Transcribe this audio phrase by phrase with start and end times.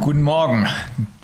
[0.00, 0.66] Guten Morgen.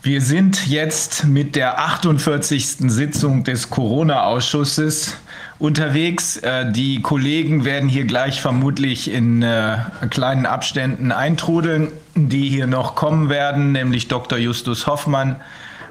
[0.01, 2.77] Wir sind jetzt mit der 48.
[2.79, 5.17] Sitzung des Corona-Ausschusses
[5.59, 6.37] unterwegs.
[6.37, 9.79] Äh, die Kollegen werden hier gleich vermutlich in äh,
[10.11, 14.39] kleinen Abständen eintrudeln, die hier noch kommen werden, nämlich Dr.
[14.39, 15.37] Justus Hoffmann,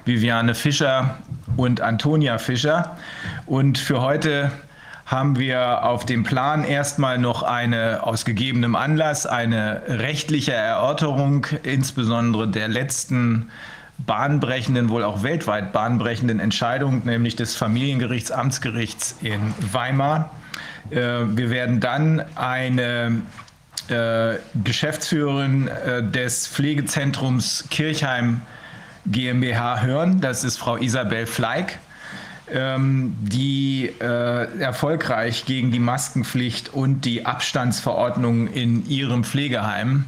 [0.06, 1.18] Viviane Fischer
[1.58, 2.98] und Antonia Fischer.
[3.46, 4.52] Und für heute
[5.10, 12.48] haben wir auf dem Plan erstmal noch eine aus gegebenem Anlass eine rechtliche Erörterung, insbesondere
[12.48, 13.50] der letzten
[13.98, 20.30] bahnbrechenden, wohl auch weltweit bahnbrechenden Entscheidung, nämlich des Familiengerichts, Amtsgerichts in Weimar.
[20.92, 23.24] Äh, wir werden dann eine
[23.88, 28.42] äh, Geschäftsführerin äh, des Pflegezentrums Kirchheim
[29.08, 30.22] GmbH hören.
[30.22, 31.80] Das ist Frau Isabel Fleig
[32.54, 40.06] ähm, die äh, erfolgreich gegen die Maskenpflicht und die Abstandsverordnung in ihrem Pflegeheim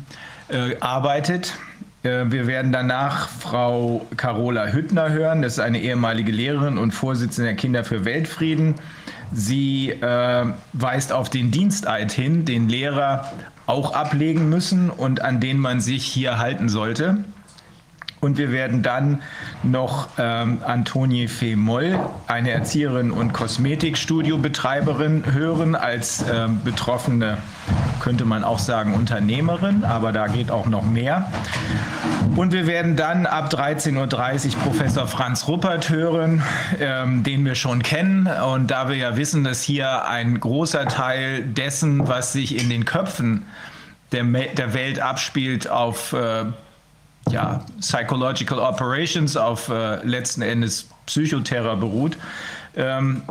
[0.50, 1.58] äh, arbeitet.
[2.04, 5.42] Äh, wir werden danach Frau Carola Hüttner hören.
[5.42, 8.76] Das ist eine ehemalige Lehrerin und Vorsitzende der Kinder für Weltfrieden.
[9.32, 13.32] Sie äh, weist auf den Diensteid hin, den Lehrer
[13.66, 17.24] auch ablegen müssen und an den man sich hier halten sollte.
[18.22, 19.24] Und wir werden dann
[19.64, 27.40] noch ähm, Antonie Fee-Moll, eine Erzieherin und Kosmetikstudiobetreiberin, hören als ähm, betroffene,
[28.00, 31.32] könnte man auch sagen, Unternehmerin, aber da geht auch noch mehr.
[32.36, 36.44] Und wir werden dann ab 13.30 Uhr Professor Franz Ruppert hören,
[36.80, 38.28] ähm, den wir schon kennen.
[38.28, 42.86] Und da wir ja wissen, dass hier ein großer Teil dessen, was sich in den
[42.86, 43.48] Köpfen
[44.12, 46.46] der, der Welt abspielt, auf äh,
[47.30, 52.18] ja, Psychological Operations auf äh, letzten Endes Psychoterror beruht,
[52.76, 53.24] ähm,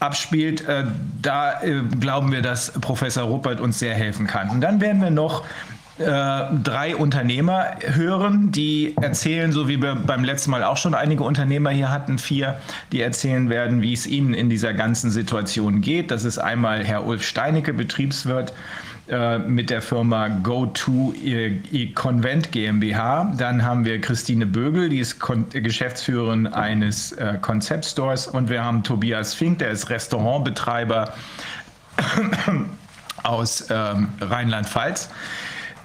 [0.00, 0.84] abspielt, äh,
[1.20, 4.50] da äh, glauben wir, dass Professor Ruppert uns sehr helfen kann.
[4.50, 5.44] Und dann werden wir noch
[5.98, 6.04] äh,
[6.62, 11.70] drei Unternehmer hören, die erzählen, so wie wir beim letzten Mal auch schon einige Unternehmer
[11.70, 12.58] hier hatten, vier,
[12.92, 16.10] die erzählen werden, wie es ihnen in dieser ganzen Situation geht.
[16.10, 18.54] Das ist einmal Herr Ulf Steinecke, Betriebswirt
[19.10, 21.12] äh, mit der Firma GoTo
[21.96, 23.32] Convent GmbH.
[23.36, 28.28] Dann haben wir Christine Bögel, die ist Kon Geschäftsführerin eines äh, Konzeptstores.
[28.28, 31.12] Und wir haben Tobias Fink, der ist Restaurantbetreiber
[33.24, 35.10] aus ähm, Rheinland-Pfalz.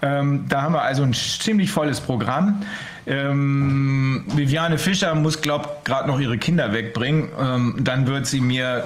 [0.03, 2.61] Ähm, da haben wir also ein ziemlich volles Programm.
[3.07, 7.29] Ähm, Viviane Fischer muss, glaube ich, gerade noch ihre Kinder wegbringen.
[7.39, 8.85] Ähm, dann wird sie mir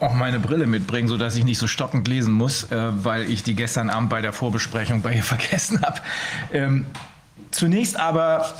[0.00, 3.54] auch meine Brille mitbringen, sodass ich nicht so stockend lesen muss, äh, weil ich die
[3.54, 6.00] gestern Abend bei der Vorbesprechung bei ihr vergessen habe.
[6.52, 6.86] Ähm,
[7.50, 8.54] zunächst aber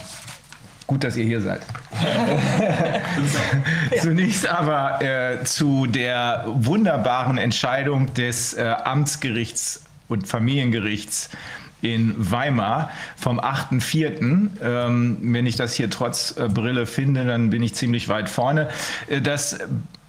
[0.88, 1.60] Gut, dass ihr hier seid.
[4.00, 11.28] Zunächst aber äh, zu der wunderbaren Entscheidung des äh, Amtsgerichts und Familiengerichts
[11.82, 14.48] in Weimar vom 8.4.
[14.62, 18.70] Ähm, wenn ich das hier trotz äh, Brille finde, dann bin ich ziemlich weit vorne.
[19.08, 19.58] Äh, das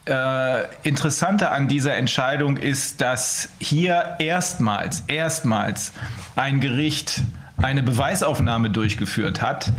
[0.09, 5.93] äh, Interessante an dieser Entscheidung ist, dass hier erstmals, erstmals
[6.35, 7.21] ein Gericht
[7.57, 9.71] eine Beweisaufnahme durchgeführt hat,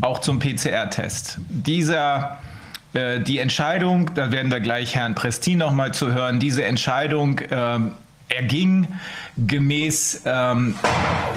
[0.00, 1.38] auch zum PCR-Test.
[1.48, 2.38] Dieser
[2.92, 7.38] äh, die Entscheidung, da werden wir gleich Herrn Prestin noch mal zu hören, diese Entscheidung
[7.38, 7.78] äh,
[8.28, 8.88] erging
[9.36, 10.74] gemäß ähm,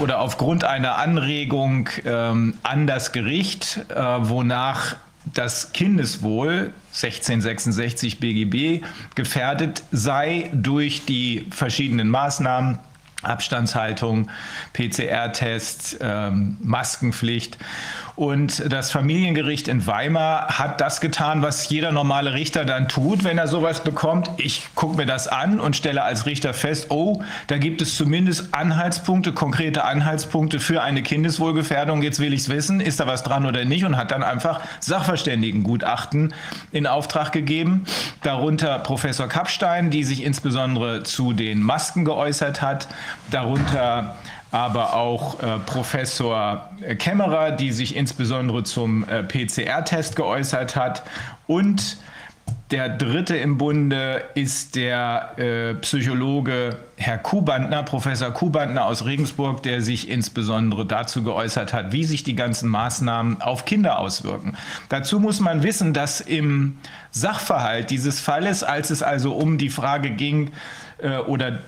[0.00, 8.84] oder aufgrund einer Anregung ähm, an das Gericht, äh, wonach das Kindeswohl 1666 BGB
[9.14, 12.78] gefährdet sei durch die verschiedenen Maßnahmen,
[13.22, 14.30] Abstandshaltung,
[14.72, 17.56] PCR-Test, ähm, Maskenpflicht.
[18.14, 23.38] Und das Familiengericht in Weimar hat das getan, was jeder normale Richter dann tut, wenn
[23.38, 24.30] er sowas bekommt.
[24.36, 28.54] Ich gucke mir das an und stelle als Richter fest, oh, da gibt es zumindest
[28.54, 32.02] Anhaltspunkte, konkrete Anhaltspunkte für eine Kindeswohlgefährdung.
[32.02, 34.60] Jetzt will ich es wissen, ist da was dran oder nicht und hat dann einfach
[34.80, 36.34] Sachverständigengutachten
[36.70, 37.84] in Auftrag gegeben.
[38.22, 42.88] Darunter Professor Kapstein, die sich insbesondere zu den Masken geäußert hat.
[43.30, 44.16] Darunter
[44.52, 51.02] aber auch äh, Professor Kämmerer, die sich insbesondere zum äh, PCR-Test geäußert hat.
[51.46, 51.96] Und
[52.70, 59.82] der dritte im Bunde ist der äh, Psychologe Herr Kubantner, Professor Kubantner aus Regensburg, der
[59.82, 64.56] sich insbesondere dazu geäußert hat, wie sich die ganzen Maßnahmen auf Kinder auswirken.
[64.88, 66.78] Dazu muss man wissen, dass im
[67.10, 70.52] Sachverhalt dieses Falles, als es also um die Frage ging
[70.98, 71.60] äh, oder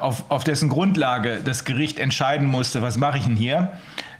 [0.00, 3.72] auf, auf dessen Grundlage das Gericht entscheiden musste, was mache ich denn hier.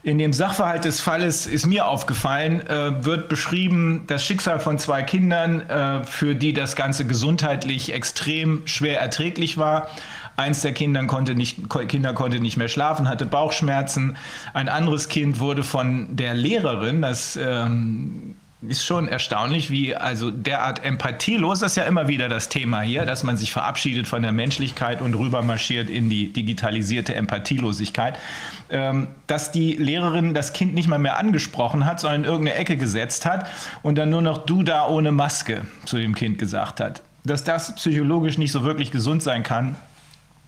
[0.05, 5.05] In dem Sachverhalt des Falles ist mir aufgefallen, äh, wird beschrieben das Schicksal von zwei
[5.05, 9.89] Kindern, äh, für die das Ganze gesundheitlich extrem schwer erträglich war.
[10.37, 14.17] Eins der Kinder konnte nicht, Kinder konnte nicht mehr schlafen, hatte Bauchschmerzen.
[14.55, 18.35] Ein anderes Kind wurde von der Lehrerin, das ähm,
[18.69, 23.05] ist schon erstaunlich, wie also derart empathielos, das ist ja immer wieder das Thema hier,
[23.05, 28.17] dass man sich verabschiedet von der Menschlichkeit und rübermarschiert in die digitalisierte Empathielosigkeit,
[28.71, 32.77] ähm, dass die Lehrerin das Kind nicht mal mehr angesprochen hat, sondern in irgendeine Ecke
[32.77, 33.49] gesetzt hat
[33.83, 37.03] und dann nur noch du da ohne Maske zu dem Kind gesagt hat.
[37.25, 39.77] Dass das psychologisch nicht so wirklich gesund sein kann,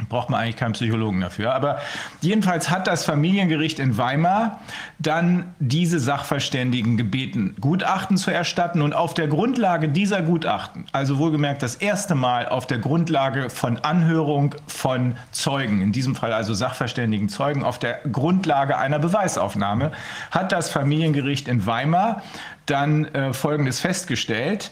[0.09, 1.55] braucht man eigentlich keinen Psychologen dafür.
[1.55, 1.79] Aber
[2.21, 4.61] jedenfalls hat das Familiengericht in Weimar
[4.99, 11.63] dann diese Sachverständigen gebeten, Gutachten zu erstatten und auf der Grundlage dieser Gutachten, also wohlgemerkt
[11.63, 17.29] das erste Mal auf der Grundlage von Anhörung von Zeugen, in diesem Fall also sachverständigen
[17.29, 19.93] Zeugen, auf der Grundlage einer Beweisaufnahme,
[20.31, 22.23] hat das Familiengericht in Weimar
[22.67, 24.71] dann äh, Folgendes festgestellt.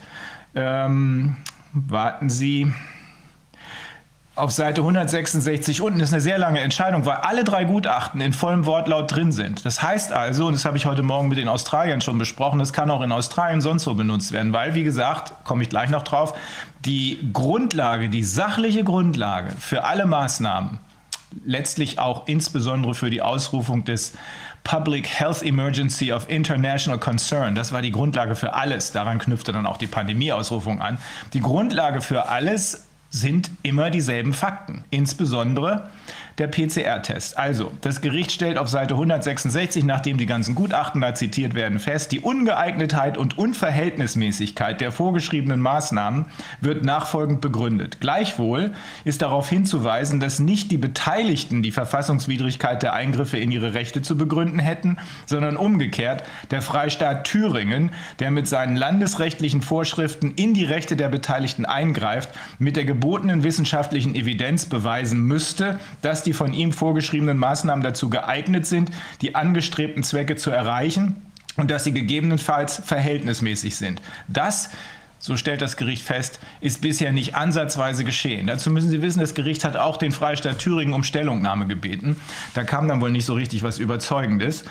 [0.55, 1.37] Ähm,
[1.73, 2.73] warten Sie,
[4.34, 8.64] auf Seite 166 unten ist eine sehr lange Entscheidung, weil alle drei Gutachten in vollem
[8.64, 9.67] Wortlaut drin sind.
[9.67, 12.73] Das heißt also, und das habe ich heute Morgen mit den Australiern schon besprochen, das
[12.73, 16.02] kann auch in Australien sonst so benutzt werden, weil, wie gesagt, komme ich gleich noch
[16.02, 16.34] drauf,
[16.87, 20.79] die Grundlage, die sachliche Grundlage für alle Maßnahmen,
[21.44, 24.14] letztlich auch insbesondere für die Ausrufung des
[24.64, 27.55] Public Health Emergency of International Concern.
[27.55, 28.93] Das war die Grundlage für alles.
[28.93, 30.99] Daran knüpfte dann auch die Pandemieausrufung an.
[31.32, 34.85] Die Grundlage für alles sind immer dieselben Fakten.
[34.91, 35.91] Insbesondere
[36.38, 37.37] der PCR-Test.
[37.38, 42.12] Also, das Gericht stellt auf Seite 166, nachdem die ganzen Gutachten da zitiert werden, fest,
[42.12, 46.26] die Ungeeignetheit und Unverhältnismäßigkeit der vorgeschriebenen Maßnahmen
[46.61, 48.00] wird nachfolgend begründet.
[48.00, 48.73] Gleichwohl
[49.05, 54.17] ist darauf hinzuweisen, dass nicht die Beteiligten die Verfassungswidrigkeit der Eingriffe in ihre Rechte zu
[54.17, 54.96] begründen hätten,
[55.26, 61.64] sondern umgekehrt der Freistaat Thüringen, der mit seinen landesrechtlichen Vorschriften in die Rechte der Beteiligten
[61.64, 68.11] eingreift, mit der gebotenen wissenschaftlichen Evidenz beweisen müsste, dass die von ihm vorgeschriebenen Maßnahmen dazu
[68.11, 68.91] geeignet sind,
[69.21, 71.23] die angestrebten Zwecke zu erreichen
[71.57, 74.01] und dass sie gegebenenfalls verhältnismäßig sind.
[74.29, 74.71] Das
[75.23, 78.49] so stellt das Gericht fest, ist bisher nicht ansatzweise geschehen.
[78.49, 82.17] Dazu müssen Sie wissen, das Gericht hat auch den Freistaat Thüringen um Stellungnahme gebeten.
[82.55, 84.65] Da kam dann wohl nicht so richtig was Überzeugendes.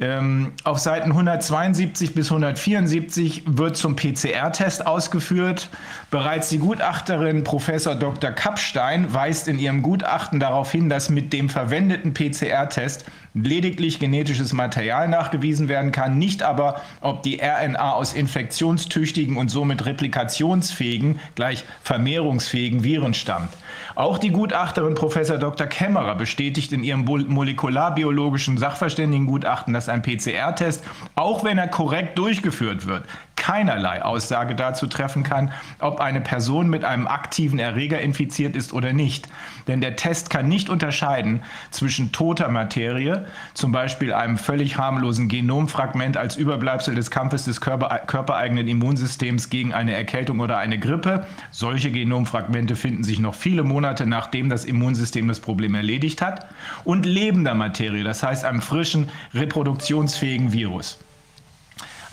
[0.00, 5.70] Ähm, auf Seiten 172 bis 174 wird zum PCR-Test ausgeführt.
[6.10, 8.32] Bereits die Gutachterin Professor Dr.
[8.32, 13.04] Kappstein weist in ihrem Gutachten darauf hin, dass mit dem verwendeten PCR-Test
[13.34, 19.86] lediglich genetisches Material nachgewiesen werden kann, nicht aber, ob die RNA aus infektionstüchtigen und somit
[19.86, 23.50] replikationsfähigen, gleich vermehrungsfähigen Viren stammt.
[23.96, 25.68] Auch die Gutachterin Professor Dr.
[25.68, 30.82] Kämmerer bestätigt in ihrem molekularbiologischen Sachverständigengutachten, dass ein PCR-Test,
[31.14, 33.04] auch wenn er korrekt durchgeführt wird,
[33.36, 38.92] keinerlei Aussage dazu treffen kann, ob eine Person mit einem aktiven Erreger infiziert ist oder
[38.92, 39.28] nicht.
[39.66, 46.16] Denn der Test kann nicht unterscheiden zwischen toter Materie, zum Beispiel einem völlig harmlosen Genomfragment
[46.16, 51.26] als Überbleibsel des Kampfes des Körper, körpereigenen Immunsystems gegen eine Erkältung oder eine Grippe.
[51.50, 56.46] Solche Genomfragmente finden sich noch viele Monate nachdem das Immunsystem das Problem erledigt hat.
[56.84, 60.98] Und lebender Materie, das heißt einem frischen, reproduktionsfähigen Virus.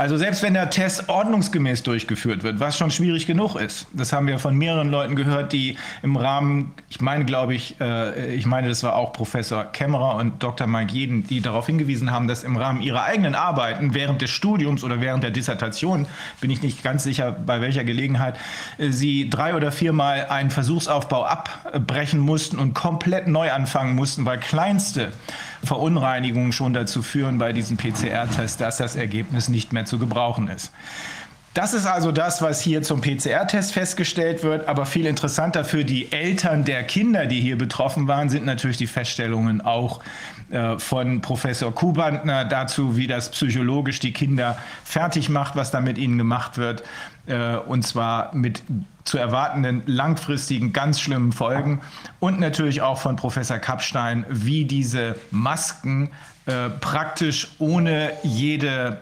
[0.01, 4.25] Also selbst wenn der Test ordnungsgemäß durchgeführt wird, was schon schwierig genug ist, das haben
[4.25, 8.68] wir von mehreren Leuten gehört, die im Rahmen, ich meine, glaube ich, äh, ich meine,
[8.68, 10.65] das war auch Professor Kämmerer und Dr.
[10.65, 15.01] Mike die darauf hingewiesen haben, dass im Rahmen ihrer eigenen Arbeiten während des Studiums oder
[15.01, 16.08] während der Dissertation,
[16.39, 18.38] bin ich nicht ganz sicher, bei welcher Gelegenheit,
[18.79, 24.39] äh, sie drei oder viermal einen Versuchsaufbau abbrechen mussten und komplett neu anfangen mussten, weil
[24.39, 25.12] kleinste
[25.63, 30.72] Verunreinigungen schon dazu führen bei diesem PCR-Test, dass das Ergebnis nicht mehr zu gebrauchen ist.
[31.53, 34.70] Das ist also das, was hier zum PCR-Test festgestellt wird.
[34.70, 38.88] Aber viel interessanter für die Eltern der Kinder, die hier betroffen waren, sind natürlich die
[38.88, 40.00] Feststellungen auch
[40.50, 45.98] äh, von Professor Kubantner dazu, wie das psychologisch die Kinder fertig macht, was da mit
[45.98, 46.84] ihnen gemacht wird.
[47.27, 48.63] Äh, und zwar mit
[49.03, 51.81] zu erwartenden langfristigen, ganz schlimmen Folgen.
[52.20, 56.12] Und natürlich auch von Professor Kappstein, wie diese Masken
[56.46, 59.00] äh, praktisch ohne jede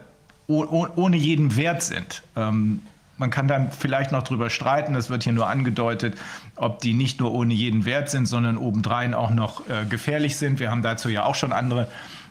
[0.47, 2.23] ohne jeden Wert sind.
[2.35, 2.81] Ähm,
[3.17, 6.17] man kann dann vielleicht noch drüber streiten, das wird hier nur angedeutet,
[6.55, 10.59] ob die nicht nur ohne jeden Wert sind, sondern obendrein auch noch äh, gefährlich sind.
[10.59, 11.87] Wir haben dazu ja auch schon andere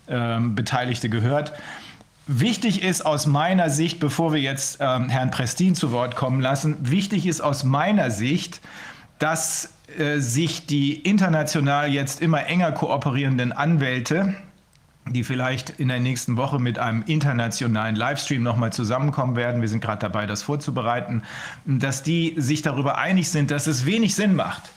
[0.07, 1.53] äh, Beteiligte gehört.
[2.31, 6.77] Wichtig ist aus meiner Sicht, bevor wir jetzt ähm, Herrn Prestin zu Wort kommen lassen,
[6.83, 8.61] wichtig ist aus meiner Sicht,
[9.19, 14.35] dass äh, sich die international jetzt immer enger kooperierenden Anwälte
[15.11, 19.63] die vielleicht in der nächsten Woche mit einem internationalen Livestream nochmal zusammenkommen werden.
[19.63, 21.23] Wir sind gerade dabei, das vorzubereiten,
[21.65, 24.71] dass die sich darüber einig sind, dass es wenig Sinn macht,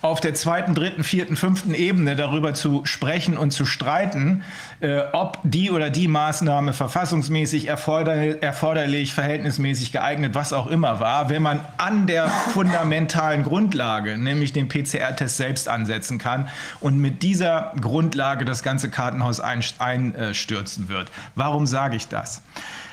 [0.00, 4.44] auf der zweiten, dritten, vierten, fünften Ebene darüber zu sprechen und zu streiten,
[4.80, 11.30] äh, ob die oder die Maßnahme verfassungsmäßig erforder erforderlich, verhältnismäßig geeignet, was auch immer war,
[11.30, 16.48] wenn man an der fundamentalen Grundlage, nämlich den PCR-Test selbst ansetzen kann
[16.80, 21.10] und mit dieser Grundlage das ganze Kartenhaus einstürzen wird.
[21.34, 22.42] Warum sage ich das?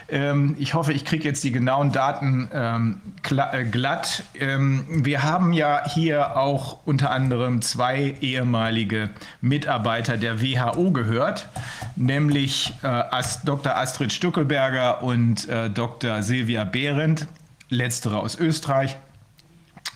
[0.07, 4.23] Ähm, ich hoffe, ich kriege jetzt die genauen Daten ähm, äh, glatt.
[4.39, 9.09] Ähm, wir haben ja hier auch unter anderem zwei ehemalige
[9.41, 11.49] Mitarbeiter der WHO gehört,
[11.95, 13.03] nämlich äh,
[13.45, 13.75] Dr.
[13.75, 16.21] Astrid Stuckelberger und äh, Dr.
[16.21, 17.27] Silvia Behrendt,
[17.69, 18.97] letztere aus Österreich.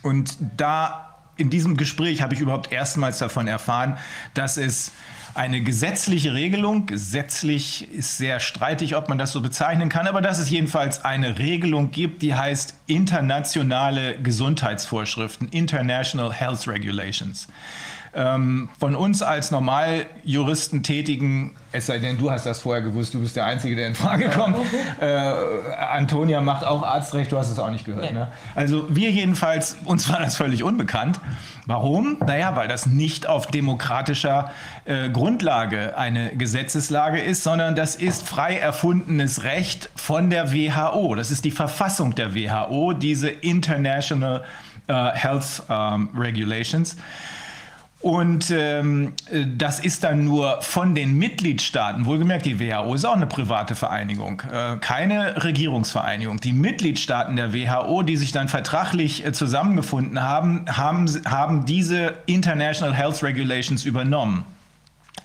[0.01, 3.97] Und da in diesem Gespräch habe ich überhaupt erstmals davon erfahren,
[4.33, 4.91] dass es
[5.33, 6.85] eine gesetzliche Regelung.
[6.85, 11.39] Gesetzlich ist sehr streitig, ob man das so bezeichnen kann, aber dass es jedenfalls eine
[11.39, 17.47] Regelung gibt, die heißt internationale Gesundheitsvorschriften, International Health Regulations.
[18.13, 23.19] Ähm, von uns als Normaljuristen tätigen, es sei denn, du hast das vorher gewusst, du
[23.19, 24.57] bist der Einzige, der in Frage kommt.
[24.99, 28.11] Äh, Antonia macht auch Arztrecht, du hast es auch nicht gehört.
[28.11, 28.27] Ne?
[28.55, 31.19] Also wir jedenfalls, uns war das völlig unbekannt.
[31.67, 32.17] Warum?
[32.25, 34.51] Naja, weil das nicht auf demokratischer
[34.85, 41.13] äh, Grundlage eine Gesetzeslage ist, sondern das ist frei erfundenes Recht von der WHO.
[41.13, 44.43] Das ist die Verfassung der WHO, diese International
[44.89, 46.97] uh, Health um, Regulations.
[48.01, 49.11] Und ähm,
[49.57, 54.41] das ist dann nur von den Mitgliedstaaten, wohlgemerkt, die WHO ist auch eine private Vereinigung,
[54.49, 56.39] äh, keine Regierungsvereinigung.
[56.39, 62.95] Die Mitgliedstaaten der WHO, die sich dann vertraglich äh, zusammengefunden haben, haben, haben diese International
[62.95, 64.45] Health Regulations übernommen.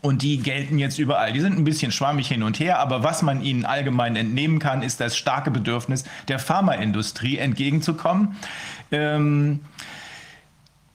[0.01, 1.33] Und die gelten jetzt überall.
[1.33, 4.83] Die sind ein bisschen schwammig hin und her, aber was man ihnen allgemein entnehmen kann,
[4.83, 8.37] ist das starke Bedürfnis der Pharmaindustrie entgegenzukommen.
[8.91, 9.61] Ähm,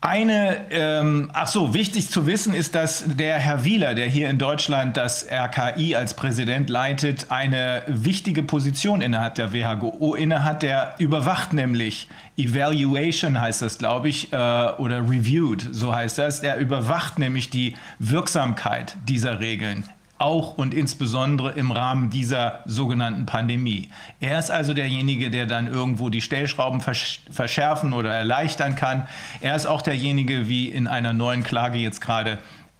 [0.02, 4.38] eine, ähm, ach so, wichtig zu wissen ist, dass der Herr Wieler, der hier in
[4.38, 10.64] Deutschland das RKI als Präsident leitet, eine wichtige Position innerhalb der WHO innehat.
[10.64, 16.40] Der überwacht nämlich Evaluation heißt das, glaube ich, äh, oder Reviewed, so heißt das.
[16.40, 19.84] Der überwacht nämlich die Wirksamkeit dieser Regeln
[20.20, 23.90] auch und insbesondere im Rahmen dieser sogenannten Pandemie.
[24.20, 29.08] Er ist also derjenige, der dann irgendwo die Stellschrauben verschärfen oder erleichtern kann.
[29.42, 32.40] Er ist auch derjenige, wie in einer neuen Klage jetzt gerade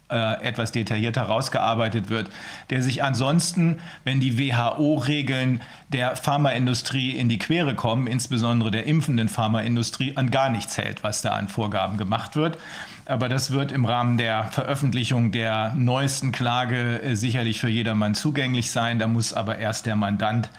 [0.10, 2.30] äh, etwas detaillierter rausgearbeitet wird,
[2.72, 9.30] der sich ansonsten, wenn die WHO-Regeln der Pharmaindustrie in die Quere kommen, insbesondere der impfenden
[9.30, 12.58] Pharmaindustrie, an gar nichts hält, was da an Vorgaben gemacht wird.
[13.10, 18.70] Aber das wird im Rahmen der Veröffentlichung der neuesten Klage äh, sicherlich für jedermann zugänglich
[18.70, 19.00] sein.
[19.00, 20.52] Da muss aber erst der Mandant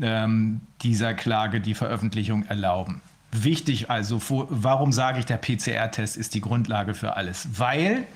[0.00, 3.02] ähm, dieser Klage die Veröffentlichung erlauben.
[3.32, 7.48] Wichtig also, warum sage ich, der PCR-Test ist die Grundlage für alles?
[7.58, 8.06] Weil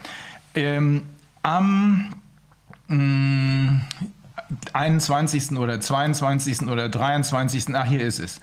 [0.55, 1.03] ähm,
[1.43, 2.15] am
[2.87, 3.83] mh, mm,
[4.75, 5.59] 21.
[5.59, 6.69] oder 22.
[6.69, 7.75] oder 23.
[7.75, 8.41] Ach, hier ist es.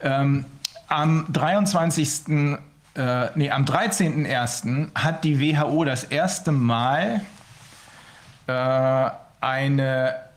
[0.00, 0.46] Ähm,
[0.88, 2.58] am 23
[2.98, 4.88] äh, nee, am 13.01.
[4.94, 7.22] hat die WHO das erste Mal
[8.46, 10.28] äh, eine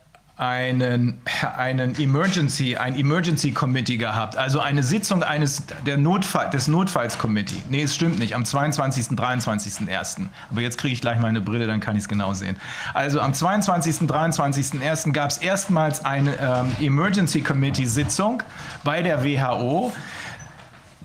[0.41, 1.22] einen,
[1.56, 7.62] einen Emergency, ein Emergency Committee gehabt, also eine Sitzung eines der Notfall, des Notfallscommittee.
[7.70, 10.30] Nee, es stimmt nicht, am 22., 23.01.
[10.50, 12.58] Aber jetzt kriege ich gleich meine Brille, dann kann ich es genau sehen.
[12.96, 15.12] Also am 22., 23.01.
[15.12, 18.41] gab es erstmals eine ähm, Emergency Committee Sitzung
[18.84, 19.94] bei der WHO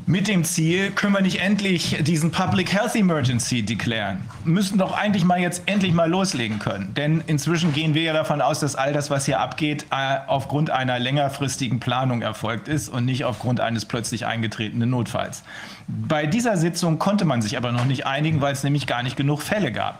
[0.08, 4.20] mit dem Ziel, können wir nicht endlich diesen Public Health Emergency deklarieren?
[4.44, 6.94] Müssen doch eigentlich mal jetzt endlich mal loslegen können.
[6.94, 10.70] Denn inzwischen gehen wir ja davon aus, dass all das, was hier abgeht, äh, aufgrund
[10.70, 15.42] einer längerfristigen Planung erfolgt ist und nicht aufgrund eines plötzlich eingetretenen Notfalls.
[15.88, 19.16] Bei dieser Sitzung konnte man sich aber noch nicht einigen, weil es nämlich gar nicht
[19.16, 19.98] genug Fälle gab.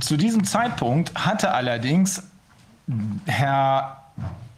[0.00, 2.22] Zu diesem Zeitpunkt hatte allerdings
[3.26, 4.02] Herr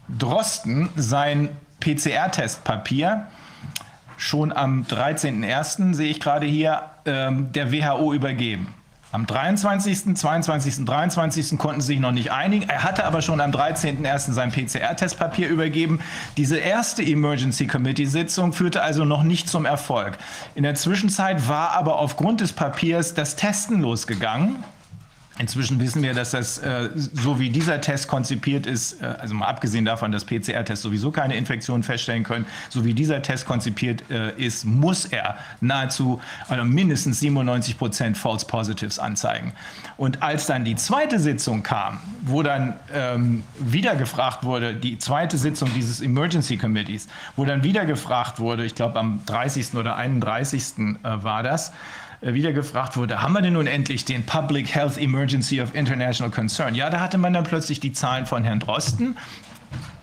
[0.07, 1.49] Drosten sein
[1.81, 3.27] PCR-Testpapier
[4.19, 5.95] schon am 13.01.
[5.95, 8.75] sehe ich gerade hier ähm, der WHO übergeben.
[9.11, 11.57] Am 23., 22., 23.
[11.57, 12.69] konnten sie sich noch nicht einigen.
[12.69, 14.33] Er hatte aber schon am 13.01.
[14.33, 15.99] sein PCR-Testpapier übergeben.
[16.37, 20.19] Diese erste Emergency Committee-Sitzung führte also noch nicht zum Erfolg.
[20.53, 24.63] In der Zwischenzeit war aber aufgrund des Papiers das Testen losgegangen.
[25.39, 29.47] Inzwischen wissen wir, dass das, äh, so wie dieser Test konzipiert ist, äh, also mal
[29.47, 34.33] abgesehen davon, dass PCR-Tests sowieso keine Infektion feststellen können, so wie dieser Test konzipiert äh,
[34.35, 36.19] ist, muss er nahezu
[36.49, 39.53] also mindestens 97 Prozent False Positives anzeigen.
[39.95, 45.37] Und als dann die zweite Sitzung kam, wo dann ähm, wieder gefragt wurde, die zweite
[45.37, 49.75] Sitzung dieses Emergency Committees, wo dann wieder gefragt wurde, ich glaube am 30.
[49.75, 50.63] oder 31.
[50.79, 51.71] Äh, war das,
[52.21, 56.75] wieder gefragt wurde, haben wir denn nun endlich den Public Health Emergency of International Concern?
[56.75, 59.17] Ja, da hatte man dann plötzlich die Zahlen von Herrn Drosten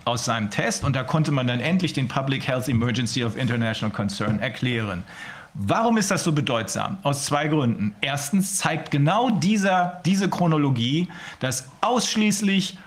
[0.05, 3.93] aus seinem Test und da konnte man dann endlich den Public Health Emergency of International
[3.93, 5.03] Concern erklären.
[5.53, 6.99] Warum ist das so bedeutsam?
[7.03, 7.95] Aus zwei Gründen.
[8.01, 11.07] Erstens zeigt genau dieser, diese Chronologie,
[11.39, 12.77] dass ausschließlich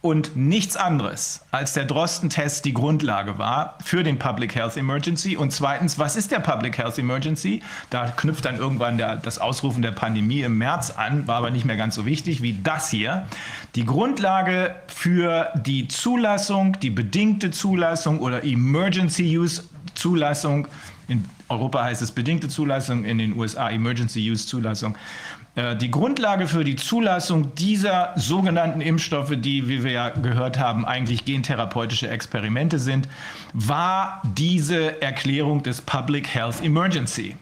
[0.00, 5.36] und nichts anderes als der Drosten-Test die Grundlage war für den Public Health Emergency.
[5.36, 7.62] Und zweitens, was ist der Public Health Emergency?
[7.90, 11.64] Da knüpft dann irgendwann der, das Ausrufen der Pandemie im März an, war aber nicht
[11.64, 13.26] mehr ganz so wichtig wie das hier.
[13.74, 20.68] Die Grundlage für die Zulassung, die bedingte Zulassung oder Emergency Use Zulassung,
[21.08, 24.96] in Europa heißt es bedingte Zulassung, in den USA Emergency Use Zulassung
[25.56, 31.24] die Grundlage für die Zulassung dieser sogenannten Impfstoffe, die, wie wir ja gehört haben, eigentlich
[31.24, 33.08] gentherapeutische Experimente sind,
[33.54, 37.36] war diese Erklärung des Public Health Emergency.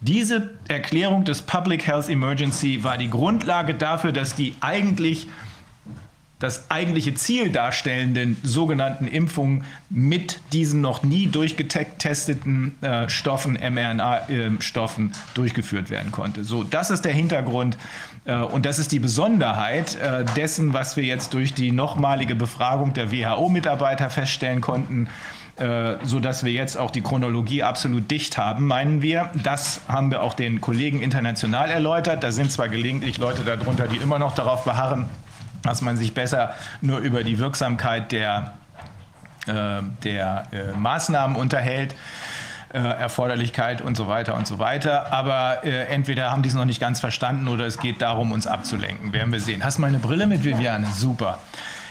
[0.00, 5.28] Diese Erklärung des Public Health Emergency war die Grundlage dafür, dass die eigentlich
[6.38, 15.34] das eigentliche Ziel darstellenden sogenannten Impfungen mit diesen noch nie durchgetesteten äh, Stoffen, mRNA-Stoffen, äh,
[15.34, 16.44] durchgeführt werden konnte.
[16.44, 17.78] So, das ist der Hintergrund
[18.26, 22.92] äh, und das ist die Besonderheit äh, dessen, was wir jetzt durch die nochmalige Befragung
[22.92, 25.08] der WHO-Mitarbeiter feststellen konnten.
[25.56, 29.30] Äh, so dass wir jetzt auch die Chronologie absolut dicht haben, meinen wir.
[29.42, 32.22] Das haben wir auch den Kollegen international erläutert.
[32.22, 35.06] Da sind zwar gelegentlich Leute darunter, die immer noch darauf beharren,
[35.62, 38.54] dass man sich besser nur über die Wirksamkeit der,
[39.46, 41.94] äh, der äh, Maßnahmen unterhält.
[42.72, 45.12] Äh, Erforderlichkeit und so weiter und so weiter.
[45.12, 48.48] Aber äh, entweder haben die es noch nicht ganz verstanden oder es geht darum, uns
[48.48, 49.12] abzulenken.
[49.12, 49.64] Werden wir sehen.
[49.64, 50.88] Hast du meine Brille mit, Viviane?
[50.92, 51.38] Super.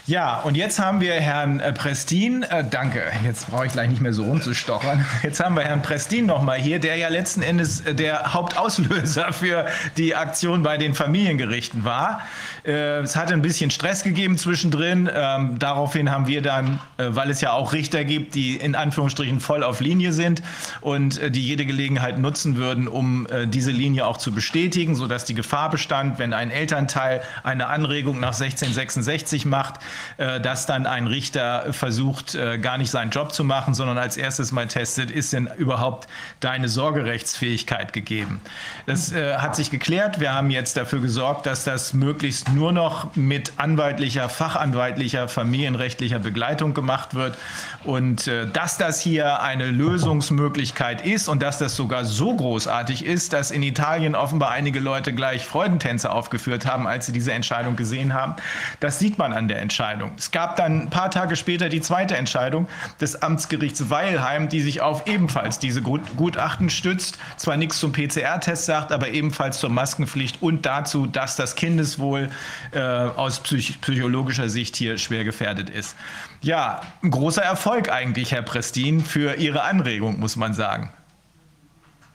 [0.06, 2.44] Ja, und jetzt haben wir Herrn äh, Prestin.
[2.44, 5.04] Äh, danke, jetzt brauche ich gleich nicht mehr so rumzustochern.
[5.24, 10.14] Jetzt haben wir Herrn Prestin nochmal hier, der ja letzten Endes der Hauptauslöser für die
[10.14, 12.20] Aktion bei den Familiengerichten war.
[12.66, 15.08] Äh, es hatte ein bisschen Stress gegeben zwischendrin.
[15.14, 19.40] Ähm, daraufhin haben wir dann, äh, weil es ja auch Richter gibt, die in Anführungsstrichen
[19.40, 20.42] voll auf Linie sind
[20.80, 25.34] und äh, die jede Gelegenheit nutzen würden, um diese Linie auch zu bestätigen, sodass die
[25.34, 29.80] Gefahr bestand, wenn ein Elternteil eine Anregung nach 1666 macht,
[30.16, 34.16] äh, dass dann ein Richter versucht, äh, gar nicht seinen Job zu machen, sondern als
[34.16, 36.08] erstes mal testet, ist denn überhaupt
[36.40, 38.40] deine Sorgerechtsfähigkeit gegeben.
[38.86, 40.20] Das äh, hat sich geklärt.
[40.20, 46.74] Wir haben jetzt dafür gesorgt, dass das möglichst nur noch mit anwaltlicher, fachanwaltlicher, familienrechtlicher Begleitung
[46.74, 47.38] gemacht wird.
[47.84, 53.52] Und dass das hier eine Lösungsmöglichkeit ist und dass das sogar so großartig ist, dass
[53.52, 58.34] in Italien offenbar einige Leute gleich Freudentänze aufgeführt haben, als sie diese Entscheidung gesehen haben,
[58.80, 59.76] das sieht man an der Entscheidung.
[59.76, 60.12] Entscheidung.
[60.16, 62.66] Es gab dann ein paar Tage später die zweite Entscheidung
[63.00, 68.92] des Amtsgerichts Weilheim, die sich auf ebenfalls diese Gutachten stützt, zwar nichts zum PCR-Test sagt,
[68.92, 72.30] aber ebenfalls zur Maskenpflicht und dazu, dass das Kindeswohl
[72.72, 75.96] äh, aus psych psychologischer Sicht hier schwer gefährdet ist.
[76.42, 80.92] Ja, ein großer Erfolg eigentlich, Herr Prestin, für Ihre Anregung, muss man sagen.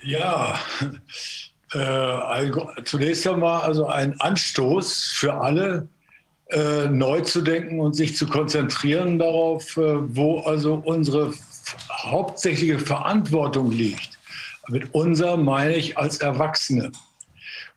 [0.02, 0.60] Ja,
[1.74, 2.52] äh,
[2.84, 5.88] zunächst einmal also ein Anstoß für alle,
[6.52, 11.34] äh, neu zu denken und sich zu konzentrieren darauf, äh, wo also unsere
[11.92, 14.20] hauptsächliche Verantwortung liegt.
[14.68, 16.92] Mit unser meine ich als Erwachsene.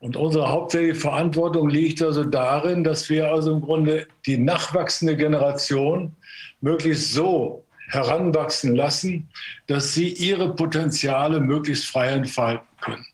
[0.05, 6.15] Und unsere hauptsächliche Verantwortung liegt also darin, dass wir also im Grunde die nachwachsende Generation
[6.61, 9.31] möglichst so heranwachsen lassen,
[9.67, 13.07] dass sie ihre Potenziale möglichst frei entfalten können.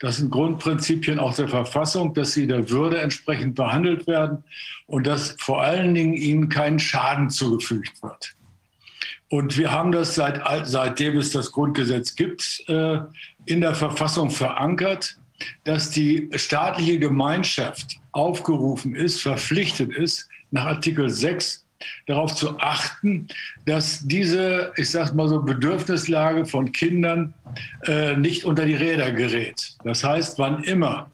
[0.00, 4.42] Das sind Grundprinzipien auch der Verfassung, dass sie der Würde entsprechend behandelt werden
[4.88, 8.34] und dass vor allen Dingen ihnen kein Schaden zugefügt wird.
[9.28, 12.98] Und wir haben das seit, seitdem es das Grundgesetz gibt, äh,
[13.46, 15.16] in der Verfassung verankert,
[15.64, 21.64] dass die staatliche Gemeinschaft aufgerufen ist, verpflichtet ist, nach Artikel 6
[22.06, 23.28] darauf zu achten,
[23.66, 27.34] dass diese, ich sage mal so, Bedürfnislage von Kindern
[27.86, 29.76] äh, nicht unter die Räder gerät.
[29.84, 31.10] Das heißt, wann immer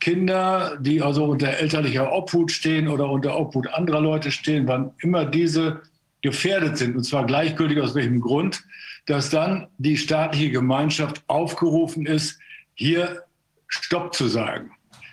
[0.00, 5.24] Kinder, die also unter elterlicher Obhut stehen oder unter Obhut anderer Leute stehen, wann immer
[5.24, 5.82] diese
[6.22, 8.64] gefährdet sind, und zwar gleichgültig aus welchem Grund,
[9.06, 12.38] dass dann die staatliche Gemeinschaft aufgerufen ist,
[12.74, 13.22] hier
[13.68, 14.70] Stopp zu sagen.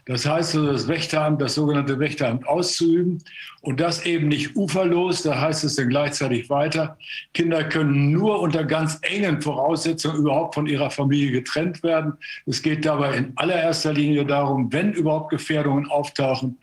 [0.08, 3.24] Das heißt, also das Wächteramt, das sogenannte Wächteramt auszuüben
[3.62, 6.96] und das eben nicht uferlos, da heißt es dann gleichzeitig weiter,
[7.34, 12.14] Kinder können nur unter ganz engen Voraussetzungen überhaupt von ihrer Familie getrennt werden.
[12.46, 16.60] Es geht dabei in allererster Linie darum, wenn überhaupt Gefährdungen auftauchen,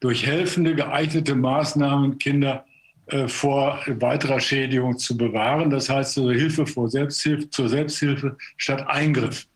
[0.00, 2.64] durch helfende, geeignete Maßnahmen Kinder
[3.08, 5.68] äh, vor weiterer Schädigung zu bewahren.
[5.68, 9.46] Das heißt also Hilfe vor Selbsthilfe, zur Selbsthilfe statt Eingriff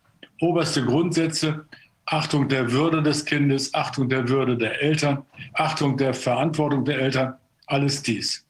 [0.42, 1.64] oberste Grundsätze,
[2.06, 5.22] Achtung der Würde des Kindes, Achtung der Würde der Eltern,
[5.54, 7.34] Achtung der Verantwortung der Eltern,
[7.66, 8.44] alles dies.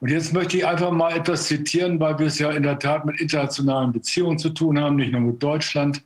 [0.00, 3.04] Und jetzt möchte ich einfach mal etwas zitieren, weil wir es ja in der Tat
[3.04, 6.02] mit internationalen Beziehungen zu tun haben, nicht nur mit Deutschland.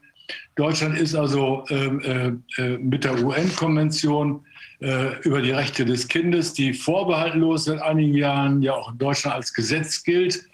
[0.55, 4.45] Deutschland ist also äh, äh, mit der UN-Konvention
[4.81, 9.37] äh, über die Rechte des Kindes, die vorbehaltlos seit einigen Jahren ja auch in Deutschland
[9.37, 10.47] als Gesetz gilt, ähm,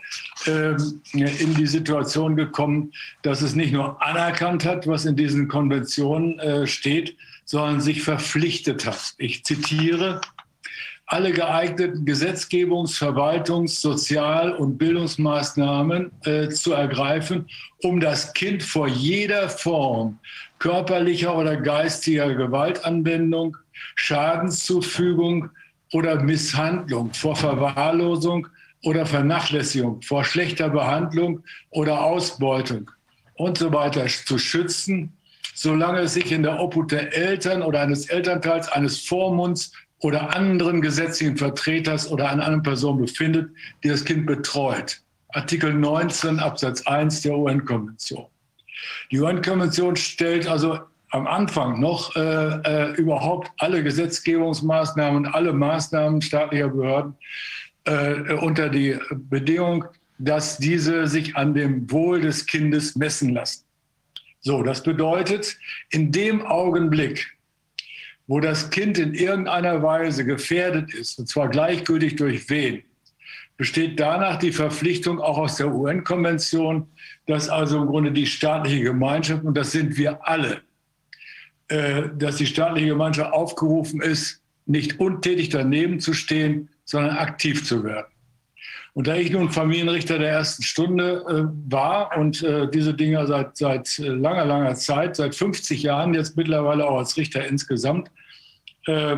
[0.46, 6.66] in die Situation gekommen, dass es nicht nur anerkannt hat, was in diesen Konventionen äh,
[6.66, 9.14] steht, sondern sich verpflichtet hat.
[9.18, 10.20] Ich zitiere,
[11.06, 17.46] alle geeigneten Gesetzgebungs-, Verwaltungs-, Sozial- und Bildungsmaßnahmen äh, zu ergreifen,
[17.82, 20.18] um das Kind vor jeder Form
[20.58, 23.56] körperlicher oder geistiger Gewaltanwendung,
[23.96, 25.50] Schadenszufügung
[25.92, 28.48] oder Misshandlung, vor Verwahrlosung
[28.82, 32.90] oder Vernachlässigung, vor schlechter Behandlung oder Ausbeutung
[33.34, 35.12] und so weiter zu schützen,
[35.54, 40.80] solange es sich in der Obhut der Eltern oder eines Elternteils, eines Vormunds oder anderen
[40.80, 43.50] gesetzlichen Vertreters oder einer anderen Person befindet,
[43.84, 45.00] die das Kind betreut.
[45.28, 48.26] Artikel 19 Absatz 1 der UN-Konvention.
[49.10, 56.68] Die UN-Konvention stellt also am Anfang noch äh, äh, überhaupt alle Gesetzgebungsmaßnahmen, alle Maßnahmen staatlicher
[56.68, 57.14] Behörden
[57.84, 59.84] äh, unter die Bedingung,
[60.18, 63.64] dass diese sich an dem Wohl des Kindes messen lassen.
[64.40, 65.56] So, das bedeutet,
[65.90, 67.36] in dem Augenblick,
[68.26, 72.82] wo das Kind in irgendeiner Weise gefährdet ist, und zwar gleichgültig durch wen,
[73.56, 76.88] besteht danach die Verpflichtung auch aus der UN-Konvention,
[77.26, 80.62] dass also im Grunde die staatliche Gemeinschaft, und das sind wir alle,
[81.68, 87.84] äh, dass die staatliche Gemeinschaft aufgerufen ist, nicht untätig daneben zu stehen, sondern aktiv zu
[87.84, 88.06] werden.
[88.94, 93.56] Und da ich nun Familienrichter der ersten Stunde äh, war und äh, diese Dinge seit,
[93.56, 98.10] seit langer, langer Zeit, seit 50 Jahren jetzt mittlerweile auch als Richter insgesamt
[98.86, 99.16] äh,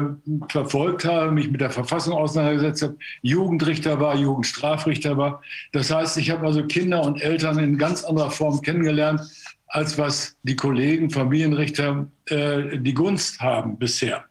[0.48, 5.42] verfolgt habe, mich mit der Verfassung auseinandergesetzt habe, Jugendrichter war, Jugendstrafrichter war.
[5.72, 9.22] Das heißt, ich habe also Kinder und Eltern in ganz anderer Form kennengelernt,
[9.66, 14.24] als was die Kollegen, Familienrichter, äh, die Gunst haben bisher.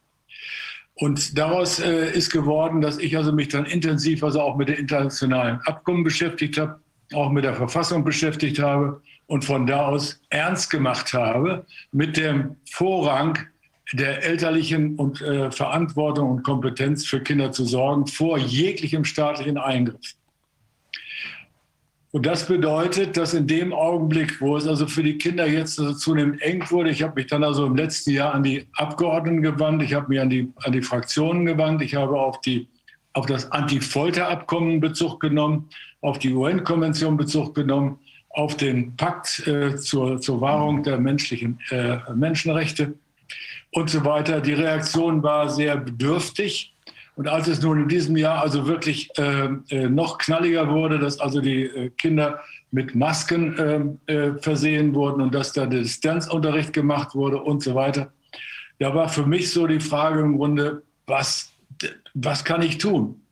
[0.96, 4.76] Und daraus äh, ist geworden, dass ich also mich dann intensiv also auch mit den
[4.76, 6.78] internationalen Abkommen beschäftigt habe,
[7.12, 12.56] auch mit der Verfassung beschäftigt habe und von da aus ernst gemacht habe mit dem
[12.70, 13.38] Vorrang
[13.92, 20.14] der elterlichen und äh, Verantwortung und Kompetenz für Kinder zu sorgen vor jeglichem staatlichen Eingriff.
[22.14, 25.94] Und das bedeutet, dass in dem Augenblick, wo es also für die Kinder jetzt also
[25.94, 29.82] zunehmend eng wurde, ich habe mich dann also im letzten Jahr an die Abgeordneten gewandt,
[29.82, 32.68] ich habe mich an die, an die Fraktionen gewandt, ich habe auf, die,
[33.14, 35.68] auf das Anti-Folter-Abkommen Bezug genommen,
[36.02, 37.98] auf die UN-Konvention Bezug genommen,
[38.28, 42.94] auf den Pakt äh, zur, zur Wahrung der menschlichen äh, Menschenrechte
[43.72, 44.40] und so weiter.
[44.40, 46.73] Die Reaktion war sehr bedürftig.
[47.16, 51.20] Und als es nun in diesem Jahr also wirklich äh, äh, noch knalliger wurde, dass
[51.20, 52.40] also die äh, Kinder
[52.72, 58.12] mit Masken äh, äh, versehen wurden und dass da Distanzunterricht gemacht wurde und so weiter,
[58.80, 61.52] da war für mich so die Frage im Grunde, was,
[62.14, 63.23] was kann ich tun?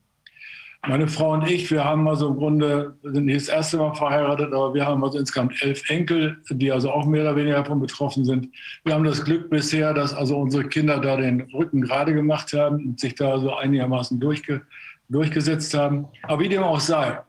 [0.88, 4.52] Meine Frau und ich, wir haben also im Grunde, sind nicht das erste Mal verheiratet,
[4.52, 8.24] aber wir haben also insgesamt elf Enkel, die also auch mehr oder weniger davon betroffen
[8.24, 8.48] sind.
[8.84, 12.84] Wir haben das Glück bisher, dass also unsere Kinder da den Rücken gerade gemacht haben
[12.84, 14.62] und sich da so einigermaßen durchge
[15.08, 16.08] durchgesetzt haben.
[16.22, 17.20] Aber wie dem auch sei,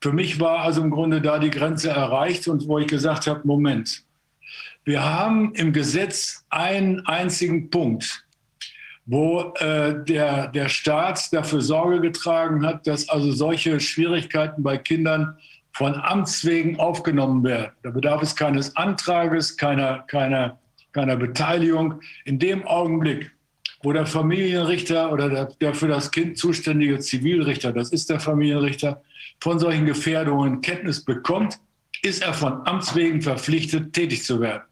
[0.00, 3.42] für mich war also im Grunde da die Grenze erreicht und wo ich gesagt habe,
[3.44, 4.02] Moment,
[4.84, 8.24] wir haben im Gesetz einen einzigen Punkt,
[9.10, 15.36] wo äh, der, der Staat dafür Sorge getragen hat, dass also solche Schwierigkeiten bei Kindern
[15.72, 17.72] von Amts wegen aufgenommen werden.
[17.82, 20.60] Da bedarf es keines Antrages, keiner, keiner,
[20.92, 22.00] keiner Beteiligung.
[22.24, 23.32] In dem Augenblick,
[23.82, 29.02] wo der Familienrichter oder der, der für das Kind zuständige Zivilrichter, das ist der Familienrichter,
[29.40, 31.58] von solchen Gefährdungen Kenntnis bekommt,
[32.02, 34.62] ist er von Amts wegen verpflichtet, tätig zu werden.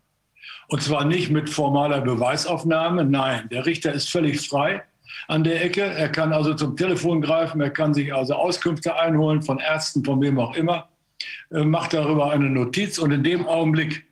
[0.69, 4.83] Und zwar nicht mit formaler Beweisaufnahme, nein, der Richter ist völlig frei
[5.27, 5.83] an der Ecke.
[5.83, 10.21] Er kann also zum Telefon greifen, er kann sich also Auskünfte einholen von Ärzten, von
[10.21, 10.89] wem auch immer,
[11.51, 12.99] äh, macht darüber eine Notiz.
[12.99, 14.05] Und in dem Augenblick,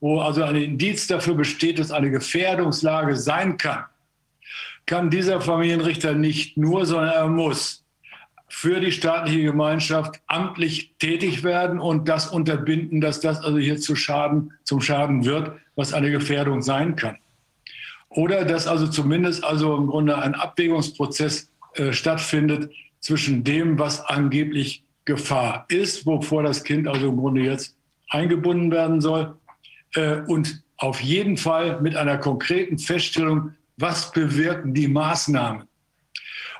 [0.00, 3.84] wo also ein Indiz dafür besteht, dass eine Gefährdungslage sein kann,
[4.84, 7.82] kann dieser Familienrichter nicht nur, sondern er muss
[8.48, 13.96] für die staatliche Gemeinschaft amtlich tätig werden und das unterbinden, dass das also hier zu
[13.96, 17.18] Schaden, zum Schaden wird, was eine Gefährdung sein kann.
[18.08, 24.84] Oder dass also zumindest also im Grunde ein Abwägungsprozess äh, stattfindet zwischen dem, was angeblich
[25.04, 27.76] Gefahr ist, wovor das Kind also im Grunde jetzt
[28.08, 29.36] eingebunden werden soll,
[29.94, 35.64] äh, und auf jeden Fall mit einer konkreten Feststellung, was bewirken die Maßnahmen.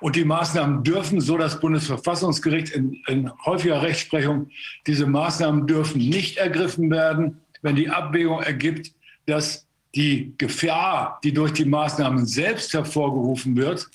[0.00, 4.50] Und die Maßnahmen dürfen, so das Bundesverfassungsgericht in, in häufiger Rechtsprechung,
[4.86, 8.92] diese Maßnahmen dürfen nicht ergriffen werden, wenn die Abwägung ergibt,
[9.26, 13.88] dass die Gefahr, die durch die Maßnahmen selbst hervorgerufen wird,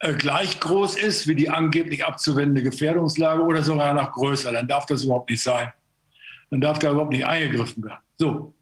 [0.00, 4.52] äh, gleich groß ist wie die angeblich abzuwendende Gefährdungslage oder sogar noch größer.
[4.52, 5.72] Dann darf das überhaupt nicht sein.
[6.50, 8.00] Dann darf da überhaupt nicht eingegriffen werden.
[8.18, 8.52] So.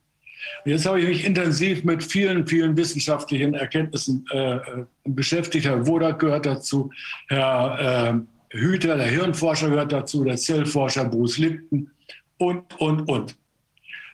[0.64, 5.66] Jetzt habe ich mich intensiv mit vielen, vielen wissenschaftlichen Erkenntnissen äh, äh beschäftigt.
[5.66, 6.90] Herr Wodak gehört dazu,
[7.28, 8.14] Herr
[8.52, 11.90] äh, Hüter, der Hirnforscher, gehört dazu, der Zellforscher Bruce Lipton
[12.38, 13.36] und, und, und.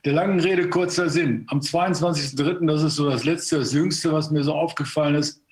[0.04, 1.44] Der langen Rede kurzer Sinn.
[1.48, 5.42] Am 22.03., das ist so das letzte, das jüngste, was mir so aufgefallen ist,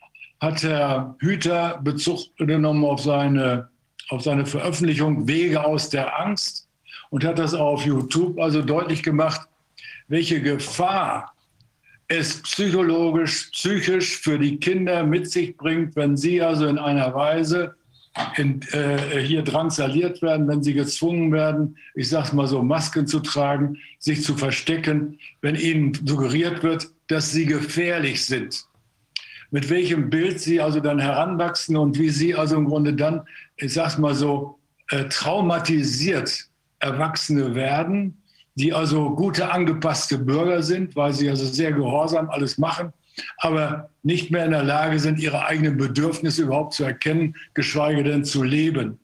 [0.40, 3.68] hat Herr Hüter Bezug genommen auf seine,
[4.08, 6.66] auf seine Veröffentlichung Wege aus der Angst
[7.10, 9.42] und hat das auf YouTube also deutlich gemacht,
[10.06, 11.34] welche Gefahr
[12.06, 17.74] es psychologisch, psychisch für die Kinder mit sich bringt, wenn sie also in einer Weise
[18.36, 23.20] in, äh, hier drangsaliert werden, wenn sie gezwungen werden, ich sage mal so, Masken zu
[23.20, 28.64] tragen, sich zu verstecken, wenn ihnen suggeriert wird, dass sie gefährlich sind.
[29.50, 33.22] Mit welchem Bild sie also dann heranwachsen und wie sie also im Grunde dann,
[33.56, 34.58] ich sage mal so,
[34.90, 36.46] äh, traumatisiert
[36.80, 38.22] Erwachsene werden,
[38.54, 42.92] die also gute angepasste Bürger sind, weil sie also sehr gehorsam alles machen
[43.38, 48.24] aber nicht mehr in der Lage sind, ihre eigenen Bedürfnisse überhaupt zu erkennen, geschweige denn
[48.24, 48.98] zu leben.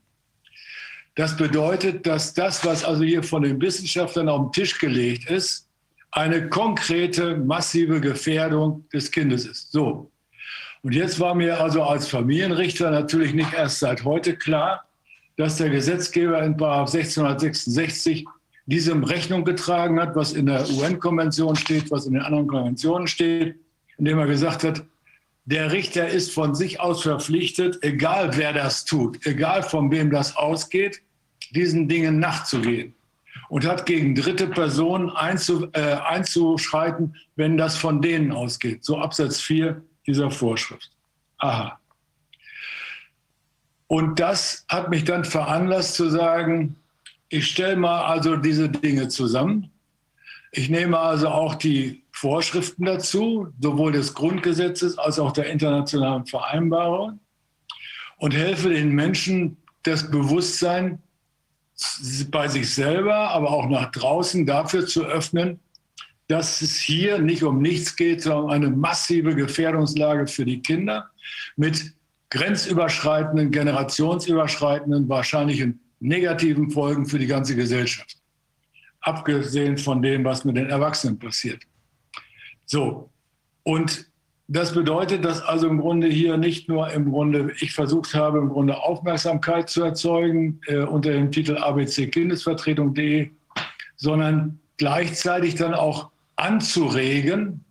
[1.15, 5.69] Das bedeutet, dass das, was also hier von den Wissenschaftlern auf den Tisch gelegt ist,
[6.11, 9.73] eine konkrete, massive Gefährdung des Kindes ist.
[9.73, 10.11] So.
[10.83, 14.85] Und jetzt war mir also als Familienrichter natürlich nicht erst seit heute klar,
[15.37, 18.27] dass der Gesetzgeber in 1666
[18.67, 23.57] diesem Rechnung getragen hat, was in der UN-Konvention steht, was in den anderen Konventionen steht,
[23.99, 24.85] indem er gesagt hat,
[25.47, 30.37] der Richter ist von sich aus verpflichtet, egal wer das tut, egal von wem das
[30.37, 31.03] ausgeht,
[31.51, 32.95] diesen Dingen nachzugehen
[33.49, 38.85] und hat gegen dritte Personen einzu, äh, einzuschreiten, wenn das von denen ausgeht.
[38.85, 40.91] So Absatz 4 dieser Vorschrift.
[41.39, 41.79] Aha.
[43.87, 46.77] Und das hat mich dann veranlasst zu sagen,
[47.29, 49.71] ich stelle mal also diese Dinge zusammen.
[50.53, 57.19] Ich nehme also auch die Vorschriften dazu, sowohl des Grundgesetzes als auch der internationalen Vereinbarung
[58.19, 61.03] und helfe den Menschen, das Bewusstsein
[62.31, 65.59] bei sich selber, aber auch nach draußen dafür zu öffnen,
[66.29, 71.11] dass es hier nicht um nichts geht, sondern um eine massive Gefährdungslage für die Kinder
[71.57, 71.95] mit
[72.31, 78.17] grenzüberschreitenden, generationsüberschreitenden, wahrscheinlichen negativen Folgen für die ganze Gesellschaft.
[79.01, 81.65] Abgesehen von dem, was mit den Erwachsenen passiert.
[82.67, 83.11] So,
[83.63, 84.07] und
[84.47, 88.51] das bedeutet, dass also im Grunde hier nicht nur im Grunde ich versucht habe, im
[88.51, 93.31] Grunde Aufmerksamkeit zu erzeugen äh, unter dem Titel abckindesvertretung.de,
[93.97, 97.65] sondern gleichzeitig dann auch anzuregen,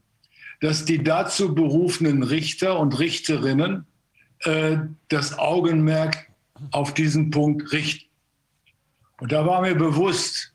[0.61, 3.85] dass die dazu berufenen Richter und Richterinnen
[4.39, 4.77] äh,
[5.09, 6.31] das Augenmerk
[6.71, 8.09] auf diesen Punkt richten.
[9.19, 10.53] Und da war mir bewusst,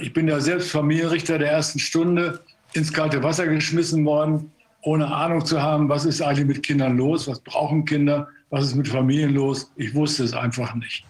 [0.00, 4.50] ich bin ja selbst Familienrichter der ersten Stunde, ins kalte Wasser geschmissen worden,
[4.82, 8.74] ohne Ahnung zu haben, was ist eigentlich mit Kindern los, was brauchen Kinder, was ist
[8.74, 9.70] mit Familien los.
[9.76, 11.04] Ich wusste es einfach nicht.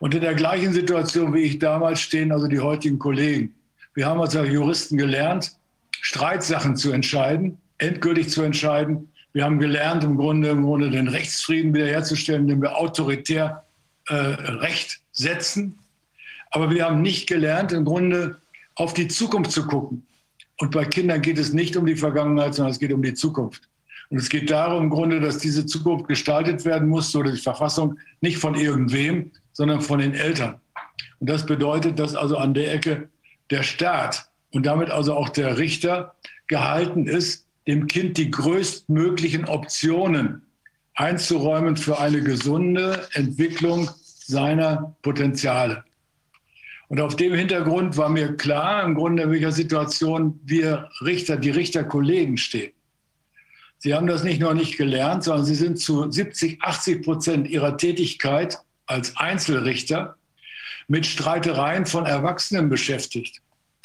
[0.00, 3.54] Und in der gleichen Situation wie ich damals stehen also die heutigen Kollegen.
[3.94, 5.56] Wir haben als Juristen gelernt,
[5.90, 9.08] Streitsachen zu entscheiden, endgültig zu entscheiden.
[9.32, 13.64] Wir haben gelernt, im Grunde, im Grunde den Rechtsfrieden wiederherzustellen, indem wir autoritär
[14.06, 15.78] äh, Recht setzen.
[16.50, 18.40] Aber wir haben nicht gelernt, im Grunde
[18.76, 20.06] auf die Zukunft zu gucken.
[20.58, 23.68] Und bei Kindern geht es nicht um die Vergangenheit, sondern es geht um die Zukunft.
[24.10, 27.98] Und es geht darum im Grunde, dass diese Zukunft gestaltet werden muss, so die Verfassung
[28.20, 30.60] nicht von irgendwem, sondern von den Eltern.
[31.20, 33.08] Und das bedeutet, dass also an der Ecke
[33.50, 36.14] der Staat und damit also auch der Richter
[36.46, 40.42] gehalten ist, dem Kind die größtmöglichen Optionen
[40.94, 45.84] einzuräumen für eine gesunde Entwicklung seiner Potenziale.
[46.88, 51.50] Und auf dem Hintergrund war mir klar, im Grunde, in welcher Situation wir Richter, die
[51.50, 52.72] Richterkollegen stehen.
[53.78, 57.76] Sie haben das nicht nur nicht gelernt, sondern sie sind zu 70, 80 Prozent ihrer
[57.76, 60.16] Tätigkeit als Einzelrichter
[60.88, 63.40] mit Streitereien von Erwachsenen beschäftigt.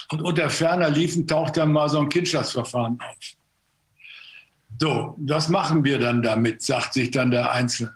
[0.09, 3.17] Und unter ferner Liefen taucht dann mal so ein Kindschaftsverfahren auf.
[4.79, 7.93] So, was machen wir dann damit, sagt sich dann der Einzelne.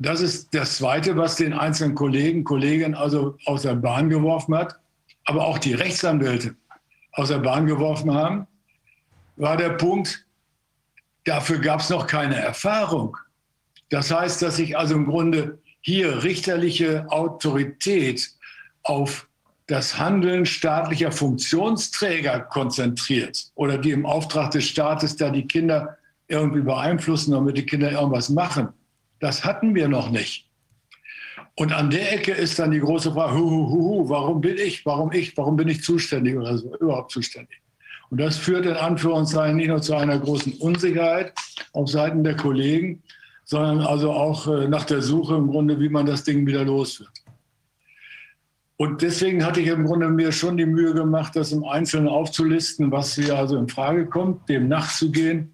[0.00, 4.78] Das ist das Zweite, was den einzelnen Kollegen, Kolleginnen also aus der Bahn geworfen hat.
[5.24, 6.56] Aber auch die Rechtsanwälte
[7.12, 8.46] aus der Bahn geworfen haben,
[9.36, 10.26] war der Punkt,
[11.24, 13.16] dafür gab es noch keine Erfahrung.
[13.88, 18.30] Das heißt, dass sich also im Grunde hier richterliche Autorität
[18.82, 19.28] auf
[19.66, 25.96] das Handeln staatlicher Funktionsträger konzentriert oder die im Auftrag des Staates da die Kinder
[26.28, 28.68] irgendwie beeinflussen, damit die Kinder irgendwas machen.
[29.20, 30.48] Das hatten wir noch nicht.
[31.56, 34.84] Und an der Ecke ist dann die große Frage, hu, hu, hu, warum bin ich,
[34.84, 37.60] warum ich, warum bin ich zuständig oder so, überhaupt zuständig?
[38.10, 41.32] Und das führt in Anführungszeichen nicht nur zu einer großen Unsicherheit
[41.72, 43.02] auf Seiten der Kollegen,
[43.44, 47.00] sondern also auch äh, nach der Suche im Grunde, wie man das Ding wieder los
[47.00, 47.10] wird.
[48.76, 52.90] Und deswegen hatte ich im Grunde mir schon die Mühe gemacht, das im Einzelnen aufzulisten,
[52.90, 55.53] was hier also in Frage kommt, dem nachzugehen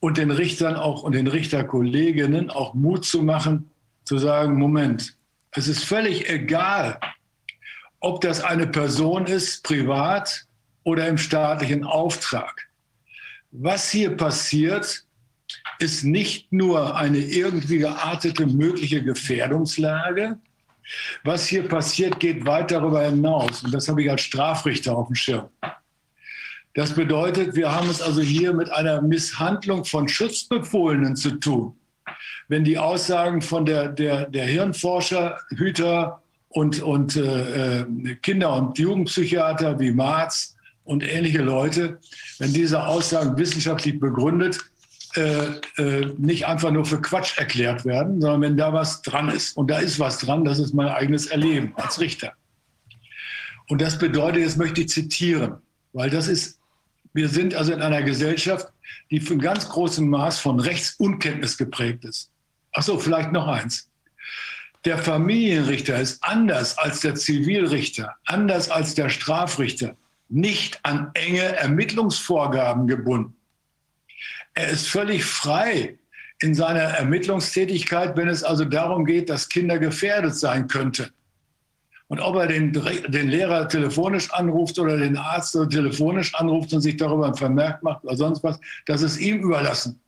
[0.00, 3.70] und den Richtern auch und den Richterkolleginnen auch Mut zu machen,
[4.04, 5.16] zu sagen, Moment,
[5.52, 7.00] es ist völlig egal,
[8.00, 10.46] ob das eine Person ist, privat
[10.84, 12.68] oder im staatlichen Auftrag.
[13.50, 15.04] Was hier passiert,
[15.78, 20.38] ist nicht nur eine irgendwie geartete mögliche Gefährdungslage.
[21.24, 23.62] Was hier passiert, geht weit darüber hinaus.
[23.64, 25.48] Und das habe ich als Strafrichter auf dem Schirm.
[26.76, 31.74] Das bedeutet, wir haben es also hier mit einer Misshandlung von Schutzbefohlenen zu tun.
[32.48, 38.78] Wenn die Aussagen von der, der, der Hirnforscher, Hüter und, und äh, äh Kinder- und
[38.78, 41.98] Jugendpsychiater wie Marz und ähnliche Leute,
[42.38, 44.60] wenn diese Aussagen wissenschaftlich begründet
[45.16, 45.46] äh,
[45.78, 49.56] äh, nicht einfach nur für Quatsch erklärt werden, sondern wenn da was dran ist.
[49.56, 52.34] Und da ist was dran, das ist mein eigenes Erleben als Richter.
[53.70, 55.54] Und das bedeutet, jetzt möchte ich zitieren,
[55.94, 56.60] weil das ist,
[57.16, 58.68] wir sind also in einer Gesellschaft,
[59.10, 62.30] die ein ganz großes Maß von Rechtsunkenntnis geprägt ist.
[62.74, 63.88] Ach so, vielleicht noch eins.
[64.84, 69.96] Der Familienrichter ist anders als der Zivilrichter, anders als der Strafrichter,
[70.28, 73.34] nicht an enge Ermittlungsvorgaben gebunden.
[74.52, 75.98] Er ist völlig frei
[76.40, 81.10] in seiner Ermittlungstätigkeit, wenn es also darum geht, dass Kinder gefährdet sein könnten.
[82.08, 86.96] Und ob er den, den Lehrer telefonisch anruft oder den Arzt telefonisch anruft und sich
[86.96, 90.00] darüber ein Vermerk macht oder sonst was, das ist ihm überlassen.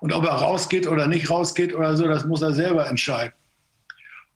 [0.00, 3.32] Und ob er rausgeht oder nicht rausgeht oder so, das muss er selber entscheiden.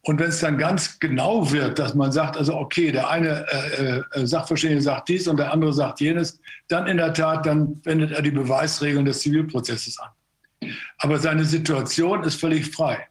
[0.02, 4.02] Und wenn es dann ganz genau wird, dass man sagt, also okay, der eine äh,
[4.18, 8.12] äh, Sachverständige sagt dies und der andere sagt jenes, dann in der Tat, dann wendet
[8.12, 10.72] er die Beweisregeln des Zivilprozesses an.
[10.98, 13.09] Aber seine Situation ist völlig frei.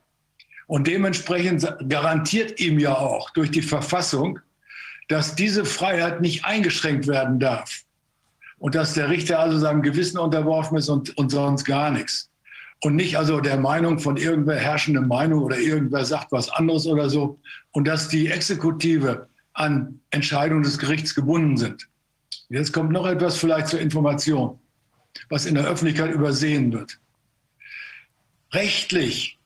[0.69, 4.37] Und dementsprechend garantiert ihm ja auch durch die Verfassung,
[5.07, 7.81] dass diese Freiheit nicht eingeschränkt werden darf.
[8.59, 12.29] Und dass der Richter also seinem Gewissen unterworfen ist und, und sonst gar nichts
[12.83, 17.09] und nicht also der Meinung von irgendwer herrschende Meinung oder irgendwer sagt was anderes oder
[17.09, 17.39] so
[17.71, 21.89] und dass die Exekutive an Entscheidungen des Gerichts gebunden sind.
[22.49, 24.59] Jetzt kommt noch etwas vielleicht zur Information,
[25.29, 26.99] was in der Öffentlichkeit übersehen wird.
[28.53, 29.38] Rechtlich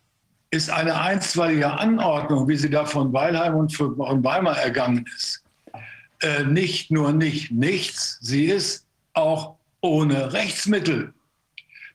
[0.53, 5.43] ist eine einstweilige Anordnung, wie sie da von Weilheim und von Weimar ergangen ist,
[6.21, 11.11] äh, nicht nur nicht nichts, sie ist auch ohne Rechtsmittel.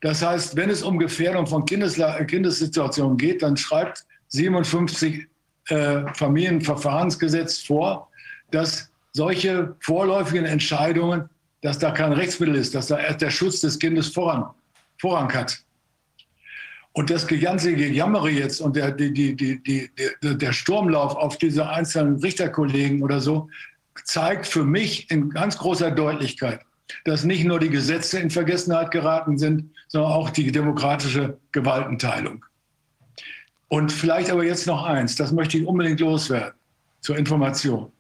[0.01, 5.29] Das heißt, wenn es um Gefährdung von Kindesla Kindessituationen geht, dann schreibt 57
[5.69, 8.09] äh, Familienverfahrensgesetz vor,
[8.51, 11.29] dass solche vorläufigen Entscheidungen,
[11.63, 14.47] dass da kein Rechtsmittel ist, dass da erst der Schutz des Kindes voran,
[15.01, 15.63] Vorrang hat.
[16.99, 19.89] Und das ganze Gejammere jetzt und der, die, die, die,
[20.21, 23.49] der Sturmlauf auf diese einzelnen Richterkollegen oder so
[24.03, 26.61] zeigt für mich in ganz großer Deutlichkeit,
[27.05, 32.45] dass nicht nur die Gesetze in Vergessenheit geraten sind, sondern auch die demokratische Gewaltenteilung.
[33.69, 36.59] Und vielleicht aber jetzt noch eins, das möchte ich unbedingt loswerden,
[37.01, 37.93] zur Information.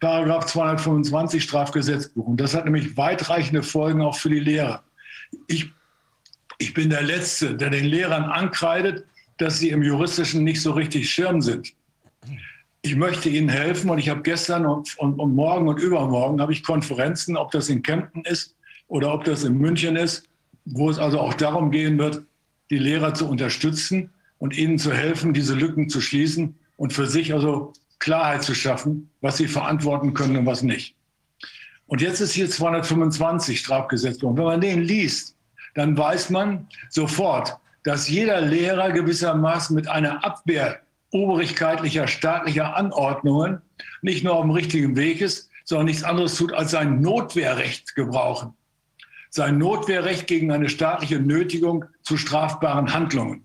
[0.00, 2.26] Paragraph 225 Strafgesetzbuch.
[2.26, 4.82] Und das hat nämlich weitreichende Folgen auch für die Lehrer.
[5.48, 5.70] Ich,
[6.58, 9.04] ich bin der Letzte, der den Lehrern ankreidet,
[9.38, 11.74] dass sie im Juristischen nicht so richtig schirm sind
[12.86, 16.52] ich möchte Ihnen helfen und ich habe gestern und, und, und, morgen und übermorgen habe
[16.52, 18.54] ich Konferenzen, ob das in Kempten ist
[18.86, 20.28] oder ob das in München ist,
[20.64, 22.22] wo es also auch darum gehen wird,
[22.70, 27.34] die Lehrer zu unterstützen und ihnen zu helfen, diese Lücken zu schließen und für sich
[27.34, 30.94] also Klarheit zu schaffen, was sie verantworten können und was nicht.
[31.88, 34.30] Und jetzt ist hier 225 Strafgesetzbuch.
[34.30, 35.35] Und wenn man den liest,
[35.76, 40.80] dann weiß man sofort, dass jeder Lehrer gewissermaßen mit einer Abwehr
[41.12, 43.60] obrigkeitlicher staatlicher Anordnungen
[44.00, 48.54] nicht nur auf dem richtigen Weg ist, sondern nichts anderes tut, als sein Notwehrrecht gebrauchen.
[49.28, 53.44] Sein Notwehrrecht gegen eine staatliche Nötigung zu strafbaren Handlungen.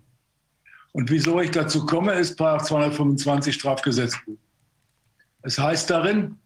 [0.94, 4.38] Und wieso ich dazu komme, ist 225 Strafgesetzbuch.
[5.42, 6.38] Es heißt darin,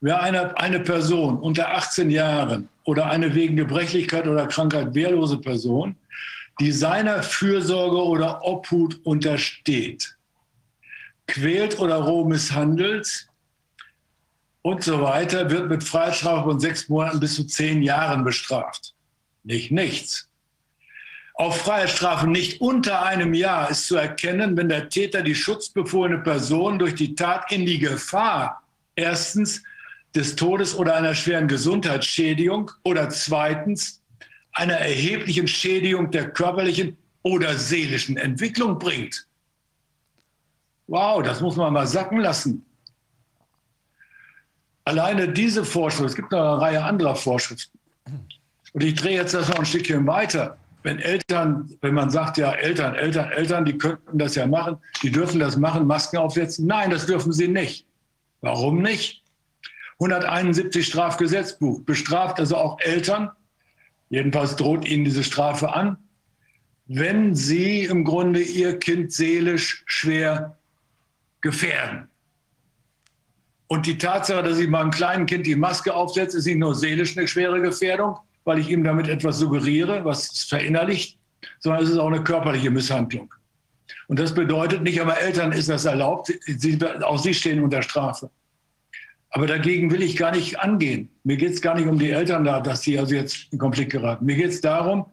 [0.00, 5.96] Wer eine, eine Person unter 18 Jahren oder eine wegen Gebrechlichkeit oder Krankheit wehrlose Person,
[6.60, 10.16] die seiner Fürsorge oder Obhut untersteht,
[11.26, 13.28] quält oder roh misshandelt
[14.62, 18.94] und so weiter, wird mit Freiheitsstrafe von sechs Monaten bis zu zehn Jahren bestraft.
[19.42, 20.28] Nicht nichts.
[21.34, 26.78] Auf Freiheitsstrafe nicht unter einem Jahr ist zu erkennen, wenn der Täter die schutzbefohlene Person
[26.78, 28.62] durch die Tat in die Gefahr
[28.94, 29.62] erstens
[30.14, 34.02] des Todes oder einer schweren Gesundheitsschädigung oder zweitens
[34.52, 39.26] einer erheblichen Schädigung der körperlichen oder seelischen Entwicklung bringt.
[40.86, 42.64] Wow, das muss man mal sacken lassen.
[44.84, 47.78] Alleine diese Vorschrift, es gibt noch eine Reihe anderer Vorschriften.
[48.74, 50.58] Und ich drehe jetzt das noch ein Stückchen weiter.
[50.82, 55.10] Wenn Eltern, wenn man sagt, ja, Eltern, Eltern, Eltern, die könnten das ja machen, die
[55.10, 56.66] dürfen das machen, Masken aufsetzen.
[56.66, 57.86] Nein, das dürfen sie nicht.
[58.42, 59.23] Warum nicht?
[60.00, 63.30] 171 Strafgesetzbuch bestraft also auch Eltern,
[64.10, 65.98] jedenfalls droht ihnen diese Strafe an,
[66.86, 70.58] wenn sie im Grunde ihr Kind seelisch schwer
[71.40, 72.08] gefährden.
[73.66, 77.16] Und die Tatsache, dass ich meinem kleinen Kind die Maske aufsetze, ist nicht nur seelisch
[77.16, 81.18] eine schwere Gefährdung, weil ich ihm damit etwas suggeriere, was es verinnerlicht,
[81.60, 83.32] sondern es ist auch eine körperliche Misshandlung.
[84.08, 88.30] Und das bedeutet, nicht einmal Eltern ist das erlaubt, sie, auch sie stehen unter Strafe.
[89.36, 91.08] Aber dagegen will ich gar nicht angehen.
[91.24, 93.90] Mir geht es gar nicht um die Eltern da, dass sie also jetzt in Konflikt
[93.90, 94.24] geraten.
[94.24, 95.06] Mir geht es darum,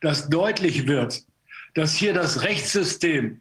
[0.00, 1.22] dass deutlich wird,
[1.74, 3.40] dass hier das Rechtssystem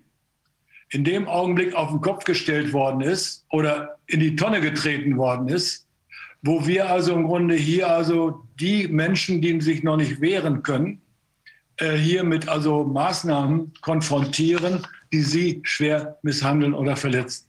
[0.92, 5.48] in dem Augenblick auf den Kopf gestellt worden ist oder in die Tonne getreten worden
[5.48, 5.88] ist,
[6.44, 11.02] wo wir also im Grunde hier also die Menschen, die sich noch nicht wehren können,
[11.78, 17.48] äh, hier mit also Maßnahmen konfrontieren, die sie schwer misshandeln oder verletzen.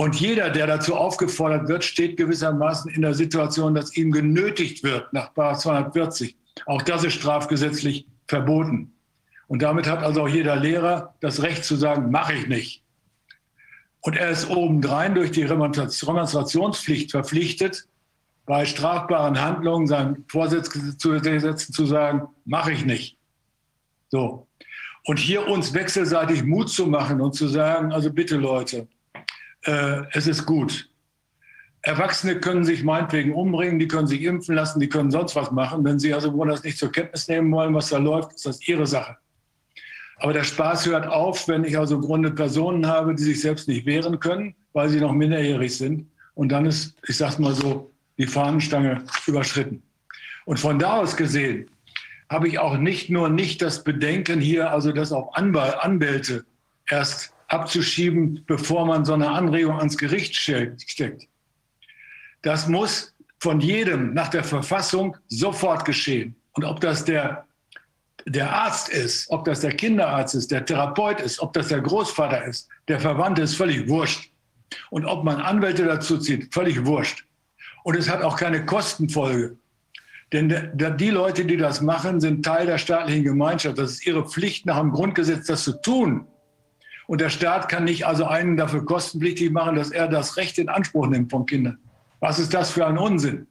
[0.00, 5.12] Und jeder, der dazu aufgefordert wird, steht gewissermaßen in der Situation, dass ihm genötigt wird
[5.12, 6.36] nach 240.
[6.66, 8.92] Auch das ist strafgesetzlich verboten.
[9.48, 12.84] Und damit hat also auch jeder Lehrer das Recht zu sagen, mache ich nicht.
[14.00, 17.88] Und er ist obendrein durch die Remonstrationspflicht verpflichtet,
[18.46, 23.18] bei strafbaren Handlungen seinen Vorsitz zu setzen, zu sagen, mache ich nicht.
[24.10, 24.46] So.
[25.04, 28.86] Und hier uns wechselseitig Mut zu machen und zu sagen, also bitte Leute,
[29.68, 30.88] äh, es ist gut.
[31.82, 35.84] Erwachsene können sich meinetwegen umbringen, die können sich impfen lassen, die können sonst was machen.
[35.84, 38.66] Wenn sie also wohl das nicht zur Kenntnis nehmen wollen, was da läuft, ist das
[38.66, 39.16] ihre Sache.
[40.16, 43.68] Aber der Spaß hört auf, wenn ich also im Grunde Personen habe, die sich selbst
[43.68, 46.10] nicht wehren können, weil sie noch minderjährig sind.
[46.34, 49.82] Und dann ist, ich sag's mal so, die Fahnenstange überschritten.
[50.46, 51.70] Und von da aus gesehen
[52.28, 56.44] habe ich auch nicht nur nicht das Bedenken hier, also dass auch Anwälte
[56.86, 61.28] erst abzuschieben, bevor man so eine Anregung ans Gericht steckt.
[62.42, 66.36] Das muss von jedem nach der Verfassung sofort geschehen.
[66.52, 67.46] Und ob das der,
[68.26, 72.44] der Arzt ist, ob das der Kinderarzt ist, der Therapeut ist, ob das der Großvater
[72.44, 74.30] ist, der Verwandte ist völlig wurscht.
[74.90, 77.24] Und ob man Anwälte dazu zieht, völlig wurscht.
[77.84, 79.56] Und es hat auch keine Kostenfolge.
[80.32, 83.78] Denn die Leute, die das machen, sind Teil der staatlichen Gemeinschaft.
[83.78, 86.26] Das ist ihre Pflicht nach dem Grundgesetz, das zu tun.
[87.08, 90.68] Und der Staat kann nicht also einen dafür kostenpflichtig machen, dass er das Recht in
[90.68, 91.78] Anspruch nimmt von Kindern.
[92.20, 93.46] Was ist das für ein Unsinn?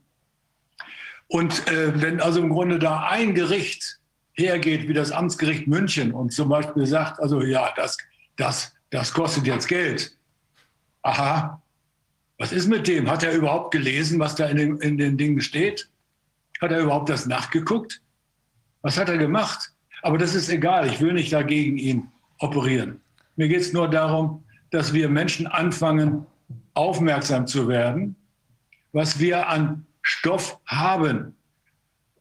[1.28, 4.00] Und äh, wenn also im Grunde da ein Gericht
[4.34, 7.98] hergeht, wie das Amtsgericht München, und zum Beispiel sagt, also ja, das,
[8.36, 10.16] das, das kostet jetzt Geld.
[11.02, 11.60] Aha,
[12.38, 13.10] was ist mit dem?
[13.10, 15.90] Hat er überhaupt gelesen, was da in den, in den Dingen steht?
[16.62, 18.04] Hat er überhaupt das nachgeguckt?
[18.84, 19.72] Was hat er gemacht?
[20.04, 23.02] Aber das ist egal, ich will nicht dagegen ihn operieren.
[23.38, 26.26] Mir geht es nur darum, dass wir Menschen anfangen,
[26.74, 28.16] aufmerksam zu werden,
[28.92, 31.36] was wir an Stoff haben.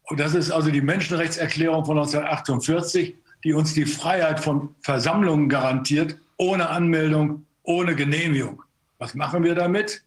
[0.05, 6.19] Und das ist also die Menschenrechtserklärung von 1948, die uns die Freiheit von Versammlungen garantiert,
[6.37, 8.63] ohne Anmeldung, ohne Genehmigung.
[8.99, 10.03] Was machen wir damit?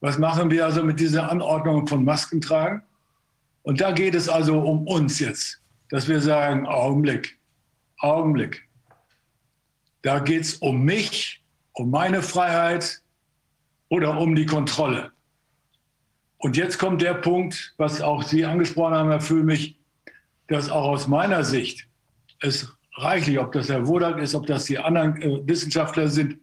[0.00, 2.82] Was machen wir also mit dieser Anordnung von Masken tragen?
[3.62, 5.60] Und da geht es also um uns jetzt,
[5.90, 7.38] dass wir sagen, Augenblick,
[7.98, 8.69] Augenblick.
[10.02, 11.42] Da geht es um mich,
[11.72, 13.00] um meine Freiheit
[13.88, 15.12] oder um die Kontrolle.
[16.38, 19.76] Und jetzt kommt der Punkt, was auch Sie angesprochen haben, Herr Fühlmich,
[20.48, 21.86] dass auch aus meiner Sicht
[22.40, 26.38] es reichlich, ob das Herr Wodak ist, ob das die anderen äh, Wissenschaftler sind,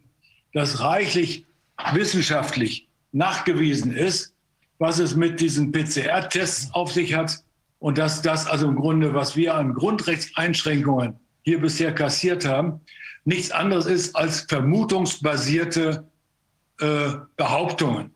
[0.54, 1.46] dass reichlich
[1.94, 4.34] wissenschaftlich nachgewiesen ist,
[4.80, 7.44] was es mit diesen PCR-Tests auf sich hat
[7.80, 12.82] und dass das also im Grunde, was wir an Grundrechtseinschränkungen hier bisher kassiert haben,
[13.28, 16.08] nichts anderes ist als vermutungsbasierte
[16.80, 18.12] äh, Behauptungen.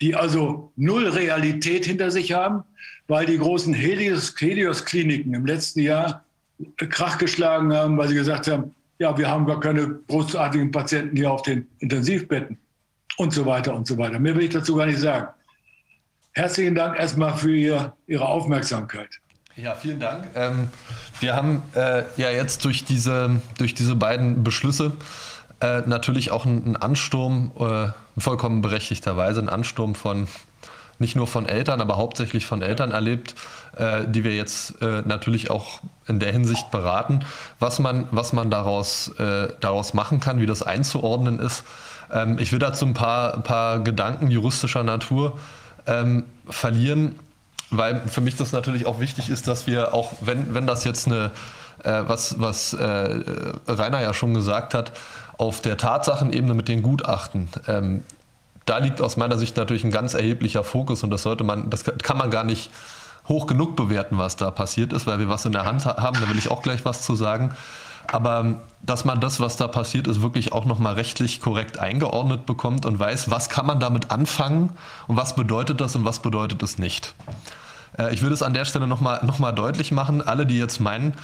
[0.00, 2.64] die also null Realität hinter sich haben,
[3.06, 6.24] weil die großen Helios-Kliniken im letzten Jahr
[6.76, 11.30] Krach geschlagen haben, weil sie gesagt haben, ja, wir haben gar keine großartigen Patienten hier
[11.30, 12.58] auf den Intensivbetten
[13.18, 14.18] und so weiter und so weiter.
[14.18, 15.28] Mehr will ich dazu gar nicht sagen.
[16.32, 19.20] Herzlichen Dank erstmal für ihr, Ihre Aufmerksamkeit.
[19.56, 20.30] Ja, vielen Dank.
[20.34, 20.68] Ähm,
[21.20, 24.92] wir haben äh, ja jetzt durch diese, durch diese beiden Beschlüsse
[25.60, 30.26] äh, natürlich auch einen Ansturm, äh, vollkommen berechtigterweise, einen Ansturm von
[30.98, 33.34] nicht nur von Eltern, aber hauptsächlich von Eltern erlebt,
[33.76, 37.20] äh, die wir jetzt äh, natürlich auch in der Hinsicht beraten,
[37.60, 41.64] was man, was man daraus, äh, daraus machen kann, wie das einzuordnen ist.
[42.12, 45.38] Ähm, ich will dazu ein paar, paar Gedanken juristischer Natur
[45.86, 47.18] ähm, verlieren,
[47.76, 51.06] weil für mich das natürlich auch wichtig ist, dass wir auch, wenn, wenn das jetzt
[51.06, 51.30] eine,
[51.82, 53.22] äh, was, was äh,
[53.66, 54.92] Rainer ja schon gesagt hat,
[55.38, 58.04] auf der Tatsachenebene mit den Gutachten, ähm,
[58.66, 61.84] da liegt aus meiner Sicht natürlich ein ganz erheblicher Fokus und das sollte man, das
[61.84, 62.70] kann man gar nicht
[63.28, 66.28] hoch genug bewerten, was da passiert ist, weil wir was in der Hand haben, da
[66.28, 67.54] will ich auch gleich was zu sagen.
[68.06, 72.84] Aber dass man das, was da passiert ist, wirklich auch nochmal rechtlich korrekt eingeordnet bekommt
[72.84, 74.70] und weiß, was kann man damit anfangen
[75.06, 77.14] und was bedeutet das und was bedeutet es nicht.
[77.98, 80.80] Äh, ich würde es an der Stelle nochmal noch mal deutlich machen, alle, die jetzt
[80.80, 81.14] meinen,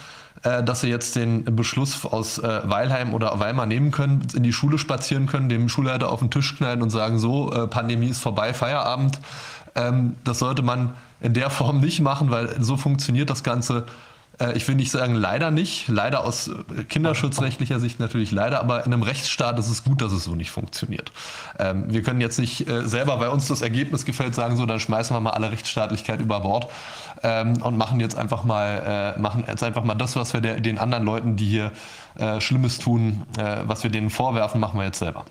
[0.42, 4.52] äh, dass sie jetzt den Beschluss aus äh, Weilheim oder Weimar nehmen können, in die
[4.52, 8.54] Schule spazieren können, dem Schulleiter auf den Tisch knallen und sagen, so, Pandemie ist vorbei,
[8.54, 9.18] Feierabend.
[9.74, 13.84] Ähm, das sollte man in der Form nicht machen, weil so funktioniert das Ganze
[14.54, 15.88] ich will nicht sagen, leider nicht.
[15.88, 20.12] Leider aus äh, kinderschutzrechtlicher Sicht natürlich leider, aber in einem Rechtsstaat ist es gut, dass
[20.12, 21.12] es so nicht funktioniert.
[21.58, 24.80] Ähm, wir können jetzt nicht äh, selber, weil uns das Ergebnis gefällt, sagen, so, dann
[24.80, 26.70] schmeißen wir mal alle Rechtsstaatlichkeit über Bord
[27.22, 31.04] ähm, und machen jetzt einfach mal, machen jetzt einfach mal das, was wir den anderen
[31.04, 31.72] Leuten, die hier
[32.38, 33.22] Schlimmes tun,
[33.64, 35.24] was wir denen vorwerfen, machen wir jetzt selber.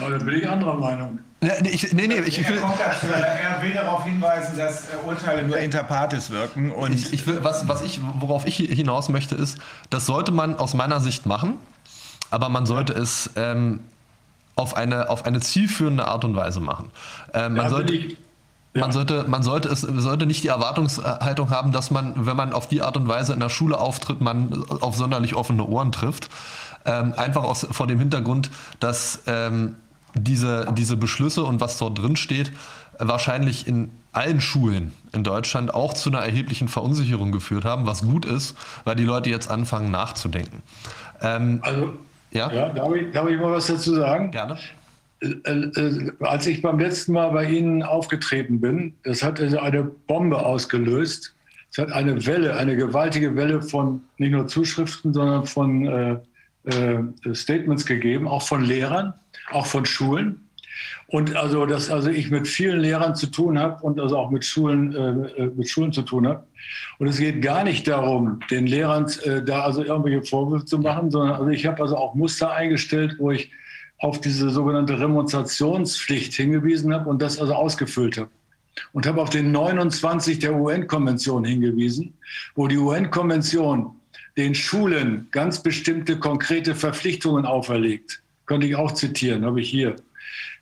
[0.00, 1.18] Ja, da bin ich anderer Meinung.
[1.42, 5.82] Nee, ich, nee, nee, ich, ich will, er will darauf hinweisen, dass Urteile nur inter
[5.84, 6.70] partes wirken.
[6.70, 9.58] Und ich, ich will, was, was ich, worauf ich hinaus möchte, ist,
[9.88, 11.54] das sollte man aus meiner Sicht machen,
[12.30, 13.80] aber man sollte es ähm,
[14.54, 16.90] auf, eine, auf eine zielführende Art und Weise machen.
[17.32, 18.14] Ähm, man, ja, sollte, ja.
[18.74, 22.68] man, sollte, man sollte es sollte nicht die Erwartungshaltung haben, dass man, wenn man auf
[22.68, 26.28] die Art und Weise in der Schule auftritt, man auf sonderlich offene Ohren trifft.
[26.84, 28.50] Ähm, einfach aus, vor dem Hintergrund,
[28.80, 29.76] dass ähm,
[30.14, 32.52] diese, diese Beschlüsse und was dort drin steht,
[32.98, 38.24] wahrscheinlich in allen Schulen in Deutschland auch zu einer erheblichen Verunsicherung geführt haben, was gut
[38.24, 40.62] ist, weil die Leute jetzt anfangen nachzudenken.
[41.22, 41.94] Ähm, also,
[42.32, 44.30] ja, ja darf, ich, darf ich mal was dazu sagen?
[44.30, 44.58] Gerne.
[45.20, 49.84] Äh, äh, als ich beim letzten Mal bei Ihnen aufgetreten bin, das hat also eine
[49.84, 51.34] Bombe ausgelöst.
[51.70, 56.16] Es hat eine Welle, eine gewaltige Welle von nicht nur Zuschriften, sondern von äh,
[57.32, 59.14] Statements gegeben, auch von Lehrern,
[59.50, 60.50] auch von Schulen.
[61.10, 64.44] Und also, dass also ich mit vielen Lehrern zu tun habe und also auch mit
[64.44, 66.46] Schulen, äh, äh, mit Schulen zu tun habe.
[66.98, 71.10] Und es geht gar nicht darum, den Lehrern äh, da also irgendwelche Vorwürfe zu machen,
[71.10, 73.50] sondern also ich habe also auch Muster eingestellt, wo ich
[73.98, 78.30] auf diese sogenannte Remonstrationspflicht hingewiesen habe und das also ausgefüllt habe.
[78.92, 82.14] Und habe auf den 29 der UN-Konvention hingewiesen,
[82.54, 83.99] wo die UN-Konvention
[84.36, 88.22] den Schulen ganz bestimmte konkrete Verpflichtungen auferlegt.
[88.46, 89.96] Könnte ich auch zitieren, habe ich hier.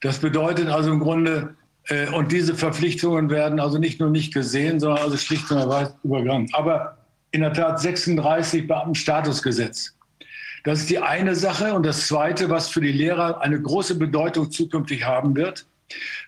[0.00, 1.54] Das bedeutet also im Grunde,
[1.88, 5.94] äh, und diese Verpflichtungen werden also nicht nur nicht gesehen, sondern also schlicht und erweise
[6.04, 6.48] übergangen.
[6.52, 6.98] Aber
[7.30, 9.94] in der Tat 36 Beamtenstatusgesetz.
[10.64, 11.74] Das ist die eine Sache.
[11.74, 15.66] Und das Zweite, was für die Lehrer eine große Bedeutung zukünftig haben wird,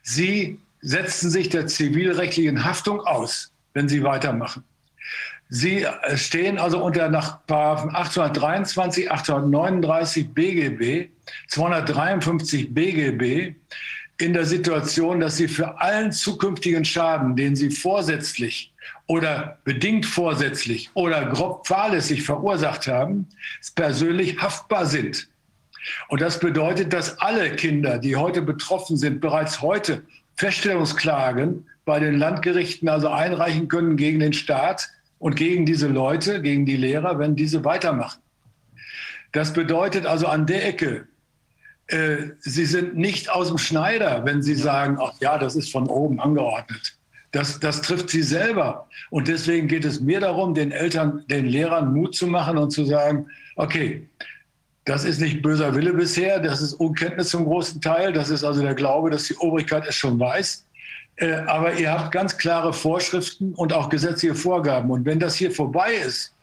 [0.03, 4.65] sie setzen sich der zivilrechtlichen Haftung aus, wenn sie weitermachen.
[5.51, 11.11] Sie äh, stehen also unter nach 823, 839 BGB,
[11.49, 13.57] 253 BGB
[14.19, 18.73] in der Situation, dass Sie für allen zukünftigen Schaden, den Sie vorsätzlich
[19.09, 23.27] oder bedingt vorsätzlich oder grob fahrlässig verursacht haben,
[23.75, 25.29] persönlich haftbar sind.
[26.09, 30.05] Und das bedeutet, dass alle Kinder, die heute betroffen sind, bereits heute
[30.37, 34.91] Feststellungsklagen bei den Landgerichten also einreichen können gegen den Staat,
[35.21, 38.21] und gegen diese Leute, gegen die Lehrer, wenn diese weitermachen.
[39.33, 41.07] Das bedeutet also an der Ecke,
[41.87, 45.87] äh, sie sind nicht aus dem Schneider, wenn sie sagen, ach ja, das ist von
[45.89, 46.97] oben angeordnet.
[47.33, 48.89] Das, das trifft sie selber.
[49.11, 52.85] Und deswegen geht es mir darum, den Eltern, den Lehrern Mut zu machen und zu
[52.87, 54.09] sagen, okay,
[54.87, 58.63] das ist nicht böser Wille bisher, das ist Unkenntnis zum großen Teil, das ist also
[58.63, 60.67] der Glaube, dass die Obrigkeit es schon weiß.
[61.21, 64.91] Äh, aber ihr habt ganz klare Vorschriften und auch gesetzliche Vorgaben.
[64.91, 66.35] Und wenn das hier vorbei ist,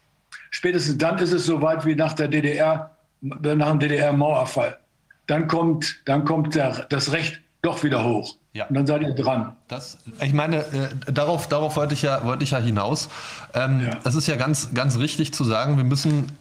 [0.52, 4.78] spätestens dann ist es so weit wie nach der DDR, nach dem DDR-Mauerfall.
[5.26, 8.36] Dann kommt, dann kommt der, das Recht doch wieder hoch.
[8.54, 8.66] Ja.
[8.68, 9.56] Und dann seid ihr dran.
[9.68, 13.10] Das, ich meine, äh, darauf, darauf wollte ich ja, wollte ich ja hinaus.
[13.54, 14.00] Ähm, ja.
[14.04, 16.32] Es ist ja ganz, ganz richtig zu sagen, wir müssen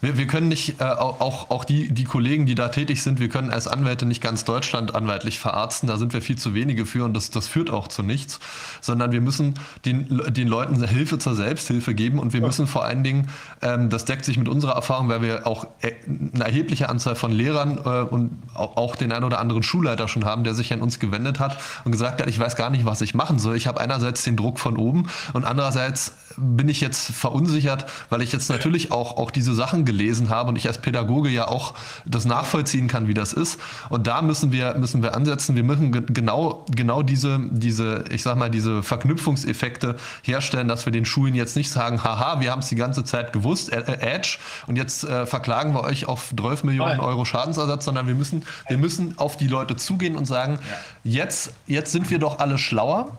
[0.00, 3.28] wir, wir können nicht, äh, auch, auch die, die Kollegen, die da tätig sind, wir
[3.28, 5.88] können als Anwälte nicht ganz Deutschland anwaltlich verarzten.
[5.88, 8.38] Da sind wir viel zu wenige für und das, das führt auch zu nichts.
[8.80, 12.46] Sondern wir müssen den, den Leuten Hilfe zur Selbsthilfe geben und wir ja.
[12.46, 13.28] müssen vor allen Dingen,
[13.62, 15.92] ähm, das deckt sich mit unserer Erfahrung, weil wir auch äh,
[16.34, 20.24] eine erhebliche Anzahl von Lehrern äh, und auch, auch den einen oder anderen Schulleiter schon
[20.24, 23.00] haben, der sich an uns gewendet hat und gesagt hat, ich weiß gar nicht, was
[23.00, 23.56] ich machen soll.
[23.56, 28.32] Ich habe einerseits den Druck von oben und andererseits bin ich jetzt verunsichert, weil ich
[28.32, 31.74] jetzt natürlich auch, auch diese Sachen gelesen habe und ich als Pädagoge ja auch
[32.04, 33.58] das nachvollziehen kann, wie das ist.
[33.88, 35.56] Und da müssen wir, müssen wir ansetzen.
[35.56, 41.04] Wir müssen genau, genau diese, diese, ich sag mal, diese Verknüpfungseffekte herstellen, dass wir den
[41.04, 44.76] Schulen jetzt nicht sagen, haha, wir haben es die ganze Zeit gewusst, äh, Edge, und
[44.76, 49.18] jetzt äh, verklagen wir euch auf 12 Millionen Euro Schadensersatz, sondern wir müssen, wir müssen
[49.18, 50.58] auf die Leute zugehen und sagen,
[51.04, 53.16] jetzt, jetzt sind wir doch alle schlauer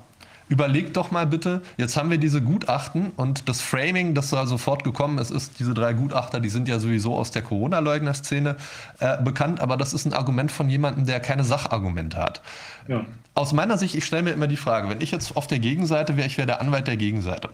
[0.50, 4.84] überlegt doch mal bitte, jetzt haben wir diese Gutachten und das Framing, das da sofort
[4.84, 8.56] gekommen ist, ist diese drei Gutachter, die sind ja sowieso aus der Corona-Leugner-Szene
[9.00, 12.42] äh, bekannt, aber das ist ein Argument von jemandem, der keine Sachargumente hat.
[12.88, 13.06] Ja.
[13.34, 16.18] Aus meiner Sicht, ich stelle mir immer die Frage, wenn ich jetzt auf der Gegenseite
[16.18, 17.50] wäre, ich wäre der Anwalt der Gegenseite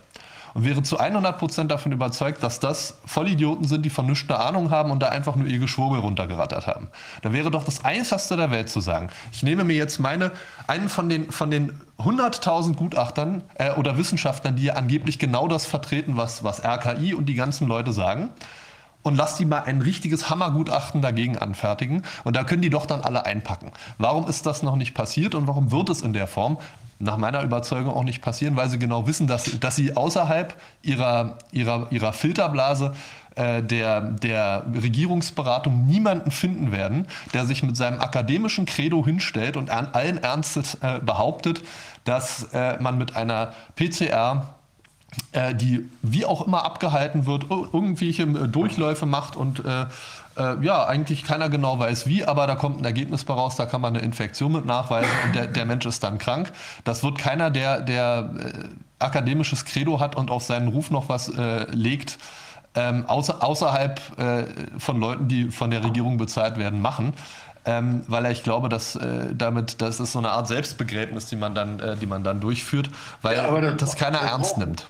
[0.54, 4.72] und wäre zu 100 Prozent davon überzeugt, dass das Vollidioten sind, die von nichts Ahnung
[4.72, 6.88] haben und da einfach nur ihr Geschwurbel runtergerattert haben.
[7.22, 10.32] Da wäre doch das Einfachste der Welt zu sagen, ich nehme mir jetzt meine,
[10.68, 15.66] einen von den, von den 100.000 Gutachtern äh, oder Wissenschaftlern, die ja angeblich genau das
[15.66, 18.30] vertreten, was, was RKI und die ganzen Leute sagen,
[19.04, 22.04] und lass die mal ein richtiges Hammergutachten dagegen anfertigen.
[22.24, 23.72] Und da können die doch dann alle einpacken.
[23.98, 26.58] Warum ist das noch nicht passiert und warum wird es in der Form?
[27.04, 31.38] Nach meiner Überzeugung auch nicht passieren, weil sie genau wissen, dass, dass sie außerhalb ihrer,
[31.52, 32.94] ihrer, ihrer Filterblase
[33.36, 39.70] äh, der, der Regierungsberatung niemanden finden werden, der sich mit seinem akademischen Credo hinstellt und
[39.70, 41.62] an allen Ernstes äh, behauptet,
[42.06, 44.56] dass äh, man mit einer PCR
[45.32, 49.64] äh, die wie auch immer abgehalten wird, irgendwelche äh, Durchläufe macht und
[50.38, 53.66] äh, ja, eigentlich keiner genau weiß wie, aber da kommt ein Ergebnis bei raus, da
[53.66, 56.52] kann man eine Infektion mit nachweisen und der, der Mensch ist dann krank.
[56.84, 61.30] Das wird keiner, der, der äh, akademisches Credo hat und auf seinen Ruf noch was
[61.30, 62.18] äh, legt,
[62.76, 64.44] ähm, außer, außerhalb äh,
[64.80, 67.14] von Leuten, die von der Regierung bezahlt werden, machen.
[67.66, 71.56] Ähm, weil ich glaube, dass äh, damit, das ist so eine Art Selbstbegräbnis, die man
[71.56, 72.90] dann, äh, die man dann durchführt,
[73.22, 74.90] weil ja, das, das, keiner ernst nimmt.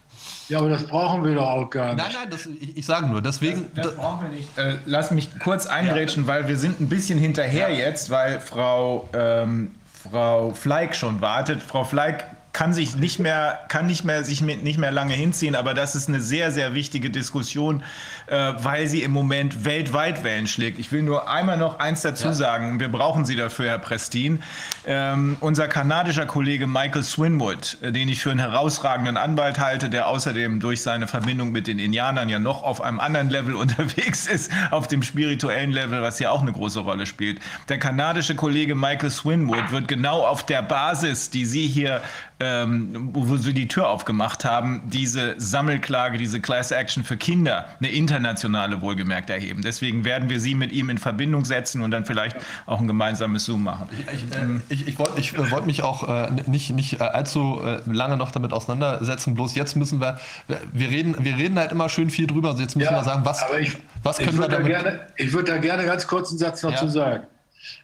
[0.50, 2.04] Ja, aber das brauchen wir doch auch gar nicht.
[2.04, 3.72] Nein, nein, das, ich, ich sage nur, deswegen.
[3.76, 4.58] Das, das brauchen wir nicht.
[4.58, 6.28] Äh, lass mich kurz einrätschen, ja.
[6.28, 7.78] weil wir sind ein bisschen hinterher ja.
[7.78, 9.72] jetzt, weil Frau, ähm,
[10.10, 11.64] Frau Fleig schon wartet.
[11.64, 15.74] Frau Fleig kann sich nicht mehr, kann nicht mehr, sich nicht mehr lange hinziehen, aber
[15.74, 17.84] das ist eine sehr, sehr wichtige Diskussion,
[18.28, 20.80] äh, weil sie im Moment weltweit Wellen schlägt.
[20.80, 22.34] Ich will nur einmal noch eins dazu ja.
[22.34, 22.80] sagen.
[22.80, 24.42] Wir brauchen Sie dafür, Herr Prestin.
[24.86, 30.08] Ähm, unser kanadischer Kollege Michael Swinwood, äh, den ich für einen herausragenden Anwalt halte, der
[30.08, 34.52] außerdem durch seine Verbindung mit den Indianern ja noch auf einem anderen Level unterwegs ist,
[34.72, 37.40] auf dem spirituellen Level, was ja auch eine große Rolle spielt.
[37.70, 42.02] Der kanadische Kollege Michael Swinwood wird genau auf der Basis, die Sie hier
[42.44, 47.90] ähm, wo sie die Tür aufgemacht haben, diese Sammelklage, diese Class Action für Kinder, eine
[47.90, 49.62] internationale wohlgemerkt erheben.
[49.62, 53.46] Deswegen werden wir sie mit ihm in Verbindung setzen und dann vielleicht auch ein gemeinsames
[53.46, 53.88] Zoom machen.
[53.92, 57.62] Ich, ich, äh, ich, ich wollte äh, wollt mich auch äh, nicht, nicht äh, allzu
[57.64, 59.36] äh, lange noch damit auseinandersetzen.
[59.36, 60.20] Bloß jetzt müssen wir,
[60.72, 62.50] wir reden, wir reden halt immer schön viel drüber.
[62.50, 63.44] Also jetzt müssen ja, wir sagen, was,
[64.04, 64.68] was können wir damit...
[64.68, 66.92] Gerne, ich würde da gerne ganz kurz einen Satz dazu ja.
[66.92, 67.28] sagen.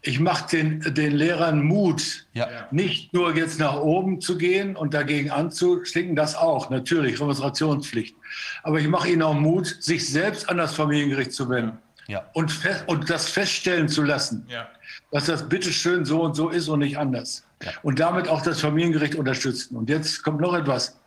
[0.02, 2.48] Ich mache den, den Lehrern Mut, ja.
[2.72, 8.16] nicht nur jetzt nach oben zu gehen und dagegen anzustinken, das auch, natürlich, Remonstrationspflicht.
[8.64, 11.78] Aber ich mache ihnen auch Mut, sich selbst an das Familiengericht zu wenden
[12.10, 12.26] ja.
[12.34, 14.68] und, und das feststellen zu lassen, ja.
[15.12, 17.46] dass das bitteschön so und so ist und nicht anders.
[17.84, 19.76] Und damit auch das Familiengericht unterstützen.
[19.76, 20.98] Und jetzt kommt noch etwas.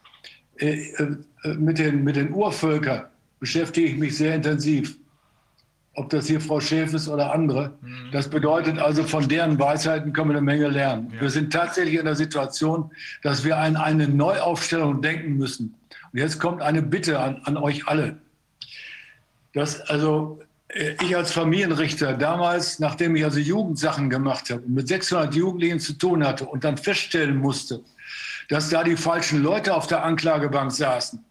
[0.56, 3.06] Äh, äh, mit, den, mit den Urvölkern
[3.40, 4.96] beschäftige ich mich sehr intensiv
[5.94, 7.72] ob das hier Frau Schäf ist oder andere.
[7.80, 8.10] Mhm.
[8.12, 11.12] Das bedeutet also, von deren Weisheiten können wir eine Menge lernen.
[11.14, 11.22] Ja.
[11.22, 12.90] Wir sind tatsächlich in der Situation,
[13.22, 15.74] dass wir an eine Neuaufstellung denken müssen.
[16.12, 18.18] Und jetzt kommt eine Bitte an, an euch alle.
[19.52, 24.88] Dass also äh, ich als Familienrichter damals, nachdem ich also Jugendsachen gemacht habe und mit
[24.88, 27.82] 600 Jugendlichen zu tun hatte und dann feststellen musste,
[28.48, 31.22] dass da die falschen Leute auf der Anklagebank saßen,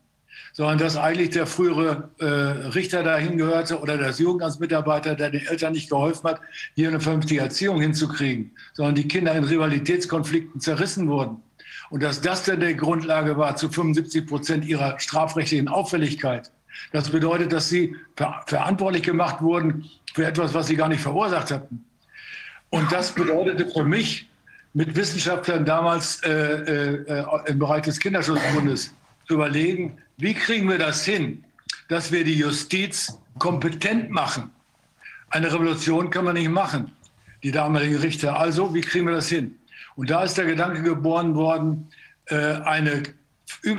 [0.54, 5.74] sondern dass eigentlich der frühere äh, Richter dahin gehörte oder das Jugendamtsmitarbeiter, der den Eltern
[5.74, 6.42] nicht geholfen hat,
[6.76, 11.42] hier eine vernünftige Erziehung hinzukriegen, sondern die Kinder in Rivalitätskonflikten zerrissen wurden.
[11.90, 16.52] Und dass das dann die Grundlage war zu 75 Prozent ihrer strafrechtlichen Auffälligkeit.
[16.94, 21.52] Das bedeutet, dass sie ver verantwortlich gemacht wurden für etwas, was sie gar nicht verursacht
[21.52, 21.86] hatten.
[22.70, 24.30] Und das bedeutete für mich,
[24.74, 28.96] mit Wissenschaftlern damals äh, äh, im Bereich des Kinderschutzbundes
[29.28, 31.44] zu überlegen, wie kriegen wir das hin,
[31.90, 34.52] dass wir die Justiz kompetent machen.
[35.30, 36.92] Eine Revolution kann man nicht machen,
[37.42, 38.40] die damaligen Richter.
[38.40, 39.58] Also, wie kriegen wir das hin?
[39.96, 41.90] Und da ist der Gedanke geboren worden,
[42.26, 43.02] äh, eine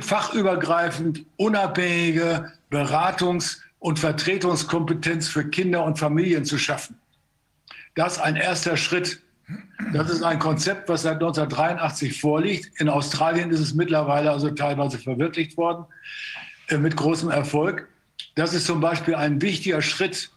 [0.01, 6.97] fachübergreifend unabhängige Beratungs- und Vertretungskompetenz für Kinder und Familien zu schaffen.
[7.95, 9.23] Das ist ein erster Schritt.
[9.93, 12.81] Das ist ein Konzept, was seit 1983 vorliegt.
[12.81, 15.85] In Australien ist es mittlerweile also teilweise verwirklicht worden,
[16.79, 17.89] mit großem Erfolg.
[18.35, 20.31] Das ist zum Beispiel ein wichtiger Schritt,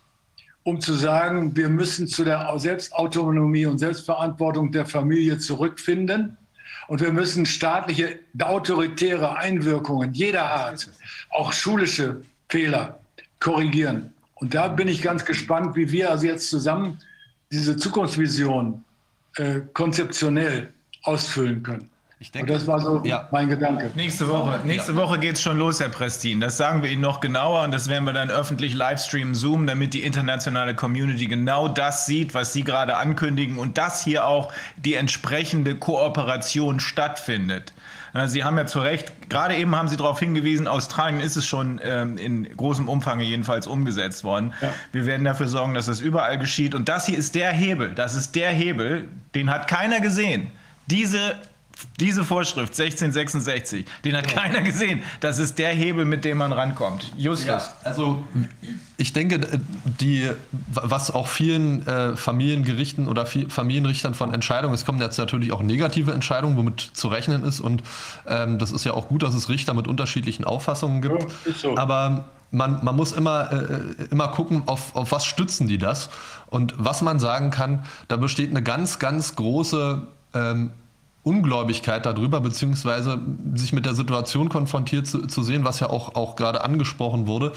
[0.64, 6.38] um zu sagen, wir müssen zu der Selbstautonomie und Selbstverantwortung der Familie zurückfinden.
[6.88, 10.90] Und wir müssen staatliche, autoritäre Einwirkungen jeder Art,
[11.30, 13.00] auch schulische Fehler,
[13.40, 14.14] korrigieren.
[14.36, 17.00] Und da bin ich ganz gespannt, wie wir also jetzt zusammen
[17.52, 18.84] diese Zukunftsvision
[19.38, 20.74] äh, konzeptionell
[21.04, 21.90] ausfüllen können.
[22.26, 23.28] Ich denke, Und das war so ja.
[23.30, 23.92] mein Gedanke.
[23.94, 24.98] Nächste Woche, nächste ja.
[24.98, 26.40] Woche geht es schon los, Herr Prestin.
[26.42, 29.94] Das sagen wir Ihnen noch genauer und das werden wir dann öffentlich livestreamen, Zoom, damit
[29.94, 34.96] die internationale Community genau das sieht, was Sie gerade ankündigen und dass hier auch die
[34.96, 37.74] entsprechende Kooperation stattfindet.
[38.26, 41.80] Sie haben ja zu Recht, gerade eben haben Sie darauf hingewiesen, Australien ist es schon
[41.84, 44.52] ähm, in großem Umfang jedenfalls umgesetzt worden.
[44.62, 44.74] Ja.
[44.94, 46.74] Wir werden dafür sorgen, dass das überall geschieht.
[46.74, 50.50] Und das hier ist der Hebel, das ist der Hebel, den hat keiner gesehen.
[50.88, 51.36] Diese
[52.00, 54.42] diese Vorschrift 1666, den hat ja.
[54.42, 55.04] keiner gesehen.
[55.20, 57.12] Das ist der Hebel, mit dem man rankommt.
[57.16, 57.48] Justus.
[57.48, 58.24] Ja, also
[58.98, 59.40] ich denke,
[60.00, 65.62] die, was auch vielen äh, Familiengerichten oder Familienrichtern von Entscheidungen, es kommen jetzt natürlich auch
[65.62, 67.60] negative Entscheidungen, womit zu rechnen ist.
[67.60, 67.84] Und
[68.28, 71.24] ähm, das ist ja auch gut, dass es Richter mit unterschiedlichen Auffassungen gibt.
[71.24, 71.78] Ja, so.
[71.78, 76.10] Aber man, man muss immer, äh, äh, immer gucken, auf, auf was stützen die das.
[76.48, 80.04] Und was man sagen kann, da besteht eine ganz, ganz große
[80.34, 80.72] ähm,
[81.26, 83.20] Ungläubigkeit darüber, beziehungsweise
[83.56, 87.52] sich mit der Situation konfrontiert zu, zu sehen, was ja auch, auch gerade angesprochen wurde,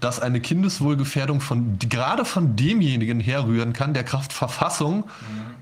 [0.00, 5.04] dass eine Kindeswohlgefährdung von, gerade von demjenigen herrühren kann, der Kraft Verfassung mhm.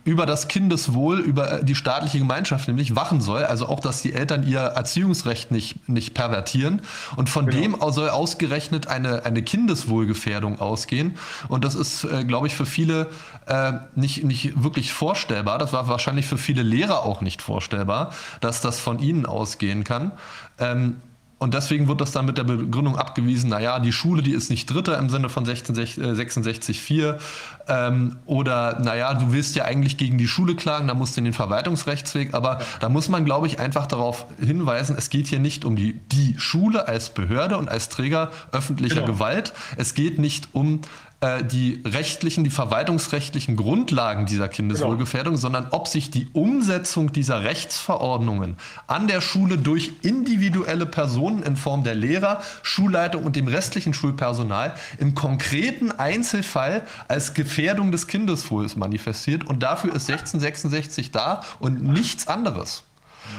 [0.02, 3.44] über das Kindeswohl, über äh, die staatliche Gemeinschaft nämlich wachen soll.
[3.44, 6.82] Also auch, dass die Eltern ihr Erziehungsrecht nicht, nicht pervertieren.
[7.14, 7.76] Und von genau.
[7.78, 11.14] dem soll ausgerechnet eine, eine Kindeswohlgefährdung ausgehen.
[11.46, 13.08] Und das ist, äh, glaube ich, für viele
[13.52, 15.58] äh, nicht, nicht wirklich vorstellbar.
[15.58, 20.12] Das war wahrscheinlich für viele Lehrer auch nicht vorstellbar, dass das von ihnen ausgehen kann.
[20.58, 20.96] Ähm,
[21.38, 24.66] und deswegen wird das dann mit der Begründung abgewiesen, naja, die Schule, die ist nicht
[24.66, 27.18] Dritter im Sinne von 66.4
[27.66, 31.24] ähm, oder naja, du willst ja eigentlich gegen die Schule klagen, da musst du in
[31.24, 32.32] den Verwaltungsrechtsweg.
[32.32, 35.94] Aber da muss man, glaube ich, einfach darauf hinweisen, es geht hier nicht um die,
[36.12, 39.08] die Schule als Behörde und als Träger öffentlicher genau.
[39.08, 39.52] Gewalt.
[39.76, 40.82] Es geht nicht um
[41.22, 45.40] äh, die rechtlichen, die verwaltungsrechtlichen Grundlagen dieser Kindeswohlgefährdung, genau.
[45.40, 48.56] sondern ob sich die Umsetzung dieser Rechtsverordnungen
[48.88, 54.74] an der Schule durch individuelle Personen in Form der Lehrer, Schulleitung und dem restlichen Schulpersonal
[54.98, 59.44] im konkreten Einzelfall als Gefährdung des Kindeswohls manifestiert.
[59.44, 62.82] Und dafür ist 1666 da und nichts anderes.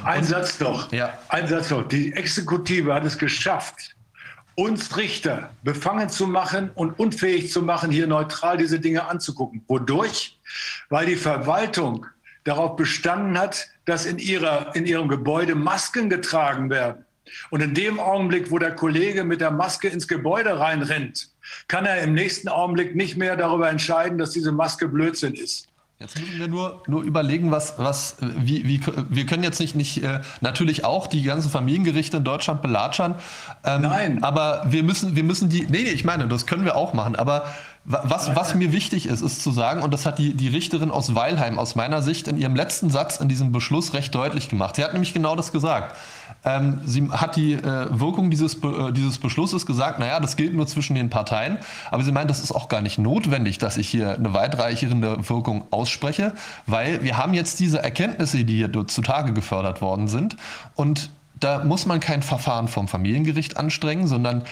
[0.04, 0.90] Ein und, Satz noch.
[0.90, 1.18] Ja.
[1.28, 1.86] Ein Satz noch.
[1.86, 3.93] Die Exekutive hat es geschafft,
[4.54, 9.64] uns Richter befangen zu machen und unfähig zu machen, hier neutral diese Dinge anzugucken.
[9.66, 10.38] Wodurch?
[10.88, 12.06] Weil die Verwaltung
[12.44, 17.04] darauf bestanden hat, dass in, ihrer, in ihrem Gebäude Masken getragen werden.
[17.50, 21.30] Und in dem Augenblick, wo der Kollege mit der Maske ins Gebäude reinrennt,
[21.68, 25.68] kann er im nächsten Augenblick nicht mehr darüber entscheiden, dass diese Maske Blödsinn ist.
[26.04, 28.78] Jetzt müssen wir nur, nur überlegen, was, was, wie, wie,
[29.08, 33.14] wir können jetzt nicht, nicht äh, natürlich auch die ganzen Familiengerichte in Deutschland belatschern.
[33.64, 34.22] Ähm, Nein.
[34.22, 37.16] Aber wir müssen, wir müssen die, nee, nee, ich meine, das können wir auch machen,
[37.16, 37.46] aber
[37.86, 41.14] was, was mir wichtig ist, ist zu sagen, und das hat die, die Richterin aus
[41.14, 44.76] Weilheim aus meiner Sicht in ihrem letzten Satz in diesem Beschluss recht deutlich gemacht.
[44.76, 45.96] Sie hat nämlich genau das gesagt.
[46.44, 50.66] Ähm, sie hat die äh, Wirkung dieses, äh, dieses Beschlusses gesagt, naja, das gilt nur
[50.66, 51.58] zwischen den Parteien.
[51.90, 55.64] Aber sie meint, das ist auch gar nicht notwendig, dass ich hier eine weitreichende Wirkung
[55.70, 56.32] ausspreche,
[56.66, 60.36] weil wir haben jetzt diese Erkenntnisse, die hier zutage gefördert worden sind.
[60.74, 61.10] Und
[61.40, 64.44] da muss man kein Verfahren vom Familiengericht anstrengen, sondern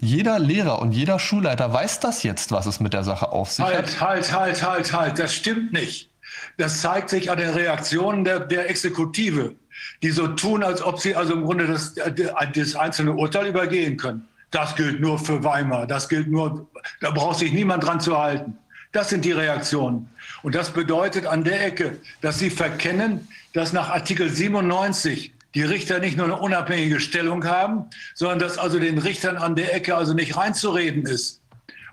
[0.00, 3.64] jeder Lehrer und jeder Schulleiter weiß das jetzt, was es mit der Sache auf sich
[3.64, 4.00] halt, hat.
[4.00, 6.11] Halt, halt, halt, halt, das stimmt nicht.
[6.56, 9.54] Das zeigt sich an den Reaktionen der, der Exekutive,
[10.02, 14.28] die so tun, als ob sie also im Grunde das, das einzelne Urteil übergehen können.
[14.50, 16.68] Das gilt nur für Weimar, das gilt nur,
[17.00, 18.58] da braucht sich niemand dran zu halten.
[18.92, 20.10] Das sind die Reaktionen.
[20.42, 25.98] Und das bedeutet an der Ecke, dass sie verkennen, dass nach Artikel 97 die Richter
[25.98, 30.12] nicht nur eine unabhängige Stellung haben, sondern dass also den Richtern an der Ecke also
[30.12, 31.41] nicht reinzureden ist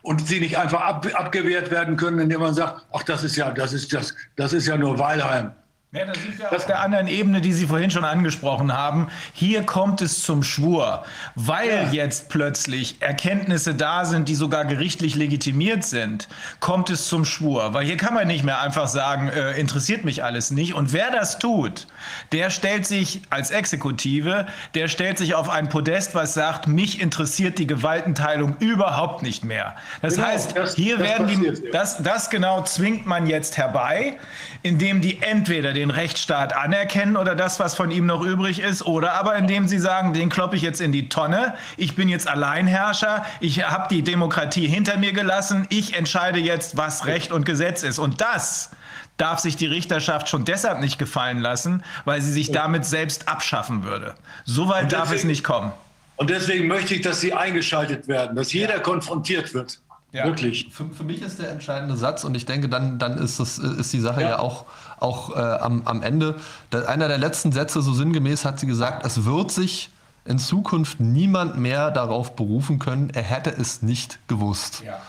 [0.10, 3.52] und sie nicht einfach ab, abgewehrt werden können, indem man sagt, ach das ist ja,
[3.52, 5.52] das ist das, das ist ja nur Weilheim.
[5.92, 9.08] Ja, da sind wir auf der anderen Ebene, die Sie vorhin schon angesprochen haben.
[9.34, 11.90] Hier kommt es zum Schwur, weil ja.
[11.92, 16.28] jetzt plötzlich Erkenntnisse da sind, die sogar gerichtlich legitimiert sind,
[16.60, 17.74] kommt es zum Schwur.
[17.74, 20.76] Weil hier kann man nicht mehr einfach sagen, äh, interessiert mich alles nicht.
[20.76, 21.88] Und wer das tut,
[22.34, 27.58] der stellt sich als Exekutive, der stellt sich auf ein Podest, was sagt, mich interessiert
[27.58, 29.76] die Gewaltenteilung überhaupt nicht mehr.
[30.04, 34.18] Das genau, heißt, das, hier das werden die, das, das genau zwingt man jetzt herbei,
[34.62, 39.14] indem die entweder den Rechtsstaat anerkennen oder das, was von ihm noch übrig ist, oder
[39.14, 43.26] aber indem sie sagen, den kloppe ich jetzt in die Tonne, ich bin jetzt Alleinherrscher,
[43.40, 47.98] ich habe die Demokratie hinter mir gelassen, ich entscheide jetzt, was Recht und Gesetz ist.
[47.98, 48.72] Und das
[49.16, 53.84] darf sich die Richterschaft schon deshalb nicht gefallen lassen, weil sie sich damit selbst abschaffen
[53.84, 54.16] würde.
[54.44, 55.72] Soweit darf es nicht kommen.
[56.18, 59.80] Und deswegen möchte ich, dass sie eingeschaltet werden, dass jeder konfrontiert wird.
[60.12, 60.26] Ja.
[60.26, 60.70] Wirklich.
[60.72, 63.94] Für, für, mich ist der entscheidende Satz und ich denke, dann, dann ist, das, ist
[63.94, 64.66] die Sache ja, ja auch,
[65.00, 66.36] auch äh, am, am Ende.
[66.72, 69.92] Da, einer der letzten Sätze, so sinngemäß, hat sie gesagt, es wird sich
[70.26, 74.84] in Zukunft niemand mehr darauf berufen können, er hätte es nicht gewusst.
[74.86, 75.00] Ja.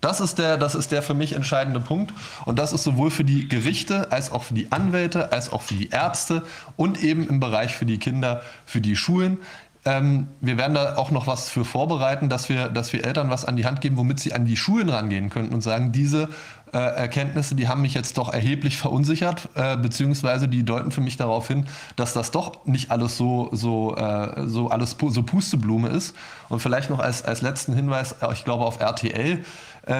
[0.00, 2.12] Das, ist der, das ist der für mich entscheidende Punkt.
[2.44, 5.74] Und das ist sowohl für die Gerichte als auch für die Anwälte, als auch für
[5.74, 6.44] die Ärzte
[6.76, 9.38] und eben im Bereich für die Kinder, für die Schulen.
[9.84, 13.44] Ähm, wir werden da auch noch was für vorbereiten, dass wir, dass wir Eltern was
[13.44, 16.28] an die Hand geben, womit sie an die Schulen rangehen könnten und sagen, diese
[16.72, 21.16] äh, Erkenntnisse, die haben mich jetzt doch erheblich verunsichert, äh, beziehungsweise die deuten für mich
[21.16, 21.66] darauf hin,
[21.96, 26.14] dass das doch nicht alles so, so, äh, so alles so Pusteblume ist.
[26.48, 29.44] Und vielleicht noch als, als letzten Hinweis, äh, ich glaube auf RTL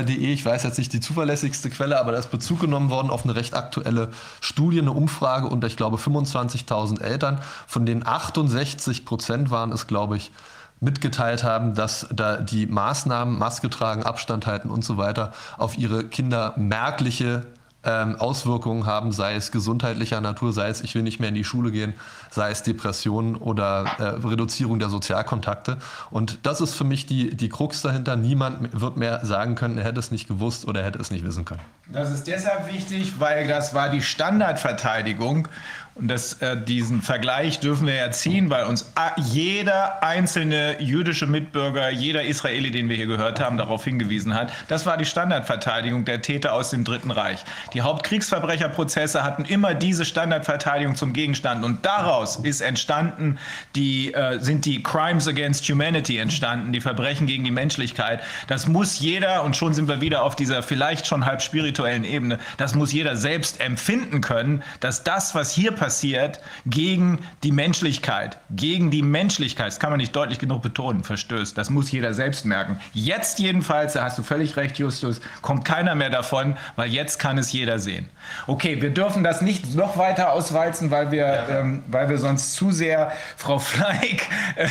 [0.07, 3.35] ich weiß jetzt nicht die zuverlässigste Quelle, aber da ist Bezug genommen worden auf eine
[3.35, 4.11] recht aktuelle
[4.41, 10.16] Studie, eine Umfrage unter, ich glaube, 25.000 Eltern, von denen 68 Prozent waren es, glaube
[10.16, 10.30] ich,
[10.78, 16.05] mitgeteilt haben, dass da die Maßnahmen, Maske tragen, Abstand halten und so weiter auf ihre
[16.05, 17.47] Kinder merkliche
[17.85, 21.45] ähm, Auswirkungen haben, sei es gesundheitlicher Natur, sei es ich will nicht mehr in die
[21.45, 21.95] Schule gehen,
[22.30, 25.78] sei es Depressionen oder äh, Reduzierung der Sozialkontakte.
[26.11, 28.16] Und das ist für mich die, die Krux dahinter.
[28.16, 31.24] Niemand wird mehr sagen können, er hätte es nicht gewusst oder er hätte es nicht
[31.24, 31.61] wissen können.
[31.89, 35.49] Das ist deshalb wichtig, weil das war die Standardverteidigung
[35.95, 41.90] und das, äh, diesen Vergleich dürfen wir ja ziehen, weil uns jeder einzelne jüdische Mitbürger,
[41.90, 44.51] jeder Israeli, den wir hier gehört haben, darauf hingewiesen hat.
[44.68, 47.45] Das war die Standardverteidigung der Täter aus dem Dritten Reich.
[47.74, 51.62] Die Hauptkriegsverbrecherprozesse hatten immer diese Standardverteidigung zum Gegenstand.
[51.62, 53.38] Und daraus ist entstanden,
[53.76, 58.22] die, äh, sind die Crimes against Humanity entstanden, die Verbrechen gegen die Menschlichkeit.
[58.47, 62.38] Das muss jeder, und schon sind wir wieder auf dieser vielleicht schon halb spirituellen Ebene,
[62.57, 68.39] das muss jeder selbst empfinden können, dass das, was hier passiert, passiert gegen die Menschlichkeit,
[68.51, 71.59] gegen die Menschlichkeit, das kann man nicht deutlich genug betonen, verstößt.
[71.59, 72.78] Das muss jeder selbst merken.
[72.93, 77.37] Jetzt jedenfalls, da hast du völlig recht, Justus, kommt keiner mehr davon, weil jetzt kann
[77.37, 78.09] es jeder sehen.
[78.47, 81.49] Okay, wir dürfen das nicht noch weiter auswalzen, weil wir, ja.
[81.49, 84.68] ähm, weil wir sonst zu sehr Frau Fleig äh,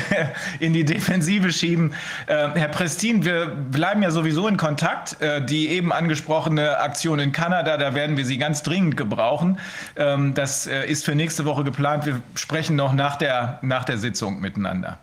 [0.59, 1.93] in die Defensive schieben.
[2.28, 5.22] Äh, Herr Prestin, wir bleiben ja sowieso in Kontakt.
[5.22, 9.59] Äh, die eben angesprochene Aktion in Kanada, da werden wir Sie ganz dringend gebrauchen.
[9.97, 12.06] Ähm, das äh, ist ist für nächste Woche geplant.
[12.06, 14.99] Wir sprechen noch nach der, nach der Sitzung miteinander.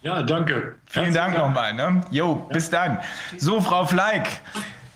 [0.00, 0.76] Ja, danke.
[0.86, 1.74] Vielen Dank nochmal.
[1.74, 2.00] Ne?
[2.10, 2.54] Jo, ja.
[2.54, 3.00] bis dann.
[3.36, 4.28] So, Frau Fleig,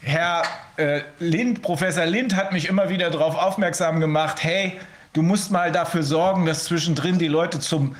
[0.01, 0.43] Herr
[0.77, 4.81] äh, Lind, Professor Lind hat mich immer wieder darauf aufmerksam gemacht, hey,
[5.13, 7.97] du musst mal dafür sorgen, dass zwischendrin die Leute zum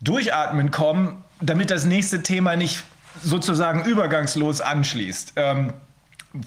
[0.00, 2.82] Durchatmen kommen, damit das nächste Thema nicht
[3.22, 5.34] sozusagen übergangslos anschließt.
[5.36, 5.74] Ähm,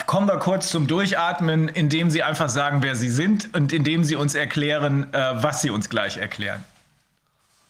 [0.06, 4.16] Kommen wir kurz zum Durchatmen, indem Sie einfach sagen, wer Sie sind und indem Sie
[4.16, 6.64] uns erklären, äh, was Sie uns gleich erklären.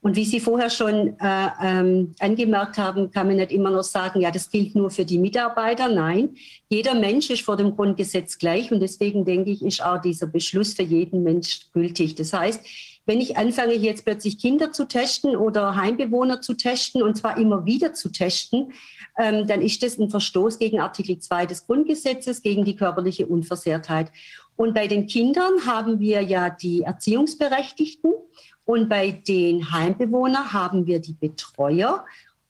[0.00, 4.20] Und wie Sie vorher schon äh, ähm, angemerkt haben, kann man nicht immer nur sagen,
[4.20, 5.88] ja, das gilt nur für die Mitarbeiter.
[5.88, 6.36] Nein,
[6.68, 10.74] jeder Mensch ist vor dem Grundgesetz gleich und deswegen denke ich, ist auch dieser Beschluss
[10.74, 12.16] für jeden Mensch gültig.
[12.16, 12.64] Das heißt,
[13.04, 17.64] wenn ich anfange, jetzt plötzlich Kinder zu testen oder Heimbewohner zu testen und zwar immer
[17.64, 18.72] wieder zu testen,
[19.18, 24.12] ähm, dann ist das ein Verstoß gegen Artikel 2 des Grundgesetzes, gegen die körperliche Unversehrtheit.
[24.56, 28.12] Und bei den Kindern haben wir ja die Erziehungsberechtigten
[28.64, 32.04] und bei den Heimbewohnern haben wir die Betreuer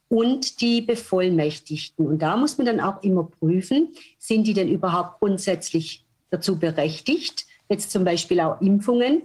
[0.08, 2.06] und die Bevollmächtigten.
[2.06, 7.46] Und da muss man dann auch immer prüfen, sind die denn überhaupt grundsätzlich dazu berechtigt,
[7.70, 9.22] jetzt zum Beispiel auch Impfungen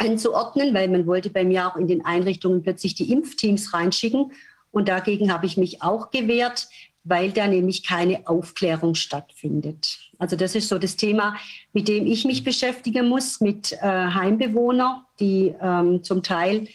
[0.00, 4.32] anzuordnen, weil man wollte bei mir auch in den Einrichtungen plötzlich die Impfteams reinschicken.
[4.72, 6.68] Und dagegen habe ich mich auch gewehrt,
[7.04, 9.98] weil da nämlich keine Aufklärung stattfindet.
[10.18, 11.36] Also das ist so das Thema,
[11.72, 16.68] mit dem ich mich beschäftigen muss, mit äh, Heimbewohnern, die ähm, zum Teil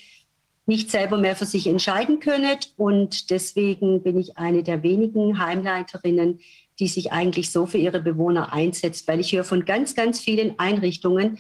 [0.66, 2.58] nicht selber mehr für sich entscheiden können.
[2.76, 6.40] Und deswegen bin ich eine der wenigen Heimleiterinnen,
[6.80, 10.60] die sich eigentlich so für ihre Bewohner einsetzt, weil ich höre von ganz, ganz vielen
[10.60, 11.38] Einrichtungen,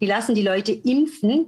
[0.00, 1.46] die lassen die Leute impfen,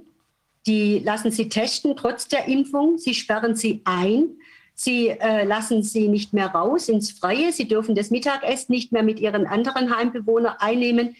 [0.66, 4.36] die lassen sie testen trotz der Impfung, sie sperren sie ein
[4.74, 7.53] Sie äh, lassen sie nicht mehr raus ins Freie.
[7.53, 11.16] Sie dürfen das Mittagessen nicht mehr mit ihren anderen Heimbewohnern einnehmen.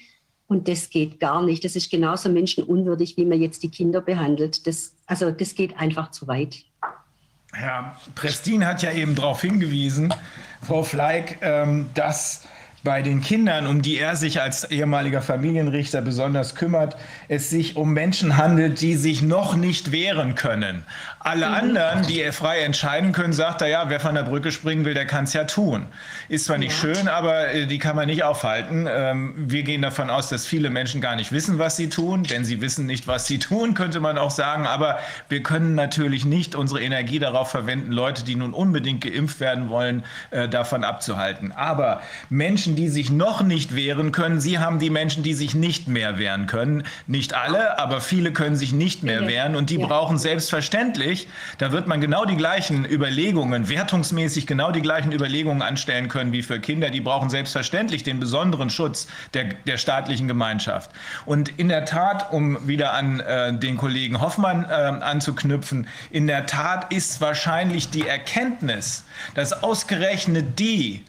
[0.47, 1.65] Und das geht gar nicht.
[1.65, 4.67] Das ist genauso menschenunwürdig, wie man jetzt die Kinder behandelt.
[4.67, 6.65] Das, also das geht einfach zu weit.
[7.53, 10.13] Herr Prestin hat ja eben darauf hingewiesen,
[10.63, 12.47] Frau Fleig, ähm, dass
[12.85, 16.97] bei den Kindern, um die er sich als ehemaliger Familienrichter besonders kümmert,
[17.29, 20.85] es sich um Menschen handelt, die sich noch nicht wehren können.
[21.21, 21.55] Alle mhm.
[21.55, 24.95] anderen, die er frei entscheiden können, sagt er ja, wer von der Brücke springen will,
[24.95, 25.87] der kann es ja tun.
[26.29, 26.95] Ist zwar nicht ja.
[26.95, 28.89] schön, aber äh, die kann man nicht aufhalten.
[28.91, 32.45] Ähm, wir gehen davon aus, dass viele Menschen gar nicht wissen, was sie tun, denn
[32.45, 34.67] sie wissen nicht, was sie tun, könnte man auch sagen.
[34.67, 39.69] Aber wir können natürlich nicht unsere Energie darauf verwenden, Leute, die nun unbedingt geimpft werden
[39.69, 40.03] wollen,
[40.33, 41.53] äh, davon abzuhalten.
[41.53, 44.41] Aber Menschen, Menschen, die sich noch nicht wehren können.
[44.41, 46.85] Sie haben die Menschen, die sich nicht mehr wehren können.
[47.07, 49.87] Nicht alle, aber viele können sich nicht mehr wehren und die ja.
[49.87, 56.09] brauchen selbstverständlich, da wird man genau die gleichen Überlegungen, wertungsmäßig genau die gleichen Überlegungen anstellen
[56.09, 56.89] können wie für Kinder.
[56.91, 60.91] Die brauchen selbstverständlich den besonderen Schutz der, der staatlichen Gemeinschaft.
[61.27, 66.47] Und in der Tat, um wieder an äh, den Kollegen Hoffmann äh, anzuknüpfen, in der
[66.47, 69.05] Tat ist wahrscheinlich die Erkenntnis,
[69.35, 71.05] dass ausgerechnet die,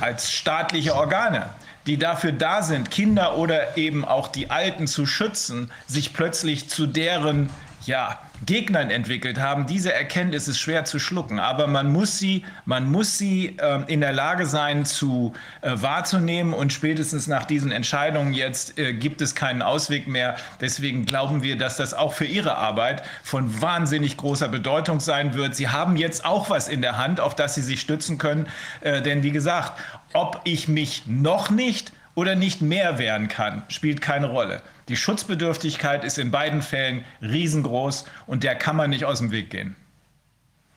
[0.00, 1.50] als staatliche Organe,
[1.86, 6.86] die dafür da sind, Kinder oder eben auch die Alten zu schützen, sich plötzlich zu
[6.86, 7.50] deren
[7.86, 9.66] ja, Gegnern entwickelt haben.
[9.66, 14.00] Diese Erkenntnis ist schwer zu schlucken, aber man muss sie, man muss sie äh, in
[14.00, 19.34] der Lage sein zu äh, wahrzunehmen und spätestens nach diesen Entscheidungen jetzt äh, gibt es
[19.34, 20.36] keinen Ausweg mehr.
[20.60, 25.54] Deswegen glauben wir, dass das auch für Ihre Arbeit von wahnsinnig großer Bedeutung sein wird.
[25.54, 28.46] Sie haben jetzt auch was in der Hand, auf das Sie sich stützen können,
[28.80, 29.80] äh, denn wie gesagt,
[30.12, 34.62] ob ich mich noch nicht oder nicht mehr wehren kann, spielt keine Rolle.
[34.88, 39.50] Die Schutzbedürftigkeit ist in beiden Fällen riesengroß und der kann man nicht aus dem Weg
[39.50, 39.76] gehen.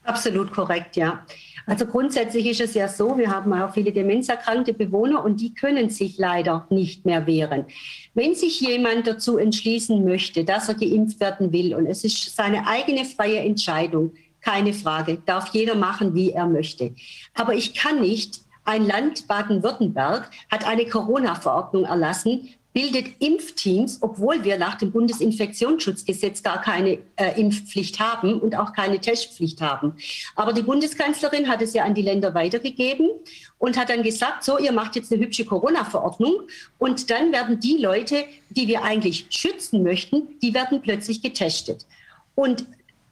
[0.03, 1.25] Absolut korrekt, ja.
[1.65, 5.89] Also grundsätzlich ist es ja so, wir haben auch viele demenzerkrankte Bewohner und die können
[5.89, 7.65] sich leider nicht mehr wehren.
[8.13, 12.65] Wenn sich jemand dazu entschließen möchte, dass er geimpft werden will und es ist seine
[12.67, 16.95] eigene freie Entscheidung, keine Frage, darf jeder machen, wie er möchte.
[17.33, 24.59] Aber ich kann nicht ein Land Baden-Württemberg hat eine Corona-Verordnung erlassen, bildet Impfteams, obwohl wir
[24.59, 29.95] nach dem Bundesinfektionsschutzgesetz gar keine äh, Impfpflicht haben und auch keine Testpflicht haben.
[30.35, 33.09] Aber die Bundeskanzlerin hat es ja an die Länder weitergegeben
[33.57, 36.43] und hat dann gesagt, so, ihr macht jetzt eine hübsche Corona-Verordnung
[36.77, 41.87] und dann werden die Leute, die wir eigentlich schützen möchten, die werden plötzlich getestet.
[42.35, 42.67] Und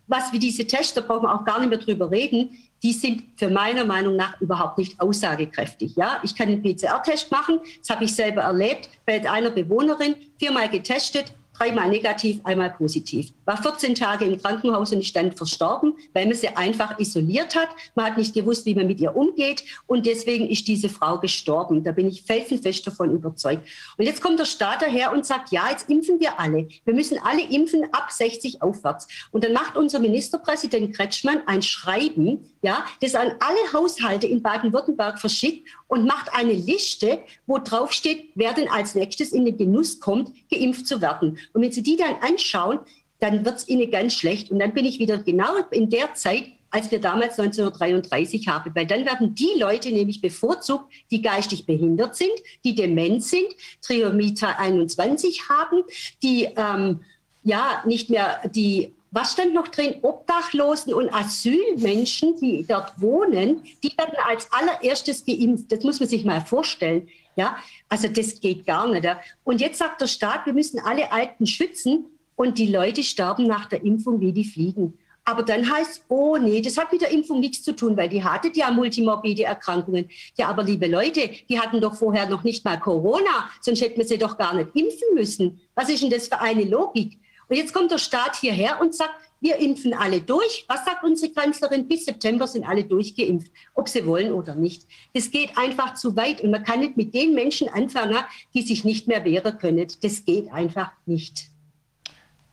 [0.06, 3.24] was wie diese Tests, da brauchen wir auch gar nicht mehr drüber reden, die sind
[3.36, 5.96] für meiner Meinung nach überhaupt nicht aussagekräftig.
[5.96, 10.70] Ja, ich kann einen PCR-Test machen, das habe ich selber erlebt bei einer Bewohnerin, viermal
[10.70, 13.32] getestet, dreimal negativ, einmal positiv.
[13.46, 17.70] War 14 Tage im Krankenhaus und ist dann verstorben, weil man sie einfach isoliert hat.
[17.96, 21.84] Man hat nicht gewusst, wie man mit ihr umgeht und deswegen ist diese Frau gestorben.
[21.84, 23.68] Da bin ich felsenfest davon überzeugt.
[23.98, 26.68] Und jetzt kommt der Staat daher und sagt, ja, jetzt impfen wir alle.
[26.84, 29.08] Wir müssen alle impfen ab 60 aufwärts.
[29.32, 35.20] Und dann macht unser Ministerpräsident Kretschmann ein Schreiben, ja, das an alle Haushalte in Baden-Württemberg
[35.20, 40.00] verschickt und macht eine Liste, wo drauf steht, wer denn als nächstes in den Genuss
[40.00, 41.38] kommt, geimpft zu werden.
[41.54, 42.80] Und wenn Sie die dann anschauen,
[43.20, 44.52] dann wird es Ihnen ganz schlecht.
[44.52, 48.76] Und dann bin ich wieder genau in der Zeit, als wir damals 1933 haben.
[48.76, 52.34] Weil dann werden die Leute nämlich bevorzugt, die geistig behindert sind,
[52.64, 53.48] die dement sind,
[53.82, 55.84] Triomita 21 haben,
[56.22, 57.02] die ähm,
[57.44, 59.96] ja nicht mehr die was stand noch drin?
[60.02, 65.72] Obdachlosen und Asylmenschen, die dort wohnen, die werden als allererstes geimpft.
[65.72, 67.08] Das muss man sich mal vorstellen.
[67.36, 67.58] Ja,
[67.90, 69.04] also das geht gar nicht.
[69.04, 69.20] Ja?
[69.44, 72.06] Und jetzt sagt der Staat, wir müssen alle Alten schützen
[72.36, 74.98] und die Leute sterben nach der Impfung wie die Fliegen.
[75.28, 78.24] Aber dann heißt, oh nee, das hat mit der Impfung nichts zu tun, weil die
[78.24, 80.08] hattet ja multimorbide Erkrankungen.
[80.38, 84.06] Ja, aber liebe Leute, die hatten doch vorher noch nicht mal Corona, sonst hätten wir
[84.06, 85.60] sie doch gar nicht impfen müssen.
[85.74, 87.18] Was ist denn das für eine Logik?
[87.48, 89.16] Und jetzt kommt der Staat hierher und sagt,
[89.46, 90.66] wir impfen alle durch.
[90.68, 91.88] Was sagt unsere Kanzlerin?
[91.88, 94.88] Bis September sind alle durchgeimpft, ob sie wollen oder nicht.
[95.14, 98.18] Das geht einfach zu weit und man kann nicht mit den Menschen anfangen,
[98.56, 99.88] die sich nicht mehr wehren können.
[100.02, 101.52] Das geht einfach nicht.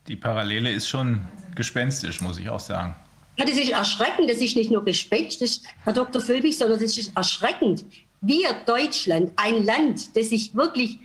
[0.07, 2.95] Die Parallele ist schon gespenstisch, muss ich auch sagen.
[3.38, 4.28] Ja, das ist erschreckend.
[4.28, 6.20] Das ist nicht nur gespenstisch, Herr Dr.
[6.20, 7.86] Völbig, sondern das ist erschreckend.
[8.20, 10.99] Wir, Deutschland, ein Land, das sich wirklich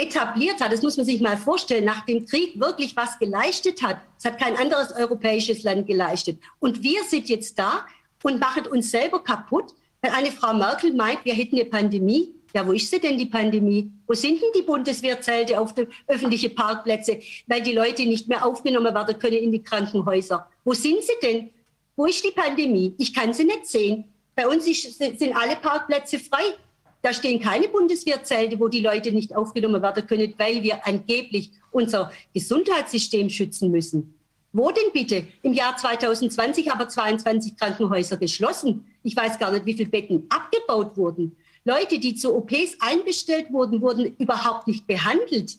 [0.00, 3.98] etabliert hat, das muss man sich mal vorstellen, nach dem Krieg wirklich was geleistet hat.
[4.16, 6.38] Das hat kein anderes europäisches Land geleistet.
[6.58, 7.86] Und wir sind jetzt da
[8.22, 12.34] und machen uns selber kaputt, weil eine Frau Merkel meint, wir hätten eine Pandemie.
[12.54, 13.92] Ja, wo ist sie denn, die Pandemie?
[14.06, 18.92] Wo sind denn die Bundeswehrzelte auf den öffentlichen Parkplätzen, weil die Leute nicht mehr aufgenommen
[18.92, 20.48] werden können in die Krankenhäuser?
[20.64, 21.50] Wo sind sie denn?
[21.94, 22.94] Wo ist die Pandemie?
[22.98, 24.04] Ich kann sie nicht sehen.
[24.34, 26.54] Bei uns ist, sind alle Parkplätze frei.
[27.02, 32.12] Da stehen keine Bundeswehrzelte, wo die Leute nicht aufgenommen werden können, weil wir angeblich unser
[32.34, 34.14] Gesundheitssystem schützen müssen.
[34.52, 35.26] Wo denn bitte?
[35.42, 38.84] Im Jahr 2020 aber 22 Krankenhäuser geschlossen.
[39.02, 41.36] Ich weiß gar nicht, wie viele Betten abgebaut wurden.
[41.64, 45.58] Leute, die zu OPs einbestellt wurden, wurden überhaupt nicht behandelt.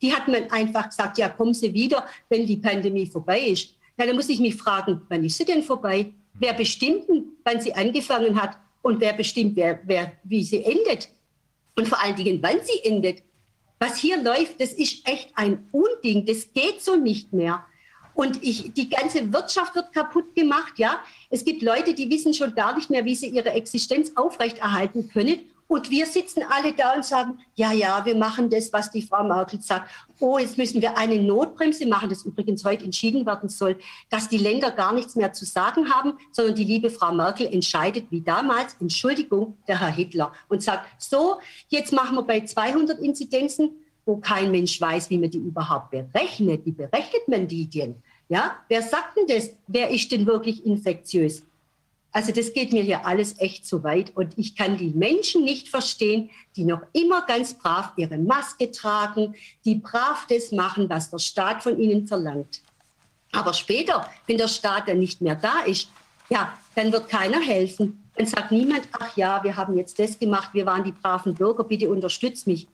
[0.00, 3.74] Die hat man einfach gesagt, ja, kommen Sie wieder, wenn die Pandemie vorbei ist.
[3.96, 6.12] Na, dann muss ich mich fragen, wann ist sie denn vorbei?
[6.34, 7.04] Wer bestimmt,
[7.44, 8.56] wann sie angefangen hat?
[8.82, 11.08] Und wer bestimmt, wer, wer, wie sie endet
[11.76, 13.22] und vor allen Dingen, wann sie endet.
[13.78, 16.24] Was hier läuft, das ist echt ein Unding.
[16.26, 17.64] Das geht so nicht mehr.
[18.14, 20.78] Und ich, die ganze Wirtschaft wird kaputt gemacht.
[20.78, 25.08] Ja, es gibt Leute, die wissen schon gar nicht mehr, wie sie ihre Existenz aufrechterhalten
[25.08, 25.40] können.
[25.72, 29.24] Und wir sitzen alle da und sagen, ja, ja, wir machen das, was die Frau
[29.24, 29.90] Merkel sagt.
[30.20, 33.78] Oh, jetzt müssen wir eine Notbremse machen, das übrigens heute entschieden werden soll,
[34.10, 38.04] dass die Länder gar nichts mehr zu sagen haben, sondern die liebe Frau Merkel entscheidet,
[38.10, 41.36] wie damals, Entschuldigung, der Herr Hitler, und sagt, so,
[41.68, 43.70] jetzt machen wir bei 200 Inzidenzen,
[44.04, 46.66] wo kein Mensch weiß, wie man die überhaupt berechnet.
[46.66, 47.94] Wie berechnet man die denn?
[48.28, 49.48] Ja, wer sagt denn das?
[49.68, 51.44] Wer ist denn wirklich infektiös?
[52.12, 55.70] Also das geht mir hier alles echt zu weit und ich kann die Menschen nicht
[55.70, 59.34] verstehen, die noch immer ganz brav ihre Maske tragen,
[59.64, 62.60] die brav das machen, was der Staat von ihnen verlangt.
[63.32, 65.90] Aber später, wenn der Staat dann nicht mehr da ist,
[66.28, 68.04] ja, dann wird keiner helfen.
[68.14, 71.64] Dann sagt niemand, ach ja, wir haben jetzt das gemacht, wir waren die braven Bürger,
[71.64, 72.68] bitte unterstützt mich.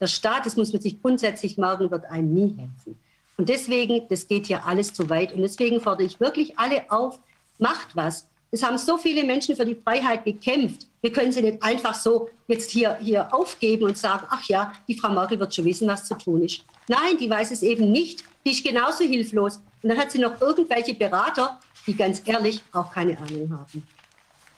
[0.00, 2.98] Der Staat, das muss man sich grundsätzlich merken, wird einem nie helfen.
[3.36, 5.32] Und deswegen, das geht hier alles zu weit.
[5.34, 7.20] Und deswegen fordere ich wirklich alle auf,
[7.58, 8.26] macht was.
[8.50, 10.86] Es haben so viele Menschen für die Freiheit gekämpft.
[11.02, 14.98] Wir können sie nicht einfach so jetzt hier, hier aufgeben und sagen, ach ja, die
[14.98, 16.64] Frau Merkel wird schon wissen, was zu tun ist.
[16.88, 18.24] Nein, die weiß es eben nicht.
[18.46, 19.60] Die ist genauso hilflos.
[19.82, 23.86] Und dann hat sie noch irgendwelche Berater, die ganz ehrlich auch keine Ahnung haben.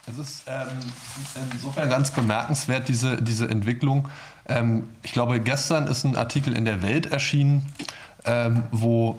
[0.07, 0.69] Es ist ähm,
[1.53, 4.09] insofern ganz bemerkenswert, diese, diese Entwicklung.
[4.49, 7.73] Ähm, ich glaube, gestern ist ein Artikel in der Welt erschienen,
[8.25, 9.19] ähm, wo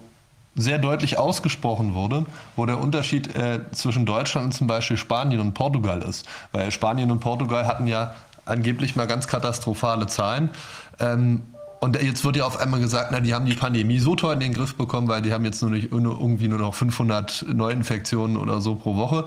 [0.55, 2.25] sehr deutlich ausgesprochen wurde,
[2.55, 6.25] wo der Unterschied äh, zwischen Deutschland und zum Beispiel Spanien und Portugal ist.
[6.51, 8.15] Weil Spanien und Portugal hatten ja
[8.45, 10.49] angeblich mal ganz katastrophale Zahlen.
[10.99, 11.43] Ähm,
[11.79, 14.39] und jetzt wird ja auf einmal gesagt, na, die haben die Pandemie so toll in
[14.39, 18.61] den Griff bekommen, weil die haben jetzt nur nicht, irgendwie nur noch 500 Neuinfektionen oder
[18.61, 19.25] so pro Woche.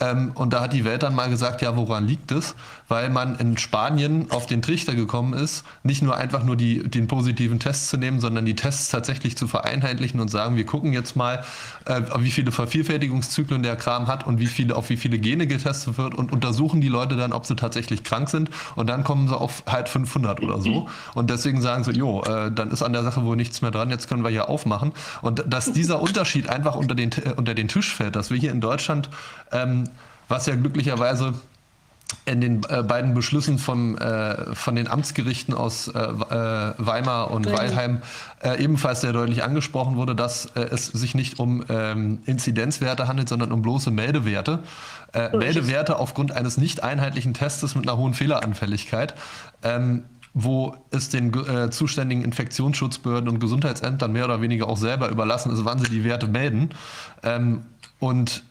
[0.00, 2.54] Ähm, und da hat die Welt dann mal gesagt, ja, woran liegt es?
[2.88, 7.06] Weil man in Spanien auf den Trichter gekommen ist, nicht nur einfach nur die, den
[7.06, 11.16] positiven Test zu nehmen, sondern die Tests tatsächlich zu vereinheitlichen und sagen, wir gucken jetzt
[11.16, 11.44] mal,
[11.84, 15.98] äh, wie viele Vervielfältigungszyklen der Kram hat und wie viele, auf wie viele Gene getestet
[15.98, 18.50] wird und untersuchen die Leute dann, ob sie tatsächlich krank sind.
[18.76, 20.88] Und dann kommen sie auf halt 500 oder so.
[21.14, 23.90] Und deswegen sagen sie, jo, äh, dann ist an der Sache wohl nichts mehr dran,
[23.90, 24.92] jetzt können wir hier aufmachen.
[25.20, 28.50] Und dass dieser Unterschied einfach unter den, äh, unter den Tisch fällt, dass wir hier
[28.50, 29.10] in Deutschland
[29.52, 29.89] ähm,
[30.30, 31.34] was ja glücklicherweise
[32.24, 37.50] in den äh, beiden Beschlüssen von, äh, von den Amtsgerichten aus äh, äh Weimar und
[37.50, 38.02] Weilheim
[38.42, 43.28] äh, ebenfalls sehr deutlich angesprochen wurde, dass äh, es sich nicht um ähm, Inzidenzwerte handelt,
[43.28, 44.60] sondern um bloße Meldewerte.
[45.12, 49.14] Meldewerte aufgrund eines nicht einheitlichen Testes mit einer hohen Fehleranfälligkeit.
[49.64, 55.52] Ähm, wo es den äh, zuständigen Infektionsschutzbehörden und Gesundheitsämtern mehr oder weniger auch selber überlassen
[55.52, 56.70] ist, wann sie die Werte melden.
[57.24, 57.62] Ähm,
[57.98, 58.44] und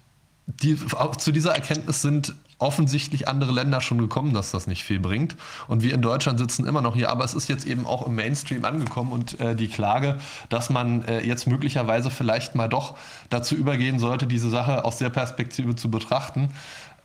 [0.49, 0.77] die,
[1.17, 5.38] zu dieser Erkenntnis sind offensichtlich andere Länder schon gekommen, dass das nicht viel bringt.
[5.67, 8.15] Und wir in Deutschland sitzen immer noch hier, aber es ist jetzt eben auch im
[8.15, 10.17] Mainstream angekommen und äh, die Klage,
[10.49, 12.97] dass man äh, jetzt möglicherweise vielleicht mal doch
[13.30, 16.49] dazu übergehen sollte, diese Sache aus der Perspektive zu betrachten,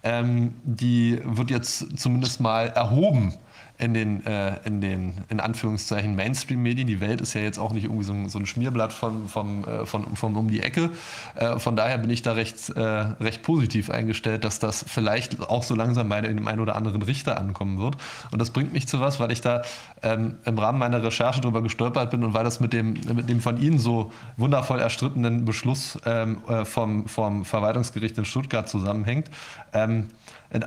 [0.02, 3.34] ähm, die wird jetzt zumindest mal erhoben
[3.76, 6.86] in den, äh, in den in Anführungszeichen Mainstream-Medien.
[6.86, 9.64] Die Welt ist ja jetzt auch nicht irgendwie so ein, so ein Schmierblatt von, vom,
[9.64, 10.90] äh, von, von um die Ecke.
[11.34, 15.64] Äh, von daher bin ich da recht, äh, recht positiv eingestellt, dass das vielleicht auch
[15.64, 17.96] so langsam bei dem einen oder anderen Richter ankommen wird.
[18.30, 19.62] Und das bringt mich zu was, weil ich da
[20.02, 23.40] ähm, im Rahmen meiner Recherche darüber gestolpert bin und weil das mit dem, mit dem
[23.40, 29.30] von Ihnen so wundervoll erstrittenen Beschluss ähm, äh, vom, vom Verwaltungsgericht in Stuttgart zusammenhängt.
[29.72, 30.10] Ähm,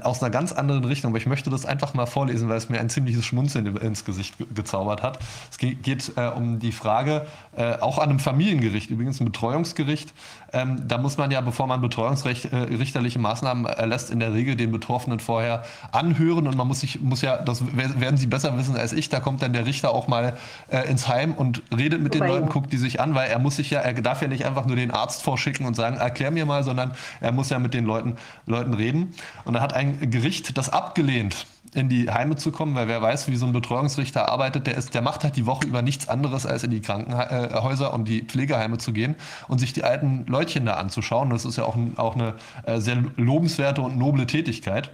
[0.02, 1.12] aus einer ganz anderen Richtung.
[1.12, 4.36] Aber ich möchte das einfach mal vorlesen, weil es mir ein ziemliches Schmunzeln ins Gesicht
[4.54, 5.20] gezaubert hat.
[5.52, 10.14] Es geht äh, um die Frage, äh, auch an einem Familiengericht, übrigens ein Betreuungsgericht.
[10.58, 14.72] Ähm, da muss man ja, bevor man betreuungsrichterliche äh, Maßnahmen erlässt, in der Regel den
[14.72, 16.48] Betroffenen vorher anhören.
[16.48, 19.44] Und man muss sich, muss ja, das werden Sie besser wissen als ich, da kommt
[19.44, 20.36] dann der Richter auch mal
[20.70, 23.58] äh, ins Heim und redet mit den Leuten, guckt die sich an, weil er muss
[23.58, 26.46] sich ja, er darf ja nicht einfach nur den Arzt vorschicken und sagen, erklär mir
[26.46, 28.16] mal, sondern er muss ja mit den Leuten,
[28.48, 29.14] Leuten reden.
[29.46, 33.28] Und da hat ein Gericht das abgelehnt, in die Heime zu kommen, weil wer weiß,
[33.28, 36.46] wie so ein Betreuungsrichter arbeitet, der, ist, der macht halt die Woche über nichts anderes,
[36.46, 39.16] als in die Krankenhäuser und die Pflegeheime zu gehen
[39.48, 41.30] und sich die alten Leutchen da anzuschauen.
[41.30, 42.36] Das ist ja auch, ein, auch eine
[42.66, 44.92] äh, sehr lobenswerte und noble Tätigkeit.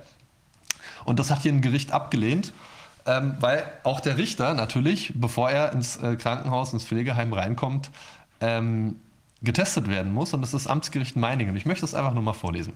[1.06, 2.54] Und das hat hier ein Gericht abgelehnt.
[3.06, 7.92] Ähm, weil auch der Richter natürlich, bevor er ins äh, Krankenhaus, ins Pflegeheim reinkommt,
[8.40, 8.96] ähm,
[9.44, 10.34] getestet werden muss.
[10.34, 11.56] Und das ist Amtsgericht Meiningen.
[11.56, 12.74] Ich möchte es einfach nur mal vorlesen.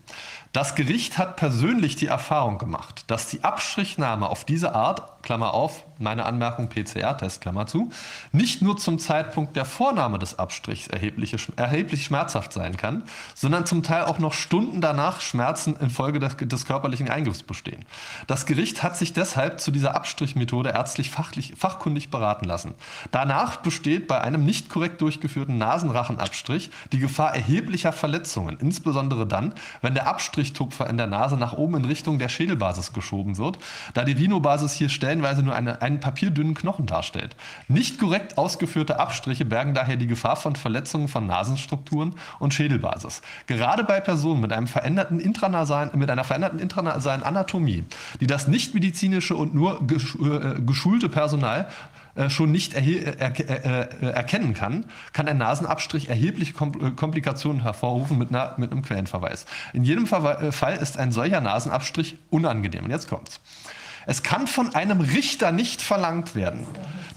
[0.51, 5.85] Das Gericht hat persönlich die Erfahrung gemacht, dass die Abstrichnahme auf diese Art, Klammer auf,
[5.99, 7.91] meine Anmerkung PCR-Test, Klammer zu,
[8.31, 13.03] nicht nur zum Zeitpunkt der Vornahme des Abstrichs erheblich, erheblich schmerzhaft sein kann,
[13.35, 17.85] sondern zum Teil auch noch Stunden danach Schmerzen infolge des, des körperlichen Eingriffs bestehen.
[18.27, 22.73] Das Gericht hat sich deshalb zu dieser Abstrichmethode ärztlich fachlich, fachkundig beraten lassen.
[23.11, 29.93] Danach besteht bei einem nicht korrekt durchgeführten Nasenrachenabstrich die Gefahr erheblicher Verletzungen, insbesondere dann, wenn
[29.93, 33.59] der Abstrichtupfer in der Nase nach oben in Richtung der Schädelbasis geschoben wird,
[33.93, 37.35] da die Rhinobasis hier stellenweise nur eine einen papierdünnen Knochen darstellt.
[37.67, 43.21] Nicht korrekt ausgeführte Abstriche bergen daher die Gefahr von Verletzungen von Nasenstrukturen und Schädelbasis.
[43.47, 47.85] Gerade bei Personen mit, einem veränderten intranasalen, mit einer veränderten intranasalen Anatomie,
[48.19, 51.69] die das nichtmedizinische und nur äh, geschulte Personal
[52.15, 58.31] äh, schon nicht er er erkennen kann, kann ein Nasenabstrich erhebliche äh, Komplikationen hervorrufen mit,
[58.31, 59.45] mit einem Quellenverweis.
[59.73, 62.85] In jedem Fall ist ein solcher Nasenabstrich unangenehm.
[62.85, 63.39] Und jetzt kommt's.
[64.09, 66.65] Es kann von einem Richter nicht verlangt werden,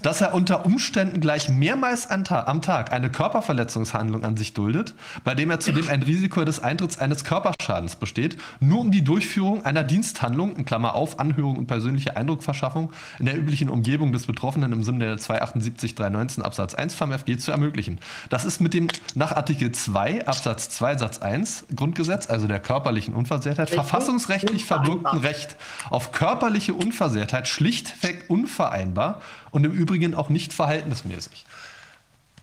[0.01, 4.93] dass er unter Umständen gleich mehrmals am Tag eine Körperverletzungshandlung an sich duldet,
[5.23, 9.63] bei dem er zudem ein Risiko des Eintritts eines Körperschadens besteht, nur um die Durchführung
[9.63, 14.73] einer Diensthandlung, in Klammer auf, Anhörung und persönliche Eindruckverschaffung in der üblichen Umgebung des Betroffenen
[14.73, 17.99] im Sinne der 278 319 Absatz 1 FamFG zu ermöglichen.
[18.29, 23.13] Das ist mit dem nach Artikel 2 Absatz 2 Satz 1 Grundgesetz, also der körperlichen
[23.13, 25.55] Unversehrtheit, verfassungsrechtlich verbürgten Recht
[25.89, 29.21] auf körperliche Unversehrtheit schlichtweg unvereinbar
[29.51, 31.45] und im Übrigen auch nicht verhältnismäßig.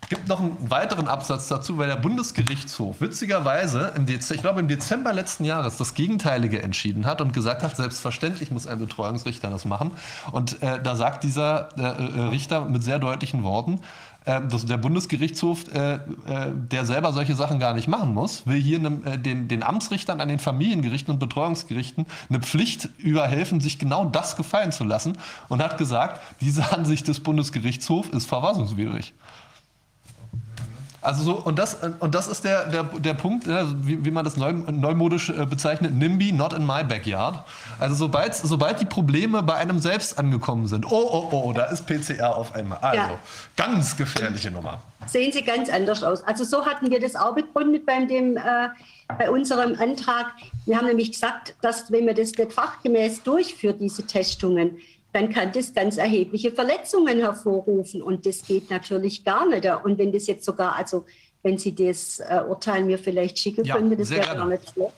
[0.01, 4.59] Es gibt noch einen weiteren Absatz dazu, weil der Bundesgerichtshof witzigerweise, im Dez ich glaube
[4.59, 9.51] im Dezember letzten Jahres, das Gegenteilige entschieden hat und gesagt hat, selbstverständlich muss ein Betreuungsrichter
[9.51, 9.91] das machen.
[10.31, 13.81] Und äh, da sagt dieser äh, äh Richter mit sehr deutlichen Worten,
[14.25, 15.99] äh, das, der Bundesgerichtshof, äh, äh,
[16.53, 20.39] der selber solche Sachen gar nicht machen muss, will hier den, den Amtsrichtern an den
[20.39, 25.17] Familiengerichten und Betreuungsgerichten eine Pflicht überhelfen, sich genau das gefallen zu lassen
[25.47, 29.13] und hat gesagt, diese Ansicht des Bundesgerichtshofs ist verfassungswidrig.
[31.01, 34.35] Also so, und das, und das ist der, der, der Punkt, wie, wie man das
[34.35, 37.45] neu, neumodisch äh, bezeichnet, NIMBY, not in my backyard.
[37.79, 41.85] Also sobald, sobald die Probleme bei einem selbst angekommen sind, oh, oh, oh, da ist
[41.85, 42.79] PCR auf einmal.
[42.79, 43.19] Also, ja.
[43.55, 44.81] ganz gefährliche Nummer.
[45.05, 46.21] Sehen Sie ganz anders aus.
[46.23, 48.69] Also so hatten wir das auch begründet beim dem, äh,
[49.17, 50.27] bei unserem Antrag.
[50.65, 54.77] Wir haben nämlich gesagt, dass wenn man das nicht fachgemäß durchführt, diese Testungen,
[55.11, 58.01] dann kann das ganz erhebliche Verletzungen hervorrufen.
[58.01, 59.65] Und das geht natürlich gar nicht.
[59.83, 61.05] Und wenn das jetzt sogar, also
[61.41, 64.93] wenn Sie das äh, Urteil mir vielleicht schicken ja, können, das wäre gar nicht schlecht,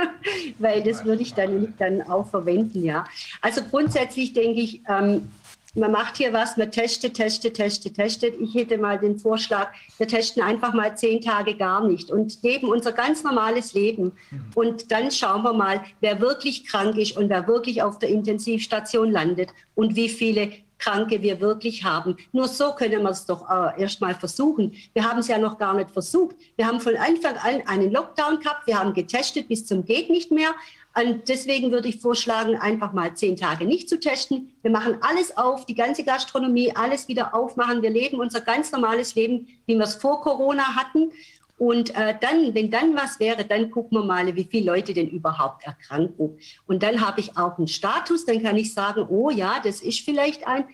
[0.58, 2.84] weil das würde ich dann, dann auch verwenden.
[2.84, 3.04] Ja.
[3.40, 5.30] Also grundsätzlich denke ich, ähm,
[5.76, 8.34] man macht hier was, man testet, testet, testet, testet.
[8.40, 12.68] Ich hätte mal den Vorschlag, wir testen einfach mal zehn Tage gar nicht und leben
[12.68, 14.12] unser ganz normales Leben.
[14.54, 19.10] Und dann schauen wir mal, wer wirklich krank ist und wer wirklich auf der Intensivstation
[19.10, 22.16] landet und wie viele Kranke wir wirklich haben.
[22.32, 24.74] Nur so können wir es doch äh, erst mal versuchen.
[24.92, 26.36] Wir haben es ja noch gar nicht versucht.
[26.56, 28.66] Wir haben von Anfang an einen Lockdown gehabt.
[28.66, 30.50] Wir haben getestet bis zum geht nicht mehr.
[30.98, 34.56] Und deswegen würde ich vorschlagen, einfach mal zehn Tage nicht zu testen.
[34.62, 37.82] Wir machen alles auf, die ganze Gastronomie, alles wieder aufmachen.
[37.82, 41.12] Wir leben unser ganz normales Leben, wie wir es vor Corona hatten.
[41.58, 45.08] Und äh, dann, wenn dann was wäre, dann gucken wir mal, wie viele Leute denn
[45.08, 46.38] überhaupt erkranken.
[46.66, 50.00] Und dann habe ich auch einen Status, dann kann ich sagen, oh ja, das ist
[50.00, 50.64] vielleicht ein,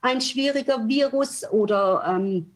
[0.00, 2.52] ein schwieriger Virus oder ähm,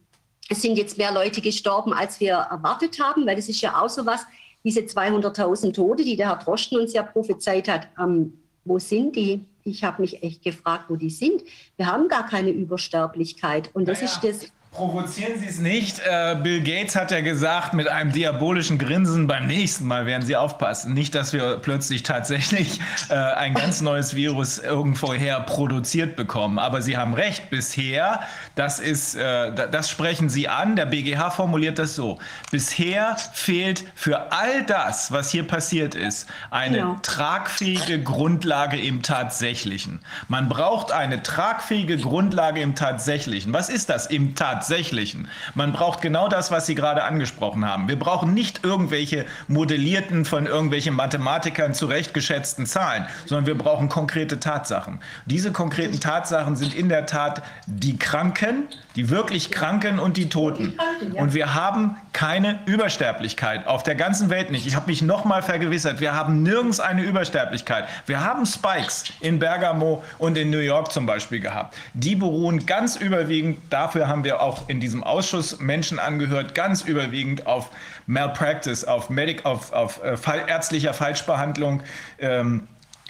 [0.49, 3.89] es sind jetzt mehr Leute gestorben, als wir erwartet haben, weil das ist ja auch
[3.89, 4.25] so was,
[4.63, 8.33] diese 200.000 Tote, die der Herr Drosten uns ja prophezeit hat, ähm,
[8.65, 9.45] wo sind die?
[9.63, 11.43] Ich habe mich echt gefragt, wo die sind.
[11.77, 13.69] Wir haben gar keine Übersterblichkeit.
[13.73, 14.11] Und das naja.
[14.11, 16.01] ist das, Provozieren Sie es nicht.
[16.05, 20.35] Äh, Bill Gates hat ja gesagt, mit einem diabolischen Grinsen, beim nächsten Mal werden Sie
[20.35, 20.93] aufpassen.
[20.93, 22.79] Nicht, dass wir plötzlich tatsächlich
[23.09, 26.59] äh, ein ganz neues Virus irgendwoher produziert bekommen.
[26.59, 28.19] Aber Sie haben recht, bisher,
[28.53, 32.19] das ist, äh, das sprechen Sie an, der BGH formuliert das so.
[32.51, 36.99] Bisher fehlt für all das, was hier passiert ist, eine ja.
[37.01, 40.01] tragfähige Grundlage im Tatsächlichen.
[40.27, 43.53] Man braucht eine tragfähige Grundlage im Tatsächlichen.
[43.53, 44.66] Was ist das im Tatsächlichen?
[44.67, 45.29] Tatsächlichen.
[45.55, 47.87] Man braucht genau das, was Sie gerade angesprochen haben.
[47.87, 54.99] Wir brauchen nicht irgendwelche modellierten, von irgendwelchen Mathematikern zurechtgeschätzten Zahlen, sondern wir brauchen konkrete Tatsachen.
[55.25, 58.67] Diese konkreten Tatsachen sind in der Tat die Kranken,
[58.97, 60.73] die wirklich Kranken und die Toten.
[61.13, 64.67] Und wir haben keine Übersterblichkeit auf der ganzen Welt nicht.
[64.67, 67.85] Ich habe mich nochmal vergewissert, wir haben nirgends eine Übersterblichkeit.
[68.05, 71.77] Wir haben Spikes in Bergamo und in New York zum Beispiel gehabt.
[71.93, 77.47] Die beruhen ganz überwiegend, dafür haben wir auch in diesem Ausschuss Menschen angehört, ganz überwiegend
[77.47, 77.69] auf
[78.05, 80.17] Malpractice, auf, Medic, auf, auf äh,
[80.47, 81.83] ärztlicher Falschbehandlung.
[82.19, 82.67] Ähm,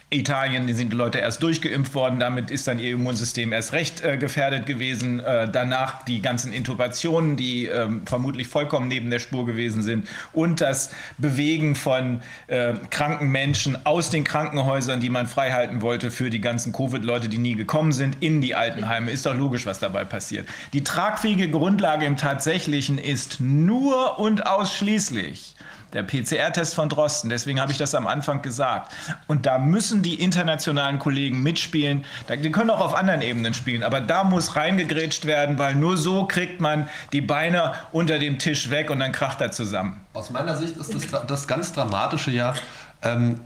[0.09, 4.17] Italien sind die Leute erst durchgeimpft worden, damit ist dann ihr Immunsystem erst recht äh,
[4.17, 5.19] gefährdet gewesen.
[5.19, 10.61] Äh, danach die ganzen Intubationen, die äh, vermutlich vollkommen neben der Spur gewesen sind und
[10.61, 16.39] das Bewegen von äh, kranken Menschen aus den Krankenhäusern, die man freihalten wollte für die
[16.39, 19.11] ganzen Covid-Leute, die nie gekommen sind, in die Altenheime.
[19.11, 20.47] Ist doch logisch, was dabei passiert.
[20.71, 25.57] Die tragfähige Grundlage im Tatsächlichen ist nur und ausschließlich
[25.93, 27.29] der PCR-Test von Drosten.
[27.29, 28.91] Deswegen habe ich das am Anfang gesagt.
[29.27, 32.05] Und da müssen die internationalen Kollegen mitspielen.
[32.29, 36.25] Die können auch auf anderen Ebenen spielen, aber da muss reingegrätscht werden, weil nur so
[36.25, 40.01] kriegt man die Beine unter dem Tisch weg und dann kracht er zusammen.
[40.13, 42.53] Aus meiner Sicht ist das, das ganz Dramatische ja,
[43.01, 43.41] ähm,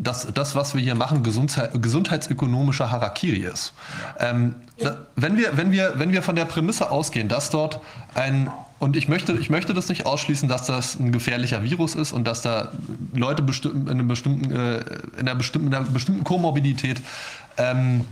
[0.00, 3.74] dass das, was wir hier machen, Gesundheit, gesundheitsökonomischer Harakiri ist.
[4.18, 4.54] Ähm,
[5.14, 7.80] wenn, wir, wenn, wir, wenn wir von der Prämisse ausgehen, dass dort
[8.14, 8.50] ein
[8.80, 12.26] und ich möchte, ich möchte das nicht ausschließen, dass das ein gefährlicher Virus ist und
[12.26, 12.72] dass da
[13.12, 14.78] Leute in, einem bestimmten, äh,
[15.18, 17.02] in, einer, bestimmten, in einer bestimmten Komorbidität
[17.58, 18.06] ähm,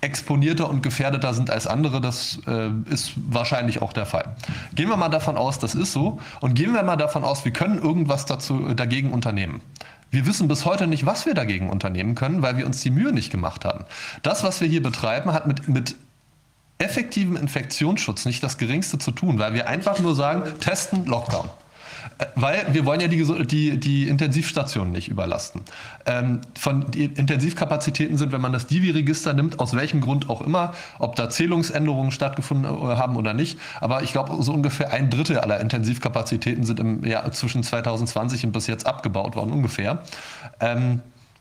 [0.00, 2.00] exponierter und gefährdeter sind als andere.
[2.00, 4.34] Das äh, ist wahrscheinlich auch der Fall.
[4.74, 6.18] Gehen wir mal davon aus, das ist so.
[6.40, 9.60] Und gehen wir mal davon aus, wir können irgendwas dazu, dagegen unternehmen.
[10.10, 13.12] Wir wissen bis heute nicht, was wir dagegen unternehmen können, weil wir uns die Mühe
[13.12, 13.84] nicht gemacht haben.
[14.22, 15.94] Das, was wir hier betreiben, hat mit, mit
[16.80, 21.48] effektivem Infektionsschutz nicht das Geringste zu tun, weil wir einfach nur sagen, testen, Lockdown.
[22.18, 25.62] Äh, weil wir wollen ja die, die, die Intensivstationen nicht überlasten.
[26.06, 30.72] Ähm, von die Intensivkapazitäten sind, wenn man das Divi-Register nimmt, aus welchem Grund auch immer,
[30.98, 33.58] ob da Zählungsänderungen stattgefunden äh, haben oder nicht.
[33.80, 38.52] Aber ich glaube, so ungefähr ein Drittel aller Intensivkapazitäten sind im Jahr zwischen 2020 und
[38.52, 40.02] bis jetzt abgebaut worden, ungefähr.
[40.60, 41.00] Ähm,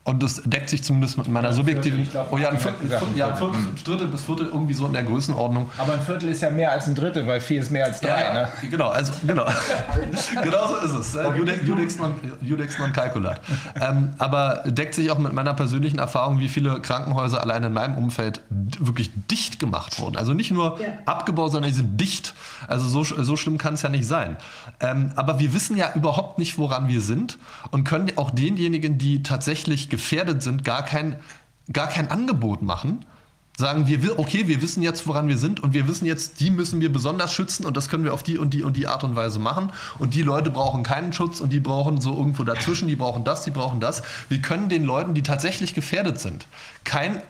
[0.09, 2.09] und das deckt sich zumindest mit meiner subjektiven.
[2.09, 5.03] Glaub, oh ja, ein Viertel, ja, ein Viertel, Drittel bis Viertel irgendwie so in der
[5.03, 5.69] Größenordnung.
[5.77, 8.23] Aber ein Viertel ist ja mehr als ein Drittel, weil vier ist mehr als drei.
[8.23, 8.49] Ja, ne?
[8.71, 9.45] Genau, also genau.
[10.43, 11.17] genau so ist es.
[11.63, 13.39] Judex non, Judex non calculat.
[13.79, 17.95] ähm, aber deckt sich auch mit meiner persönlichen Erfahrung, wie viele Krankenhäuser allein in meinem
[17.95, 20.17] Umfeld wirklich dicht gemacht wurden.
[20.17, 20.87] Also nicht nur ja.
[21.05, 22.33] abgebaut, sondern die sind dicht.
[22.67, 24.37] Also so, so schlimm kann es ja nicht sein.
[24.79, 27.37] Ähm, aber wir wissen ja überhaupt nicht, woran wir sind
[27.69, 31.17] und können auch denjenigen, die tatsächlich gefährdet sind, gar kein,
[31.71, 33.05] gar kein Angebot machen.
[33.57, 36.79] Sagen wir, okay, wir wissen jetzt, woran wir sind und wir wissen jetzt, die müssen
[36.79, 39.17] wir besonders schützen und das können wir auf die und die und die Art und
[39.17, 39.73] Weise machen.
[39.99, 43.43] Und die Leute brauchen keinen Schutz und die brauchen so irgendwo dazwischen, die brauchen das,
[43.43, 44.01] die brauchen das.
[44.29, 46.47] Wir können den Leuten, die tatsächlich gefährdet sind,
[46.85, 47.21] kein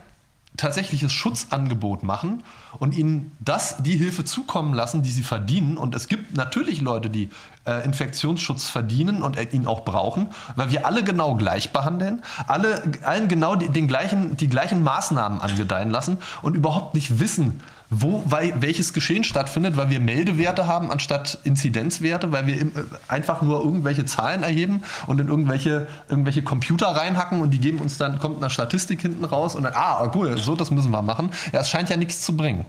[0.59, 2.43] tatsächliches Schutzangebot machen
[2.77, 5.77] und ihnen das, die Hilfe zukommen lassen, die sie verdienen.
[5.77, 7.29] Und es gibt natürlich Leute, die
[7.65, 13.27] äh, Infektionsschutz verdienen und ihn auch brauchen, weil wir alle genau gleich behandeln, alle, allen
[13.27, 18.61] genau die, den gleichen, die gleichen Maßnahmen angedeihen lassen und überhaupt nicht wissen, wo weil,
[18.61, 23.63] welches Geschehen stattfindet, weil wir Meldewerte haben anstatt Inzidenzwerte, weil wir im, äh, einfach nur
[23.63, 28.37] irgendwelche Zahlen erheben und in irgendwelche, irgendwelche Computer reinhacken und die geben uns dann, kommt
[28.37, 31.31] eine Statistik hinten raus und dann, ah, cool, so das müssen wir machen.
[31.51, 32.65] Ja, es scheint ja nichts zu bringen.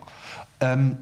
[0.61, 0.99] Ähm,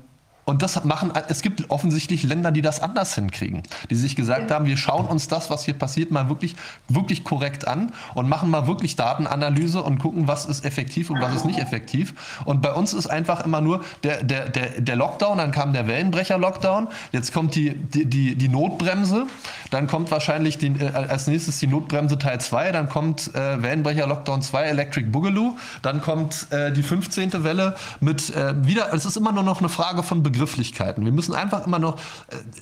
[0.48, 4.64] Und das machen, es gibt offensichtlich Länder, die das anders hinkriegen, die sich gesagt haben,
[4.64, 6.56] wir schauen uns das, was hier passiert, mal wirklich,
[6.88, 11.34] wirklich korrekt an und machen mal wirklich Datenanalyse und gucken, was ist effektiv und was
[11.34, 12.14] ist nicht effektiv.
[12.46, 15.86] Und bei uns ist einfach immer nur der, der, der, der Lockdown, dann kam der
[15.86, 19.26] Wellenbrecher-Lockdown, jetzt kommt die, die, die, die Notbremse,
[19.70, 24.40] dann kommt wahrscheinlich die, äh, als nächstes die Notbremse Teil 2, dann kommt äh, Wellenbrecher-Lockdown
[24.40, 27.44] 2, Electric Boogaloo, dann kommt äh, die 15.
[27.44, 31.04] Welle mit äh, wieder, es ist immer nur noch eine Frage von Begrifflichkeiten.
[31.04, 31.98] Wir müssen einfach immer noch,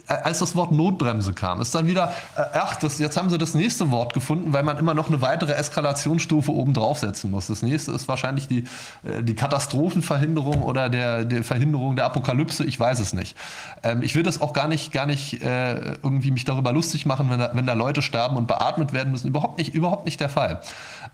[0.09, 3.39] äh, als das Wort Notbremse kam, ist dann wieder, äh, ach, das, jetzt haben sie
[3.39, 7.49] das nächste Wort gefunden, weil man immer noch eine weitere Eskalationsstufe oben draufsetzen muss.
[7.49, 8.65] Das nächste ist wahrscheinlich die,
[9.05, 13.37] äh, die Katastrophenverhinderung oder der, der Verhinderung der Apokalypse, ich weiß es nicht.
[13.83, 17.31] Ähm, ich will das auch gar nicht, gar nicht äh, irgendwie mich darüber lustig machen,
[17.31, 19.29] wenn da, wenn da Leute sterben und beatmet werden müssen.
[19.29, 20.61] Überhaupt nicht, überhaupt nicht der Fall.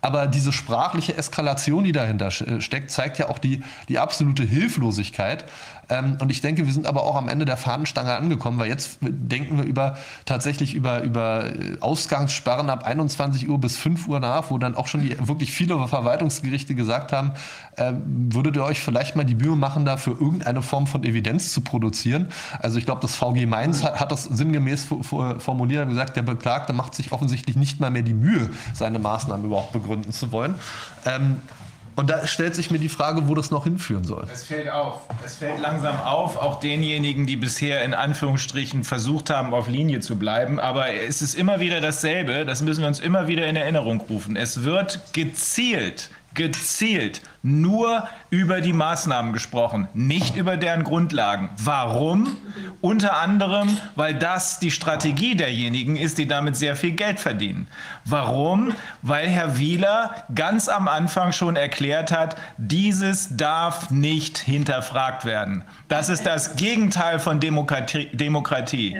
[0.01, 5.45] Aber diese sprachliche Eskalation, die dahinter äh, steckt, zeigt ja auch die, die absolute Hilflosigkeit.
[5.89, 8.99] Ähm, und ich denke, wir sind aber auch am Ende der Fahnenstange angekommen, weil jetzt
[9.01, 14.51] denken wir über tatsächlich über, über äh, Ausgangssperren ab 21 Uhr bis 5 Uhr nach,
[14.51, 17.33] wo dann auch schon die, wirklich viele Verwaltungsgerichte gesagt haben,
[17.77, 21.61] äh, würdet ihr euch vielleicht mal die Mühe machen, dafür irgendeine Form von Evidenz zu
[21.63, 22.29] produzieren?
[22.61, 24.87] Also ich glaube, das VG Mainz hat, hat das sinngemäß
[25.39, 29.47] formuliert und gesagt, der Beklagte macht sich offensichtlich nicht mal mehr die Mühe, seine Maßnahmen
[29.47, 30.55] überhaupt begründen zu wollen.
[31.05, 31.39] Ähm,
[31.95, 34.27] und da stellt sich mir die Frage, wo das noch hinführen soll.
[34.33, 35.03] Es fällt auf.
[35.25, 40.17] Es fällt langsam auf, auch denjenigen, die bisher in Anführungsstrichen versucht haben, auf Linie zu
[40.17, 40.59] bleiben.
[40.59, 42.45] Aber es ist immer wieder dasselbe.
[42.47, 44.37] Das müssen wir uns immer wieder in Erinnerung rufen.
[44.37, 51.51] Es wird gezielt, gezielt nur über die Maßnahmen gesprochen, nicht über deren Grundlagen.
[51.63, 52.39] Warum?
[52.81, 57.69] Unter anderem, weil das die Strategie derjenigen ist, die damit sehr viel Geld verdienen.
[58.07, 58.73] Warum?
[59.03, 65.63] Weil Herr Wieler ganz am Anfang schon erklärt hat, dieses darf nicht hinterfragt werden.
[65.89, 68.09] Das ist das Gegenteil von Demokratie.
[68.15, 68.97] Demokratie.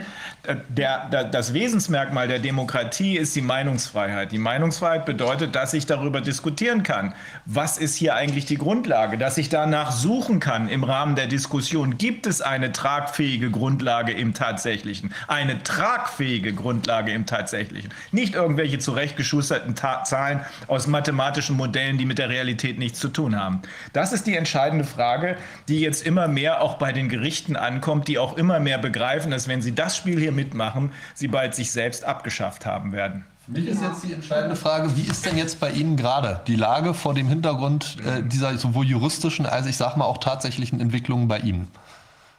[0.69, 4.31] Der, der, das Wesensmerkmal der Demokratie ist die Meinungsfreiheit.
[4.31, 7.15] Die Meinungsfreiheit bedeutet, dass ich darüber diskutieren kann.
[7.45, 11.97] Was ist hier eigentlich die Grundlage, dass ich danach suchen kann im Rahmen der Diskussion,
[11.97, 19.75] gibt es eine tragfähige Grundlage im Tatsächlichen, eine tragfähige Grundlage im Tatsächlichen, nicht irgendwelche zurechtgeschusterten
[19.75, 23.61] Ta Zahlen aus mathematischen Modellen, die mit der Realität nichts zu tun haben.
[23.93, 25.37] Das ist die entscheidende Frage,
[25.69, 29.47] die jetzt immer mehr auch bei den Gerichten ankommt, die auch immer mehr begreifen, dass
[29.47, 33.23] wenn sie das Spiel hier mitmachen, sie bald sich selbst abgeschafft haben werden.
[33.45, 36.55] Für mich ist jetzt die entscheidende Frage, wie ist denn jetzt bei Ihnen gerade die
[36.55, 41.27] Lage vor dem Hintergrund äh, dieser sowohl juristischen als ich sage mal auch tatsächlichen Entwicklungen
[41.27, 41.67] bei Ihnen?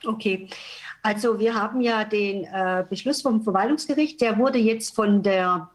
[0.06, 0.48] Okay,
[1.02, 5.68] also wir haben ja den äh, Beschluss vom Verwaltungsgericht, der wurde jetzt von der,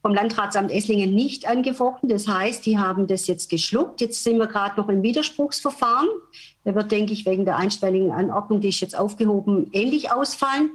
[0.00, 2.08] vom Landratsamt Esslingen nicht angefochten.
[2.08, 4.00] Das heißt, die haben das jetzt geschluckt.
[4.00, 6.08] Jetzt sind wir gerade noch im Widerspruchsverfahren.
[6.64, 10.70] Der wird, denke ich, wegen der einstweiligen Anordnung, die ist jetzt aufgehoben, ähnlich ausfallen.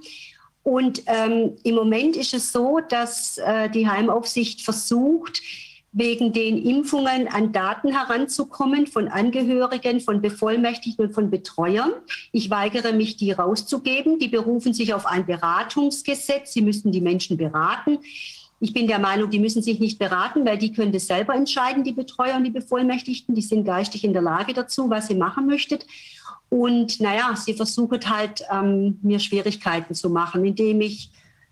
[0.65, 5.43] Und ähm, im Moment ist es so, dass äh, die Heimaufsicht versucht,
[5.91, 11.91] wegen den Impfungen an Daten heranzukommen von Angehörigen, von Bevollmächtigten und von Betreuern.
[12.31, 14.17] Ich weigere mich, die rauszugeben.
[14.17, 16.53] Die berufen sich auf ein Beratungsgesetz.
[16.53, 17.99] Sie müssten die Menschen beraten.
[18.59, 21.83] Ich bin der Meinung, die müssen sich nicht beraten, weil die können das selber entscheiden,
[21.83, 23.35] die Betreuer und die Bevollmächtigten.
[23.35, 25.77] Die sind geistig in der Lage dazu, was sie machen möchten.
[26.55, 31.09] Und naja, sie versucht halt, ähm, mir Schwierigkeiten zu machen, indem ich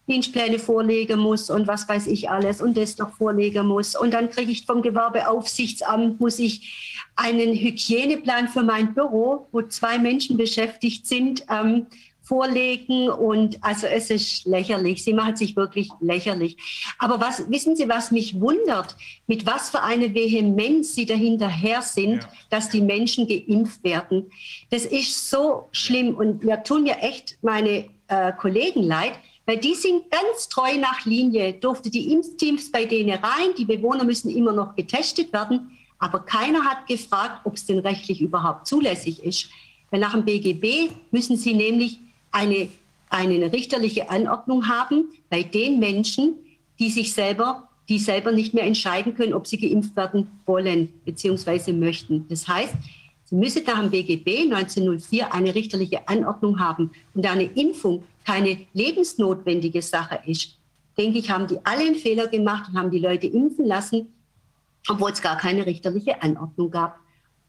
[0.07, 3.97] Dienstpläne vorlegen muss und was weiß ich alles und das noch vorlegen muss.
[3.97, 9.99] Und dann kriege ich vom Gewerbeaufsichtsamt, muss ich einen Hygieneplan für mein Büro, wo zwei
[9.99, 11.87] Menschen beschäftigt sind, ähm,
[12.23, 15.03] vorlegen und also es ist lächerlich.
[15.03, 16.57] Sie macht sich wirklich lächerlich.
[16.97, 18.95] Aber was wissen Sie, was mich wundert,
[19.27, 22.29] mit was für eine Vehemenz Sie dahinterher sind, ja.
[22.49, 24.31] dass die Menschen geimpft werden.
[24.69, 29.13] Das ist so schlimm und mir tun ja echt meine äh, Kollegen leid,
[29.45, 31.53] weil die sind ganz treu nach Linie.
[31.53, 36.63] Durfte die Impfteams bei denen rein, die Bewohner müssen immer noch getestet werden, aber keiner
[36.63, 39.49] hat gefragt, ob es denn rechtlich überhaupt zulässig ist.
[39.91, 41.99] Weil nach dem BGB müssen sie nämlich
[42.33, 42.69] eine,
[43.09, 46.35] eine richterliche Anordnung haben bei den Menschen,
[46.79, 51.71] die sich selber, die selber nicht mehr entscheiden können, ob sie geimpft werden wollen bzw.
[51.71, 52.27] möchten.
[52.27, 52.75] Das heißt,
[53.33, 56.91] Sie müssen nach dem BGB 1904 eine richterliche Anordnung haben.
[57.15, 60.57] Und eine Impfung keine lebensnotwendige Sache ist,
[60.99, 64.13] denke ich, haben die alle einen Fehler gemacht und haben die Leute impfen lassen,
[64.87, 66.99] obwohl es gar keine richterliche Anordnung gab.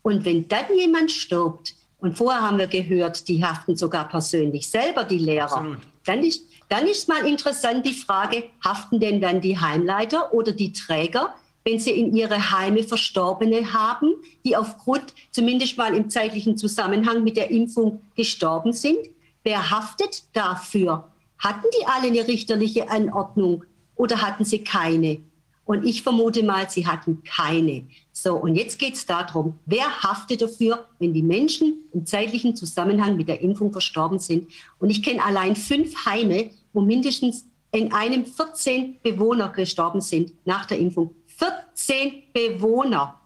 [0.01, 1.75] Und wenn dann jemand stirbt,
[2.05, 5.79] und vorher haben wir gehört, die haften sogar persönlich selber, die Lehrer.
[6.05, 10.73] Dann ist, dann ist mal interessant die Frage, haften denn dann die Heimleiter oder die
[10.73, 14.13] Träger, wenn sie in ihre Heime Verstorbene haben,
[14.45, 18.99] die aufgrund, zumindest mal im zeitlichen Zusammenhang mit der Impfung gestorben sind?
[19.45, 21.09] wer haftet dafür?
[21.39, 23.65] Hatten die alle eine richterliche Anordnung
[23.95, 25.21] oder hatten sie keine?
[25.65, 27.87] Und ich vermute mal, sie hatten keine.
[28.13, 33.17] So, und jetzt geht es darum, wer haftet dafür, wenn die Menschen im zeitlichen Zusammenhang
[33.17, 34.49] mit der Impfung verstorben sind.
[34.79, 40.67] Und ich kenne allein fünf Heime, wo mindestens in einem 14 Bewohner gestorben sind nach
[40.67, 41.15] der Impfung.
[41.27, 43.21] 14 Bewohner.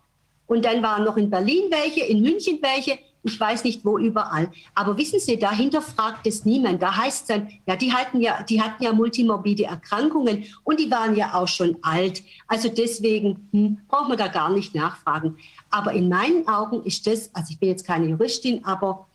[0.47, 4.51] Und dann waren noch in Berlin welche, in München welche, ich weiß nicht wo überall.
[4.75, 6.83] Aber wissen Sie, dahinter fragt es niemand.
[6.83, 10.91] Da heißt es dann, ja, die hatten ja, die hatten ja multimorbide Erkrankungen und die
[10.91, 12.23] waren ja auch schon alt.
[12.47, 15.37] Also deswegen hm, braucht man da gar nicht nachfragen.
[15.71, 19.07] Aber in meinen Augen ist das, also ich bin jetzt keine Juristin, aber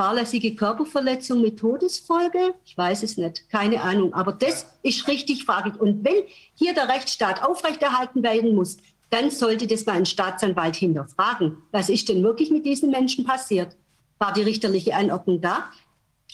[0.00, 2.54] fahrlässige Körperverletzung mit Todesfolge?
[2.64, 4.14] Ich weiß es nicht, keine Ahnung.
[4.14, 5.78] Aber das ist richtig fraglich.
[5.78, 6.22] Und wenn
[6.54, 8.78] hier der Rechtsstaat aufrechterhalten werden muss,
[9.10, 11.58] dann sollte das mal ein Staatsanwalt hinterfragen.
[11.72, 13.76] Was ist denn wirklich mit diesen Menschen passiert?
[14.18, 15.70] War die richterliche Anordnung da?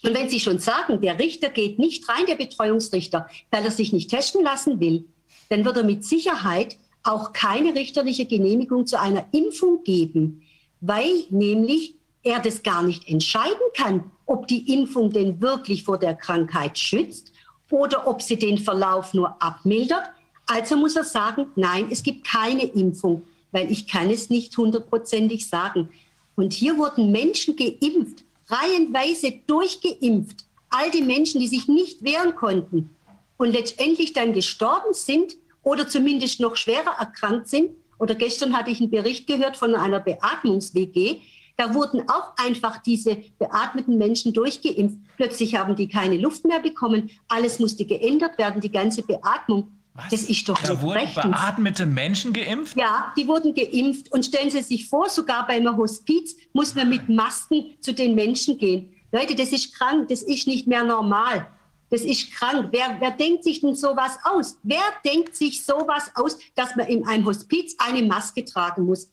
[0.02, 3.92] Und wenn Sie schon sagen, der Richter geht nicht rein, der Betreuungsrichter, weil er sich
[3.92, 5.06] nicht testen lassen will,
[5.48, 10.42] dann wird er mit Sicherheit auch keine richterliche Genehmigung zu einer Impfung geben,
[10.80, 16.14] weil nämlich er das gar nicht entscheiden kann, ob die Impfung denn wirklich vor der
[16.14, 17.32] Krankheit schützt
[17.70, 20.10] oder ob sie den Verlauf nur abmildert.
[20.46, 25.48] Also muss er sagen, nein, es gibt keine Impfung, weil ich kann es nicht hundertprozentig
[25.48, 25.88] sagen.
[26.36, 32.90] Und hier wurden Menschen geimpft, reihenweise durchgeimpft, all die Menschen, die sich nicht wehren konnten
[33.38, 37.70] und letztendlich dann gestorben sind oder zumindest noch schwerer erkrankt sind.
[37.98, 41.20] Oder gestern hatte ich einen Bericht gehört von einer Beatmungs-WG,
[41.56, 44.98] da wurden auch einfach diese beatmeten Menschen durchgeimpft.
[45.16, 47.10] Plötzlich haben die keine Luft mehr bekommen.
[47.28, 49.68] Alles musste geändert werden, die ganze Beatmung.
[49.96, 50.10] Was?
[50.10, 51.24] Das ist doch da wurden rechtens.
[51.24, 52.76] beatmete Menschen geimpft?
[52.76, 54.12] Ja, die wurden geimpft.
[54.12, 58.14] Und stellen Sie sich vor, sogar bei einem Hospiz muss man mit Masken zu den
[58.14, 58.92] Menschen gehen.
[59.12, 61.46] Leute, das ist krank, das ist nicht mehr normal.
[61.90, 62.68] Das ist krank.
[62.72, 64.58] Wer, wer denkt sich denn sowas aus?
[64.62, 69.08] Wer denkt sich sowas aus, dass man in einem Hospiz eine Maske tragen muss?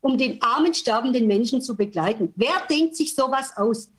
[0.00, 2.32] um den armen, sterbenden Menschen zu begleiten.
[2.36, 3.90] Wer denkt sich sowas aus?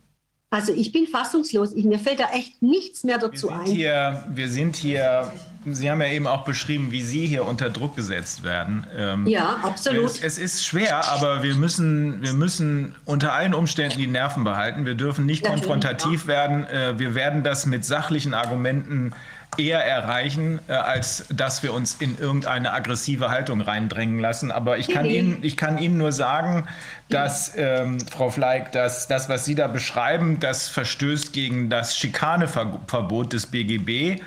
[0.52, 1.74] Also ich bin fassungslos.
[1.74, 3.66] Ich, mir fällt da echt nichts mehr dazu wir ein.
[3.68, 5.32] Hier, wir sind hier,
[5.66, 8.88] Sie haben ja eben auch beschrieben, wie Sie hier unter Druck gesetzt werden.
[8.98, 10.06] Ähm, ja, absolut.
[10.06, 14.88] Es, es, ist schwer, aber wir müssen, wir müssen unter allen Umständen die Nerven behalten.
[14.88, 16.28] Wir dürfen nicht Natürlich, konfrontativ ja.
[16.28, 16.66] werden.
[16.66, 19.14] Äh, wir werden das mit sachlichen Argumenten
[19.58, 24.52] eher erreichen, äh, als dass wir uns in irgendeine aggressive Haltung reindrängen lassen.
[24.52, 25.06] Aber ich kann.
[25.06, 26.68] Ihnen, ich kann Ihnen nur sagen,
[27.10, 33.34] dass, ähm, Frau Fleig, dass das, was Sie da beschreiben, das verstößt gegen das Schikaneverbot
[33.34, 34.22] des BGB.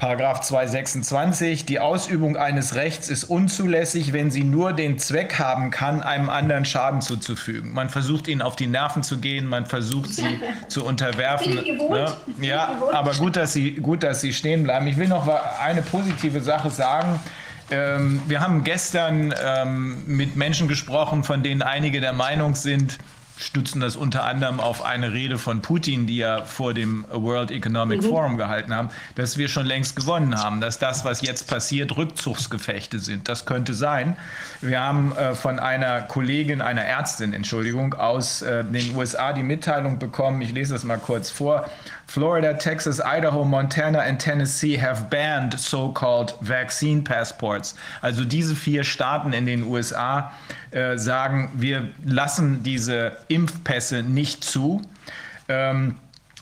[0.00, 6.02] Paragraph 226, die Ausübung eines Rechts ist unzulässig, wenn sie nur den Zweck haben kann,
[6.02, 7.74] einem anderen Schaden zuzufügen.
[7.74, 11.52] Man versucht ihnen auf die Nerven zu gehen, man versucht sie zu unterwerfen.
[11.90, 12.16] Ne?
[12.40, 14.86] Ja, aber gut dass, sie, gut, dass sie stehen bleiben.
[14.86, 15.28] Ich will noch
[15.62, 17.20] eine positive Sache sagen.
[17.70, 22.96] Ähm, wir haben gestern ähm, mit Menschen gesprochen, von denen einige der Meinung sind,
[23.40, 28.02] stützen das unter anderem auf eine Rede von Putin, die ja vor dem World Economic
[28.02, 28.08] mhm.
[28.08, 32.98] Forum gehalten haben, dass wir schon längst gewonnen haben, dass das, was jetzt passiert, Rückzugsgefechte
[32.98, 33.28] sind.
[33.28, 34.16] Das könnte sein.
[34.60, 39.98] Wir haben äh, von einer Kollegin, einer Ärztin, Entschuldigung, aus äh, den USA die Mitteilung
[39.98, 41.68] bekommen, ich lese das mal kurz vor,
[42.10, 47.76] Florida, Texas, Idaho, Montana and Tennessee have banned so-called vaccine passports.
[48.02, 50.32] Also diese vier Staaten in den USA
[50.72, 54.82] äh, sagen, wir lassen diese Impfpässe nicht zu.
[55.48, 55.98] Ähm,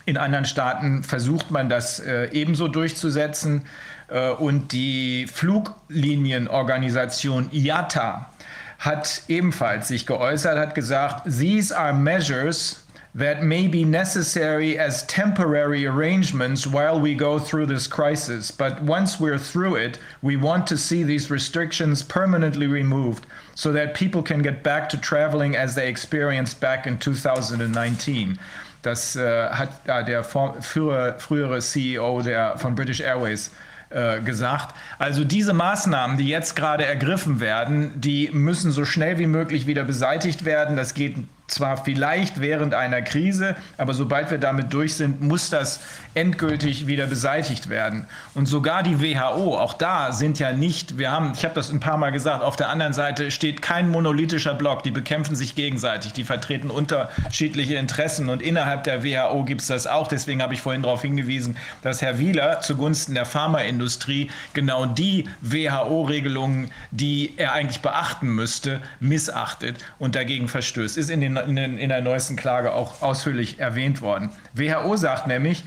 [0.07, 3.67] in anderen Staaten versucht man das äh, ebenso durchzusetzen.
[4.09, 8.31] Äh, und die Fluglinienorganisation IATA
[8.79, 12.83] hat ebenfalls sich geäußert, hat gesagt, these are measures
[13.15, 18.51] that may be necessary as temporary arrangements while we go through this crisis.
[18.51, 23.95] But once we're through it, we want to see these restrictions permanently removed so that
[23.95, 28.39] people can get back to traveling as they experienced back in 2019.
[28.83, 33.51] Das äh, hat äh, der frühere, frühere CEO der, von British Airways
[33.91, 34.75] äh, gesagt.
[34.99, 39.83] Also diese Maßnahmen, die jetzt gerade ergriffen werden, die müssen so schnell wie möglich wieder
[39.83, 40.77] beseitigt werden.
[40.77, 41.17] Das geht
[41.49, 45.81] zwar vielleicht während einer Krise, aber sobald wir damit durch sind, muss das
[46.15, 48.07] endgültig wieder beseitigt werden.
[48.35, 51.81] Und sogar die WHO, auch da sind ja nicht, wir haben, ich habe das ein
[51.81, 56.13] paar Mal gesagt, auf der anderen Seite steht kein monolithischer Block, die bekämpfen sich gegenseitig,
[56.13, 60.09] die vertreten unterschiedliche Interessen und innerhalb der WHO gibt es das auch.
[60.09, 66.71] Deswegen habe ich vorhin darauf hingewiesen, dass Herr Wieler zugunsten der Pharmaindustrie genau die WHO-Regelungen,
[66.91, 70.99] die er eigentlich beachten müsste, missachtet und dagegen verstößt.
[70.99, 74.31] Ist in den in, in der neuesten Klage auch ausführlich erwähnt worden.
[74.55, 75.65] WHO sagt nämlich,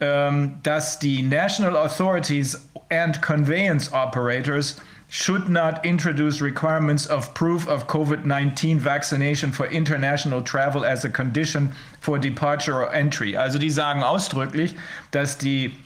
[0.00, 7.86] ähm, dass die National Authorities and Conveyance Operators should not introduce requirements of proof of
[7.86, 13.36] COVID 19 vaccination for international travel as a condition for departure or entry.
[13.36, 14.74] Also die sagen ausdrücklich,
[15.12, 15.76] dass die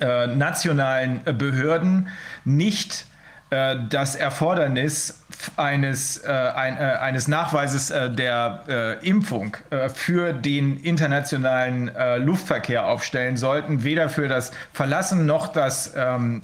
[0.00, 2.08] äh, nationalen Behörden
[2.44, 3.06] nicht
[3.50, 5.20] das Erfordernis
[5.56, 12.86] eines, äh, ein, äh, eines Nachweises äh, der äh, Impfung äh, für den internationalen Luftverkehr
[12.86, 16.42] aufstellen sollten, weder für das Verlassen noch das, ähm,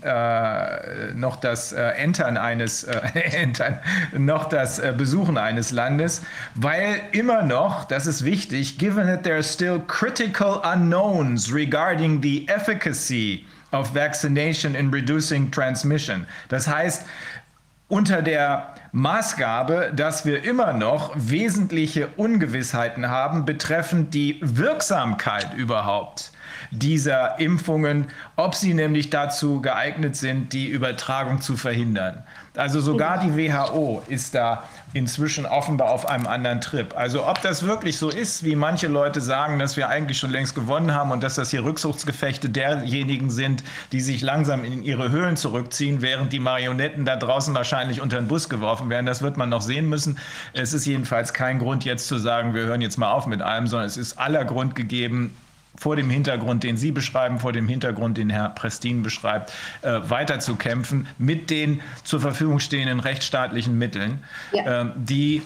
[1.14, 2.84] noch das Entern eines
[3.14, 3.78] Entern,
[4.16, 6.22] noch das Besuchen eines Landes,
[6.54, 12.46] weil immer noch, das ist wichtig, given that there are still critical unknowns regarding the
[12.48, 16.26] efficacy of vaccination in reducing transmission.
[16.48, 17.06] Das heißt,
[17.88, 26.32] unter der Maßgabe, dass wir immer noch wesentliche Ungewissheiten haben betreffend die Wirksamkeit überhaupt
[26.70, 32.24] dieser Impfungen, ob sie nämlich dazu geeignet sind, die Übertragung zu verhindern.
[32.56, 34.64] Also sogar die WHO ist da
[34.94, 36.96] inzwischen offenbar auf einem anderen Trip.
[36.96, 40.54] Also ob das wirklich so ist, wie manche Leute sagen, dass wir eigentlich schon längst
[40.54, 43.62] gewonnen haben und dass das hier Rückzugsgefechte derjenigen sind,
[43.92, 48.28] die sich langsam in ihre Höhlen zurückziehen, während die Marionetten da draußen wahrscheinlich unter den
[48.28, 50.18] Bus geworfen werden, das wird man noch sehen müssen.
[50.54, 53.66] Es ist jedenfalls kein Grund jetzt zu sagen, wir hören jetzt mal auf mit allem,
[53.66, 55.36] sondern es ist aller Grund gegeben,
[55.76, 61.08] vor dem Hintergrund, den Sie beschreiben, vor dem Hintergrund, den Herr Prestin beschreibt, äh, weiterzukämpfen
[61.18, 64.22] mit den zur Verfügung stehenden rechtsstaatlichen Mitteln,
[64.52, 64.82] ja.
[64.82, 65.42] äh, die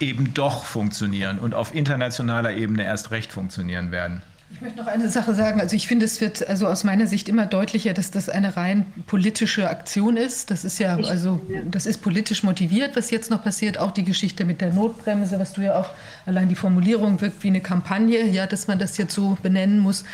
[0.00, 4.22] eben doch funktionieren und auf internationaler Ebene erst recht funktionieren werden.
[4.52, 5.60] Ich möchte noch eine Sache sagen.
[5.60, 8.86] Also ich finde, es wird also aus meiner Sicht immer deutlicher, dass das eine rein
[9.06, 10.50] politische Aktion ist.
[10.50, 13.78] Das ist ja, also das ist politisch motiviert, was jetzt noch passiert.
[13.78, 15.90] Auch die Geschichte mit der Notbremse, was du ja auch,
[16.26, 20.04] allein die Formulierung wirkt wie eine Kampagne, ja, dass man das jetzt so benennen muss.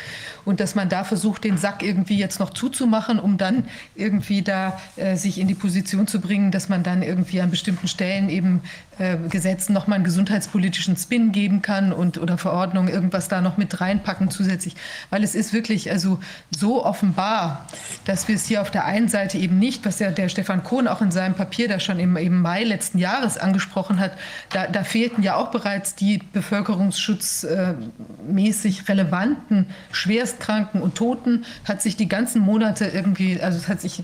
[0.45, 4.79] Und dass man da versucht, den Sack irgendwie jetzt noch zuzumachen, um dann irgendwie da
[4.95, 8.61] äh, sich in die Position zu bringen, dass man dann irgendwie an bestimmten Stellen eben
[8.99, 13.81] äh, Gesetzen nochmal einen gesundheitspolitischen Spin geben kann und oder Verordnungen irgendwas da noch mit
[13.81, 14.75] reinpacken zusätzlich.
[15.09, 16.19] Weil es ist wirklich also
[16.51, 17.65] so offenbar,
[18.05, 20.87] dass wir es hier auf der einen Seite eben nicht, was ja der Stefan Kohn
[20.87, 24.11] auch in seinem Papier da schon im, im Mai letzten Jahres angesprochen hat,
[24.51, 32.09] da, da fehlten ja auch bereits die bevölkerungsschutzmäßig relevanten, schwerstkranken und Toten, hat sich die
[32.09, 34.03] ganzen Monate irgendwie, also es hat sich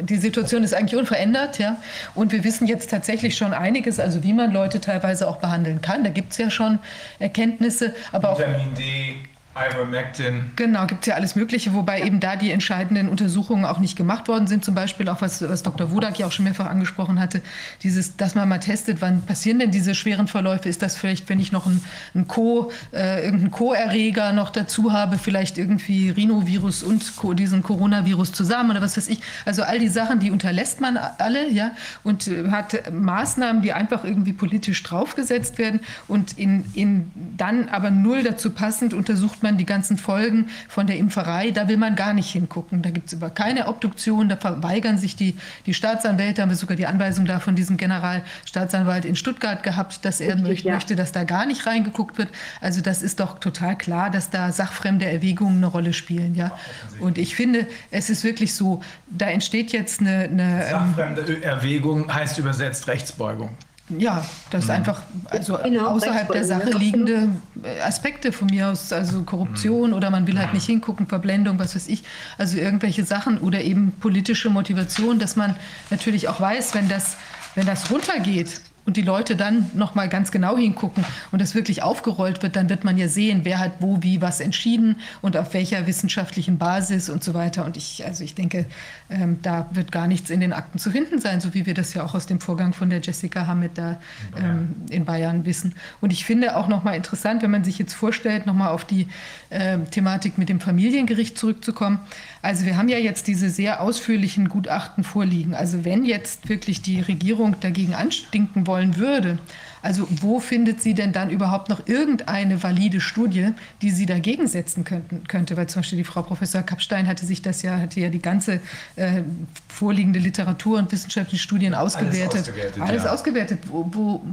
[0.00, 1.76] die Situation ist eigentlich unverändert, ja.
[2.14, 6.04] Und wir wissen jetzt tatsächlich schon einiges, also wie man Leute teilweise auch behandeln kann.
[6.04, 6.78] Da gibt es ja schon
[7.18, 9.16] Erkenntnisse, aber Vitamin D,
[9.54, 10.50] Ivermectin.
[10.56, 14.26] Genau, gibt es ja alles Mögliche, wobei eben da die entscheidenden Untersuchungen auch nicht gemacht
[14.28, 14.64] worden sind.
[14.64, 15.92] Zum Beispiel auch, was, was Dr.
[15.92, 17.42] Wodak ja auch schon mehrfach angesprochen hatte,
[17.82, 20.70] dieses, dass man mal testet, wann passieren denn diese schweren Verläufe?
[20.70, 21.84] Ist das vielleicht, wenn ich noch einen,
[22.14, 28.32] einen Co, äh, irgendeinen Co-Erreger noch dazu habe, vielleicht irgendwie Rhinovirus und Co, diesen Coronavirus
[28.32, 29.20] zusammen oder was weiß ich?
[29.44, 31.72] Also all die Sachen, die unterlässt man alle, ja,
[32.04, 38.22] und hat Maßnahmen, die einfach irgendwie politisch draufgesetzt werden und in, in dann aber null
[38.22, 42.30] dazu passend untersucht man die ganzen Folgen von der Impferei, da will man gar nicht
[42.30, 42.82] hingucken.
[42.82, 45.36] Da gibt es über keine Obduktion, da verweigern sich die,
[45.66, 50.20] die Staatsanwälte, haben wir sogar die Anweisung da von diesem Generalstaatsanwalt in Stuttgart gehabt, dass
[50.20, 50.74] er Richtig, ja.
[50.74, 52.28] möchte, dass da gar nicht reingeguckt wird.
[52.60, 56.34] Also das ist doch total klar, dass da sachfremde Erwägungen eine Rolle spielen.
[56.34, 56.52] Ja?
[57.00, 60.24] Und ich finde, es ist wirklich so, da entsteht jetzt eine...
[60.24, 63.50] eine ähm, Sachfremde Erwägung heißt übersetzt Rechtsbeugung
[63.88, 64.70] ja, das mhm.
[64.70, 67.28] einfach also genau, außerhalb der Sache liegende
[67.62, 69.96] äh, Aspekte von mir aus, also Korruption mhm.
[69.96, 72.04] oder man will halt nicht hingucken, Verblendung, was weiß ich,
[72.38, 75.56] also irgendwelche Sachen oder eben politische Motivation, dass man
[75.90, 77.16] natürlich auch weiß, wenn das,
[77.54, 81.82] wenn das runtergeht, und die Leute dann noch mal ganz genau hingucken und das wirklich
[81.82, 85.54] aufgerollt wird, dann wird man ja sehen, wer hat wo wie was entschieden und auf
[85.54, 87.64] welcher wissenschaftlichen Basis und so weiter.
[87.64, 88.66] Und ich, also ich denke,
[89.08, 91.94] ähm, da wird gar nichts in den Akten zu finden sein, so wie wir das
[91.94, 94.00] ja auch aus dem Vorgang von der Jessica Hammett da
[94.36, 95.74] ähm, in Bayern wissen.
[96.00, 98.84] Und ich finde auch noch mal interessant, wenn man sich jetzt vorstellt, noch mal auf
[98.84, 99.08] die
[99.50, 102.00] äh, Thematik mit dem Familiengericht zurückzukommen.
[102.42, 105.54] Also wir haben ja jetzt diese sehr ausführlichen Gutachten vorliegen.
[105.54, 109.38] Also wenn jetzt wirklich die Regierung dagegen anstinken wollen würde,
[109.80, 113.50] also wo findet sie denn dann überhaupt noch irgendeine valide Studie,
[113.80, 115.56] die sie dagegen setzen könnten, könnte?
[115.56, 118.60] Weil zum Beispiel die Frau Professor Kapstein hatte sich das ja, hatte ja die ganze
[118.96, 119.22] äh,
[119.68, 122.22] vorliegende Literatur und wissenschaftliche Studien ausgewertet.
[122.22, 122.82] Alles ausgewertet.
[122.82, 123.12] Alles ja.
[123.12, 123.58] ausgewertet.
[123.68, 124.24] Wo, wo,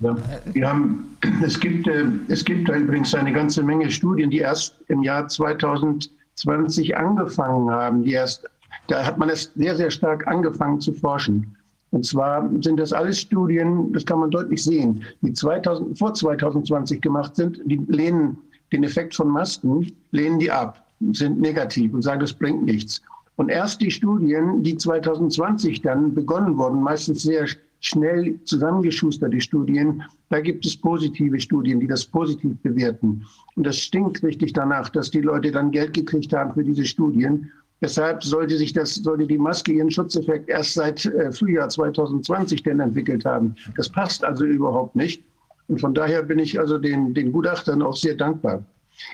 [0.00, 0.16] ja,
[0.52, 4.74] wir haben, es, gibt, äh, es gibt da übrigens eine ganze Menge Studien, die erst
[4.88, 5.28] im Jahr
[6.36, 8.02] 2020 angefangen haben.
[8.02, 8.48] Die erst,
[8.88, 11.56] da hat man es sehr, sehr stark angefangen zu forschen.
[11.90, 17.02] Und zwar sind das alles Studien, das kann man deutlich sehen, die 2000, vor 2020
[17.02, 18.38] gemacht sind, die lehnen
[18.72, 23.02] den Effekt von Masken, lehnen die ab, sind negativ und sagen, das bringt nichts.
[23.36, 27.46] Und erst die Studien, die 2020 dann begonnen wurden, meistens sehr
[27.80, 30.02] schnell zusammengeschusterte Studien,
[30.32, 33.22] da gibt es positive Studien, die das positiv bewerten.
[33.54, 37.52] Und das stinkt richtig danach, dass die Leute dann Geld gekriegt haben für diese Studien.
[37.82, 42.80] Deshalb sollte sich das, sollte die Maske ihren Schutzeffekt erst seit äh, Frühjahr 2020 denn
[42.80, 43.54] entwickelt haben.
[43.76, 45.22] Das passt also überhaupt nicht.
[45.68, 48.64] Und von daher bin ich also den, den Gutachtern auch sehr dankbar.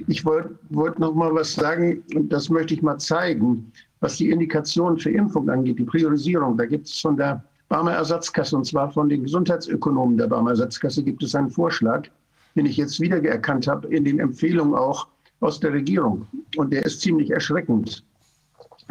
[0.07, 4.31] Ich wollte wollt noch mal was sagen, und das möchte ich mal zeigen, was die
[4.31, 6.57] Indikation für Impfung angeht, die Priorisierung.
[6.57, 11.03] Da gibt es von der Barmer Ersatzkasse, und zwar von den Gesundheitsökonomen der Barmer Ersatzkasse,
[11.03, 12.09] gibt es einen Vorschlag,
[12.57, 15.07] den ich jetzt wiedererkannt habe in den Empfehlungen auch
[15.41, 16.27] aus der Regierung.
[16.57, 18.05] Und der ist ziemlich erschreckend.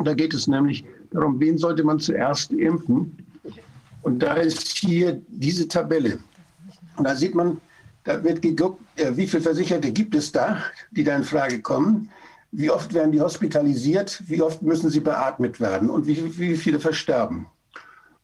[0.04, 3.18] Da geht es nämlich darum, wen sollte man zuerst impfen.
[4.04, 6.20] Und da ist hier diese Tabelle.
[6.98, 7.60] Und da sieht man,
[8.04, 12.10] da wird geguckt, äh, wie viele Versicherte gibt es da, die da in Frage kommen.
[12.52, 14.24] Wie oft werden die hospitalisiert?
[14.28, 15.90] Wie oft müssen sie beatmet werden?
[15.90, 17.48] Und wie, wie viele versterben?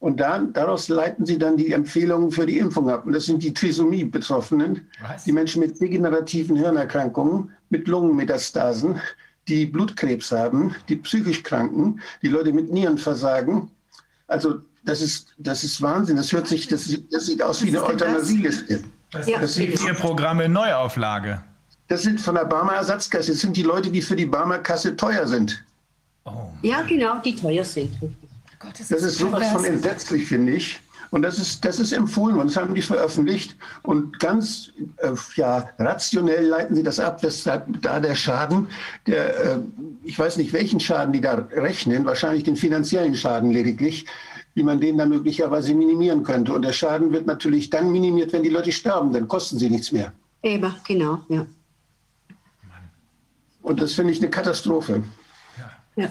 [0.00, 3.06] Und dann, daraus leiten sie dann die Empfehlungen für die Impfung ab.
[3.06, 4.86] Und das sind die Trisomie-Betroffenen,
[5.24, 9.00] die Menschen mit degenerativen Hirnerkrankungen, mit Lungenmetastasen,
[9.48, 13.70] die Blutkrebs haben, die psychisch Kranken, die Leute mit Nierenversagen.
[14.26, 16.16] Also das ist, das ist Wahnsinn.
[16.16, 18.84] Das hört sich, das, das sieht aus wie eine Euthanasieliste.
[19.10, 19.38] Das, ja.
[19.38, 21.42] das sind vier Programme Neuauflage.
[21.88, 23.32] Das sind von der Barmer Ersatzkasse.
[23.32, 25.62] Das sind die Leute, die für die Barmer Kasse teuer sind.
[26.24, 26.48] Oh.
[26.62, 27.92] Ja, genau, die teuer sind.
[28.64, 30.80] Gott, das, das, ist sowas von entsetzlich, finde ich.
[31.10, 33.56] Und das ist, das ist empfohlen worden, das haben die veröffentlicht.
[33.82, 38.66] Und ganz äh, ja, rationell leiten sie das ab, dass da, da der Schaden,
[39.06, 39.58] der, äh,
[40.02, 44.06] ich weiß nicht, welchen Schaden die da rechnen, wahrscheinlich den finanziellen Schaden lediglich,
[44.54, 46.52] wie man den dann möglicherweise minimieren könnte.
[46.52, 49.92] Und der Schaden wird natürlich dann minimiert, wenn die Leute sterben, dann kosten sie nichts
[49.92, 50.12] mehr.
[50.42, 51.46] Eben, genau, ja.
[53.62, 55.02] Und das finde ich eine Katastrophe.
[55.58, 56.02] Ja.
[56.02, 56.10] ja.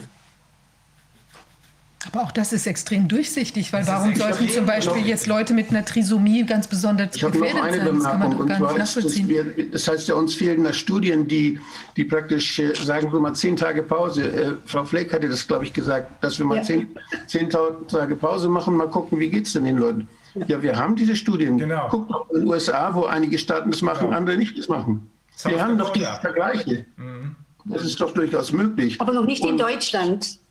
[2.08, 5.54] Aber auch das ist extrem durchsichtig, weil das warum sollten zum Beispiel noch, jetzt Leute
[5.54, 7.96] mit einer Trisomie ganz besonders ich gefährdet noch eine sein?
[7.96, 9.30] Das kann man doch gar nicht nachvollziehen.
[9.30, 11.60] Das, das, heißt ja, uns fehlen da Studien, die,
[11.96, 14.30] die praktisch äh, sagen wir mal zehn Tage Pause.
[14.30, 16.64] Äh, Frau Fleck hatte das, glaube ich, gesagt, dass wir mal ja.
[16.64, 16.90] zehn,
[17.28, 20.10] zehn Tage Pause machen, mal gucken, wie geht es denn den Leuten.
[20.36, 20.46] Ja.
[20.48, 21.58] ja, wir haben diese Studien.
[21.58, 21.88] Genau.
[21.90, 24.18] Guckt doch in den USA, wo einige Staaten das machen, genau.
[24.18, 25.10] andere nicht das machen.
[25.46, 26.86] wir haben doch die Vergleiche.
[26.98, 27.36] Mhm.
[27.66, 29.00] Das ist doch durchaus möglich.
[29.00, 30.43] Aber noch nicht Und, in Deutschland.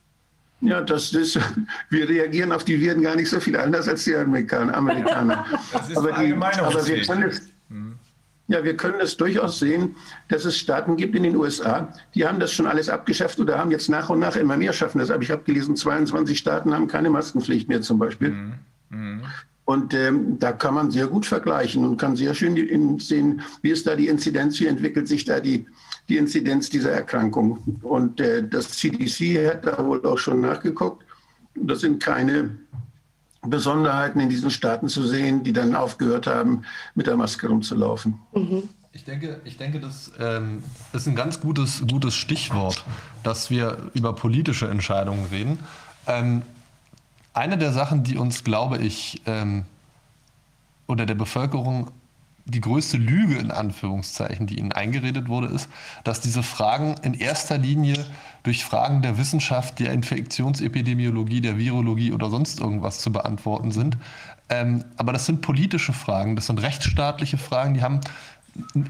[0.62, 1.38] Ja, das ist,
[1.90, 5.44] wir reagieren auf die Viren gar nicht so viel anders als die Amerikaner.
[5.72, 7.94] Das ist aber, die, aber wir können es, hm.
[8.46, 9.96] ja, wir können es durchaus sehen,
[10.28, 13.72] dass es Staaten gibt in den USA, die haben das schon alles abgeschafft oder haben
[13.72, 15.10] jetzt nach und nach immer mehr schaffen das.
[15.10, 18.30] Aber ich habe gelesen, 22 Staaten haben keine Maskenpflicht mehr zum Beispiel.
[18.30, 18.52] Mhm.
[18.90, 19.22] Mhm.
[19.64, 23.86] Und ähm, da kann man sehr gut vergleichen und kann sehr schön sehen, wie ist
[23.86, 25.66] da die Inzidenz, wie entwickelt sich da die,
[26.12, 27.80] die Inzidenz dieser Erkrankung.
[27.82, 31.04] Und äh, das CDC hat da wohl auch schon nachgeguckt.
[31.54, 32.58] Das sind keine
[33.40, 36.64] Besonderheiten in diesen Staaten zu sehen, die dann aufgehört haben,
[36.94, 38.18] mit der Maske rumzulaufen.
[38.34, 38.68] Mhm.
[38.92, 40.62] Ich denke, ich denke, das ähm,
[40.92, 42.84] ist ein ganz gutes, gutes Stichwort,
[43.22, 45.60] dass wir über politische Entscheidungen reden.
[46.06, 46.42] Ähm,
[47.32, 49.64] eine der Sachen, die uns, glaube ich, ähm,
[50.86, 51.90] oder der Bevölkerung
[52.44, 55.68] die größte Lüge in Anführungszeichen, die ihnen eingeredet wurde, ist,
[56.04, 58.04] dass diese Fragen in erster Linie
[58.42, 63.96] durch Fragen der Wissenschaft, der Infektionsepidemiologie, der Virologie oder sonst irgendwas zu beantworten sind.
[64.48, 68.00] Ähm, aber das sind politische Fragen, das sind rechtsstaatliche Fragen, die haben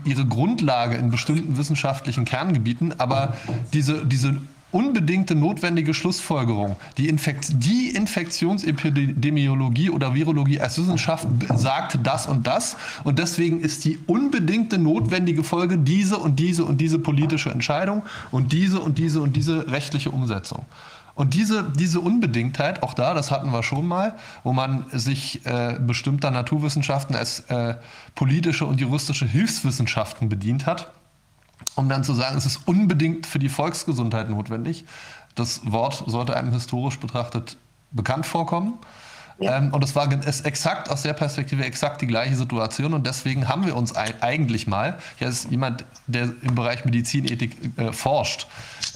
[0.04, 3.36] ihre Grundlage in bestimmten wissenschaftlichen Kerngebieten, aber
[3.72, 4.40] diese, diese
[4.72, 6.76] unbedingte notwendige Schlussfolgerung.
[6.96, 12.76] Die, Infekt die Infektionsepidemiologie oder Virologie als Wissenschaft sagt das und das.
[13.04, 18.52] Und deswegen ist die unbedingte notwendige Folge diese und diese und diese politische Entscheidung und
[18.52, 20.64] diese und diese und diese rechtliche Umsetzung.
[21.14, 25.76] Und diese, diese Unbedingtheit, auch da, das hatten wir schon mal, wo man sich äh,
[25.78, 27.74] bestimmter Naturwissenschaften als äh,
[28.14, 30.90] politische und juristische Hilfswissenschaften bedient hat,
[31.74, 34.84] um dann zu sagen, es ist unbedingt für die Volksgesundheit notwendig.
[35.34, 37.56] Das Wort sollte einem historisch betrachtet
[37.90, 38.78] bekannt vorkommen.
[39.38, 39.58] Ja.
[39.58, 43.48] Ähm, und es war es exakt aus der Perspektive exakt die gleiche Situation und deswegen
[43.48, 48.46] haben wir uns eigentlich mal, hier ist jemand, der im Bereich Medizinethik äh, forscht,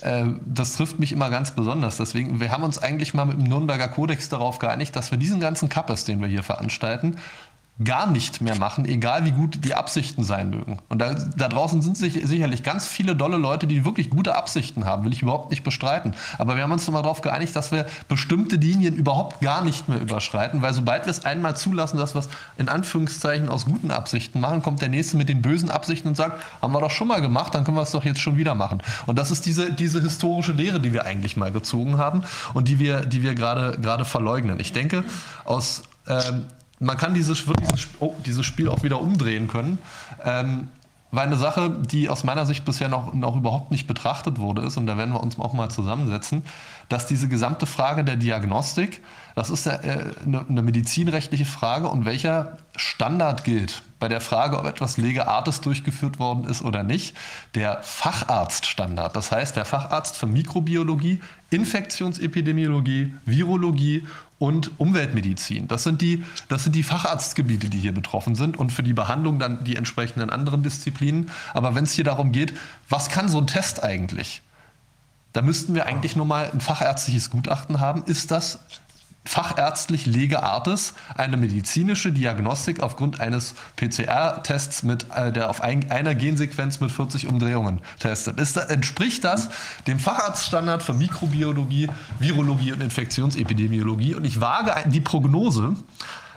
[0.02, 1.96] äh, das trifft mich immer ganz besonders.
[1.96, 5.40] Deswegen, wir haben uns eigentlich mal mit dem Nürnberger Kodex darauf geeinigt, dass wir diesen
[5.40, 7.16] ganzen Kappes, den wir hier veranstalten,
[7.84, 10.78] gar nicht mehr machen, egal wie gut die Absichten sein mögen.
[10.88, 14.86] Und da, da draußen sind sich, sicherlich ganz viele dolle Leute, die wirklich gute Absichten
[14.86, 16.14] haben, will ich überhaupt nicht bestreiten.
[16.38, 20.00] Aber wir haben uns nochmal darauf geeinigt, dass wir bestimmte Linien überhaupt gar nicht mehr
[20.00, 24.40] überschreiten, weil sobald wir es einmal zulassen, dass wir es in Anführungszeichen aus guten Absichten
[24.40, 27.20] machen, kommt der Nächste mit den bösen Absichten und sagt, haben wir doch schon mal
[27.20, 28.82] gemacht, dann können wir es doch jetzt schon wieder machen.
[29.04, 32.22] Und das ist diese, diese historische Lehre, die wir eigentlich mal gezogen haben
[32.54, 34.60] und die wir, die wir gerade, gerade verleugnen.
[34.60, 35.04] Ich denke,
[35.44, 36.46] aus ähm,
[36.78, 39.78] man kann dieses, dieses, oh, dieses Spiel auch wieder umdrehen können.
[40.24, 40.68] Ähm,
[41.12, 44.76] weil eine Sache, die aus meiner Sicht bisher noch, noch überhaupt nicht betrachtet wurde, ist,
[44.76, 46.42] und da werden wir uns auch mal zusammensetzen,
[46.88, 49.02] dass diese gesamte Frage der Diagnostik,
[49.34, 54.66] das ist eine, äh, eine medizinrechtliche Frage und welcher Standard gilt bei der Frage, ob
[54.66, 57.16] etwas Lege Artis durchgeführt worden ist oder nicht,
[57.54, 59.16] der Facharztstandard.
[59.16, 61.20] Das heißt, der Facharzt für Mikrobiologie,
[61.50, 64.06] Infektionsepidemiologie, Virologie
[64.38, 65.66] und Umweltmedizin.
[65.68, 69.38] Das sind, die, das sind die Facharztgebiete, die hier betroffen sind und für die Behandlung
[69.38, 71.30] dann die entsprechenden anderen Disziplinen.
[71.54, 72.52] Aber wenn es hier darum geht,
[72.88, 74.42] was kann so ein Test eigentlich?
[75.32, 78.04] Da müssten wir eigentlich nur mal ein fachärztliches Gutachten haben.
[78.04, 78.60] Ist das
[79.26, 86.14] fachärztlich lege artis eine medizinische Diagnostik aufgrund eines PCR-Tests mit äh, der auf ein, einer
[86.14, 88.40] Gensequenz mit 40 Umdrehungen testet.
[88.40, 89.48] Ist da, entspricht das
[89.86, 91.88] dem Facharztstandard für Mikrobiologie,
[92.18, 94.14] Virologie und Infektionsepidemiologie?
[94.14, 95.74] Und ich wage die Prognose,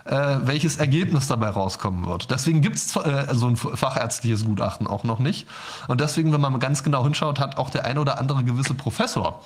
[0.05, 2.31] äh, welches Ergebnis dabei rauskommen wird.
[2.31, 5.47] Deswegen gibt es äh, so ein fachärztliches Gutachten auch noch nicht.
[5.87, 9.43] Und deswegen, wenn man ganz genau hinschaut, hat auch der ein oder andere gewisse Professor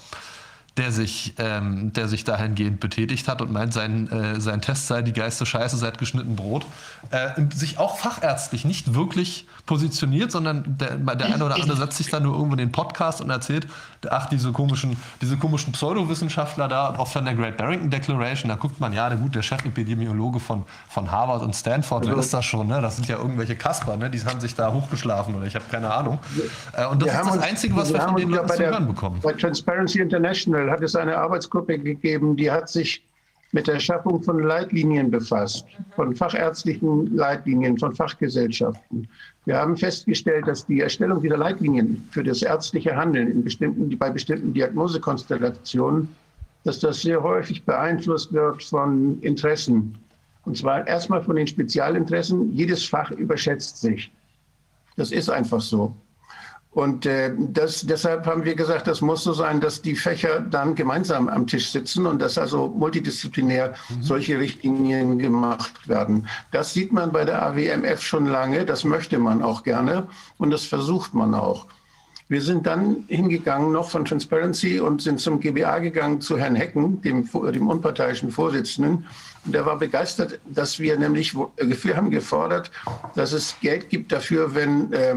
[0.77, 5.01] der sich, ähm, der sich dahingehend betätigt hat und meint, sein, äh, sein Test sei
[5.01, 6.65] die geiste Scheiße seit geschnitten Brot,
[7.11, 12.10] äh, sich auch fachärztlich nicht wirklich positioniert, sondern der, der eine oder andere setzt sich
[12.10, 13.68] dann nur irgendwo in den Podcast und erzählt,
[14.10, 18.80] ach, diese komischen, diese komischen Pseudowissenschaftler da, auch von der Great Barrington Declaration, da guckt
[18.80, 22.68] man, ja, der, gut, der Chefepidemiologe von, von Harvard und Stanford, wer ist das schon,
[22.68, 22.81] ne?
[22.81, 24.10] Das sind ja irgendwelche Kasper, ne?
[24.10, 26.19] Die haben sich da hochgeschlafen oder ich habe keine Ahnung.
[26.73, 28.88] Äh, und das wir ist das Einzige, was wir, wir von den Leuten zu hören
[28.88, 29.19] bekommen.
[29.22, 33.03] Bei Transparency International hat es eine Arbeitsgruppe gegeben, die hat sich
[33.53, 35.65] mit der Schaffung von Leitlinien befasst,
[35.95, 39.07] von fachärztlichen Leitlinien, von Fachgesellschaften.
[39.45, 44.09] Wir haben festgestellt, dass die Erstellung dieser Leitlinien für das ärztliche Handeln in bestimmten, bei
[44.09, 46.09] bestimmten Diagnosekonstellationen,
[46.63, 49.95] dass das sehr häufig beeinflusst wird von Interessen.
[50.45, 52.51] Und zwar erstmal von den Spezialinteressen.
[52.53, 54.11] Jedes Fach überschätzt sich.
[54.95, 55.95] Das ist einfach so.
[56.73, 60.73] Und äh, das, deshalb haben wir gesagt, das muss so sein, dass die Fächer dann
[60.73, 64.01] gemeinsam am Tisch sitzen und dass also multidisziplinär mhm.
[64.01, 66.27] solche Richtlinien gemacht werden.
[66.51, 70.65] Das sieht man bei der AWMF schon lange, das möchte man auch gerne und das
[70.65, 71.67] versucht man auch.
[72.29, 77.01] Wir sind dann hingegangen noch von Transparency und sind zum GBA gegangen zu Herrn Hecken,
[77.01, 79.05] dem, dem unparteiischen Vorsitzenden.
[79.45, 82.71] Und der war begeistert, dass wir nämlich, wir haben gefordert,
[83.13, 85.15] dass es Geld gibt dafür, wenn äh,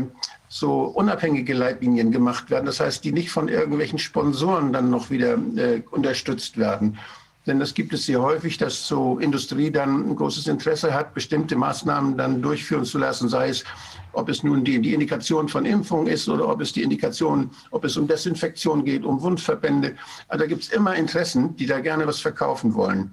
[0.48, 2.66] so unabhängige Leitlinien gemacht werden.
[2.66, 6.98] Das heißt, die nicht von irgendwelchen Sponsoren dann noch wieder äh, unterstützt werden.
[7.46, 11.54] Denn das gibt es sehr häufig, dass so Industrie dann ein großes Interesse hat, bestimmte
[11.54, 13.64] Maßnahmen dann durchführen zu lassen, sei es,
[14.12, 17.84] ob es nun die, die Indikation von Impfung ist oder ob es die Indikation, ob
[17.84, 19.94] es um Desinfektion geht, um Wundverbände.
[20.26, 23.12] Also da gibt es immer Interessen, die da gerne was verkaufen wollen.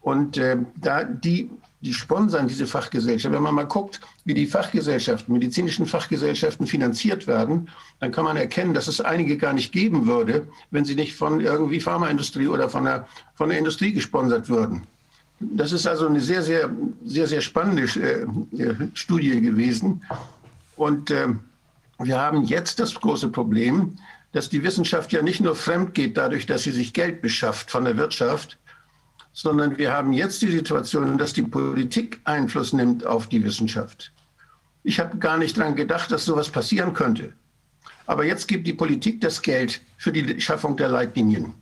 [0.00, 1.50] Und äh, da die
[1.82, 3.34] die sponsern diese Fachgesellschaft.
[3.34, 7.68] Wenn man mal guckt, wie die Fachgesellschaften, medizinischen Fachgesellschaften finanziert werden,
[7.98, 11.40] dann kann man erkennen, dass es einige gar nicht geben würde, wenn sie nicht von
[11.40, 14.86] irgendwie Pharmaindustrie oder von der, von der Industrie gesponsert würden.
[15.40, 16.70] Das ist also eine sehr, sehr,
[17.04, 20.02] sehr, sehr spannende äh, Studie gewesen.
[20.76, 21.28] Und äh,
[21.98, 23.96] wir haben jetzt das große Problem,
[24.30, 27.84] dass die Wissenschaft ja nicht nur fremd geht dadurch, dass sie sich Geld beschafft von
[27.84, 28.56] der Wirtschaft,
[29.32, 34.12] sondern wir haben jetzt die Situation, dass die Politik Einfluss nimmt auf die Wissenschaft.
[34.84, 37.32] Ich habe gar nicht daran gedacht, dass sowas passieren könnte.
[38.06, 41.54] Aber jetzt gibt die Politik das Geld für die Schaffung der Leitlinien.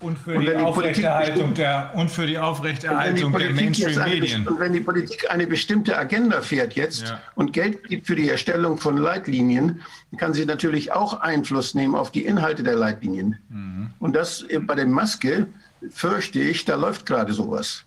[0.00, 4.46] Und für, und die, die Aufrechterhaltung der, und für die Aufrechterhaltung der Mainstream-Medien.
[4.46, 7.20] Und wenn die Politik eine bestimmte Agenda fährt jetzt ja.
[7.34, 9.80] und Geld gibt für die Erstellung von Leitlinien,
[10.16, 13.38] kann sie natürlich auch Einfluss nehmen auf die Inhalte der Leitlinien.
[13.48, 13.90] Mhm.
[13.98, 15.48] Und das bei der Maske
[15.90, 17.84] fürchte ich, da läuft gerade sowas.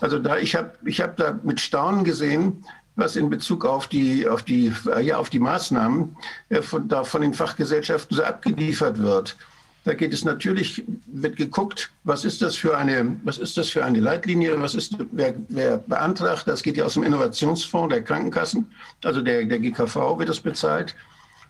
[0.00, 2.64] Also da, ich habe ich hab da mit Staunen gesehen,
[2.96, 4.72] was in Bezug auf die, auf die,
[5.02, 6.16] ja, auf die Maßnahmen
[6.48, 9.36] äh, von, da von den Fachgesellschaften so abgeliefert wird.
[9.84, 13.82] Da geht es natürlich, wird geguckt, was ist das für eine, was ist das für
[13.82, 18.70] eine Leitlinie, was ist, wer, wer beantragt, das geht ja aus dem Innovationsfonds der Krankenkassen,
[19.02, 20.94] also der, der GKV wird das bezahlt.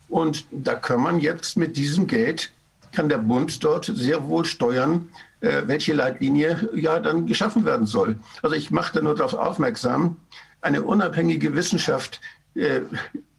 [0.08, 2.52] Und da kann man jetzt mit diesem Geld,
[2.92, 5.08] kann der Bund dort sehr wohl steuern,
[5.40, 8.18] äh, welche Leitlinie ja dann geschaffen werden soll.
[8.42, 10.16] Also ich mache da nur darauf aufmerksam,
[10.62, 12.20] Eine unabhängige Wissenschaft
[12.54, 12.82] äh,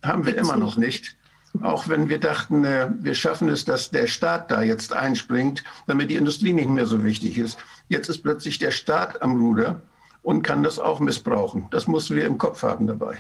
[0.01, 1.15] haben wir immer noch nicht.
[1.61, 6.09] Auch wenn wir dachten, äh, wir schaffen es, dass der Staat da jetzt einspringt, damit
[6.09, 7.59] die Industrie nicht mehr so wichtig ist.
[7.89, 9.81] Jetzt ist plötzlich der Staat am Ruder
[10.23, 11.67] und kann das auch missbrauchen.
[11.71, 13.17] Das mussten wir im Kopf haben dabei.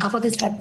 [0.00, 0.54] aber, das hat,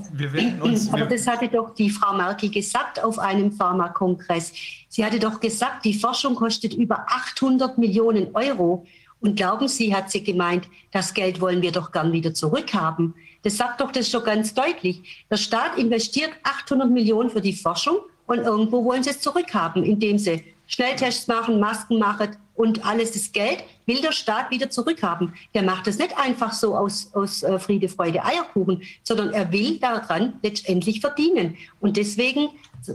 [0.61, 4.51] uns, aber das hatte doch die Frau Merkel gesagt auf einem Pharmakongress.
[4.99, 8.85] Sie hatte doch gesagt, die Forschung kostet über 800 Millionen Euro.
[9.21, 13.15] Und glauben Sie, hat sie gemeint, das Geld wollen wir doch gern wieder zurückhaben.
[13.43, 15.23] Das sagt doch das schon ganz deutlich.
[15.31, 20.17] Der Staat investiert 800 Millionen für die Forschung und irgendwo wollen sie es zurückhaben, indem
[20.17, 25.33] sie Schnelltests machen, Masken machen und alles das Geld will der Staat wieder zurückhaben.
[25.53, 29.79] Der macht das nicht einfach so aus, aus äh, Friede, Freude, Eierkuchen, sondern er will
[29.79, 31.55] daran letztendlich verdienen.
[31.79, 32.49] Und deswegen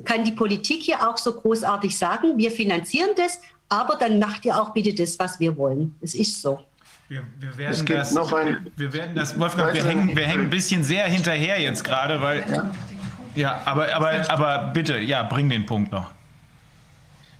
[0.05, 4.61] kann die Politik hier auch so großartig sagen, wir finanzieren das, aber dann macht ihr
[4.61, 5.94] auch bitte das, was wir wollen.
[6.01, 6.61] Es ist so.
[7.09, 10.51] Wir, wir, werden das, noch ein, wir werden das, Wolfgang, wir hängen, wir hängen ein
[10.51, 12.44] bisschen sehr hinterher jetzt gerade, weil.
[12.51, 12.70] Ja,
[13.35, 16.11] ja aber, aber, aber bitte, ja, bring den Punkt noch.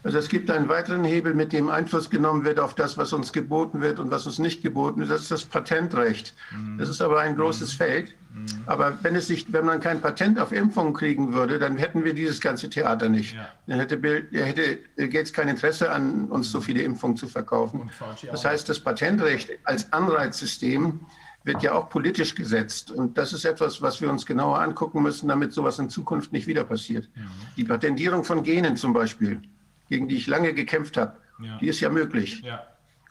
[0.05, 3.33] Also es gibt einen weiteren Hebel, mit dem Einfluss genommen wird auf das, was uns
[3.33, 5.11] geboten wird und was uns nicht geboten wird.
[5.11, 6.35] Das ist das Patentrecht.
[6.53, 6.77] Mhm.
[6.77, 7.77] Das ist aber ein großes mhm.
[7.79, 8.15] Feld.
[8.35, 8.47] Mhm.
[8.67, 12.13] Aber wenn, es sich, wenn man kein Patent auf Impfungen kriegen würde, dann hätten wir
[12.13, 13.35] dieses ganze Theater nicht.
[13.35, 13.49] Ja.
[13.67, 17.91] Dann hätte, Bill, hätte Gates kein Interesse an, uns so viele Impfungen zu verkaufen.
[18.31, 21.01] Das heißt, das Patentrecht als Anreizsystem
[21.45, 22.91] wird ja auch politisch gesetzt.
[22.91, 26.47] Und das ist etwas, was wir uns genauer angucken müssen, damit sowas in Zukunft nicht
[26.47, 27.09] wieder passiert.
[27.15, 27.23] Ja.
[27.57, 29.41] Die Patentierung von Genen zum Beispiel
[29.89, 31.59] gegen die ich lange gekämpft habe, ja.
[31.59, 32.43] die ist ja möglich.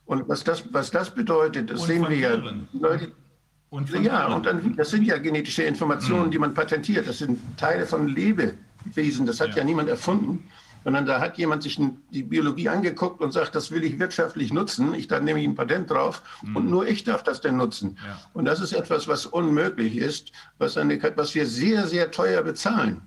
[0.06, 2.54] Und was das, was das bedeutet, das und sehen wir ja.
[2.74, 3.12] Leute,
[3.74, 6.32] und ja, und dann, das sind ja genetische Informationen, mhm.
[6.32, 7.08] die man patentiert.
[7.08, 9.26] Das sind Teile von Lebewesen.
[9.26, 10.48] Das hat ja, ja niemand erfunden,
[10.84, 11.82] sondern da hat jemand sich
[12.12, 14.94] die Biologie angeguckt und sagt, das will ich wirtschaftlich nutzen.
[14.94, 16.56] Ich dann nehme ich ein Patent drauf mhm.
[16.56, 17.98] und nur ich darf das denn nutzen.
[18.06, 18.20] Ja.
[18.34, 23.02] Und das ist etwas, was unmöglich ist, was, eine, was wir sehr, sehr teuer bezahlen.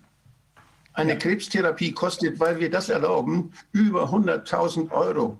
[0.94, 1.16] Eine ja.
[1.16, 5.38] Krebstherapie kostet, weil wir das erlauben, über 100.000 Euro.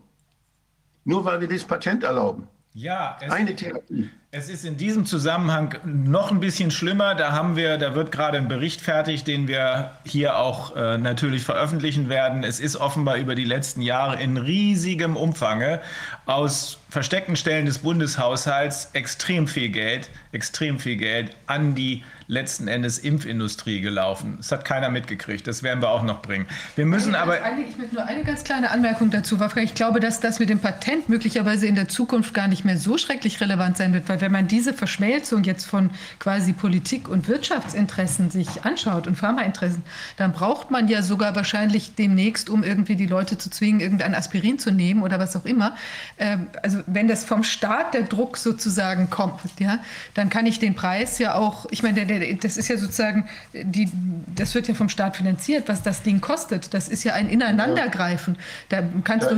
[1.03, 2.47] Nur weil wir das Patent erlauben.
[2.79, 4.11] Ja, es, eine Therapie.
[4.33, 7.15] Es ist in diesem Zusammenhang noch ein bisschen schlimmer.
[7.15, 11.43] Da haben wir, da wird gerade ein Bericht fertig, den wir hier auch äh, natürlich
[11.43, 12.45] veröffentlichen werden.
[12.45, 15.81] Es ist offenbar über die letzten Jahre in riesigem Umfange
[16.27, 22.99] aus versteckten Stellen des Bundeshaushalts extrem viel Geld, extrem viel Geld an die letzten Endes
[22.99, 24.35] Impfindustrie gelaufen.
[24.39, 25.47] Das hat keiner mitgekriegt.
[25.47, 26.47] Das werden wir auch noch bringen.
[26.75, 27.59] Wir müssen eine, aber.
[27.59, 29.67] Ich möchte nur eine ganz kleine Anmerkung dazu, Wolfgang.
[29.67, 32.99] Ich glaube, dass das mit dem Patent möglicherweise in der Zukunft gar nicht mehr so
[32.99, 38.31] schrecklich relevant sein wird, weil wenn man diese Verschmelzung jetzt von quasi Politik und Wirtschaftsinteressen
[38.31, 39.83] sich anschaut und Pharmainteressen,
[40.17, 44.59] dann braucht man ja sogar wahrscheinlich demnächst, um irgendwie die Leute zu zwingen, irgendein Aspirin
[44.59, 45.77] zu nehmen oder was auch immer.
[46.19, 49.79] Ähm, also wenn das vom Staat der Druck sozusagen kommt, ja,
[50.15, 53.29] dann kann ich den Preis ja auch, ich meine, der, der das ist ja sozusagen,
[53.53, 53.89] die,
[54.35, 56.75] das wird ja vom Staat finanziert, was das Ding kostet.
[56.75, 58.37] Das ist ja ein Ineinandergreifen.
[58.69, 59.37] Da kannst du,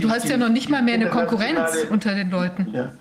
[0.00, 2.68] du hast ja noch nicht mal mehr eine Konkurrenz unter den Leuten.
[2.72, 2.92] Ja.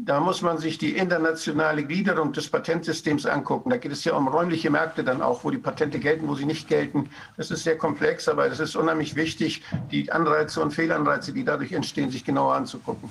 [0.00, 3.70] Da muss man sich die internationale Gliederung des Patentsystems angucken.
[3.70, 6.46] Da geht es ja um räumliche Märkte dann auch, wo die Patente gelten, wo sie
[6.46, 7.10] nicht gelten.
[7.36, 11.72] Das ist sehr komplex, aber es ist unheimlich wichtig, die Anreize und Fehlanreize, die dadurch
[11.72, 13.10] entstehen, sich genauer anzugucken.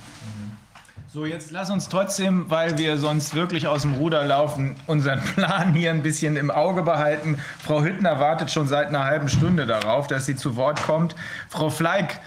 [1.10, 5.72] So, jetzt lass uns trotzdem, weil wir sonst wirklich aus dem Ruder laufen, unseren Plan
[5.72, 7.38] hier ein bisschen im Auge behalten.
[7.64, 11.16] Frau Hüttner wartet schon seit einer halben Stunde darauf, dass sie zu Wort kommt.
[11.48, 12.20] Frau Fleig,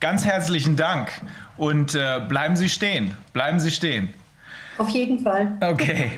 [0.00, 1.10] ganz herzlichen Dank
[1.58, 3.14] und äh, bleiben Sie stehen.
[3.34, 4.14] Bleiben Sie stehen.
[4.78, 5.58] Auf jeden Fall.
[5.60, 6.12] Okay.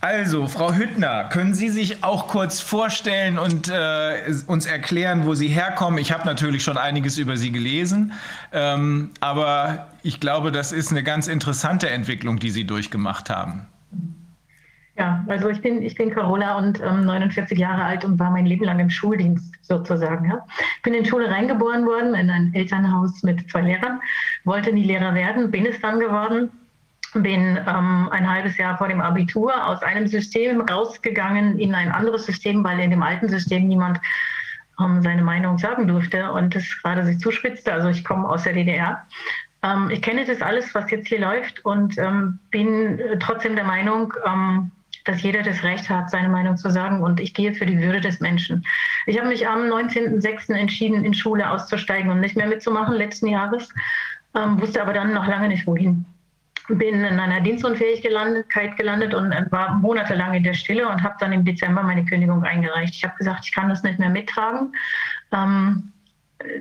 [0.00, 5.48] Also, Frau Hüttner, können Sie sich auch kurz vorstellen und äh, uns erklären, wo Sie
[5.48, 5.98] herkommen?
[5.98, 8.12] Ich habe natürlich schon einiges über Sie gelesen,
[8.52, 13.66] ähm, aber ich glaube, das ist eine ganz interessante Entwicklung, die Sie durchgemacht haben.
[14.98, 18.46] Ja, also ich bin, ich bin Carola und ähm, 49 Jahre alt und war mein
[18.46, 20.30] Leben lang im Schuldienst sozusagen.
[20.30, 20.44] Ja.
[20.82, 24.00] Bin in Schule reingeboren worden, in ein Elternhaus mit zwei Lehrern,
[24.44, 26.50] wollte nie Lehrer werden, bin es dann geworden
[27.22, 32.26] bin ähm, ein halbes Jahr vor dem Abitur aus einem System rausgegangen in ein anderes
[32.26, 34.00] System, weil in dem alten System niemand
[34.80, 37.72] ähm, seine Meinung sagen durfte und das gerade sich zuspitzte.
[37.72, 39.06] Also ich komme aus der DDR.
[39.62, 43.64] Ähm, ich kenne das alles, was jetzt hier läuft und ähm, bin äh, trotzdem der
[43.64, 44.70] Meinung, ähm,
[45.04, 48.00] dass jeder das Recht hat, seine Meinung zu sagen und ich gehe für die Würde
[48.00, 48.66] des Menschen.
[49.06, 50.52] Ich habe mich am 19.06.
[50.52, 53.72] entschieden, in Schule auszusteigen und nicht mehr mitzumachen letzten Jahres,
[54.34, 56.04] ähm, wusste aber dann noch lange nicht, wohin
[56.68, 61.44] bin in einer Dienstunfähigkeit gelandet und war monatelang in der Stille und habe dann im
[61.44, 62.94] Dezember meine Kündigung eingereicht.
[62.94, 64.74] Ich habe gesagt, ich kann das nicht mehr mittragen.
[65.32, 65.92] Ähm,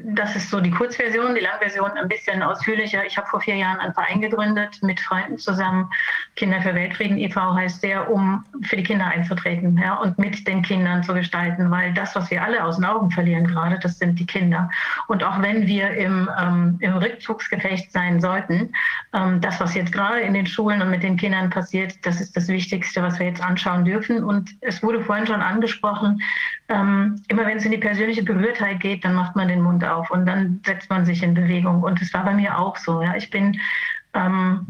[0.04, 3.06] das ist so die Kurzversion, die Langversion ein bisschen ausführlicher.
[3.06, 5.90] Ich habe vor vier Jahren einen Verein gegründet mit Freunden zusammen.
[6.36, 7.54] Kinder für Weltfrieden e.V.
[7.56, 11.94] heißt der, um für die Kinder einzutreten ja, und mit den Kindern zu gestalten, weil
[11.94, 14.70] das, was wir alle aus den Augen verlieren gerade, das sind die Kinder.
[15.08, 18.74] Und auch wenn wir im, ähm, im Rückzugsgefecht sein sollten,
[19.14, 22.36] ähm, das, was jetzt gerade in den Schulen und mit den Kindern passiert, das ist
[22.36, 24.24] das Wichtigste, was wir jetzt anschauen dürfen.
[24.24, 26.22] Und es wurde vorhin schon angesprochen,
[26.68, 30.10] ähm, immer wenn es in die persönliche Berührtheit geht, dann macht man den Mund auf
[30.12, 31.84] und dann setzt man sich in Bewegung.
[31.84, 33.02] Und das war bei mir auch so.
[33.02, 33.16] Ja.
[33.16, 33.60] Ich bin
[34.14, 34.68] ähm,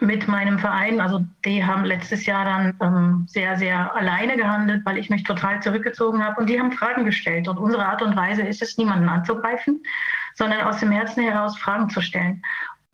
[0.00, 4.98] mit meinem Verein, also die haben letztes Jahr dann ähm, sehr, sehr alleine gehandelt, weil
[4.98, 7.48] ich mich total zurückgezogen habe und die haben Fragen gestellt.
[7.48, 9.82] Und unsere Art und Weise ist es, niemanden anzugreifen,
[10.34, 12.42] sondern aus dem Herzen heraus Fragen zu stellen.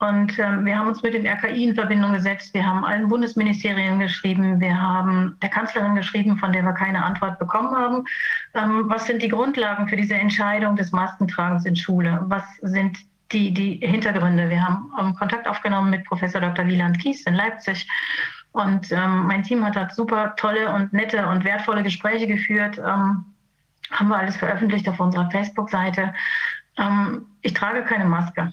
[0.02, 2.52] Und ähm, wir haben uns mit dem RKI in Verbindung gesetzt.
[2.54, 4.60] Wir haben allen Bundesministerien geschrieben.
[4.60, 8.04] Wir haben der Kanzlerin geschrieben, von der wir keine Antwort bekommen haben.
[8.54, 12.18] Ähm, was sind die Grundlagen für diese Entscheidung des Maskentragens in Schule?
[12.24, 12.98] Was sind
[13.30, 14.50] die, die Hintergründe?
[14.50, 16.66] Wir haben ähm, Kontakt aufgenommen mit Professor Dr.
[16.66, 17.86] Wieland Kies in Leipzig.
[18.50, 22.76] Und ähm, mein Team hat da super tolle und nette und wertvolle Gespräche geführt.
[22.78, 23.24] Ähm,
[23.92, 26.12] haben wir alles veröffentlicht auf unserer Facebook-Seite.
[26.76, 28.52] Ähm, ich trage keine Maske.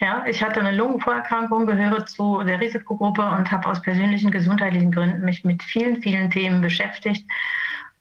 [0.00, 5.22] Ja, ich hatte eine Lungenvorerkrankung, gehöre zu der Risikogruppe und habe aus persönlichen gesundheitlichen Gründen
[5.26, 7.30] mich mit vielen, vielen Themen beschäftigt.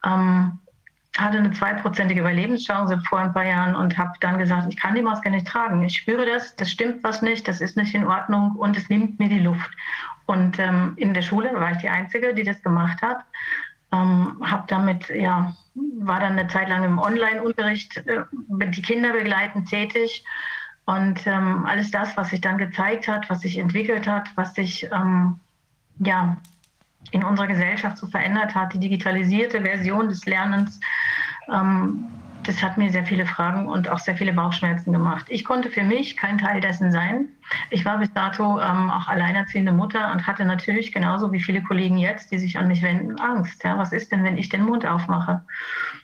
[0.06, 0.60] Ähm,
[1.18, 5.02] hatte eine zweiprozentige Überlebenschance vor ein paar Jahren und habe dann gesagt, ich kann die
[5.02, 5.84] Maske nicht tragen.
[5.84, 9.20] Ich spüre das, das stimmt was nicht, das ist nicht in Ordnung und es nimmt
[9.20, 9.70] mir die Luft.
[10.26, 13.26] Und ähm, in der Schule war ich die Einzige, die das gemacht hat.
[13.92, 15.54] Ähm, habe damit, ja,
[16.00, 18.24] war dann eine Zeit lang im Online-Unterricht äh,
[18.70, 20.24] die Kinder begleitend tätig
[20.90, 24.90] und ähm, alles das, was sich dann gezeigt hat, was sich entwickelt hat, was sich
[24.92, 25.40] ähm,
[26.00, 26.36] ja,
[27.12, 30.80] in unserer Gesellschaft so verändert hat, die digitalisierte Version des Lernens,
[31.54, 32.06] ähm,
[32.50, 35.28] das hat mir sehr viele Fragen und auch sehr viele Bauchschmerzen gemacht.
[35.30, 37.28] Ich konnte für mich kein Teil dessen sein.
[37.70, 42.00] Ich war bis dato ähm, auch alleinerziehende Mutter und hatte natürlich genauso wie viele Kollegen
[42.00, 43.64] jetzt, die sich an mich wenden, Angst.
[43.64, 45.44] Ja, was ist denn, wenn ich den Mund aufmache?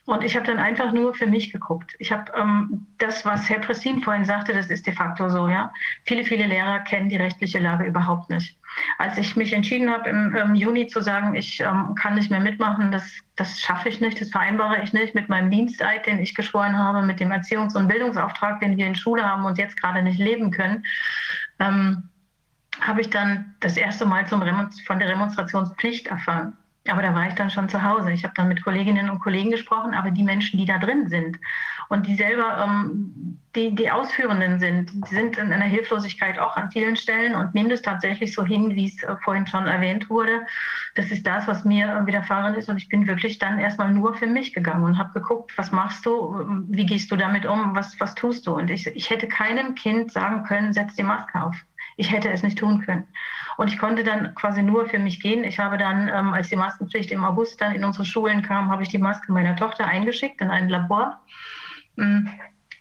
[0.05, 1.95] Und ich habe dann einfach nur für mich geguckt.
[1.97, 5.47] Ich habe ähm, das, was Herr Pressin vorhin sagte, das ist de facto so.
[5.47, 5.73] Ja,
[6.03, 8.55] viele, viele Lehrer kennen die rechtliche Lage überhaupt nicht.
[8.97, 12.39] Als ich mich entschieden habe, im, im Juni zu sagen, ich ähm, kann nicht mehr
[12.39, 13.03] mitmachen, das,
[13.35, 17.02] das schaffe ich nicht, das vereinbare ich nicht mit meinem Diensteid, den ich geschworen habe,
[17.02, 20.52] mit dem Erziehungs- und Bildungsauftrag, den wir in Schule haben und jetzt gerade nicht leben
[20.52, 20.85] können,
[21.60, 22.10] ähm,
[22.81, 26.57] habe ich dann das erste Mal von der Demonstrationspflicht erfahren.
[26.88, 28.11] Aber da war ich dann schon zu Hause.
[28.11, 31.39] Ich habe dann mit Kolleginnen und Kollegen gesprochen, aber die Menschen, die da drin sind
[31.90, 36.95] und die selber ähm, die, die Ausführenden sind, sind in einer Hilflosigkeit auch an vielen
[36.95, 40.45] Stellen und nehmen das tatsächlich so hin, wie es äh, vorhin schon erwähnt wurde.
[40.95, 42.70] Das ist das, was mir widerfahren ist.
[42.70, 46.06] Und ich bin wirklich dann erstmal nur für mich gegangen und habe geguckt, was machst
[46.06, 48.56] du, wie gehst du damit um, was, was tust du?
[48.56, 51.56] Und ich, ich hätte keinem Kind sagen können, setz die Maske auf.
[51.98, 53.07] Ich hätte es nicht tun können.
[53.57, 55.45] Und ich konnte dann quasi nur für mich gehen.
[55.45, 58.84] Ich habe dann, ähm, als die Maskenpflicht im August dann in unsere Schulen kam, habe
[58.84, 61.22] ich die Maske meiner Tochter eingeschickt in ein Labor.
[61.97, 62.30] Ähm,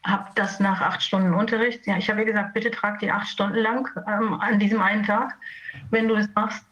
[0.04, 1.86] habe das nach acht Stunden Unterricht.
[1.86, 5.02] Ja, ich habe ihr gesagt, bitte trag die acht Stunden lang ähm, an diesem einen
[5.02, 5.34] Tag.
[5.90, 6.64] Wenn du das machst,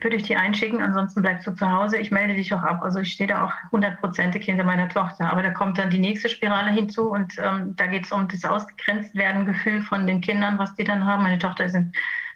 [0.00, 1.96] würde ich die einschicken, ansonsten bleibst du zu Hause.
[1.96, 2.82] Ich melde dich auch ab.
[2.82, 5.30] Also ich stehe da auch hundertprozentig hinter meiner Tochter.
[5.30, 8.44] Aber da kommt dann die nächste Spirale hinzu und ähm, da geht es um das
[8.44, 11.22] ausgegrenzt werden Gefühl von den Kindern, was die dann haben.
[11.22, 11.92] Meine Tochter ist in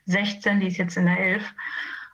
[0.06, 1.55] 16, die ist jetzt in der 11.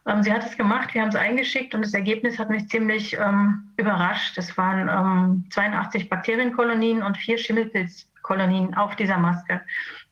[0.06, 3.16] Ähm, sie hat es gemacht, wir haben es eingeschickt und das Ergebnis hat mich ziemlich
[3.18, 4.36] ähm, überrascht.
[4.36, 9.60] Es waren ähm, 82 Bakterienkolonien und vier Schimmelpilzkolonien auf dieser Maske.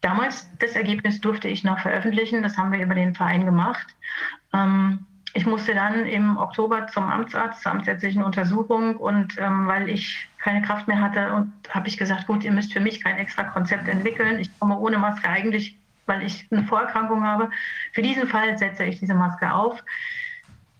[0.00, 3.86] Damals, das Ergebnis durfte ich noch veröffentlichen, das haben wir über den Verein gemacht.
[4.54, 10.28] Ähm, ich musste dann im Oktober zum Amtsarzt, zur amtsärztlichen Untersuchung und ähm, weil ich
[10.38, 13.44] keine Kraft mehr hatte, und habe ich gesagt, gut, ihr müsst für mich kein extra
[13.44, 14.38] Konzept entwickeln.
[14.40, 17.50] Ich komme ohne Maske eigentlich weil ich eine Vorerkrankung habe.
[17.92, 19.82] Für diesen Fall setze ich diese Maske auf.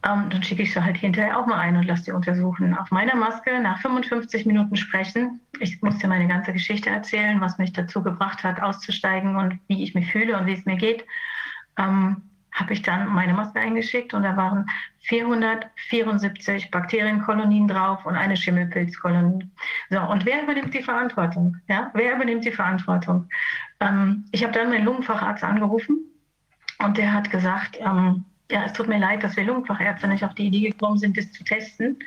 [0.05, 2.77] Ähm, dann schicke ich sie halt hinterher auch mal ein und lasse die untersuchen.
[2.77, 5.41] Auf meiner Maske nach 55 Minuten sprechen.
[5.61, 9.95] Ich musste meine ganze Geschichte erzählen, was mich dazu gebracht hat, auszusteigen und wie ich
[9.95, 11.05] mich fühle und wie es mir geht.
[11.79, 14.69] Ähm, habe ich dann meine Maske eingeschickt und da waren
[15.01, 19.51] 474 Bakterienkolonien drauf und eine Schimmelpilzkolonie.
[19.91, 21.57] So, und wer übernimmt die Verantwortung?
[21.69, 23.29] Ja, wer übernimmt die Verantwortung?
[23.81, 25.99] Ähm, ich habe dann meinen Lungenfacharzt angerufen
[26.79, 30.35] und der hat gesagt, ähm, ja, es tut mir leid, dass wir Lungenfachärzte nicht auf
[30.35, 31.99] die Idee gekommen sind, das zu testen.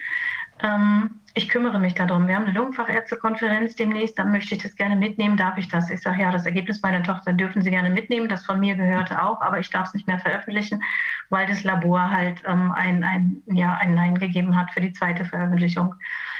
[0.61, 2.27] Ähm, ich kümmere mich darum.
[2.27, 5.35] Wir haben eine Lungenfachärztekonferenz demnächst, dann möchte ich das gerne mitnehmen.
[5.35, 5.89] Darf ich das?
[5.89, 8.29] Ich sage, ja, das Ergebnis meiner Tochter dürfen Sie gerne mitnehmen.
[8.29, 10.81] Das von mir gehörte auch, aber ich darf es nicht mehr veröffentlichen,
[11.29, 15.25] weil das Labor halt ähm, ein, ein, ja, ein Nein gegeben hat für die zweite
[15.25, 15.93] Veröffentlichung.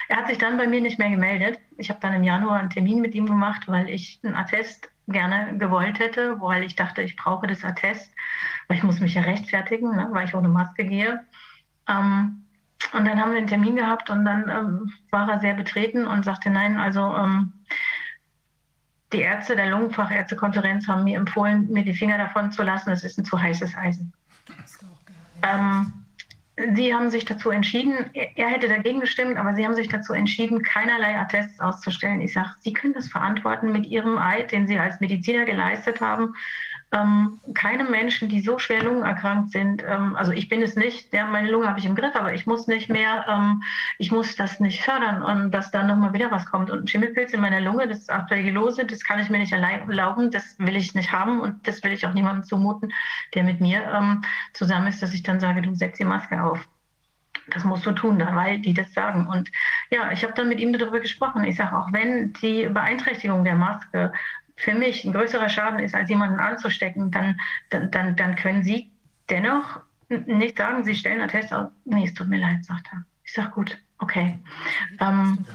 [0.08, 1.60] Er hat sich dann bei mir nicht mehr gemeldet.
[1.78, 5.58] Ich habe dann im Januar einen Termin mit ihm gemacht, weil ich einen Attest gerne
[5.58, 8.12] gewollt hätte, weil ich dachte, ich brauche das Attest,
[8.68, 11.26] weil ich muss mich ja rechtfertigen, ne, weil ich ohne Maske gehe.
[11.90, 12.45] Ähm,
[12.94, 16.24] und dann haben wir einen Termin gehabt und dann ähm, war er sehr betreten und
[16.24, 17.54] sagte, nein, also ähm,
[19.14, 23.18] die Ärzte der Lungenfachärztekonferenz haben mir empfohlen, mir die Finger davon zu lassen, es ist
[23.18, 24.14] ein zu heißes Eisen.
[25.42, 25.94] Ähm,
[26.76, 30.62] sie haben sich dazu entschieden, er hätte dagegen gestimmt, aber Sie haben sich dazu entschieden,
[30.64, 32.22] keinerlei Attests auszustellen.
[32.22, 36.34] Ich sage, Sie können das verantworten mit Ihrem Eid, den Sie als Mediziner geleistet haben
[36.92, 41.26] ähm, keine Menschen, die so schwer lungenerkrankt sind, ähm, also ich bin es nicht, ja,
[41.26, 43.64] meine Lunge habe ich im Griff, aber ich muss nicht mehr, ähm,
[43.98, 46.70] ich muss das nicht fördern und dass dann nochmal wieder was kommt.
[46.70, 50.32] Und ein Schimmelpilz in meiner Lunge, das ist Aspergillose, das kann ich mir nicht erlauben,
[50.32, 52.94] das will ich nicht haben und das will ich auch niemandem zumuten,
[53.34, 56.68] der mit mir ähm, zusammen ist, dass ich dann sage, du setz die Maske auf
[57.48, 59.28] das musst du tun, weil die das sagen.
[59.28, 59.52] Und
[59.92, 61.44] ja, ich habe dann mit ihm darüber gesprochen.
[61.44, 64.12] Ich sage, auch wenn die Beeinträchtigung der Maske
[64.56, 68.92] für mich ein größerer Schaden ist, als jemanden anzustecken, dann, dann, dann, dann können Sie
[69.30, 71.70] dennoch nicht sagen, Sie stellen einen Test aus.
[71.84, 73.04] Nee, es tut mir leid, sagt er.
[73.24, 74.40] Ich sage, gut, okay.
[75.00, 75.46] Ähm,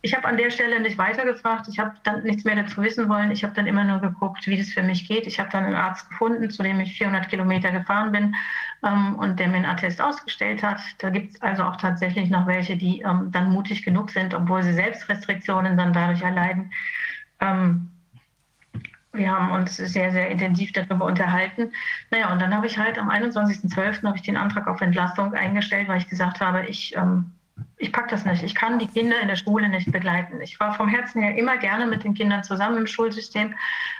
[0.00, 1.66] ich habe an der Stelle nicht weitergefragt.
[1.68, 3.32] Ich habe dann nichts mehr dazu wissen wollen.
[3.32, 5.26] Ich habe dann immer nur geguckt, wie das für mich geht.
[5.26, 8.34] Ich habe dann einen Arzt gefunden, zu dem ich 400 Kilometer gefahren bin
[8.84, 10.80] ähm, und der mir einen Attest ausgestellt hat.
[10.98, 14.62] Da gibt es also auch tatsächlich noch welche, die ähm, dann mutig genug sind, obwohl
[14.62, 16.72] sie selbst Restriktionen dann dadurch erleiden.
[17.40, 17.90] Ähm,
[19.12, 21.72] wir haben uns sehr, sehr intensiv darüber unterhalten.
[22.10, 24.04] Naja, und dann habe ich halt am 21.12.
[24.04, 27.32] habe ich den Antrag auf Entlassung eingestellt, weil ich gesagt habe, ich, ähm,
[27.78, 28.42] ich packe das nicht.
[28.42, 30.40] Ich kann die Kinder in der Schule nicht begleiten.
[30.42, 33.54] Ich war vom Herzen her immer gerne mit den Kindern zusammen im Schulsystem,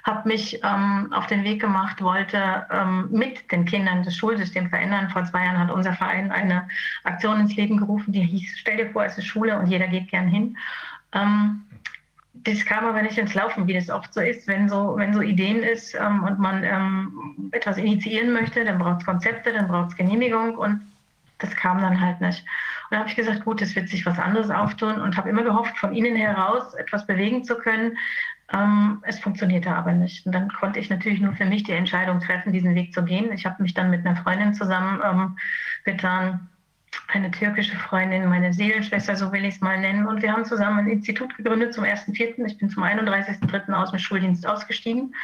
[0.05, 5.09] habe mich ähm, auf den Weg gemacht, wollte ähm, mit den Kindern das Schulsystem verändern.
[5.09, 6.69] Vor zwei Jahren hat unser Verein eine
[7.05, 10.11] Aktion ins Leben gerufen, die hieß, stell dir vor, es ist Schule und jeder geht
[10.11, 10.59] gern hin.
[11.13, 11.65] Ähm,
[12.45, 14.47] das kam aber nicht ins Laufen, wie das oft so ist.
[14.47, 19.01] Wenn so, wenn so Ideen ist ähm, und man ähm, etwas initiieren möchte, dann braucht
[19.01, 20.81] es Konzepte, dann braucht es Genehmigung und
[21.39, 22.41] das kam dann halt nicht.
[22.41, 25.43] Und da habe ich gesagt, gut, es wird sich was anderes auftun und habe immer
[25.43, 27.97] gehofft, von Ihnen heraus etwas bewegen zu können.
[28.53, 30.25] Ähm, es funktionierte aber nicht.
[30.27, 33.33] Und dann konnte ich natürlich nur für mich die Entscheidung treffen, diesen Weg zu gehen.
[33.33, 35.37] Ich habe mich dann mit einer Freundin zusammen ähm,
[35.85, 36.49] getan,
[37.09, 40.07] eine türkische Freundin, meine Seelenschwester, so will ich es mal nennen.
[40.07, 42.45] Und wir haben zusammen ein Institut gegründet zum 1.4.
[42.47, 43.73] Ich bin zum 31.3.
[43.73, 45.15] aus dem Schuldienst ausgestiegen.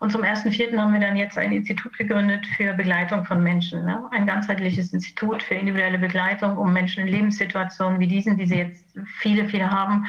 [0.00, 0.78] Und zum 1.4.
[0.78, 3.84] haben wir dann jetzt ein Institut gegründet für Begleitung von Menschen.
[3.84, 4.00] Ne?
[4.12, 8.84] Ein ganzheitliches Institut für individuelle Begleitung, um Menschen in Lebenssituationen wie diesen, die sie jetzt
[9.18, 10.06] viele, viele haben,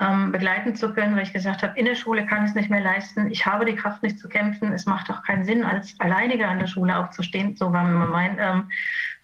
[0.00, 2.70] ähm, begleiten zu können, weil ich gesagt habe, in der Schule kann ich es nicht
[2.70, 3.30] mehr leisten.
[3.30, 4.72] Ich habe die Kraft nicht zu kämpfen.
[4.72, 7.56] Es macht auch keinen Sinn, als Alleiniger an der Schule aufzustehen.
[7.56, 8.70] So war mein, ähm,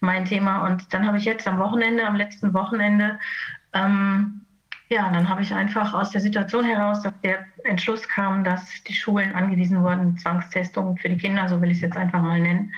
[0.01, 0.65] mein Thema.
[0.65, 3.19] Und dann habe ich jetzt am Wochenende, am letzten Wochenende,
[3.73, 4.45] ähm,
[4.89, 8.93] ja, dann habe ich einfach aus der Situation heraus, dass der Entschluss kam, dass die
[8.93, 12.71] Schulen angewiesen wurden, Zwangstestungen für die Kinder, so will ich es jetzt einfach mal nennen,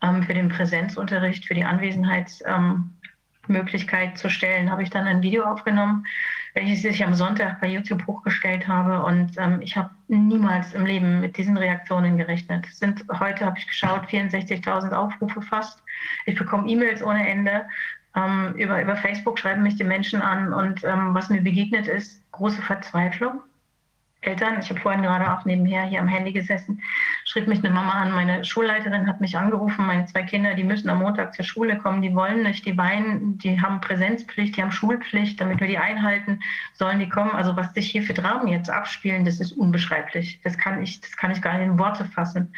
[0.00, 5.44] ähm, für den Präsenzunterricht, für die Anwesenheitsmöglichkeit ähm, zu stellen, habe ich dann ein Video
[5.44, 6.06] aufgenommen,
[6.54, 9.04] welches ich am Sonntag bei YouTube hochgestellt habe.
[9.04, 12.66] Und ähm, ich habe niemals im Leben mit diesen Reaktionen gerechnet.
[12.66, 15.82] Es sind heute, habe ich geschaut, 64.000 Aufrufe fast.
[16.26, 17.66] Ich bekomme E-Mails ohne Ende.
[18.14, 20.52] Ähm, über, über Facebook schreiben mich die Menschen an.
[20.52, 23.40] Und ähm, was mir begegnet ist, große Verzweiflung.
[24.22, 26.80] Eltern, ich habe vorhin gerade auch nebenher hier am Handy gesessen,
[27.24, 30.88] schrieb mich eine Mama an, meine Schulleiterin hat mich angerufen, meine zwei Kinder, die müssen
[30.88, 34.70] am Montag zur Schule kommen, die wollen nicht, die beiden, die haben Präsenzpflicht, die haben
[34.70, 36.40] Schulpflicht, damit wir die einhalten,
[36.74, 37.32] sollen die kommen.
[37.32, 40.40] Also was sich hier für Dramen jetzt abspielen, das ist unbeschreiblich.
[40.44, 42.54] Das kann ich, das kann ich gar nicht in Worte fassen.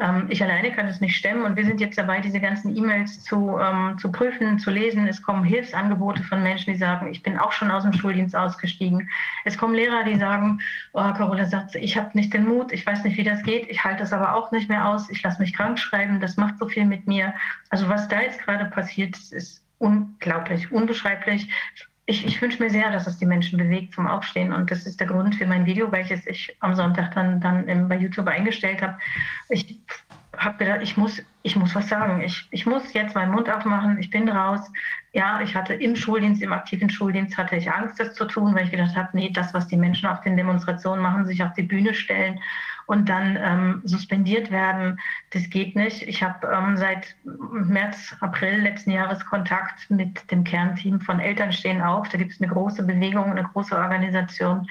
[0.00, 3.24] Ähm, ich alleine kann es nicht stemmen und wir sind jetzt dabei, diese ganzen E-Mails
[3.24, 5.08] zu, ähm, zu prüfen, zu lesen.
[5.08, 9.10] Es kommen Hilfsangebote von Menschen, die sagen, ich bin auch schon aus dem Schuldienst ausgestiegen.
[9.44, 10.60] Es kommen Lehrer, die sagen,
[10.92, 13.82] oh, Carola sagt, ich habe nicht den Mut, ich weiß nicht, wie das geht, ich
[13.82, 16.68] halte es aber auch nicht mehr aus, ich lasse mich krank schreiben, das macht so
[16.68, 17.34] viel mit mir.
[17.70, 21.48] Also was da jetzt gerade passiert, ist unglaublich, unbeschreiblich
[22.08, 24.50] ich, ich wünsche mir sehr, dass es die Menschen bewegt zum Aufstehen.
[24.50, 27.98] Und das ist der Grund für mein Video, welches ich am Sonntag dann, dann bei
[27.98, 28.96] YouTube eingestellt habe.
[29.50, 29.78] Ich
[30.34, 32.22] habe gedacht, ich muss, ich muss was sagen.
[32.22, 33.98] Ich, ich muss jetzt meinen Mund aufmachen.
[33.98, 34.60] Ich bin raus.
[35.12, 38.64] Ja, ich hatte im Schuldienst, im aktiven Schuldienst, hatte ich Angst, das zu tun, weil
[38.64, 41.62] ich gedacht habe, nee, das, was die Menschen auf den Demonstrationen machen, sich auf die
[41.62, 42.40] Bühne stellen
[42.88, 44.98] und dann ähm, suspendiert werden,
[45.30, 46.02] das geht nicht.
[46.02, 51.82] Ich habe ähm, seit März, April letzten Jahres Kontakt mit dem Kernteam von Eltern stehen
[51.82, 52.08] auf.
[52.08, 54.66] Da gibt es eine große Bewegung, eine große Organisation.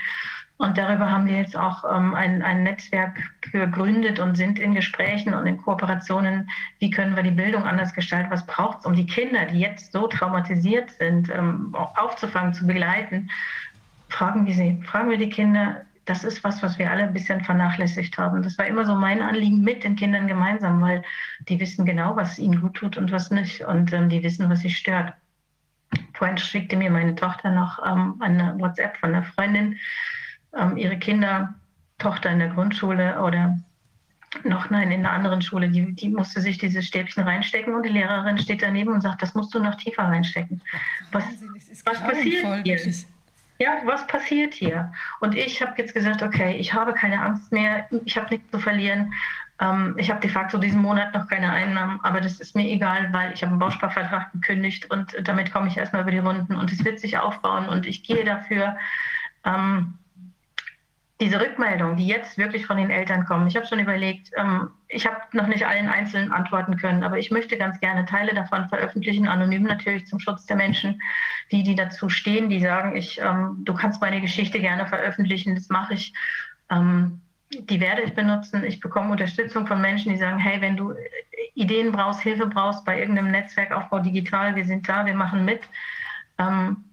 [0.57, 3.19] Und darüber haben wir jetzt auch ähm, ein, ein Netzwerk
[3.51, 6.49] gegründet und sind in Gesprächen und in Kooperationen,
[6.79, 9.93] wie können wir die Bildung anders gestalten, was braucht es, um die Kinder, die jetzt
[9.93, 13.29] so traumatisiert sind, ähm, aufzufangen, zu begleiten.
[14.09, 17.43] Fragen wir sie, fragen wir die Kinder, das ist was, was wir alle ein bisschen
[17.43, 18.41] vernachlässigt haben.
[18.41, 21.03] Das war immer so mein Anliegen mit den Kindern gemeinsam, weil
[21.49, 23.61] die wissen genau, was ihnen gut tut und was nicht.
[23.61, 25.13] Und ähm, die wissen, was sie stört.
[26.13, 29.77] Vorhin schickte mir meine Tochter noch ähm, eine WhatsApp von einer Freundin,
[30.57, 31.53] ähm, ihre Kinder,
[31.97, 33.57] Tochter in der Grundschule oder
[34.43, 37.89] noch nein, in einer anderen Schule, die, die musste sich dieses Stäbchen reinstecken und die
[37.89, 40.61] Lehrerin steht daneben und sagt, das musst du noch tiefer reinstecken.
[41.11, 41.23] Was,
[41.85, 43.05] was passiert hier?
[43.59, 44.91] Ja, was passiert hier?
[45.19, 48.59] Und ich habe jetzt gesagt, okay, ich habe keine Angst mehr, ich habe nichts zu
[48.59, 49.13] verlieren.
[49.59, 53.11] Ähm, ich habe de facto diesen Monat noch keine Einnahmen, aber das ist mir egal,
[53.11, 56.71] weil ich habe einen Bausparvertrag gekündigt und damit komme ich erstmal über die Runden und
[56.71, 58.77] es wird sich aufbauen und ich gehe dafür.
[59.43, 59.95] Ähm,
[61.19, 65.07] diese Rückmeldung, die jetzt wirklich von den Eltern kommen, ich habe schon überlegt, ähm, ich
[65.07, 69.27] habe noch nicht allen einzelnen antworten können, aber ich möchte ganz gerne Teile davon veröffentlichen,
[69.27, 71.01] anonym natürlich zum Schutz der Menschen,
[71.51, 75.69] die, die dazu stehen, die sagen, ich, ähm, du kannst meine Geschichte gerne veröffentlichen, das
[75.69, 76.13] mache ich.
[76.69, 77.21] Ähm,
[77.51, 78.63] die werde ich benutzen.
[78.65, 80.93] Ich bekomme Unterstützung von Menschen, die sagen, hey, wenn du
[81.53, 85.61] Ideen brauchst, Hilfe brauchst bei irgendeinem Netzwerkaufbau digital, wir sind da, wir machen mit.
[86.37, 86.83] Ähm,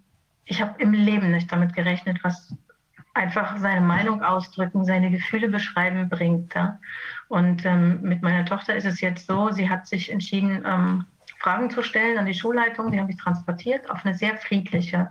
[0.45, 2.55] ich habe im Leben nicht damit gerechnet, was
[3.15, 6.55] einfach seine Meinung ausdrücken, seine Gefühle beschreiben bringt.
[6.55, 6.79] Ja?
[7.29, 11.07] Und ähm, mit meiner Tochter ist es jetzt so, sie hat sich entschieden, ähm,
[11.39, 12.91] Fragen zu stellen an die Schulleitung.
[12.91, 15.11] Die habe ich transportiert auf eine sehr friedliche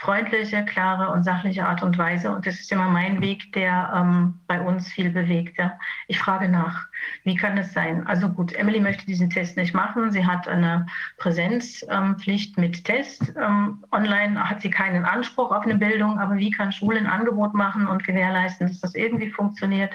[0.00, 2.30] freundliche, klare und sachliche Art und Weise.
[2.30, 5.58] Und das ist immer mein Weg, der ähm, bei uns viel bewegt.
[5.58, 5.78] Ja.
[6.08, 6.86] Ich frage nach,
[7.24, 8.06] wie kann es sein?
[8.06, 10.10] Also gut, Emily möchte diesen Test nicht machen.
[10.10, 10.86] Sie hat eine
[11.18, 13.34] Präsenzpflicht ähm, mit Test.
[13.38, 17.52] Ähm, online hat sie keinen Anspruch auf eine Bildung, aber wie kann Schule ein Angebot
[17.52, 19.92] machen und gewährleisten, dass das irgendwie funktioniert?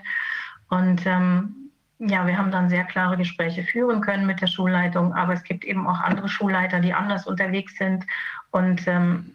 [0.70, 5.34] Und ähm, ja, wir haben dann sehr klare Gespräche führen können mit der Schulleitung, aber
[5.34, 8.06] es gibt eben auch andere Schulleiter, die anders unterwegs sind.
[8.52, 9.32] Und ähm,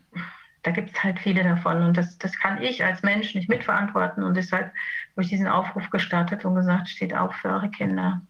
[0.62, 1.82] da gibt es halt viele davon.
[1.82, 4.23] Und das, das kann ich als Mensch nicht mitverantworten.
[4.23, 4.73] Und deshalb
[5.12, 8.20] habe ich diesen Aufruf gestartet und gesagt, steht auf für eure Kinder.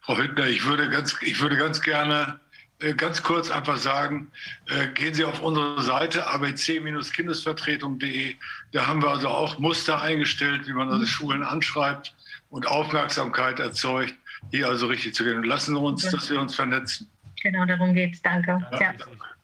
[0.00, 2.40] Frau Hüttner, ich würde ganz, ich würde ganz gerne
[2.82, 4.32] äh, ganz kurz einfach sagen,
[4.68, 8.34] äh, gehen Sie auf unsere Seite abc-kindesvertretung.de.
[8.72, 12.14] Da haben wir also auch Muster eingestellt, wie man also Schulen anschreibt
[12.50, 14.14] und Aufmerksamkeit erzeugt,
[14.50, 15.44] hier also richtig zu gehen.
[15.44, 17.08] lassen Sie uns, dass wir uns vernetzen.
[17.42, 18.22] Genau, darum geht es.
[18.22, 18.58] Danke.
[18.72, 18.92] Ja, ja.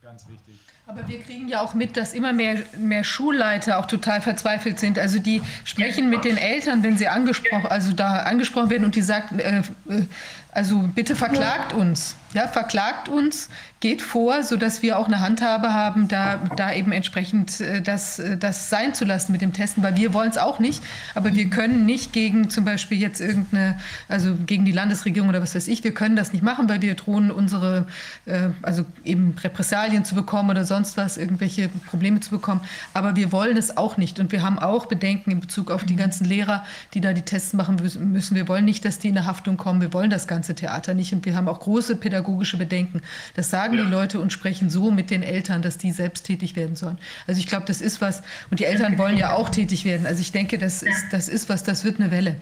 [0.03, 0.58] Ganz wichtig.
[0.91, 4.99] Aber wir kriegen ja auch mit, dass immer mehr, mehr Schulleiter auch total verzweifelt sind.
[4.99, 9.03] Also die sprechen mit den Eltern, wenn sie angesprochen, also da angesprochen werden und die
[9.03, 9.63] sagen, äh, äh,
[10.53, 12.17] also bitte verklagt uns.
[12.35, 13.49] Ja, verklagt uns,
[13.81, 18.37] geht vor, sodass wir auch eine Handhabe haben, da, da eben entsprechend äh, das, äh,
[18.37, 20.83] das sein zu lassen mit dem Testen, weil wir wollen es auch nicht,
[21.15, 25.55] aber wir können nicht gegen zum Beispiel jetzt irgendeine, also gegen die Landesregierung oder was
[25.55, 27.87] weiß ich, wir können das nicht machen, weil wir drohen, unsere,
[28.27, 32.61] äh, also eben Repressalien zu bekommen oder sonst was, irgendwelche Probleme zu bekommen.
[32.93, 35.97] Aber wir wollen es auch nicht und wir haben auch Bedenken in Bezug auf die
[35.97, 38.35] ganzen Lehrer, die da die Tests machen müssen.
[38.35, 39.81] Wir wollen nicht, dass die in eine Haftung kommen.
[39.81, 43.03] Wir wollen das ganze Theater nicht und wir haben auch große pädagogische Bedenken.
[43.35, 43.85] Das sagen ja.
[43.85, 46.97] die Leute und sprechen so mit den Eltern, dass die selbst tätig werden sollen.
[47.27, 50.07] Also ich glaube, das ist was, und die Eltern wollen ja auch tätig werden.
[50.07, 52.37] Also ich denke, das ist, das ist was, das wird eine Welle.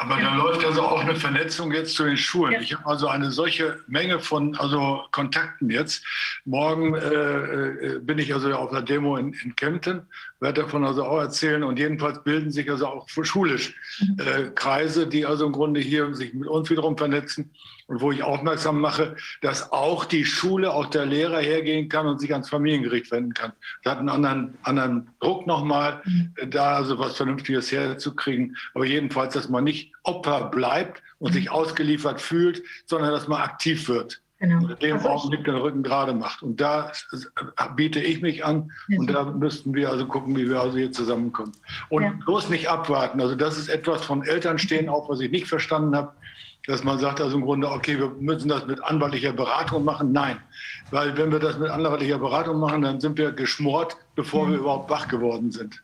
[0.00, 2.54] Aber da läuft also auch eine Vernetzung jetzt zu den Schulen.
[2.54, 2.60] Ja.
[2.60, 6.02] Ich habe also eine solche Menge von also Kontakten jetzt.
[6.46, 10.02] Morgen äh, äh, bin ich also auf einer Demo in, in Kempten,
[10.40, 11.62] werde davon also auch erzählen.
[11.62, 14.16] Und jedenfalls bilden sich also auch schulisch mhm.
[14.20, 17.50] äh, Kreise, die also im Grunde hier sich mit uns wiederum vernetzen
[17.90, 22.20] und wo ich aufmerksam mache, dass auch die Schule, auch der Lehrer hergehen kann und
[22.20, 23.52] sich ans Familiengericht wenden kann.
[23.82, 26.32] Das hat einen anderen, anderen Druck nochmal, mhm.
[26.50, 28.56] da also was Vernünftiges herzukriegen.
[28.74, 31.34] Aber jedenfalls, dass man nicht Opfer bleibt und mhm.
[31.34, 34.22] sich ausgeliefert fühlt, sondern dass man aktiv wird.
[34.38, 34.64] Genau.
[34.64, 36.44] Und in dem also Augenblick den Rücken gerade macht.
[36.44, 36.92] Und da
[37.74, 39.00] biete ich mich an ja.
[39.00, 41.52] und da müssten wir also gucken, wie wir also hier zusammenkommen.
[41.88, 42.12] Und ja.
[42.24, 43.20] bloß nicht abwarten.
[43.20, 46.12] Also das ist etwas von Eltern stehen, auch was ich nicht verstanden habe
[46.70, 50.12] dass man sagt also im Grunde, okay, wir müssen das mit anwaltlicher Beratung machen.
[50.12, 50.36] Nein,
[50.92, 54.52] weil wenn wir das mit anwaltlicher Beratung machen, dann sind wir geschmort, bevor mhm.
[54.52, 55.82] wir überhaupt wach geworden sind.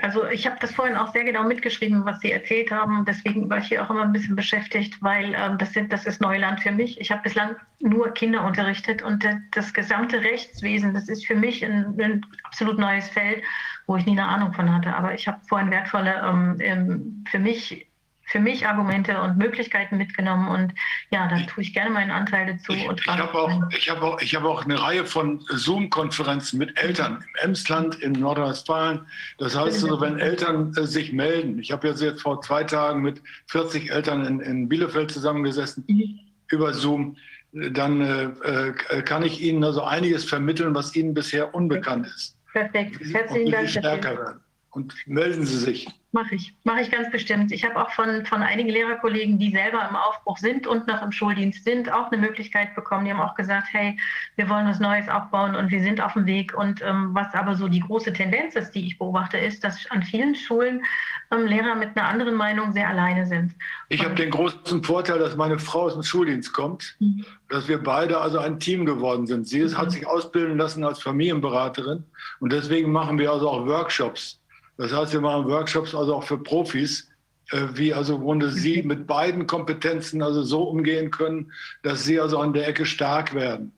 [0.00, 3.04] Also ich habe das vorhin auch sehr genau mitgeschrieben, was Sie erzählt haben.
[3.04, 6.20] Deswegen war ich hier auch immer ein bisschen beschäftigt, weil ähm, das, sind, das ist
[6.20, 7.00] Neuland für mich.
[7.00, 12.00] Ich habe bislang nur Kinder unterrichtet und das gesamte Rechtswesen, das ist für mich ein,
[12.00, 13.42] ein, absolut neues Feld,
[13.86, 14.94] wo ich nie eine Ahnung von hatte.
[14.94, 17.86] Aber ich habe vorhin wertvolle, ähm, ähm für mich
[18.32, 20.72] für mich Argumente und Möglichkeiten mitgenommen und
[21.10, 22.72] ja, da tue ich gerne meinen Anteil dazu.
[22.72, 27.22] Ich, ich habe auch, ich hab auch, hab auch eine Reihe von Zoom-Konferenzen mit Eltern
[27.22, 29.02] im Emsland, in Nordrhein-Westfalen.
[29.36, 33.20] Das heißt also, wenn Eltern äh, sich melden, ich habe jetzt vor zwei Tagen mit
[33.48, 36.20] 40 Eltern in, in Bielefeld zusammengesessen mhm.
[36.48, 37.18] über Zoom,
[37.52, 42.34] dann äh, äh, kann ich Ihnen also einiges vermitteln, was Ihnen bisher unbekannt ist.
[42.50, 42.98] Perfekt.
[43.12, 43.68] Herzlichen Dank.
[43.68, 44.40] Stärker werden.
[44.70, 45.86] Und melden Sie sich.
[46.14, 47.52] Mache ich, mache ich ganz bestimmt.
[47.52, 51.10] Ich habe auch von, von einigen Lehrerkollegen, die selber im Aufbruch sind und noch im
[51.10, 53.06] Schuldienst sind, auch eine Möglichkeit bekommen.
[53.06, 53.98] Die haben auch gesagt, hey,
[54.36, 56.52] wir wollen was Neues aufbauen und wir sind auf dem Weg.
[56.54, 60.02] Und ähm, was aber so die große Tendenz ist, die ich beobachte, ist, dass an
[60.02, 60.84] vielen Schulen
[61.30, 63.54] ähm, Lehrer mit einer anderen Meinung sehr alleine sind.
[63.88, 67.24] Ich habe den großen Vorteil, dass meine Frau aus dem Schuldienst kommt, mhm.
[67.48, 69.48] dass wir beide also ein Team geworden sind.
[69.48, 69.78] Sie ist, mhm.
[69.78, 72.04] hat sich ausbilden lassen als Familienberaterin
[72.40, 74.41] und deswegen machen wir also auch Workshops
[74.76, 77.08] das heißt, wir machen Workshops also auch für Profis,
[77.50, 82.20] äh, wie also im Grunde sie mit beiden Kompetenzen also so umgehen können, dass sie
[82.20, 83.72] also an der Ecke stark werden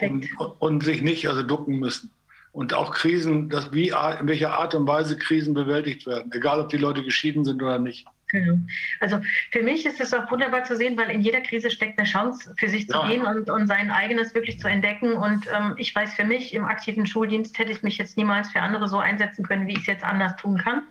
[0.00, 0.28] und,
[0.58, 2.10] und, sich nicht also ducken müssen.
[2.52, 6.68] Und auch Krisen, dass wie, in welcher Art und Weise Krisen bewältigt werden, egal ob
[6.68, 8.06] die Leute geschieden sind oder nicht.
[8.32, 8.58] Genau.
[9.00, 9.20] Also
[9.50, 12.54] für mich ist es auch wunderbar zu sehen, weil in jeder Krise steckt eine Chance,
[12.56, 13.08] für sich zu ja.
[13.08, 15.14] gehen und, und sein eigenes wirklich zu entdecken.
[15.14, 18.60] Und ähm, ich weiß für mich, im aktiven Schuldienst hätte ich mich jetzt niemals für
[18.60, 20.82] andere so einsetzen können, wie ich es jetzt anders tun kann.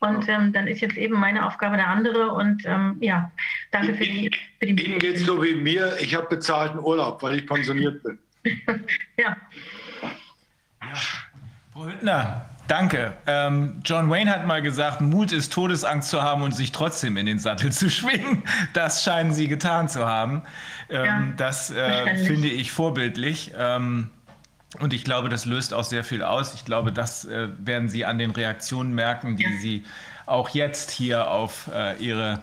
[0.00, 2.32] Und ähm, dann ist jetzt eben meine Aufgabe eine andere.
[2.32, 3.30] Und ähm, ja,
[3.70, 4.30] danke für die.
[4.58, 5.96] Für die Ihnen geht es so wie mir.
[6.00, 8.18] Ich habe bezahlten Urlaub, weil ich pensioniert bin.
[9.16, 9.36] ja.
[10.82, 10.94] ja.
[11.72, 13.12] Frau Hüttner, Danke.
[13.26, 17.26] Ähm, John Wayne hat mal gesagt, Mut ist Todesangst zu haben und sich trotzdem in
[17.26, 18.42] den Sattel zu schwingen.
[18.72, 20.42] Das scheinen Sie getan zu haben.
[20.88, 23.52] Ähm, ja, das äh, finde ich vorbildlich.
[23.56, 24.10] Ähm,
[24.80, 26.54] und ich glaube, das löst auch sehr viel aus.
[26.54, 29.50] Ich glaube, das äh, werden Sie an den Reaktionen merken, die ja.
[29.60, 29.84] Sie
[30.26, 32.40] auch jetzt hier auf äh, Ihre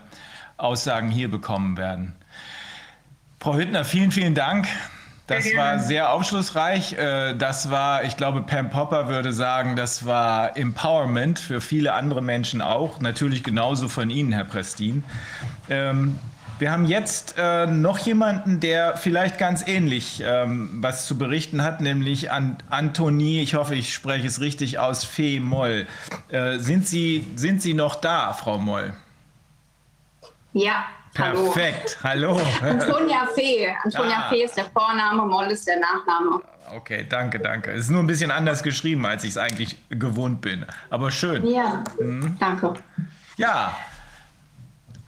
[0.56, 2.14] Aussagen hier bekommen werden.
[3.40, 4.68] Frau Hüttner, vielen, vielen Dank.
[5.36, 6.94] Das war sehr aufschlussreich.
[6.94, 12.22] Äh, das war, ich glaube, Pam Popper würde sagen, das war Empowerment für viele andere
[12.22, 13.00] Menschen auch.
[13.00, 15.04] Natürlich genauso von Ihnen, Herr Prestin.
[15.68, 16.18] Ähm,
[16.58, 21.80] wir haben jetzt äh, noch jemanden, der vielleicht ganz ähnlich ähm, was zu berichten hat,
[21.80, 25.88] nämlich an Antonie, ich hoffe, ich spreche es richtig aus, Fee Moll.
[26.28, 28.94] Äh, sind, Sie, sind Sie noch da, Frau Moll?
[30.52, 30.84] Ja,
[31.14, 32.40] Perfekt, hallo.
[32.62, 33.68] Antonia Fee.
[33.84, 34.28] Antonia ah.
[34.30, 36.40] Fee ist der Vorname, Moll ist der Nachname.
[36.74, 37.70] Okay, danke, danke.
[37.72, 40.64] Es ist nur ein bisschen anders geschrieben, als ich es eigentlich gewohnt bin.
[40.88, 41.46] Aber schön.
[41.46, 42.36] Ja, mhm.
[42.40, 42.74] danke.
[43.36, 43.76] Ja.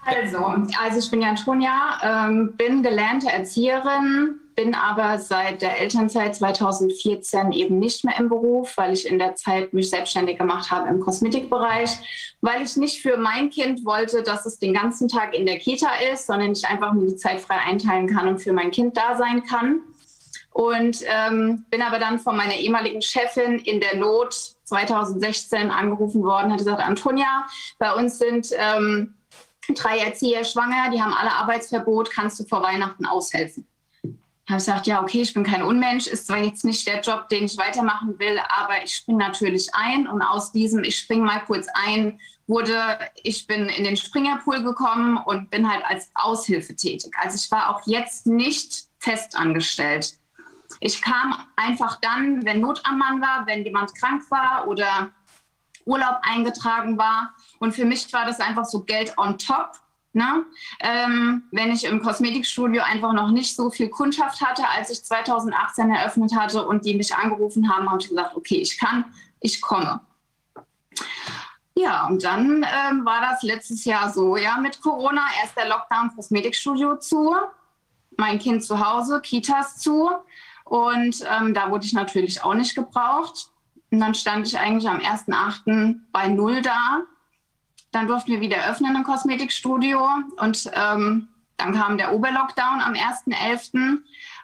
[0.04, 6.36] Also, also ich bin ja Antonia, ähm, bin gelernte Erzieherin, bin aber seit der Elternzeit
[6.36, 10.88] 2014 eben nicht mehr im Beruf, weil ich in der Zeit mich selbstständig gemacht habe
[10.90, 15.46] im Kosmetikbereich, weil ich nicht für mein Kind wollte, dass es den ganzen Tag in
[15.46, 18.70] der Kita ist, sondern ich einfach nur die Zeit frei einteilen kann und für mein
[18.70, 19.80] Kind da sein kann.
[20.50, 24.34] Und ähm, bin aber dann von meiner ehemaligen Chefin in der Not
[24.64, 27.46] 2016 angerufen worden, hat gesagt, Antonia,
[27.78, 29.14] bei uns sind ähm,
[29.74, 33.66] drei Erzieher schwanger, die haben alle Arbeitsverbot, kannst du vor Weihnachten aushelfen?
[34.48, 37.28] habe ich gesagt, ja, okay, ich bin kein Unmensch, ist zwar jetzt nicht der Job,
[37.30, 41.40] den ich weitermachen will, aber ich springe natürlich ein und aus diesem, ich springe mal
[41.46, 47.12] kurz ein, wurde, ich bin in den Springerpool gekommen und bin halt als Aushilfe tätig.
[47.20, 50.18] Also ich war auch jetzt nicht festangestellt.
[50.80, 55.10] Ich kam einfach dann, wenn Not am Mann war, wenn jemand krank war oder
[55.84, 57.34] Urlaub eingetragen war.
[57.58, 59.78] Und für mich war das einfach so Geld on top
[60.16, 60.46] Ne?
[60.78, 65.90] Ähm, wenn ich im Kosmetikstudio einfach noch nicht so viel Kundschaft hatte, als ich 2018
[65.90, 69.06] eröffnet hatte und die mich angerufen haben, habe ich gesagt, okay, ich kann,
[69.40, 70.00] ich komme.
[71.76, 76.14] Ja, und dann ähm, war das letztes Jahr so, ja, mit Corona, erst der Lockdown
[76.14, 77.34] Kosmetikstudio zu,
[78.16, 80.08] mein Kind zu Hause, Kitas zu
[80.64, 83.48] und ähm, da wurde ich natürlich auch nicht gebraucht.
[83.90, 85.96] Und dann stand ich eigentlich am 1.8.
[86.10, 87.04] bei Null da
[87.94, 90.04] dann durften wir wieder öffnen im Kosmetikstudio
[90.38, 93.98] und ähm, dann kam der Oberlockdown am 1.11.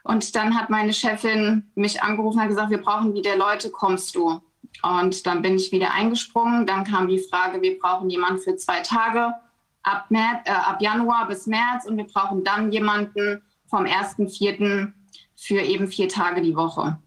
[0.04, 4.40] Und dann hat meine Chefin mich angerufen und gesagt, wir brauchen wieder Leute, kommst du?
[4.82, 6.66] Und dann bin ich wieder eingesprungen.
[6.66, 9.34] Dann kam die Frage, wir brauchen jemanden für zwei Tage
[9.82, 14.92] ab, März, äh, ab Januar bis März und wir brauchen dann jemanden vom 1.4.
[15.36, 16.98] für eben vier Tage die Woche.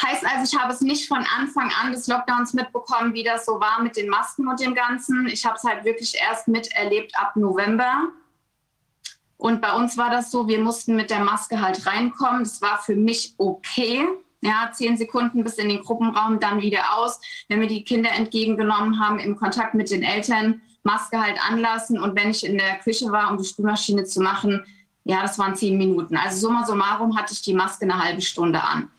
[0.00, 3.58] Heißt also, ich habe es nicht von Anfang an des Lockdowns mitbekommen, wie das so
[3.60, 5.26] war mit den Masken und dem Ganzen.
[5.26, 8.08] Ich habe es halt wirklich erst miterlebt ab November.
[9.38, 12.44] Und bei uns war das so, wir mussten mit der Maske halt reinkommen.
[12.44, 14.06] Das war für mich okay.
[14.40, 17.20] Ja, zehn Sekunden bis in den Gruppenraum, dann wieder aus.
[17.48, 21.98] Wenn wir die Kinder entgegengenommen haben, im Kontakt mit den Eltern, Maske halt anlassen.
[21.98, 24.64] Und wenn ich in der Küche war, um die Spülmaschine zu machen,
[25.04, 26.16] ja, das waren zehn Minuten.
[26.16, 28.90] Also summa summarum hatte ich die Maske eine halbe Stunde an.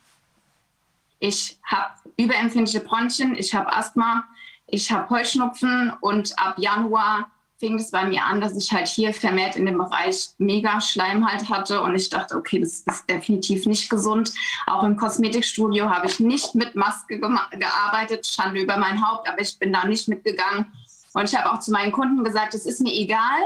[1.19, 4.23] Ich habe überempfindliche Bronchien, ich habe Asthma,
[4.67, 7.29] ich habe Heuschnupfen und ab Januar
[7.59, 11.49] fing es bei mir an, dass ich halt hier vermehrt in dem Bereich mega Schleimhalt
[11.49, 14.33] hatte und ich dachte, okay, das ist definitiv nicht gesund.
[14.65, 19.59] Auch im Kosmetikstudio habe ich nicht mit Maske gearbeitet, Schande über mein Haupt, aber ich
[19.59, 20.71] bin da nicht mitgegangen.
[21.13, 23.41] Und ich habe auch zu meinen Kunden gesagt, es ist mir egal,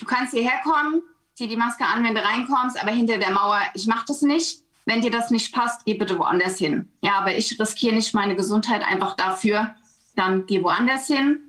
[0.00, 1.02] du kannst hierher kommen,
[1.34, 4.62] zieh die Maske an, wenn du reinkommst, aber hinter der Mauer, ich mache das nicht.
[4.86, 6.90] Wenn dir das nicht passt, geh bitte woanders hin.
[7.02, 9.74] Ja, aber ich riskiere nicht meine Gesundheit einfach dafür,
[10.16, 11.47] dann geh woanders hin.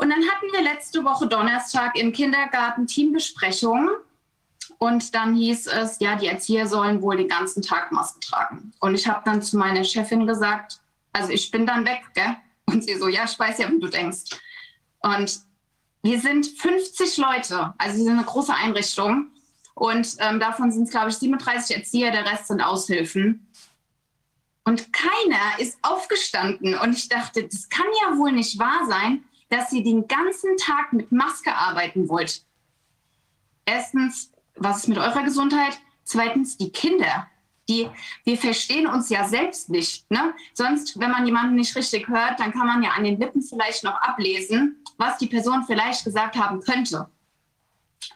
[0.00, 3.90] Und dann hatten wir letzte Woche Donnerstag im Kindergarten Teambesprechung.
[4.78, 8.72] Und dann hieß es, ja, die Erzieher sollen wohl den ganzen Tag Maske tragen.
[8.80, 10.80] Und ich habe dann zu meiner Chefin gesagt,
[11.12, 12.34] also ich bin dann weg, gell?
[12.64, 14.30] Und sie so, ja, ich weiß ja, wie du denkst.
[15.00, 15.40] Und
[16.02, 19.32] wir sind 50 Leute, also wir sind eine große Einrichtung.
[19.74, 23.46] Und ähm, davon sind es, glaube ich, 37 Erzieher, der Rest sind Aushilfen.
[24.64, 26.74] Und keiner ist aufgestanden.
[26.78, 30.92] Und ich dachte, das kann ja wohl nicht wahr sein, dass ihr den ganzen Tag
[30.92, 32.42] mit Maske arbeiten wollt.
[33.66, 35.78] Erstens, was ist mit eurer Gesundheit?
[36.04, 37.26] Zweitens, die Kinder.
[37.68, 37.88] Die,
[38.24, 40.10] wir verstehen uns ja selbst nicht.
[40.10, 40.34] Ne?
[40.54, 43.84] Sonst, wenn man jemanden nicht richtig hört, dann kann man ja an den Lippen vielleicht
[43.84, 47.08] noch ablesen, was die Person vielleicht gesagt haben könnte.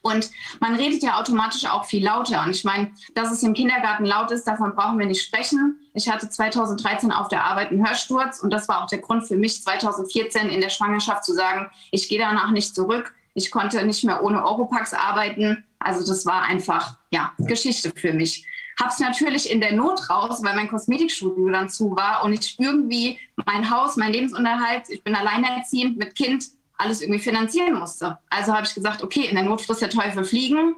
[0.02, 0.30] Und
[0.60, 2.42] man redet ja automatisch auch viel lauter.
[2.44, 5.80] Und ich meine, dass es im Kindergarten laut ist, davon brauchen wir nicht sprechen.
[5.94, 9.36] Ich hatte 2013 auf der Arbeit einen Hörsturz und das war auch der Grund für
[9.36, 13.14] mich, 2014 in der Schwangerschaft zu sagen, ich gehe danach nicht zurück.
[13.34, 15.64] Ich konnte nicht mehr ohne Oropax arbeiten.
[15.78, 18.46] Also das war einfach, ja, Geschichte für mich.
[18.80, 23.18] Hab's natürlich in der Not raus, weil mein Kosmetikstudio dann zu war und ich irgendwie
[23.46, 26.46] mein Haus, mein Lebensunterhalt, ich bin alleinerziehend mit Kind,
[26.76, 28.18] alles irgendwie finanzieren musste.
[28.30, 30.74] Also habe ich gesagt, okay, in der Not frisst der Teufel fliegen.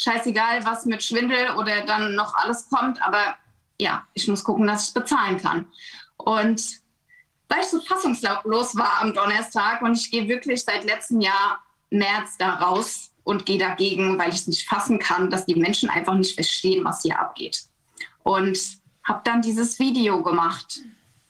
[0.00, 3.36] Scheißegal, was mit Schwindel oder dann noch alles kommt, aber
[3.80, 5.66] ja, ich muss gucken, dass ich bezahlen kann.
[6.16, 6.62] Und
[7.48, 11.60] weil ich so fassungslos war am Donnerstag und ich gehe wirklich seit letztem Jahr
[11.90, 15.88] März da raus und gehe dagegen, weil ich es nicht fassen kann, dass die Menschen
[15.88, 17.64] einfach nicht verstehen, was hier abgeht.
[18.22, 18.58] Und
[19.04, 20.80] habe dann dieses Video gemacht.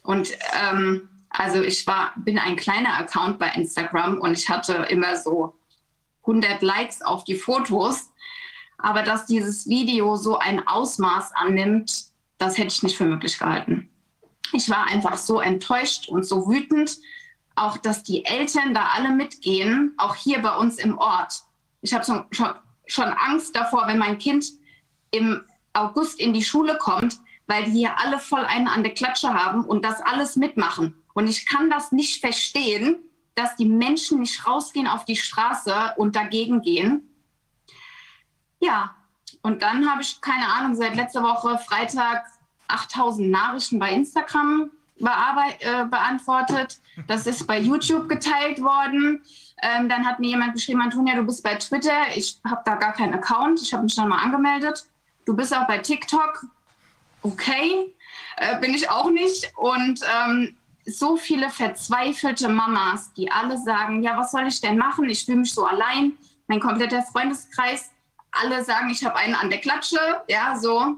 [0.02, 0.30] Und
[0.60, 5.54] ähm, also ich war, bin ein kleiner Account bei Instagram und ich hatte immer so
[6.22, 8.10] 100 Likes auf die Fotos.
[8.78, 12.04] Aber dass dieses Video so ein Ausmaß annimmt,
[12.38, 13.90] das hätte ich nicht für möglich gehalten.
[14.52, 16.96] Ich war einfach so enttäuscht und so wütend,
[17.56, 21.42] auch dass die Eltern da alle mitgehen, auch hier bei uns im Ort.
[21.82, 22.54] Ich habe schon, schon,
[22.86, 24.46] schon Angst davor, wenn mein Kind
[25.10, 25.42] im
[25.72, 29.64] August in die Schule kommt, weil die hier alle voll einen an der Klatsche haben
[29.64, 30.94] und das alles mitmachen.
[31.18, 32.94] Und ich kann das nicht verstehen,
[33.34, 37.12] dass die Menschen nicht rausgehen auf die Straße und dagegen gehen.
[38.60, 38.94] Ja,
[39.42, 42.24] und dann habe ich, keine Ahnung, seit letzter Woche Freitag
[42.68, 44.70] 8000 Nachrichten bei Instagram
[45.00, 46.78] äh, beantwortet.
[47.08, 49.24] Das ist bei YouTube geteilt worden.
[49.60, 52.14] Ähm, dann hat mir jemand geschrieben, Antonia, du bist bei Twitter.
[52.14, 53.60] Ich habe da gar keinen Account.
[53.60, 54.86] Ich habe mich dann mal angemeldet.
[55.24, 56.46] Du bist auch bei TikTok.
[57.22, 57.92] Okay,
[58.36, 59.50] äh, bin ich auch nicht.
[59.56, 60.56] Und ähm,
[60.88, 65.08] so viele verzweifelte Mamas, die alle sagen, ja, was soll ich denn machen?
[65.08, 66.16] Ich fühle mich so allein.
[66.46, 67.90] Mein kompletter Freundeskreis,
[68.30, 69.98] alle sagen, ich habe einen an der Klatsche,
[70.28, 70.96] ja, so.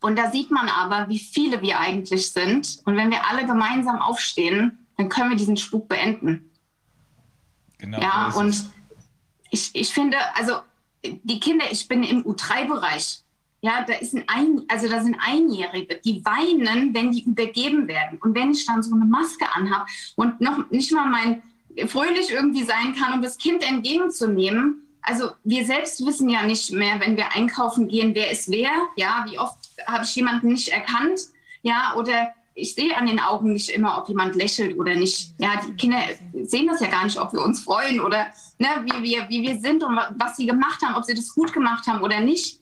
[0.00, 2.80] Und da sieht man aber, wie viele wir eigentlich sind.
[2.84, 6.50] Und wenn wir alle gemeinsam aufstehen, dann können wir diesen Spuk beenden.
[7.78, 8.00] Genau.
[8.00, 8.70] Ja, und
[9.50, 10.60] ich, ich finde, also
[11.02, 13.22] die Kinder, ich bin im U3-Bereich.
[13.64, 18.18] Ja, da ist ein, also da sind Einjährige, die weinen, wenn die übergeben werden.
[18.20, 19.86] Und wenn ich dann so eine Maske anhabe
[20.16, 21.42] und noch nicht mal mein
[21.86, 24.82] fröhlich irgendwie sein kann, um das Kind entgegenzunehmen.
[25.00, 28.70] Also wir selbst wissen ja nicht mehr, wenn wir einkaufen gehen, wer ist wer.
[28.96, 31.20] Ja, wie oft habe ich jemanden nicht erkannt?
[31.62, 35.30] Ja, oder ich sehe an den Augen nicht immer, ob jemand lächelt oder nicht.
[35.38, 36.00] Ja, die Kinder
[36.44, 38.26] sehen das ja gar nicht, ob wir uns freuen oder
[38.58, 41.52] ne, wie, wir, wie wir sind und was sie gemacht haben, ob sie das gut
[41.52, 42.61] gemacht haben oder nicht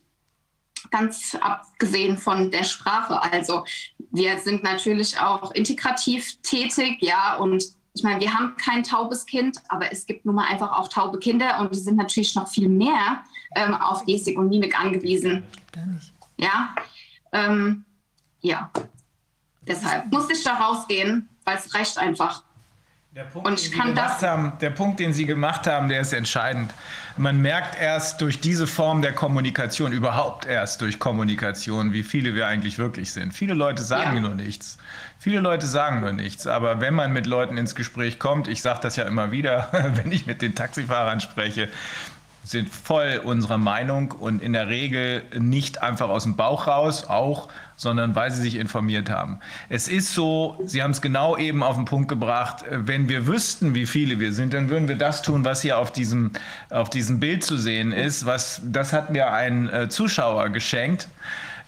[0.91, 3.23] ganz abgesehen von der Sprache.
[3.23, 3.65] Also
[4.11, 9.59] wir sind natürlich auch integrativ tätig, ja, und ich meine, wir haben kein taubes Kind,
[9.69, 12.69] aber es gibt nun mal einfach auch taube Kinder und die sind natürlich noch viel
[12.69, 13.23] mehr
[13.57, 15.43] ähm, auf Gestik und Mimik angewiesen.
[16.37, 16.75] Ja,
[17.33, 17.85] ähm,
[18.41, 18.71] ja,
[19.63, 22.45] deshalb musste ich da rausgehen, weil es reicht einfach.
[23.17, 26.13] Der Punkt, und ich kann das haben, der Punkt, den Sie gemacht haben, der ist
[26.13, 26.73] entscheidend.
[27.17, 32.47] Man merkt erst durch diese Form der Kommunikation, überhaupt erst durch Kommunikation, wie viele wir
[32.47, 33.35] eigentlich wirklich sind.
[33.35, 34.21] Viele Leute sagen ja.
[34.21, 34.79] nur nichts.
[35.19, 36.47] Viele Leute sagen nur nichts.
[36.47, 40.13] Aber wenn man mit Leuten ins Gespräch kommt, ich sage das ja immer wieder, wenn
[40.13, 41.69] ich mit den Taxifahrern spreche,
[42.45, 47.49] sind voll unserer Meinung und in der Regel nicht einfach aus dem Bauch raus, auch,
[47.81, 49.41] sondern weil sie sich informiert haben.
[49.71, 53.75] Es ist so, Sie haben es genau eben auf den Punkt gebracht, wenn wir wüssten,
[53.75, 56.31] wie viele wir sind, dann würden wir das tun, was hier auf diesem,
[56.69, 58.27] auf diesem Bild zu sehen ist.
[58.27, 61.09] Was, das hat mir ein äh, Zuschauer geschenkt.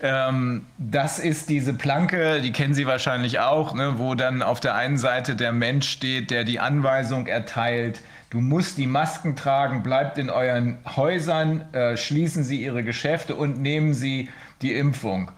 [0.02, 4.74] Ähm, das ist diese Planke, die kennen Sie wahrscheinlich auch, ne, wo dann auf der
[4.74, 10.16] einen Seite der Mensch steht, der die Anweisung erteilt, Du musst die Masken tragen, bleibt
[10.16, 14.30] in euren Häusern, äh, schließen Sie Ihre Geschäfte und nehmen Sie
[14.62, 15.30] die Impfung.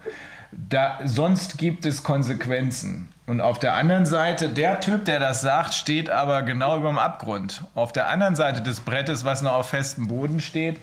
[0.57, 3.09] Da, sonst gibt es Konsequenzen.
[3.27, 6.99] Und auf der anderen Seite, der Typ, der das sagt, steht aber genau über dem
[6.99, 7.63] Abgrund.
[7.73, 10.79] Auf der anderen Seite des Brettes, was noch auf festem Boden steht,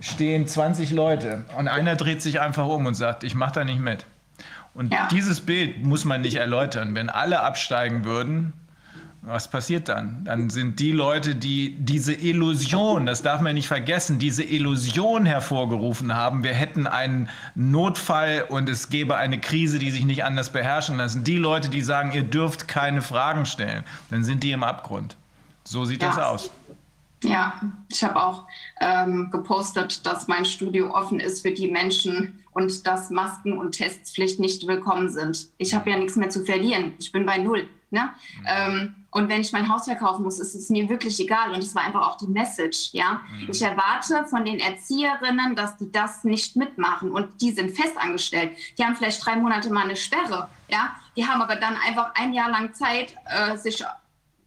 [0.00, 1.44] stehen 20 Leute.
[1.56, 4.06] Und einer dreht sich einfach um und sagt, ich mache da nicht mit.
[4.74, 5.06] Und ja.
[5.10, 6.94] dieses Bild muss man nicht erläutern.
[6.94, 8.54] Wenn alle absteigen würden,
[9.24, 10.24] was passiert dann?
[10.24, 16.14] Dann sind die Leute, die diese Illusion, das darf man nicht vergessen, diese Illusion hervorgerufen
[16.14, 20.96] haben, wir hätten einen Notfall und es gäbe eine Krise, die sich nicht anders beherrschen
[20.96, 21.22] lassen.
[21.22, 25.16] Die Leute, die sagen, ihr dürft keine Fragen stellen, dann sind die im Abgrund.
[25.62, 26.08] So sieht ja.
[26.08, 26.50] das aus.
[27.22, 27.54] Ja,
[27.88, 28.48] ich habe auch
[28.80, 34.40] ähm, gepostet, dass mein Studio offen ist für die Menschen und dass Masken und Testpflicht
[34.40, 35.46] nicht willkommen sind.
[35.58, 36.94] Ich habe ja nichts mehr zu verlieren.
[36.98, 37.68] Ich bin bei Null.
[37.92, 38.10] Ne?
[38.40, 38.46] Mhm.
[38.46, 41.52] Ähm, und wenn ich mein Haus verkaufen muss, ist es mir wirklich egal.
[41.52, 42.88] Und es war einfach auch die Message.
[42.92, 43.20] Ja?
[43.30, 43.50] Mhm.
[43.50, 47.10] Ich erwarte von den Erzieherinnen, dass die das nicht mitmachen.
[47.10, 48.56] Und die sind festangestellt.
[48.78, 50.48] Die haben vielleicht drei Monate mal eine Sperre.
[50.68, 50.96] Ja?
[51.16, 53.84] Die haben aber dann einfach ein Jahr lang Zeit, äh, sich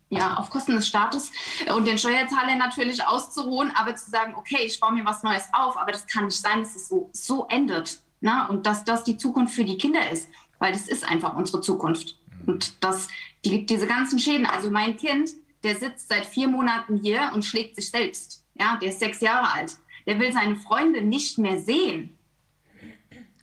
[0.09, 1.31] ja, auf Kosten des Staates
[1.75, 5.77] und den Steuerzahlern natürlich auszuruhen, aber zu sagen, okay, ich baue mir was Neues auf,
[5.77, 7.99] aber das kann nicht sein, dass es so, so endet.
[8.21, 8.47] Na?
[8.47, 12.17] Und dass das die Zukunft für die Kinder ist, weil das ist einfach unsere Zukunft.
[12.45, 13.07] Und das
[13.45, 14.45] die, diese ganzen Schäden.
[14.45, 15.29] Also mein Kind,
[15.63, 18.43] der sitzt seit vier Monaten hier und schlägt sich selbst.
[18.55, 19.77] Ja, der ist sechs Jahre alt.
[20.05, 22.17] Der will seine Freunde nicht mehr sehen.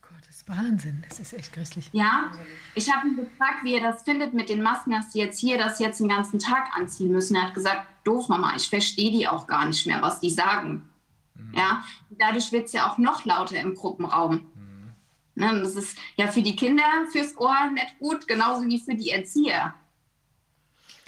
[0.00, 1.04] Gott, das ist Wahnsinn.
[1.08, 1.88] Das ist echt grässlich.
[1.92, 2.32] Ja,
[2.74, 5.58] ich habe ihn gefragt, wie er das findet mit den Masken, dass sie jetzt hier
[5.58, 7.36] das jetzt den ganzen Tag anziehen müssen.
[7.36, 10.88] Er hat gesagt, doof Mama, ich verstehe die auch gar nicht mehr, was die sagen.
[11.34, 11.54] Mhm.
[11.54, 14.46] Ja, dadurch wird es ja auch noch lauter im Gruppenraum.
[15.34, 19.10] Ne, das ist ja für die Kinder fürs Ohr nicht gut, genauso wie für die
[19.10, 19.74] Erzieher.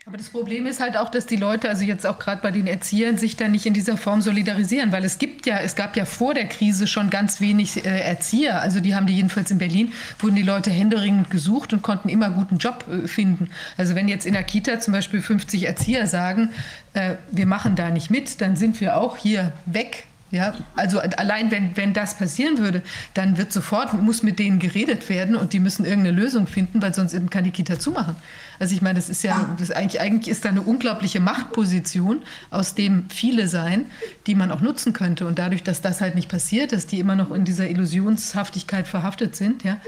[0.07, 2.67] Aber das Problem ist halt auch, dass die Leute, also jetzt auch gerade bei den
[2.67, 6.05] Erziehern, sich da nicht in dieser Form solidarisieren, weil es gibt ja, es gab ja
[6.05, 8.61] vor der Krise schon ganz wenig äh, Erzieher.
[8.61, 12.29] Also die haben die jedenfalls in Berlin, wurden die Leute händeringend gesucht und konnten immer
[12.29, 13.49] guten Job äh, finden.
[13.79, 16.51] Also wenn jetzt in der Kita zum Beispiel 50 Erzieher sagen,
[16.93, 21.51] äh, wir machen da nicht mit, dann sind wir auch hier weg ja, also allein
[21.51, 22.83] wenn, wenn das passieren würde,
[23.15, 26.93] dann wird sofort, muss mit denen geredet werden und die müssen irgendeine Lösung finden, weil
[26.93, 28.17] sonst kann die Kita zumachen.
[28.59, 32.75] Also ich meine, das ist ja, das eigentlich, eigentlich ist da eine unglaubliche Machtposition, aus
[32.75, 33.87] dem viele sein,
[34.27, 35.27] die man auch nutzen könnte.
[35.27, 39.37] Und dadurch, dass das halt nicht passiert, dass die immer noch in dieser Illusionshaftigkeit verhaftet
[39.37, 39.79] sind, ja,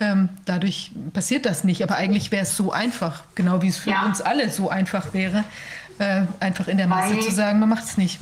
[0.00, 1.82] ähm, dadurch passiert das nicht.
[1.82, 4.06] Aber eigentlich wäre es so einfach, genau wie es für ja.
[4.06, 5.44] uns alle so einfach wäre,
[5.98, 8.18] äh, einfach in der Masse Weil zu sagen, man macht es nicht.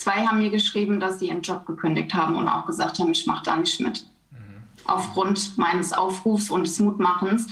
[0.00, 3.26] Zwei haben mir geschrieben, dass sie ihren Job gekündigt haben und auch gesagt haben, ich
[3.26, 4.06] mache da nicht mit.
[4.30, 4.62] Mhm.
[4.86, 7.48] Aufgrund meines Aufrufs und des Mutmachens.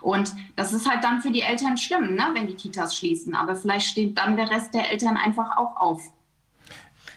[0.00, 3.36] Und das ist halt dann für die Eltern schlimm, ne, wenn die Kitas schließen.
[3.36, 6.02] Aber vielleicht steht dann der Rest der Eltern einfach auch auf.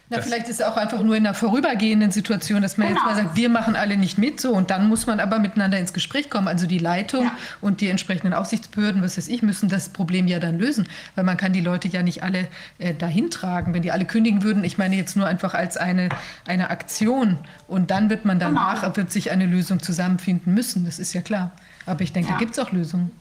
[0.10, 3.00] Na, vielleicht ist es auch einfach nur in einer vorübergehenden Situation, dass man genau.
[3.00, 5.80] jetzt mal sagt, wir machen alle nicht mit so und dann muss man aber miteinander
[5.80, 6.48] ins Gespräch kommen.
[6.48, 7.32] Also die Leitung ja.
[7.60, 11.38] und die entsprechenden Aufsichtsbehörden, was weiß ich, müssen das Problem ja dann lösen, weil man
[11.38, 13.74] kann die Leute ja nicht alle äh, dahin tragen.
[13.74, 16.10] Wenn die alle kündigen würden, ich meine jetzt nur einfach als eine,
[16.48, 18.98] eine Aktion und dann wird man danach, genau.
[18.98, 21.52] wird sich eine Lösung zusammenfinden müssen, das ist ja klar.
[21.88, 22.36] Aber ich denke, ja.
[22.36, 23.12] da gibt es auch Lösungen.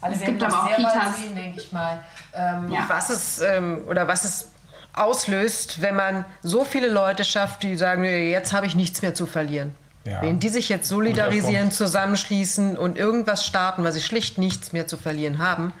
[0.00, 1.20] Also es gibt aber auch Kitas.
[1.20, 2.00] Sehen, denke ich mal,
[2.32, 2.84] ähm, ja.
[2.88, 4.50] was es ähm, oder was es
[4.92, 9.26] auslöst, wenn man so viele Leute schafft, die sagen, jetzt habe ich nichts mehr zu
[9.26, 9.74] verlieren.
[10.04, 10.22] Ja.
[10.22, 14.96] Wenn die sich jetzt solidarisieren, zusammenschließen und irgendwas starten, weil sie schlicht nichts mehr zu
[14.96, 15.72] verlieren haben,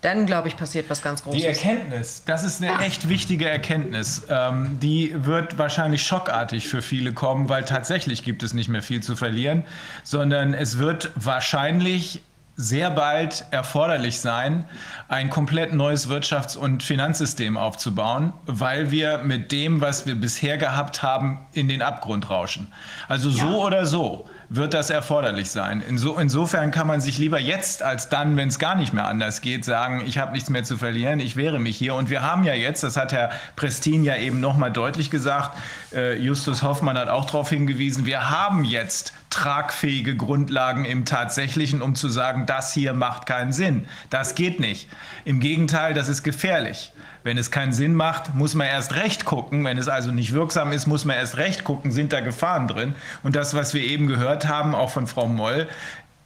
[0.00, 1.40] dann glaube ich, passiert was ganz Großes.
[1.40, 4.22] Die Erkenntnis, das ist eine echt wichtige Erkenntnis.
[4.28, 9.02] Ähm, die wird wahrscheinlich schockartig für viele kommen, weil tatsächlich gibt es nicht mehr viel
[9.02, 9.64] zu verlieren,
[10.02, 12.22] sondern es wird wahrscheinlich
[12.56, 14.64] sehr bald erforderlich sein,
[15.08, 21.02] ein komplett neues Wirtschafts- und Finanzsystem aufzubauen, weil wir mit dem, was wir bisher gehabt
[21.02, 22.72] haben, in den Abgrund rauschen.
[23.08, 23.54] Also so ja.
[23.54, 25.82] oder so wird das erforderlich sein.
[25.86, 29.40] Inso, insofern kann man sich lieber jetzt als dann, wenn es gar nicht mehr anders
[29.40, 31.94] geht, sagen, ich habe nichts mehr zu verlieren, ich wehre mich hier.
[31.94, 35.56] Und wir haben ja jetzt, das hat Herr Prestin ja eben nochmal deutlich gesagt,
[35.92, 41.96] äh, Justus Hoffmann hat auch darauf hingewiesen, wir haben jetzt tragfähige Grundlagen im Tatsächlichen, um
[41.96, 43.88] zu sagen, das hier macht keinen Sinn.
[44.08, 44.88] Das geht nicht.
[45.24, 46.92] Im Gegenteil, das ist gefährlich.
[47.24, 49.64] Wenn es keinen Sinn macht, muss man erst recht gucken.
[49.64, 52.94] Wenn es also nicht wirksam ist, muss man erst recht gucken, sind da Gefahren drin.
[53.22, 55.66] Und das, was wir eben gehört haben, auch von Frau Moll,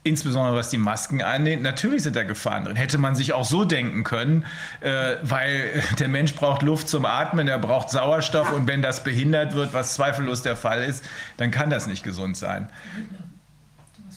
[0.02, 2.74] insbesondere was die Masken angeht, natürlich sind da Gefahren drin.
[2.74, 4.44] Hätte man sich auch so denken können,
[4.80, 9.54] äh, weil der Mensch braucht Luft zum Atmen, er braucht Sauerstoff und wenn das behindert
[9.54, 11.04] wird, was zweifellos der Fall ist,
[11.36, 12.68] dann kann das nicht gesund sein.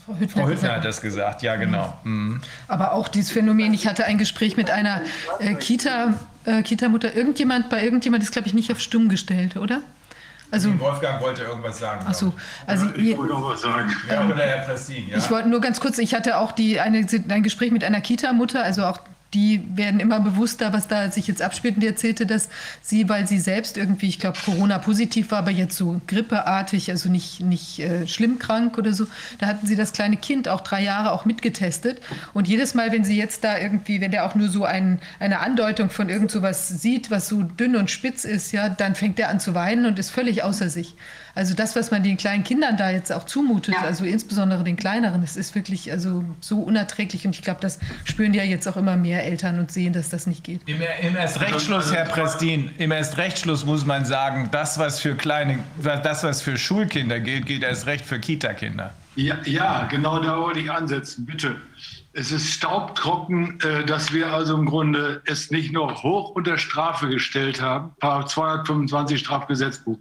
[0.04, 1.96] Frau Hüttner, Frau Hüttner hat das gesagt, ja genau.
[2.04, 2.42] Mhm.
[2.68, 5.02] Aber auch dieses Phänomen, ich hatte ein Gespräch mit einer
[5.40, 9.82] äh, Kita, äh, Kita-Mutter, irgendjemand, bei irgendjemand ist, glaube ich, nicht auf stumm gestellt, oder?
[10.52, 12.06] Also, Wolfgang wollte irgendwas sagen.
[12.06, 12.34] Ach so,
[12.68, 13.96] also ja, ich wollte auch was sagen.
[14.10, 15.18] Ja, oder Herr Prestin, ja.
[15.18, 18.62] Ich wollte nur ganz kurz, ich hatte auch die, eine, ein Gespräch mit einer Kita-Mutter,
[18.62, 19.00] also auch
[19.34, 21.76] die werden immer bewusster, was da sich jetzt abspielt.
[21.76, 22.50] Und die erzählte, dass
[22.82, 27.40] sie, weil sie selbst irgendwie, ich glaube, Corona-positiv war, aber jetzt so grippeartig, also nicht,
[27.40, 29.08] nicht äh, schlimm krank oder so,
[29.40, 32.02] da hatten sie das kleine Kind auch drei Jahre auch mitgetestet.
[32.34, 35.40] Und jedes Mal, wenn sie jetzt da irgendwie, wenn der auch nur so ein, eine
[35.40, 39.18] Andeutung von irgend so was sieht, was so dünn und spitz ist, ja, dann fängt
[39.20, 40.96] er an zu weinen und ist völlig außer sich.
[41.36, 43.82] Also das, was man den kleinen Kindern da jetzt auch zumutet, ja.
[43.82, 48.34] also insbesondere den kleineren, das ist wirklich also so unerträglich und ich glaube, das spüren
[48.34, 50.62] ja jetzt auch immer mehr Eltern und sehen, dass das nicht geht.
[50.66, 56.24] Im, im Erstrechtsschluss, Herr Prestin, im Erstrechtsschluss muss man sagen, das, was für kleine, das,
[56.24, 58.94] was für Schulkinder gilt, gilt erst recht für Kita-Kinder.
[59.16, 61.62] Ja, ja, genau da wollte ich ansetzen, bitte.
[62.14, 67.08] Es ist staubtrocken, äh, dass wir also im Grunde es nicht nur hoch unter Strafe
[67.08, 69.98] gestellt haben, Paar 225 Strafgesetzbuch.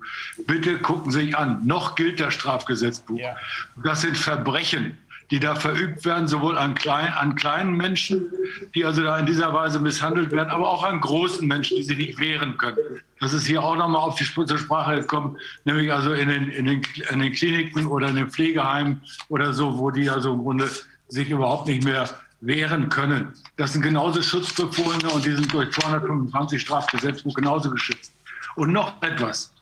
[0.46, 3.18] Bitte gucken Sie sich an, noch gilt das Strafgesetzbuch.
[3.18, 3.36] Ja.
[3.84, 4.98] Das sind Verbrechen,
[5.30, 8.26] die da verübt werden, sowohl an, klein, an kleinen Menschen,
[8.74, 11.96] die also da in dieser Weise misshandelt werden, aber auch an großen Menschen, die sich
[11.96, 12.78] nicht wehren können.
[13.20, 16.64] Das ist hier auch nochmal auf die zur Sprache gekommen, nämlich also in den, in,
[16.64, 20.68] den, in den Kliniken oder in den Pflegeheimen oder so, wo die also im Grunde
[21.10, 22.08] sich überhaupt nicht mehr
[22.40, 23.34] wehren können.
[23.56, 28.12] Das sind genauso Schutzbefohlene und die sind durch 225 Strafgesetzbuch genauso geschützt.
[28.56, 29.52] Und noch etwas.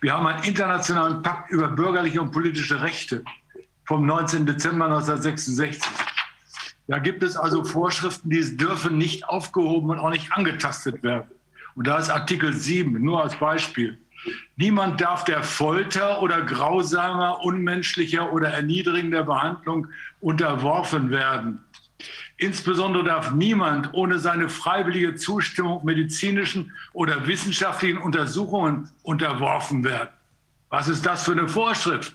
[0.00, 3.24] Wir haben einen internationalen Pakt über bürgerliche und politische Rechte
[3.84, 4.46] vom 19.
[4.46, 5.82] Dezember 1966.
[6.86, 11.30] Da gibt es also Vorschriften, die dürfen nicht aufgehoben und auch nicht angetastet werden.
[11.76, 13.98] Und da ist Artikel 7, nur als Beispiel.
[14.56, 19.86] Niemand darf der Folter oder grausamer, unmenschlicher oder erniedrigender Behandlung
[20.20, 21.64] unterworfen werden.
[22.36, 30.08] Insbesondere darf niemand ohne seine freiwillige Zustimmung medizinischen oder wissenschaftlichen Untersuchungen unterworfen werden.
[30.70, 32.14] Was ist das für eine Vorschrift?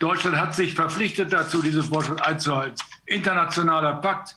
[0.00, 2.76] Deutschland hat sich verpflichtet dazu, diese Vorschrift einzuhalten.
[3.06, 4.36] Internationaler Pakt,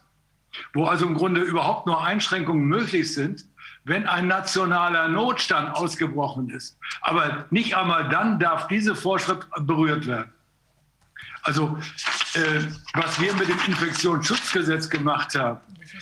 [0.74, 3.46] wo also im Grunde überhaupt nur Einschränkungen möglich sind,
[3.86, 6.78] wenn ein nationaler Notstand ausgebrochen ist.
[7.02, 10.32] Aber nicht einmal dann darf diese Vorschrift berührt werden.
[11.48, 11.78] Also
[12.34, 12.60] äh,
[12.94, 15.62] was wir mit dem Infektionsschutzgesetz gemacht haben,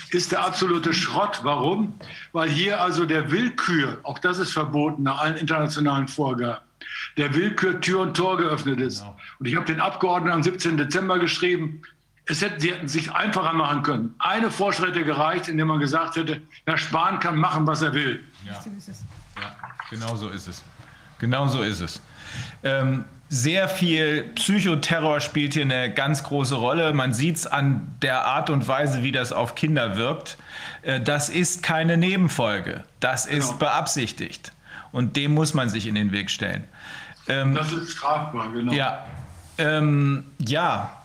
[0.10, 1.42] ist der absolute Schrott.
[1.44, 1.94] Warum?
[2.32, 6.66] Weil hier also der Willkür, auch das ist verboten nach allen internationalen Vorgaben,
[7.18, 9.02] der Willkür Tür und Tor geöffnet ist.
[9.02, 9.18] Genau.
[9.38, 10.78] Und ich habe den Abgeordneten am 17.
[10.78, 11.84] Dezember geschrieben,
[12.26, 14.16] es hätten, sie hätten sich einfacher machen können.
[14.18, 18.24] Eine Vorschritt hätte gereicht, indem man gesagt hätte, Herr Spahn kann machen, was er will.
[18.44, 18.54] Ja,
[19.40, 19.56] ja
[19.92, 20.64] genau so ist es.
[21.20, 22.02] Genau so ist es.
[22.64, 26.94] Ähm, sehr viel Psychoterror spielt hier eine ganz große Rolle.
[26.94, 30.38] Man sieht es an der Art und Weise, wie das auf Kinder wirkt.
[30.84, 32.84] Äh, das ist keine Nebenfolge.
[33.00, 33.58] Das ist genau.
[33.58, 34.52] beabsichtigt.
[34.92, 36.66] Und dem muss man sich in den Weg stellen.
[37.28, 38.72] Ähm, das ist strafbar, genau.
[38.72, 39.06] Ja,
[39.58, 40.96] ähm, ja.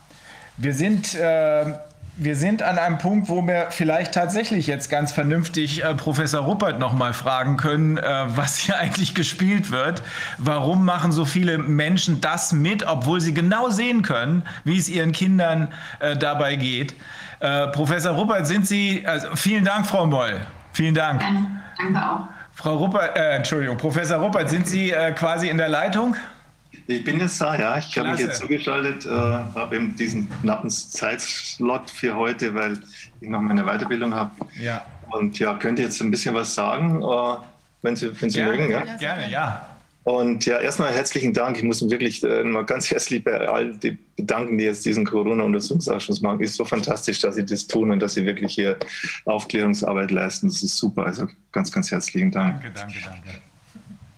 [0.57, 1.15] wir sind.
[1.15, 1.75] Äh,
[2.17, 6.79] wir sind an einem Punkt, wo wir vielleicht tatsächlich jetzt ganz vernünftig äh, Professor Ruppert
[6.79, 10.03] noch mal fragen können, äh, was hier eigentlich gespielt wird.
[10.39, 15.13] Warum machen so viele Menschen das mit, obwohl sie genau sehen können, wie es ihren
[15.13, 15.69] Kindern
[16.01, 16.95] äh, dabei geht?
[17.41, 20.41] Äh, Professor Ruppert, sind Sie, also vielen Dank, Frau Moll.
[20.73, 21.23] Vielen Dank.
[21.79, 22.21] Danke auch.
[22.55, 26.15] Frau Ruppert, äh, Entschuldigung, Professor Ruppert, sind Sie äh, quasi in der Leitung?
[26.91, 27.79] Ich bin jetzt da, ja.
[27.79, 32.79] Ich habe mich jetzt zugeschaltet, äh, habe eben diesen knappen Zeitslot für heute, weil
[33.21, 34.33] ich noch meine Weiterbildung habe.
[34.61, 34.85] Ja.
[35.11, 37.37] Und ja, könnt ihr jetzt ein bisschen was sagen, äh,
[37.83, 38.71] wenn Sie, wenn Sie gerne, mögen?
[38.73, 38.97] Ja?
[38.97, 39.67] Gerne, ja.
[40.03, 41.59] Und ja, erstmal herzlichen Dank.
[41.59, 43.79] Ich muss mich wirklich äh, mal ganz herzlich bei allen
[44.17, 46.41] bedanken, die jetzt diesen Corona-Untersuchungsausschuss machen.
[46.41, 48.77] Ist so fantastisch, dass Sie das tun und dass Sie wirklich hier
[49.27, 50.49] Aufklärungsarbeit leisten.
[50.49, 51.07] Das ist super.
[51.07, 52.63] Also ganz, ganz herzlichen Dank.
[52.63, 53.50] Danke, danke, danke.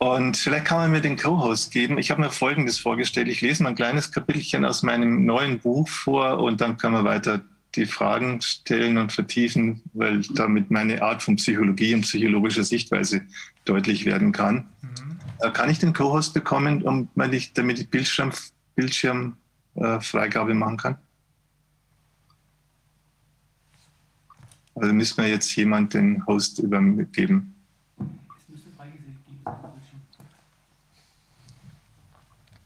[0.03, 1.97] Und vielleicht kann man mir den Co-Host geben.
[1.97, 3.29] Ich habe mir Folgendes vorgestellt.
[3.29, 7.05] Ich lese mal ein kleines Kapitelchen aus meinem neuen Buch vor und dann können wir
[7.05, 7.41] weiter
[7.77, 13.23] die Fragen stellen und vertiefen, weil damit meine Art von Psychologie und psychologischer Sichtweise
[13.65, 14.67] deutlich werden kann.
[14.81, 15.21] Mhm.
[15.39, 18.33] Äh, kann ich den Co-Host bekommen, um, ich, damit ich Bildschirm,
[18.75, 20.99] Bildschirmfreigabe äh, machen kann?
[24.75, 27.52] Also müssen wir jetzt jemand den Host übergeben.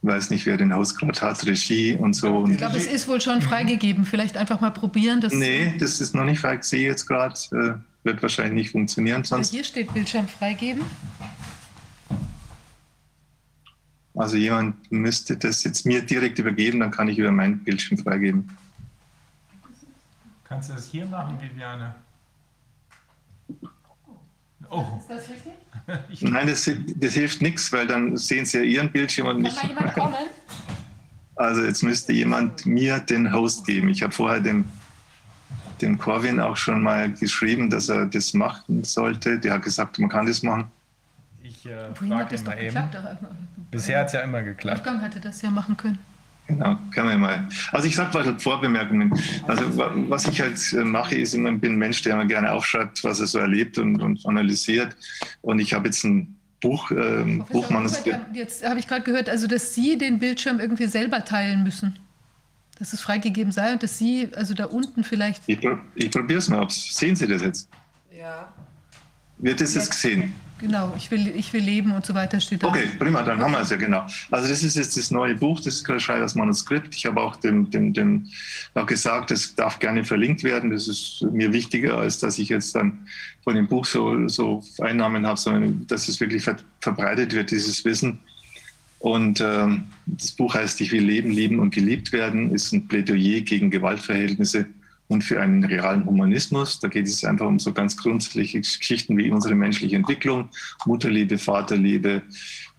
[0.07, 2.47] Weiß nicht, wer den Host gerade hat, Regie und so.
[2.49, 4.05] Ich glaube, es ist wohl schon freigegeben.
[4.05, 5.21] Vielleicht einfach mal probieren.
[5.21, 6.57] Das nee, das ist noch nicht frei.
[6.57, 9.25] Ich sehe jetzt gerade, äh, wird wahrscheinlich nicht funktionieren.
[9.25, 9.51] Sonst.
[9.51, 10.83] Hier steht Bildschirm freigeben.
[14.15, 18.57] Also jemand müsste das jetzt mir direkt übergeben, dann kann ich über mein Bildschirm freigeben.
[20.45, 21.95] Kannst du das hier machen, Viviane?
[24.71, 24.85] Oh.
[24.99, 25.53] Ist das richtig?
[26.21, 29.57] Nein, das, das hilft nichts, weil dann sehen Sie ja Ihren Bildschirm und nicht.
[29.57, 30.15] Kann mal jemand kommen?
[31.37, 33.89] Also jetzt müsste jemand mir den Host geben.
[33.91, 34.65] Ich habe vorher dem,
[35.81, 39.39] dem Corwin auch schon mal geschrieben, dass er das machen sollte.
[39.39, 40.71] Der hat gesagt, man kann das machen.
[41.43, 42.79] Ich äh, frage ihn mal eben.
[43.71, 44.79] Bisher hat es ja immer geklappt.
[44.79, 45.99] Wolfgang hatte das ja machen können.
[46.49, 47.49] Genau, können wir mal.
[47.73, 49.13] Also ich sage mal halt Vorbemerkungen.
[49.47, 49.65] Also
[50.09, 53.03] was ich halt äh, mache, ist immer, ich bin ein Mensch, der immer gerne aufschreibt,
[53.03, 54.97] was er so erlebt und, und analysiert.
[55.43, 58.35] Und ich habe jetzt ein Buch, ähm, Buchmanuskript.
[58.35, 61.99] Jetzt habe ich gerade gehört, also dass Sie den Bildschirm irgendwie selber teilen müssen.
[62.79, 65.43] Dass es freigegeben sei und dass Sie, also da unten vielleicht.
[65.47, 65.59] Ich,
[65.95, 66.67] ich probiere es mal.
[66.71, 67.69] Sehen Sie das jetzt?
[68.17, 68.53] Ja.
[69.39, 70.33] Wird es jetzt gesehen?
[70.59, 72.69] Genau, ich will, ich will leben und so weiter steht da.
[72.69, 74.07] Okay, prima, dann haben wir es ja genau.
[74.31, 76.95] Also das ist jetzt das neue Buch, das ist gerade schreibe das Manuskript.
[76.95, 78.29] Ich habe auch dem, dem, dem
[78.75, 80.71] auch gesagt, das darf gerne verlinkt werden.
[80.71, 83.07] Das ist mir wichtiger, als dass ich jetzt dann
[83.45, 87.85] von dem Buch so, so Einnahmen habe, sondern dass es wirklich ver verbreitet wird, dieses
[87.85, 88.21] Wissen.
[88.99, 93.41] Und ähm, das Buch heißt Ich will leben, lieben und geliebt werden, ist ein Plädoyer
[93.43, 94.67] gegen Gewaltverhältnisse
[95.09, 96.81] und für einen realen Humanismus.
[96.81, 100.49] Da geht es einfach um so ganz grundsätzliche Geschichten wie unsere menschliche Entwicklung,
[100.85, 102.23] Mutterliebe, Vaterliebe,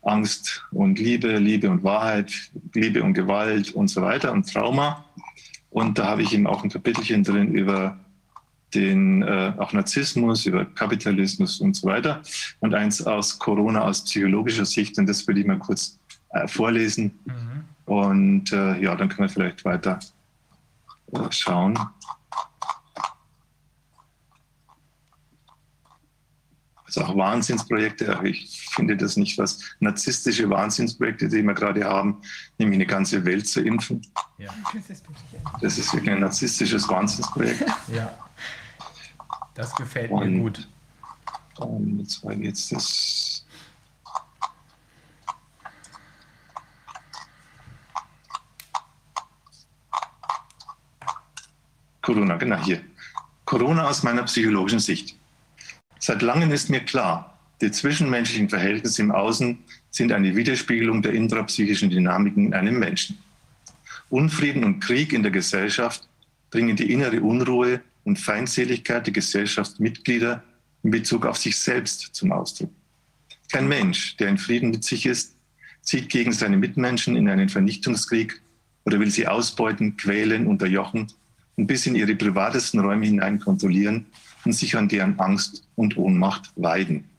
[0.02, 2.32] Angst und Liebe, Liebe und Wahrheit,
[2.74, 5.06] Liebe und Gewalt und so weiter und Trauma.
[5.70, 8.00] Und da habe ich eben auch ein Kapitelchen drin über
[8.74, 12.22] den äh, auch Narzissmus, über Kapitalismus und so weiter.
[12.60, 14.98] Und eins aus Corona aus psychologischer Sicht.
[14.98, 15.98] Und das würde ich mal kurz
[16.30, 17.20] äh, vorlesen.
[17.26, 17.64] Mhm.
[17.86, 20.00] Und äh, ja, dann können wir vielleicht weiter
[21.14, 21.78] äh, schauen.
[26.88, 28.20] Also auch Wahnsinnsprojekte.
[28.24, 32.22] Ich finde das nicht was narzisstische Wahnsinnsprojekte, die wir gerade haben,
[32.58, 34.02] nämlich eine ganze Welt zu impfen.
[34.38, 34.54] Ja.
[35.62, 37.64] Das ist wirklich ein narzisstisches Wahnsinnsprojekt.
[37.94, 38.14] Ja,
[39.54, 40.68] das gefällt Und, mir gut.
[41.58, 43.46] Und jetzt war jetzt das.
[52.02, 52.82] Corona, genau hier.
[53.46, 55.17] Corona aus meiner psychologischen Sicht.
[56.08, 61.90] Seit langem ist mir klar, die zwischenmenschlichen Verhältnisse im Außen sind eine Widerspiegelung der intrapsychischen
[61.90, 63.18] Dynamiken in einem Menschen.
[64.08, 66.08] Unfrieden und Krieg in der Gesellschaft
[66.50, 70.42] bringen die innere Unruhe und Feindseligkeit der Gesellschaftsmitglieder
[70.84, 72.72] in Bezug auf sich selbst zum Ausdruck.
[73.52, 75.36] Kein Mensch, der in Frieden mit sich ist,
[75.82, 78.42] zieht gegen seine Mitmenschen in einen Vernichtungskrieg
[78.86, 81.08] oder will sie ausbeuten, quälen, unterjochen
[81.58, 84.06] und bis in ihre privatesten Räume hinein kontrollieren
[84.46, 87.10] und sich an deren Angst und Ohnmacht weiden.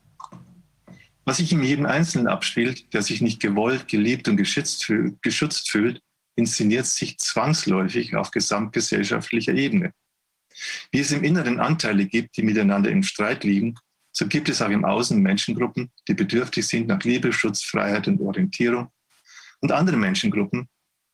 [1.25, 4.91] Was sich in jedem Einzelnen abspielt, der sich nicht gewollt, geliebt und geschützt
[5.21, 6.01] geschützt fühlt,
[6.35, 9.93] inszeniert sich zwangsläufig auf gesamtgesellschaftlicher Ebene.
[10.91, 13.75] Wie es im Inneren Anteile gibt, die miteinander im Streit liegen,
[14.11, 18.19] so gibt es auch im Außen Menschengruppen, die bedürftig sind nach Liebe, Schutz, Freiheit und
[18.21, 18.89] Orientierung
[19.61, 20.67] und andere Menschengruppen,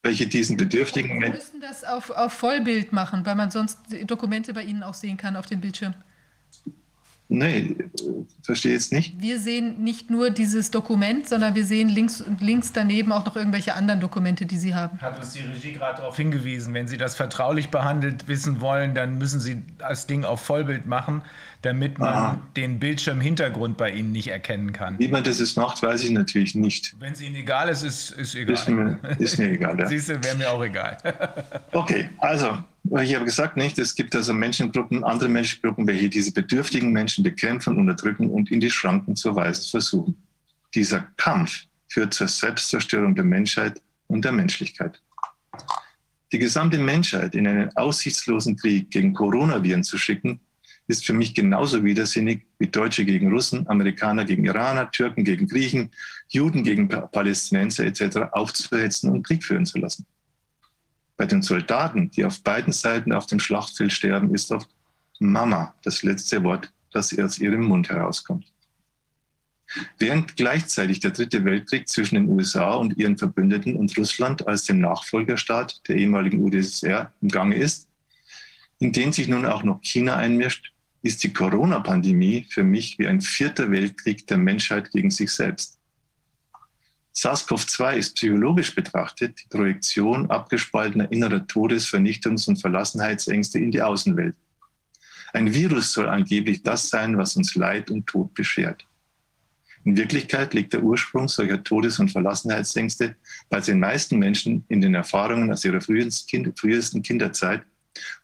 [0.05, 1.33] welche diesen bedürftigen Menschen.
[1.33, 5.17] Wir müssen das auf, auf Vollbild machen, weil man sonst Dokumente bei Ihnen auch sehen
[5.17, 5.95] kann auf dem Bildschirm.
[7.27, 7.75] Nee,
[8.43, 9.19] verstehe jetzt nicht.
[9.19, 13.73] Wir sehen nicht nur dieses Dokument, sondern wir sehen links, links daneben auch noch irgendwelche
[13.73, 15.01] anderen Dokumente, die Sie haben.
[15.01, 16.75] Hat uns die Regie gerade darauf hingewiesen.
[16.75, 21.23] Wenn Sie das vertraulich behandelt wissen wollen, dann müssen Sie das Ding auf Vollbild machen,
[21.65, 22.41] damit man Aha.
[22.55, 24.99] den Bildschirmhintergrund bei Ihnen nicht erkennen kann.
[24.99, 26.95] Wie man das jetzt macht, weiß ich natürlich nicht.
[26.99, 28.53] Wenn es Ihnen egal ist, ist, ist egal.
[28.53, 29.87] Ist mir, ist mir egal, ja.
[29.87, 30.97] Siehst du, wäre mir auch egal.
[31.71, 32.63] okay, also
[33.01, 37.77] ich habe gesagt, nicht, es gibt also Menschengruppen, andere Menschengruppen, welche diese bedürftigen Menschen bekämpfen,
[37.77, 40.15] unterdrücken und in die Schranken zu weisen versuchen.
[40.75, 45.01] Dieser Kampf führt zur Selbstzerstörung der Menschheit und der Menschlichkeit.
[46.31, 50.41] Die gesamte Menschheit in einen aussichtslosen Krieg gegen Coronaviren zu schicken,
[50.87, 55.91] ist für mich genauso widersinnig wie Deutsche gegen Russen, Amerikaner gegen Iraner, Türken gegen Griechen,
[56.27, 58.31] Juden gegen Palästinenser etc.
[58.31, 60.05] aufzuhetzen und Krieg führen zu lassen.
[61.17, 64.69] Bei den Soldaten, die auf beiden Seiten auf dem Schlachtfeld sterben, ist oft
[65.19, 68.45] Mama das letzte Wort, das aus ihrem Mund herauskommt.
[69.97, 74.79] Während gleichzeitig der Dritte Weltkrieg zwischen den USA und ihren Verbündeten und Russland als dem
[74.79, 77.87] Nachfolgerstaat der ehemaligen UdSSR im Gange ist,
[78.79, 80.74] in den sich nun auch noch China einmischt,
[81.05, 85.77] ist die Corona-Pandemie für mich wie ein vierter Weltkrieg der Menschheit gegen sich selbst.
[87.13, 94.35] SARS-CoV-2 ist psychologisch betrachtet die Projektion abgespaltener innerer Todes-, Vernichtungs- und Verlassenheitsängste in die Außenwelt.
[95.31, 98.83] Ein Virus soll angeblich das sein, was uns Leid und Tod beschert.
[99.83, 103.15] In Wirklichkeit liegt der Ursprung solcher Todes- und Verlassenheitsängste
[103.49, 107.61] bei den meisten Menschen in den Erfahrungen aus ihrer frühesten Kinderzeit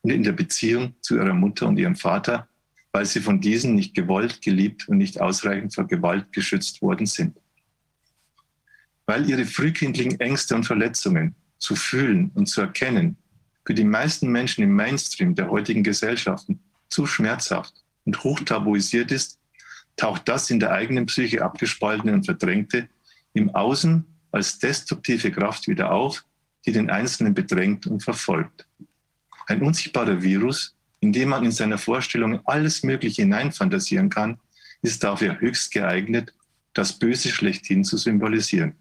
[0.01, 2.47] und in der Beziehung zu ihrer Mutter und ihrem Vater,
[2.91, 7.37] weil sie von diesen nicht gewollt, geliebt und nicht ausreichend vor Gewalt geschützt worden sind.
[9.05, 13.17] Weil ihre frühkindlichen Ängste und Verletzungen zu fühlen und zu erkennen
[13.65, 17.73] für die meisten Menschen im Mainstream der heutigen Gesellschaften zu schmerzhaft
[18.05, 19.39] und hoch tabuisiert ist,
[19.95, 22.89] taucht das in der eigenen Psyche abgespaltene und verdrängte
[23.33, 26.25] im Außen als destruktive Kraft wieder auf,
[26.65, 28.67] die den Einzelnen bedrängt und verfolgt.
[29.47, 34.39] Ein unsichtbarer Virus, in dem man in seiner Vorstellung alles Mögliche hineinfantasieren kann,
[34.81, 36.33] ist dafür höchst geeignet,
[36.73, 38.75] das Böse schlechthin zu symbolisieren.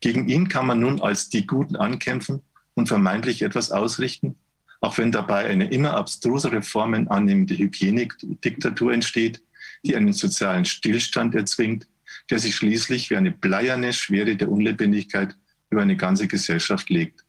[0.00, 2.42] Gegen ihn kann man nun als die Guten ankämpfen
[2.74, 4.36] und vermeintlich etwas ausrichten,
[4.80, 9.42] auch wenn dabei eine immer abstrusere Formen annehmende Hygienik-Diktatur entsteht,
[9.84, 11.88] die einen sozialen Stillstand erzwingt,
[12.30, 15.36] der sich schließlich wie eine bleierne Schwere der Unlebendigkeit
[15.70, 17.24] über eine ganze Gesellschaft legt.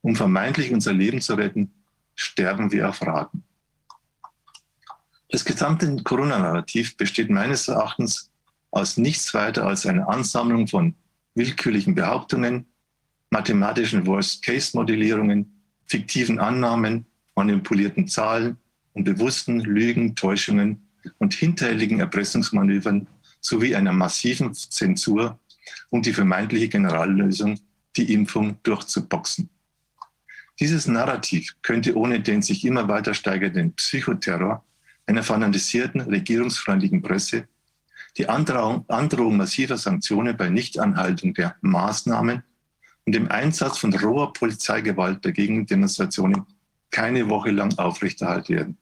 [0.00, 1.72] Um vermeintlich unser Leben zu retten,
[2.20, 3.44] sterben wir auf Raten.
[5.30, 8.30] Das gesamte Corona-Narrativ besteht meines Erachtens
[8.70, 10.94] aus nichts weiter als einer Ansammlung von
[11.34, 12.66] willkürlichen Behauptungen,
[13.30, 18.58] mathematischen Worst-Case-Modellierungen, fiktiven Annahmen, manipulierten Zahlen
[18.92, 23.06] und bewussten Lügen, Täuschungen und hinterhältigen Erpressungsmanövern
[23.40, 25.38] sowie einer massiven Zensur,
[25.88, 27.58] um die vermeintliche Generallösung,
[27.96, 29.48] die Impfung, durchzuboxen.
[30.60, 34.62] Dieses Narrativ könnte ohne den sich immer weiter steigernden Psychoterror
[35.06, 37.48] einer fanatisierten regierungsfreundlichen Presse,
[38.18, 42.42] die Androhung, Androhung massiver Sanktionen bei Nichtanhaltung der Maßnahmen
[43.06, 46.44] und dem Einsatz von roher Polizeigewalt bei Gegendemonstrationen
[46.90, 48.78] keine Woche lang aufrechterhalten werden.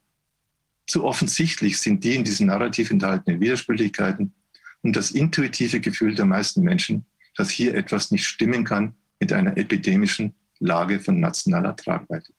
[0.85, 4.33] Zu offensichtlich sind die in diesem Narrativ enthaltenen Widersprüchlichkeiten
[4.81, 7.05] und das intuitive Gefühl der meisten Menschen,
[7.37, 12.33] dass hier etwas nicht stimmen kann mit einer epidemischen Lage von nationaler Tragweite.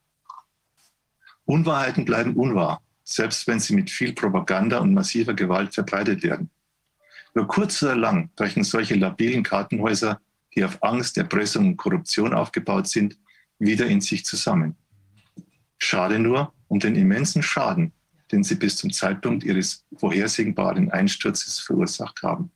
[1.45, 6.51] Unwahrheiten bleiben unwahr, selbst wenn sie mit viel Propaganda und massiver Gewalt verbreitet werden.
[7.35, 10.21] Über kurz oder lang brechen solche labilen Kartenhäuser,
[10.55, 13.19] die auf Angst, Erpressung und Korruption aufgebaut sind,
[13.59, 14.77] wieder in sich zusammen.
[15.79, 17.93] Schade nur um den immensen Schaden,
[18.31, 22.51] den sie bis zum Zeitpunkt ihres vorhersehbaren Einsturzes verursacht haben.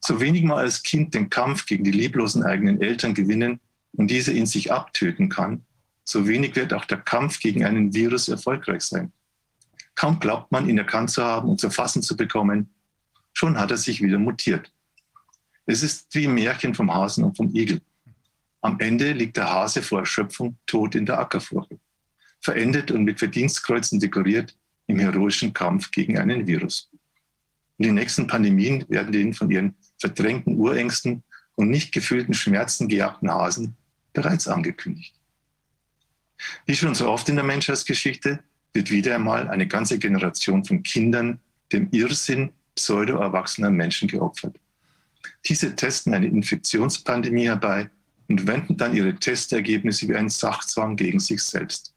[0.00, 3.60] So wenig man als Kind den Kampf gegen die lieblosen eigenen Eltern gewinnen
[3.92, 5.64] und diese in sich abtöten kann,
[6.04, 9.12] so wenig wird auch der Kampf gegen einen Virus erfolgreich sein.
[9.94, 12.74] Kaum glaubt man, ihn erkannt zu haben und zu fassen zu bekommen,
[13.32, 14.72] schon hat er sich wieder mutiert.
[15.66, 17.80] Es ist wie ein Märchen vom Hasen und vom Igel.
[18.60, 21.78] Am Ende liegt der Hase vor Erschöpfung tot in der Ackerfurche
[22.40, 26.90] verendet und mit Verdienstkreuzen dekoriert im heroischen Kampf gegen einen Virus.
[27.78, 31.22] Und die nächsten Pandemien werden den von ihren verdrängten Urängsten
[31.54, 33.76] und nicht gefühlten Schmerzen gejagten Hasen
[34.12, 35.14] bereits angekündigt.
[36.66, 38.40] Wie schon so oft in der Menschheitsgeschichte
[38.72, 41.38] wird wieder einmal eine ganze Generation von Kindern
[41.72, 44.58] dem Irrsinn pseudo-erwachsener Menschen geopfert.
[45.46, 47.90] Diese testen eine Infektionspandemie herbei
[48.28, 51.94] und wenden dann ihre Testergebnisse wie einen Sachzwang gegen sich selbst.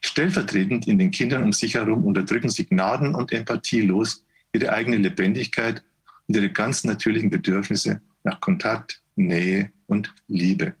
[0.00, 5.82] Stellvertretend in den Kindern um sich herum unterdrücken sie gnaden- und empathielos ihre eigene Lebendigkeit
[6.26, 10.74] und ihre ganz natürlichen Bedürfnisse nach Kontakt, Nähe und Liebe.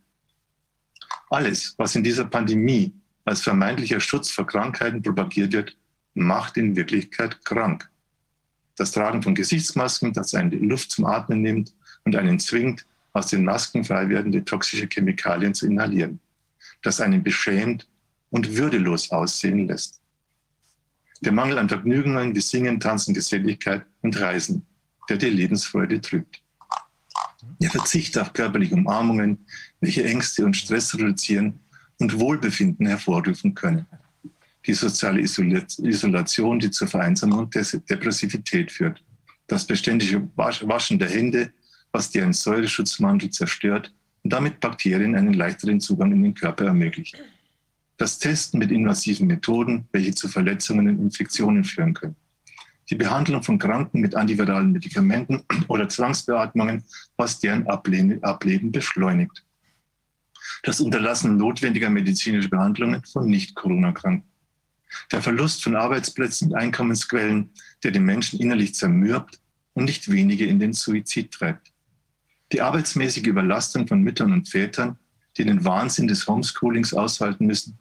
[1.32, 2.92] Alles, was in dieser Pandemie
[3.24, 5.78] als vermeintlicher Schutz vor Krankheiten propagiert wird,
[6.12, 7.90] macht in Wirklichkeit krank.
[8.76, 13.28] Das Tragen von Gesichtsmasken, das einen die Luft zum Atmen nimmt und einen zwingt, aus
[13.28, 16.20] den Masken frei werdende toxische Chemikalien zu inhalieren.
[16.82, 17.88] Das einen beschämt
[18.28, 20.02] und würdelos aussehen lässt.
[21.22, 24.66] Der Mangel an Vergnügungen wie Singen, Tanzen, Geselligkeit und Reisen,
[25.08, 26.41] der die Lebensfreude trübt.
[27.60, 29.46] Der Verzicht auf körperliche Umarmungen,
[29.80, 31.60] welche Ängste und Stress reduzieren
[31.98, 33.86] und Wohlbefinden hervorrufen können.
[34.66, 39.02] die soziale Isolation, die zur Vereinsamung und Depressivität führt.
[39.48, 41.52] Das beständige Waschen der Hände,
[41.90, 47.16] was deren Säureschutzmantel zerstört und damit Bakterien einen leichteren Zugang in den Körper ermöglicht.
[47.96, 52.16] Das Testen mit invasiven Methoden, welche zu Verletzungen und Infektionen führen können.
[52.90, 56.84] Die Behandlung von Kranken mit antiviralen Medikamenten oder Zwangsbeatmungen,
[57.16, 59.44] was deren Ableben beschleunigt.
[60.62, 64.28] Das Unterlassen notwendiger medizinischer Behandlungen von Nicht-Corona-Kranken.
[65.10, 67.50] Der Verlust von Arbeitsplätzen und Einkommensquellen,
[67.82, 69.40] der den Menschen innerlich zermürbt
[69.74, 71.72] und nicht wenige in den Suizid treibt.
[72.52, 74.98] Die arbeitsmäßige Überlastung von Müttern und Vätern,
[75.38, 77.78] die den Wahnsinn des Homeschoolings aushalten müssen,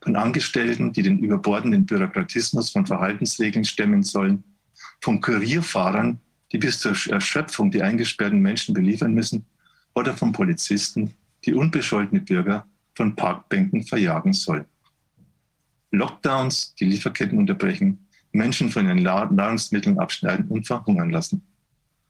[0.00, 4.44] von Angestellten, die den überbordenden Bürokratismus von Verhaltensregeln stemmen sollen,
[5.00, 6.20] von Kurierfahrern,
[6.52, 9.44] die bis zur Erschöpfung die eingesperrten Menschen beliefern müssen,
[9.94, 14.64] oder von Polizisten, die unbescholtene Bürger von Parkbänken verjagen sollen.
[15.90, 21.42] Lockdowns, die Lieferketten unterbrechen, Menschen von ihren Nahrungsmitteln abschneiden und verhungern lassen.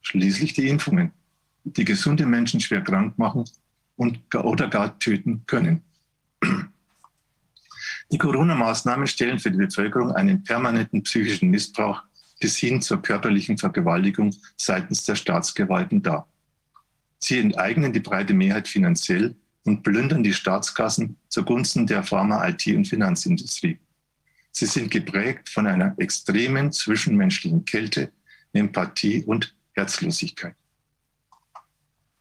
[0.02, 1.12] Schließlich die Impfungen,
[1.64, 3.44] die gesunde Menschen schwer krank machen
[3.96, 5.82] und oder gar töten können.
[8.10, 12.02] Die Corona-Maßnahmen stellen für die Bevölkerung einen permanenten psychischen Missbrauch
[12.40, 16.26] bis hin zur körperlichen Vergewaltigung seitens der Staatsgewalten dar.
[17.18, 22.86] Sie enteignen die breite Mehrheit finanziell und plündern die Staatskassen zugunsten der Pharma-, IT- und
[22.86, 23.78] Finanzindustrie.
[24.52, 28.12] Sie sind geprägt von einer extremen zwischenmenschlichen Kälte,
[28.52, 30.54] Empathie und Herzlosigkeit.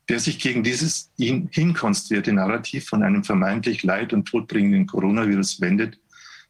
[0.08, 6.00] Wer sich gegen dieses hinkonstruierte Narrativ von einem vermeintlich leid- und todbringenden Coronavirus wendet,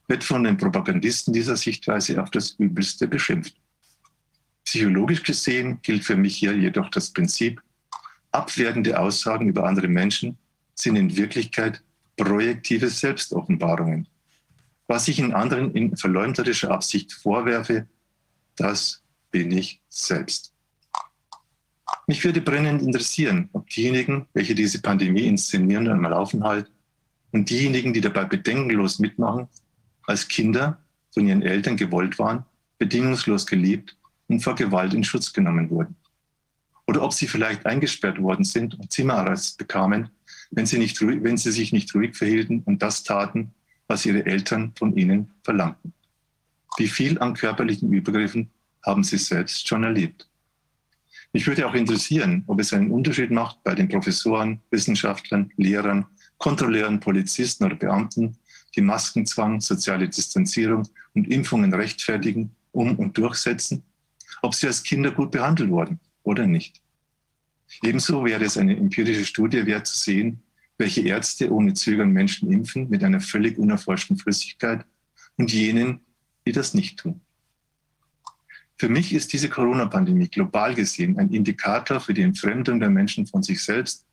[0.08, 3.56] wird von den Propagandisten dieser Sichtweise auf das Übelste beschimpft.
[4.64, 7.62] Psychologisch gesehen gilt für mich hier jedoch das Prinzip,
[8.32, 10.38] abwertende Aussagen über andere Menschen
[10.76, 11.82] sind in Wirklichkeit
[12.16, 14.08] projektive Selbstoffenbarungen.
[14.88, 17.88] Was ich in anderen in verleumderischer Absicht vorwerfe,
[18.56, 20.54] das bin ich selbst.
[22.08, 26.72] Mich würde brennend interessieren, ob diejenigen, welche diese Pandemie inszenieren und am Laufen halten,
[27.32, 29.48] und diejenigen, die dabei bedenkenlos mitmachen,
[30.06, 30.82] als Kinder
[31.14, 32.46] von ihren Eltern gewollt waren,
[32.78, 35.96] bedingungslos geliebt und vor Gewalt in Schutz genommen wurden.
[36.88, 40.10] Oder ob sie vielleicht eingesperrt worden sind und Zimmerarrest bekamen,
[40.52, 43.54] wenn sie, nicht, wenn sie sich nicht ruhig verhielten und das taten,
[43.88, 45.94] was ihre Eltern von ihnen verlangten.
[46.78, 48.50] Wie viel an körperlichen Übergriffen
[48.86, 50.27] haben sie selbst schon erlebt?
[51.34, 56.06] Mich würde auch interessieren, ob es einen Unterschied macht bei den Professoren, Wissenschaftlern, Lehrern,
[56.38, 58.38] Kontrolleuren, Polizisten oder Beamten,
[58.76, 63.84] die Maskenzwang, soziale Distanzierung und Impfungen rechtfertigen, um und durchsetzen,
[64.42, 66.82] ob sie als Kinder gut behandelt wurden oder nicht.
[67.84, 70.44] Ebenso wäre es eine empirische Studie wert zu sehen,
[70.78, 74.86] welche Ärzte ohne Zögern Menschen impfen mit einer völlig unerforschten Flüssigkeit
[75.38, 76.02] und jenen,
[76.46, 77.22] die das nicht tun.
[78.80, 83.42] Für mich ist diese Corona-Pandemie global gesehen ein Indikator für die Entfremdung der Menschen von
[83.42, 84.06] sich selbst,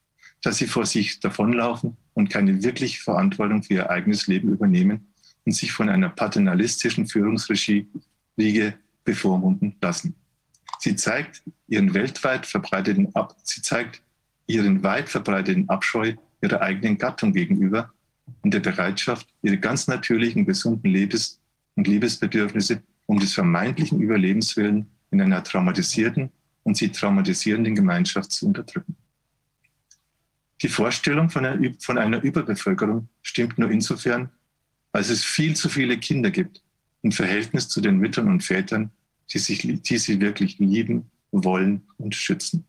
[0.43, 5.07] dass sie vor sich davonlaufen und keine wirkliche Verantwortung für ihr eigenes Leben übernehmen
[5.44, 7.86] und sich von einer paternalistischen Führungsregie
[8.39, 10.15] Riege bevormunden lassen.
[10.78, 14.02] Sie zeigt ihren weltweit verbreiteten Ab sie zeigt
[14.47, 17.93] ihren weit verbreiteten Abscheu ihrer eigenen Gattung gegenüber
[18.43, 21.41] und der Bereitschaft, ihre ganz natürlichen, gesunden Lebens-
[21.75, 26.31] und Liebesbedürfnisse um des vermeintlichen Überlebens willen in einer traumatisierten
[26.62, 28.97] und sie traumatisierenden Gemeinschaft zu unterdrücken.
[30.62, 34.31] Die Vorstellung von einer, von einer Überbevölkerung stimmt nur insofern,
[34.92, 36.62] als es viel zu viele Kinder gibt
[37.02, 38.91] im Verhältnis zu den Müttern und Vätern,
[39.31, 42.65] die, sich, die sie wirklich lieben, wollen und schützen.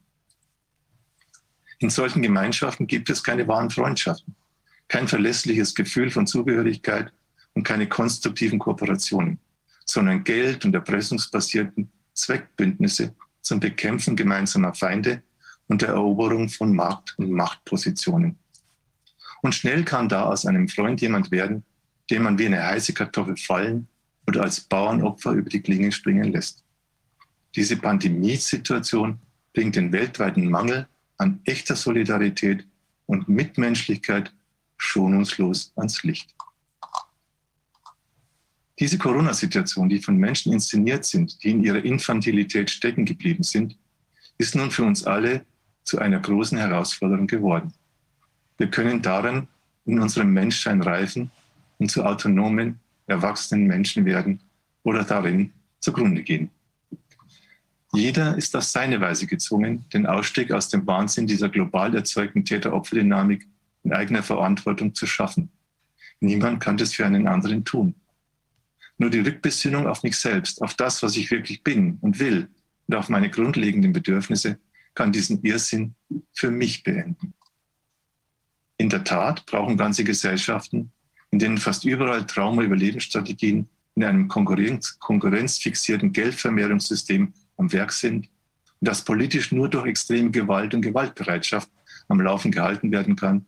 [1.80, 4.36] In solchen Gemeinschaften gibt es keine wahren Freundschaften,
[4.88, 7.14] kein verlässliches Gefühl von Zugehörigkeit
[7.54, 9.40] und keine konstruktiven Kooperationen
[9.96, 15.24] sondern Geld- und erpressungsbasierten Zweckbündnisse zum Bekämpfen gemeinsamer Feinde
[15.68, 18.38] und der Eroberung von Markt- und Machtpositionen.
[19.42, 21.64] Und schnell kann da aus einem Freund jemand werden,
[22.10, 23.88] den man wie eine heiße Kartoffel fallen
[24.28, 26.66] oder als Bauernopfer über die Klinge springen lässt.
[27.56, 29.18] Diese Pandemiesituation
[29.54, 32.68] bringt den weltweiten Mangel an echter Solidarität
[33.06, 34.34] und Mitmenschlichkeit
[34.76, 36.36] schonungslos ans Licht.
[38.80, 43.78] Diese Corona-Situation, die von Menschen inszeniert sind, die in ihrer Infantilität stecken geblieben sind,
[44.38, 45.46] ist nun für uns alle
[45.86, 47.74] zu einer großen Herausforderung geworden.
[48.58, 49.48] Wir können darin
[49.86, 51.32] in unserem Menschsein reifen
[51.78, 54.40] und zu autonomen, erwachsenen Menschen werden
[54.84, 56.50] oder darin zugrunde gehen.
[57.94, 63.48] Jeder ist auf seine Weise gezwungen, den Ausstieg aus dem Wahnsinn dieser global erzeugten Täter-Opfer-Dynamik
[63.84, 65.50] in eigener Verantwortung zu schaffen.
[66.20, 67.96] Niemand kann das für einen anderen tun.
[68.98, 72.50] Nur die Rückbesinnung auf mich selbst, auf das, was ich wirklich bin und will
[72.88, 74.60] und auf meine grundlegenden Bedürfnisse
[74.94, 75.96] kann diesen Irrsinn
[76.34, 77.34] für mich beenden.
[78.78, 80.92] In der Tat brauchen ganze Gesellschaften,
[81.32, 88.30] in denen fast überall Trauma-Überlebensstrategien in einem Konkurrenz, konkurrenzfixierten Geldvermehrungssystem am Werk sind
[88.80, 91.70] und das politisch nur durch extreme Gewalt und Gewaltbereitschaft
[92.08, 93.46] am Laufen gehalten werden kann,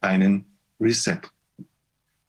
[0.00, 0.46] einen
[0.80, 1.20] Reset.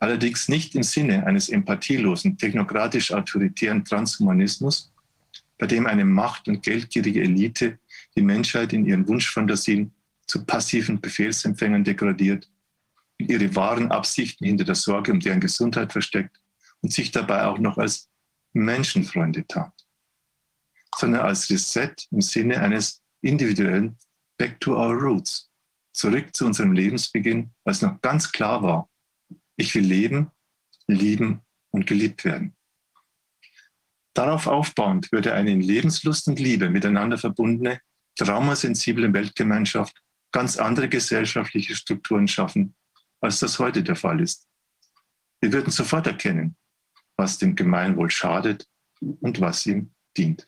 [0.02, 4.92] Allerdings nicht im Sinne eines empathielosen, technokratisch-autoritären Transhumanismus,
[5.60, 7.78] bei dem eine macht- und geldgierige Elite
[8.16, 9.94] die Menschheit in ihren Wunschfantasien
[10.26, 12.50] zu passiven Befehlsempfängern degradiert
[13.20, 16.36] und ihre wahren Absichten hinter der Sorge um deren Gesundheit versteckt
[16.82, 18.10] und sich dabei auch noch als
[18.54, 19.86] Menschenfreunde tat,
[20.98, 24.00] sondern als Reset im Sinne eines individuellen
[24.36, 25.52] Back to our Roots,
[25.94, 28.90] zurück zu unserem Lebensbeginn, als noch ganz klar war,
[29.62, 30.32] ich will leben,
[30.88, 32.56] lieben und geliebt werden.
[34.14, 37.80] Darauf aufbauend würde eine in Lebenslust und Liebe miteinander verbundene,
[38.18, 40.02] traumasensible Weltgemeinschaft
[40.34, 42.76] ganz andere gesellschaftliche Strukturen schaffen,
[43.22, 44.48] als das heute der Fall ist.
[45.42, 46.58] Wir würden sofort erkennen,
[47.16, 48.68] was dem Gemeinwohl schadet
[49.00, 50.48] und was ihm dient.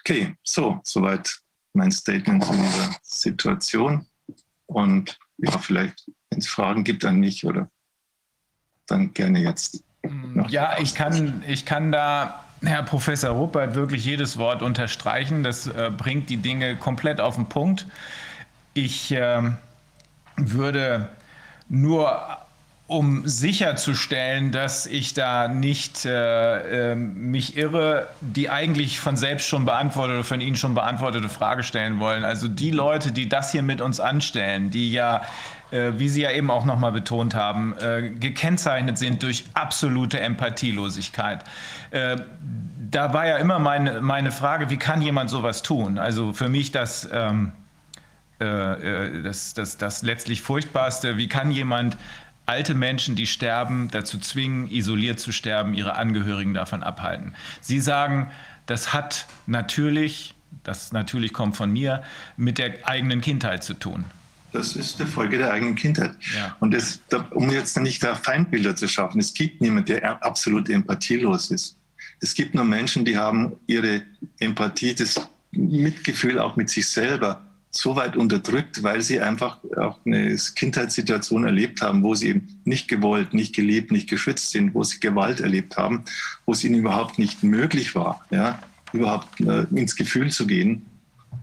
[0.00, 1.40] Okay, so, soweit
[1.72, 4.06] mein Statement zu dieser Situation.
[4.66, 7.70] Und ja, vielleicht, wenn es Fragen gibt an mich oder
[8.86, 9.82] dann gerne jetzt.
[10.48, 15.42] Ja, ich kann, ich kann da Herr Professor Ruppert wirklich jedes Wort unterstreichen.
[15.42, 17.86] Das äh, bringt die Dinge komplett auf den Punkt.
[18.74, 19.42] Ich äh,
[20.36, 21.08] würde
[21.68, 22.45] nur
[22.88, 29.64] um sicherzustellen, dass ich da nicht äh, äh, mich irre, die eigentlich von selbst schon
[29.64, 32.24] beantwortete, von Ihnen schon beantwortete Frage stellen wollen.
[32.24, 35.22] Also die Leute, die das hier mit uns anstellen, die ja
[35.72, 41.42] äh, wie Sie ja eben auch nochmal betont haben, äh, gekennzeichnet sind durch absolute Empathielosigkeit.
[41.90, 42.18] Äh,
[42.90, 45.98] da war ja immer meine, meine Frage, wie kann jemand sowas tun?
[45.98, 47.50] Also für mich das, ähm,
[48.38, 51.96] äh, das, das, das letztlich Furchtbarste, wie kann jemand
[52.46, 57.34] alte Menschen, die sterben, dazu zwingen, isoliert zu sterben, ihre Angehörigen davon abhalten.
[57.60, 58.30] Sie sagen,
[58.66, 60.34] das hat natürlich,
[60.64, 62.02] das natürlich kommt von mir,
[62.36, 64.04] mit der eigenen Kindheit zu tun.
[64.52, 66.16] Das ist die Folge der eigenen Kindheit.
[66.34, 66.56] Ja.
[66.60, 71.50] Und das, um jetzt nicht da Feindbilder zu schaffen, es gibt niemanden, der absolut empathielos
[71.50, 71.76] ist.
[72.20, 74.02] Es gibt nur Menschen, die haben ihre
[74.38, 77.45] Empathie, das Mitgefühl auch mit sich selber
[77.76, 82.88] so weit unterdrückt, weil sie einfach auch eine Kindheitssituation erlebt haben, wo sie eben nicht
[82.88, 86.04] gewollt, nicht geliebt, nicht geschützt sind, wo sie Gewalt erlebt haben,
[86.44, 88.58] wo es ihnen überhaupt nicht möglich war, ja,
[88.92, 90.86] überhaupt äh, ins Gefühl zu gehen.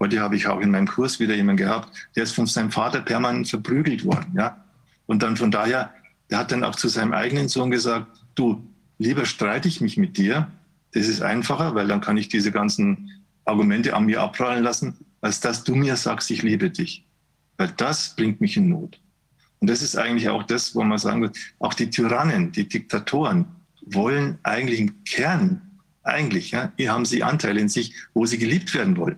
[0.00, 3.00] Heute habe ich auch in meinem Kurs wieder jemanden gehabt, der ist von seinem Vater
[3.00, 4.32] permanent verprügelt worden.
[4.36, 4.64] Ja?
[5.06, 5.92] Und dann von daher,
[6.30, 8.62] der hat dann auch zu seinem eigenen Sohn gesagt, du,
[8.98, 10.48] lieber streite ich mich mit dir,
[10.92, 13.10] das ist einfacher, weil dann kann ich diese ganzen
[13.44, 17.04] Argumente an mir abprallen lassen, als dass du mir sagst, ich liebe dich.
[17.56, 19.00] Weil das bringt mich in Not.
[19.60, 23.46] Und das ist eigentlich auch das, wo man sagen wird, auch die Tyrannen, die Diktatoren
[23.86, 25.62] wollen eigentlich im Kern,
[26.02, 29.16] eigentlich, ja, hier haben sie Anteile in sich, wo sie geliebt werden wollen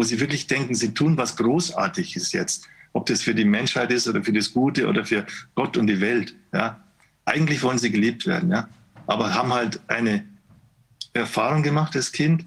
[0.00, 2.66] wo sie wirklich denken, sie tun was Großartiges jetzt.
[2.94, 6.00] Ob das für die Menschheit ist oder für das Gute oder für Gott und die
[6.00, 6.34] Welt.
[6.54, 6.82] Ja.
[7.26, 8.66] Eigentlich wollen sie geliebt werden, ja.
[9.06, 10.24] aber haben halt eine
[11.12, 12.46] Erfahrung gemacht, das Kind,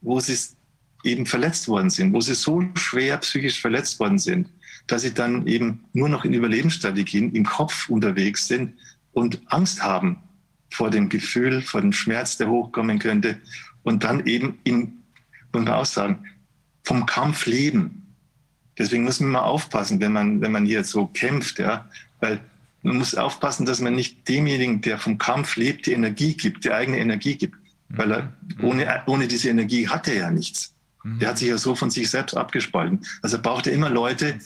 [0.00, 0.38] wo sie
[1.06, 4.48] eben verletzt worden sind, wo sie so schwer psychisch verletzt worden sind,
[4.86, 8.74] dass sie dann eben nur noch in Überlebensstrategien im Kopf unterwegs sind
[9.12, 10.18] und Angst haben
[10.70, 13.40] vor dem Gefühl, vor dem Schmerz, der hochkommen könnte
[13.82, 15.02] und dann eben in,
[15.52, 16.24] muss man auch sagen,
[16.84, 18.14] vom Kampf leben.
[18.78, 21.88] Deswegen muss man mal aufpassen, wenn man, wenn man hier so kämpft, ja,
[22.20, 22.40] weil
[22.82, 26.70] man muss aufpassen, dass man nicht demjenigen, der vom Kampf lebt, die Energie gibt, die
[26.70, 27.56] eigene Energie gibt.
[27.88, 28.64] Weil er, mhm.
[28.64, 30.75] ohne, ohne diese Energie hat er ja nichts.
[31.06, 31.20] Mhm.
[31.20, 33.06] Der hat sich ja so von sich selbst abgespalten.
[33.22, 34.38] Also braucht er immer Leute,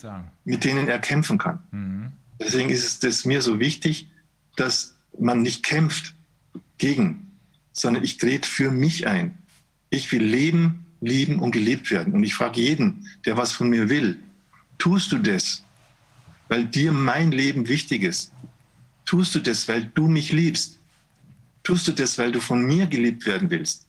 [0.45, 1.61] mit denen er kämpfen kann.
[1.71, 2.13] Mhm.
[2.39, 4.09] Deswegen ist es mir so wichtig,
[4.57, 6.15] dass man nicht kämpft
[6.79, 7.33] gegen,
[7.73, 9.39] sondern ich trete für mich ein.
[9.89, 12.13] Ich will leben, lieben und gelebt werden.
[12.13, 14.19] Und ich frage jeden, der was von mir will,
[14.79, 15.65] tust du das,
[16.49, 18.33] weil dir mein Leben wichtig ist?
[19.07, 20.79] Tust du das, weil du mich liebst?
[21.63, 23.87] Tust du das, weil du von mir geliebt werden willst?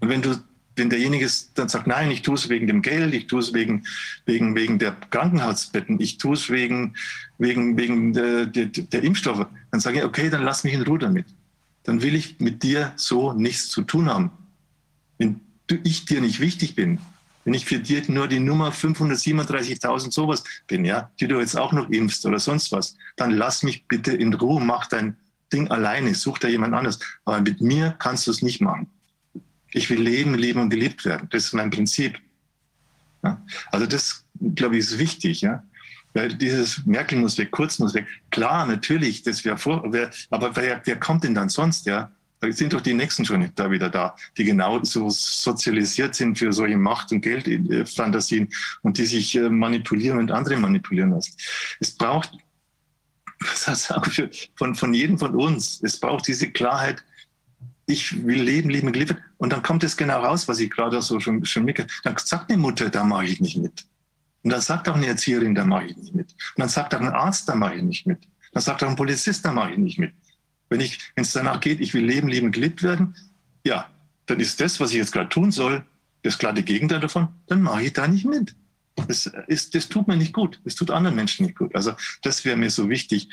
[0.00, 0.42] Und wenn du
[0.76, 3.84] wenn derjenige dann sagt, nein, ich tue es wegen dem Geld, ich tue es wegen,
[4.26, 6.94] wegen, wegen der Krankenhausbetten, ich tue es wegen,
[7.38, 10.98] wegen, wegen der, der, der Impfstoffe, dann sage ich, okay, dann lass mich in Ruhe
[10.98, 11.26] damit.
[11.84, 14.30] Dann will ich mit dir so nichts zu tun haben.
[15.18, 15.40] Wenn
[15.84, 16.98] ich dir nicht wichtig bin,
[17.44, 21.72] wenn ich für dir nur die Nummer 537.000 sowas bin, ja, die du jetzt auch
[21.72, 25.16] noch impfst oder sonst was, dann lass mich bitte in Ruhe, mach dein
[25.52, 26.98] Ding alleine, such da jemand anders.
[27.26, 28.88] Aber mit mir kannst du es nicht machen.
[29.74, 31.28] Ich will leben, leben und gelebt werden.
[31.30, 32.18] Das ist mein Prinzip.
[33.22, 33.44] Ja?
[33.72, 35.40] Also das, glaube ich, ist wichtig.
[35.40, 35.64] Ja?
[36.12, 38.06] Weil dieses Merkel muss weg, Kurz muss weg.
[38.30, 41.86] Klar, natürlich, das wäre vor, wär, aber wer, wer kommt denn dann sonst?
[41.86, 42.12] Ja?
[42.38, 46.52] Da sind doch die Nächsten schon da wieder da, die genau so sozialisiert sind für
[46.52, 48.48] solche Macht- und Geldfantasien
[48.82, 51.34] und die sich äh, manipulieren und andere manipulieren lassen.
[51.80, 52.32] Es braucht,
[53.40, 57.02] das heißt auch für, von, von jedem von uns, es braucht diese Klarheit,
[57.86, 59.18] ich will leben, leben, leben.
[59.36, 62.50] Und dann kommt es genau raus, was ich gerade so schon, schon mitgekriegt Dann sagt
[62.50, 63.84] eine Mutter, da mache ich nicht mit.
[64.42, 66.32] Und dann sagt auch eine Erzieherin, da mache ich nicht mit.
[66.32, 68.18] Und dann sagt auch ein Arzt, da mache ich nicht mit.
[68.52, 70.12] Dann sagt auch ein Polizist, da mache ich nicht mit.
[70.68, 73.16] Wenn ich, wenn es danach geht, ich will leben, leben, gelebt werden,
[73.66, 73.88] ja,
[74.26, 75.84] dann ist das, was ich jetzt gerade tun soll,
[76.22, 78.54] das glatte Gegenteil davon, dann mache ich da nicht mit.
[79.08, 80.60] Das, ist, das tut mir nicht gut.
[80.64, 81.74] Das tut anderen Menschen nicht gut.
[81.74, 83.28] Also das wäre mir so wichtig,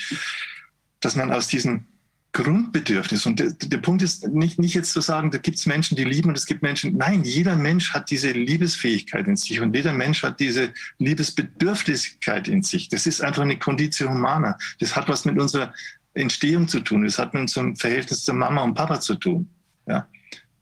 [0.99, 1.88] dass man aus diesen
[2.33, 3.25] Grundbedürfnis.
[3.25, 6.05] Und der, der, Punkt ist nicht, nicht jetzt zu sagen, da gibt es Menschen, die
[6.05, 6.95] lieben und es gibt Menschen.
[6.95, 12.63] Nein, jeder Mensch hat diese Liebesfähigkeit in sich und jeder Mensch hat diese Liebesbedürftigkeit in
[12.63, 12.87] sich.
[12.87, 14.57] Das ist einfach eine Conditio humana.
[14.79, 15.73] Das hat was mit unserer
[16.13, 17.03] Entstehung zu tun.
[17.03, 19.49] Das hat mit unserem Verhältnis zu Mama und Papa zu tun.
[19.87, 20.07] Ja.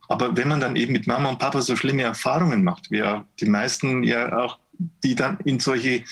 [0.08, 3.26] Aber wenn man dann eben mit Mama und Papa so schlimme Erfahrungen macht, wie ja
[3.40, 4.58] die meisten ja auch,
[5.04, 6.04] die dann in solche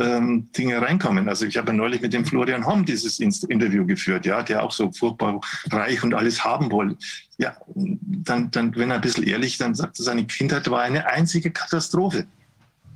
[0.00, 1.28] ähm, Dinge reinkommen.
[1.28, 4.90] Also ich habe neulich mit dem Florian Homm dieses Interview geführt, ja, der auch so
[4.90, 6.96] furchtbar reich und alles haben wollte.
[7.38, 11.06] Ja, dann, dann, wenn er ein bisschen ehrlich, dann sagt er, seine Kindheit war eine
[11.06, 12.26] einzige Katastrophe.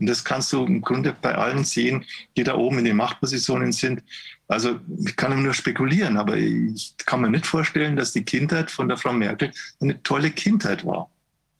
[0.00, 2.04] Und das kannst du im Grunde bei allen sehen,
[2.36, 4.02] die da oben in den Machtpositionen sind.
[4.48, 8.88] Also ich kann nur spekulieren, aber ich kann mir nicht vorstellen, dass die Kindheit von
[8.88, 11.10] der Frau Merkel eine tolle Kindheit war.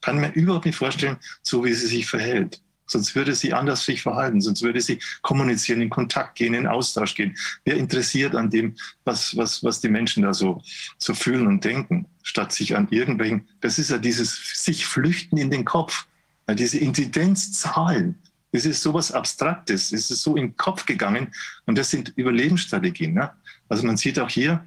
[0.01, 2.61] Kann mir überhaupt nicht vorstellen, so wie sie sich verhält.
[2.87, 7.15] Sonst würde sie anders sich verhalten, sonst würde sie kommunizieren, in Kontakt gehen, in Austausch
[7.15, 7.35] gehen.
[7.63, 10.61] Wer interessiert an dem, was, was, was die Menschen da so,
[10.97, 15.49] so fühlen und denken, statt sich an irgendwelchen, das ist ja dieses sich flüchten in
[15.49, 16.05] den Kopf,
[16.47, 18.19] ja, diese Inzidenzzahlen.
[18.51, 21.33] Das ist sowas Abstraktes, es ist so in den Kopf gegangen
[21.65, 23.13] und das sind Überlebensstrategien.
[23.13, 23.31] Ne?
[23.67, 24.63] Also man sieht auch hier,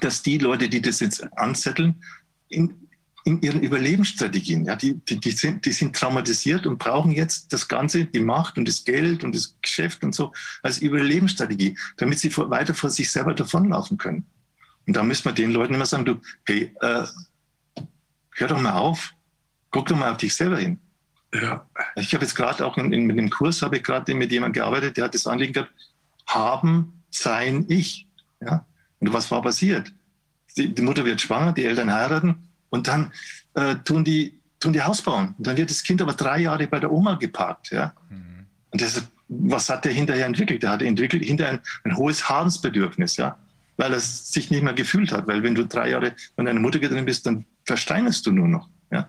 [0.00, 2.02] dass die Leute, die das jetzt anzetteln,
[2.48, 2.83] in,
[3.24, 4.66] in ihren Überlebensstrategien.
[4.66, 8.58] Ja, die, die, die, sind, die sind traumatisiert und brauchen jetzt das Ganze, die Macht
[8.58, 12.90] und das Geld und das Geschäft und so als Überlebensstrategie, damit sie vor, weiter vor
[12.90, 14.26] sich selber davonlaufen können.
[14.86, 17.04] Und da müssen wir den Leuten immer sagen, du, hey, äh,
[18.34, 19.14] hör doch mal auf,
[19.70, 20.78] guck doch mal auf dich selber hin.
[21.32, 21.66] Ja.
[21.96, 24.62] Ich habe jetzt gerade auch in, in, mit dem Kurs, habe ich gerade mit jemandem
[24.62, 25.72] gearbeitet, der hat das Anliegen gehabt,
[26.26, 28.06] haben, sein, ich.
[28.40, 28.66] Ja?
[29.00, 29.92] Und was war passiert?
[30.56, 33.12] Die, die Mutter wird schwanger, die Eltern heiraten und dann
[33.54, 35.36] äh, tun, die, tun die Haus bauen.
[35.38, 37.70] Und dann wird das Kind aber drei Jahre bei der Oma geparkt.
[37.70, 37.94] Ja?
[38.10, 38.46] Mhm.
[38.70, 40.64] Und das, was hat der hinterher entwickelt?
[40.64, 43.38] Der hat entwickelt hinterher ein, ein hohes Habensbedürfnis, ja?
[43.76, 45.28] weil er sich nicht mehr gefühlt hat.
[45.28, 48.68] Weil wenn du drei Jahre von deiner Mutter getrennt bist, dann versteinerst du nur noch.
[48.90, 49.08] Ja?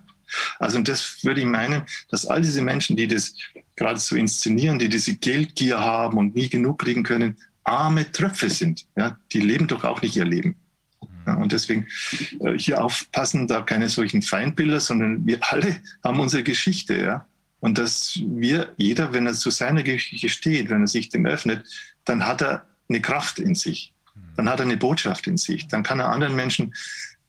[0.60, 3.34] Also und das würde ich meinen, dass all diese Menschen, die das
[3.76, 8.86] gerade so inszenieren, die diese Geldgier haben und nie genug kriegen können, arme Tröpfe sind.
[8.96, 9.18] Ja?
[9.32, 10.56] Die leben doch auch nicht ihr Leben.
[11.26, 11.88] Ja, und deswegen
[12.40, 16.96] äh, hier aufpassen, da keine solchen Feindbilder, sondern wir alle haben unsere Geschichte.
[16.98, 17.26] Ja?
[17.60, 21.66] Und dass wir, jeder, wenn er zu seiner Geschichte steht, wenn er sich dem öffnet,
[22.06, 23.94] dann hat er eine Kraft in sich.
[24.36, 25.68] Dann hat er eine Botschaft in sich.
[25.68, 26.74] Dann kann er anderen Menschen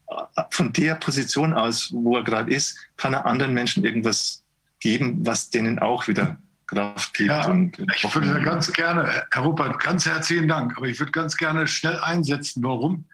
[0.08, 4.42] äh, von der Position aus, wo er gerade ist, kann er anderen Menschen irgendwas
[4.80, 7.30] geben, was denen auch wieder Kraft gibt.
[7.30, 7.54] Ja,
[7.94, 11.98] ich würde ganz gerne, Herr Ruppert, ganz herzlichen Dank, aber ich würde ganz gerne schnell
[12.00, 12.62] einsetzen.
[12.62, 13.04] Warum?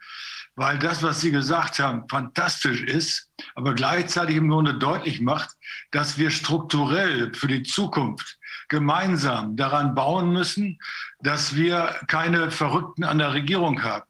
[0.54, 5.50] Weil das, was Sie gesagt haben, fantastisch ist, aber gleichzeitig im Grunde deutlich macht,
[5.90, 10.78] dass wir strukturell für die Zukunft gemeinsam daran bauen müssen,
[11.20, 14.04] dass wir keine Verrückten an der Regierung haben.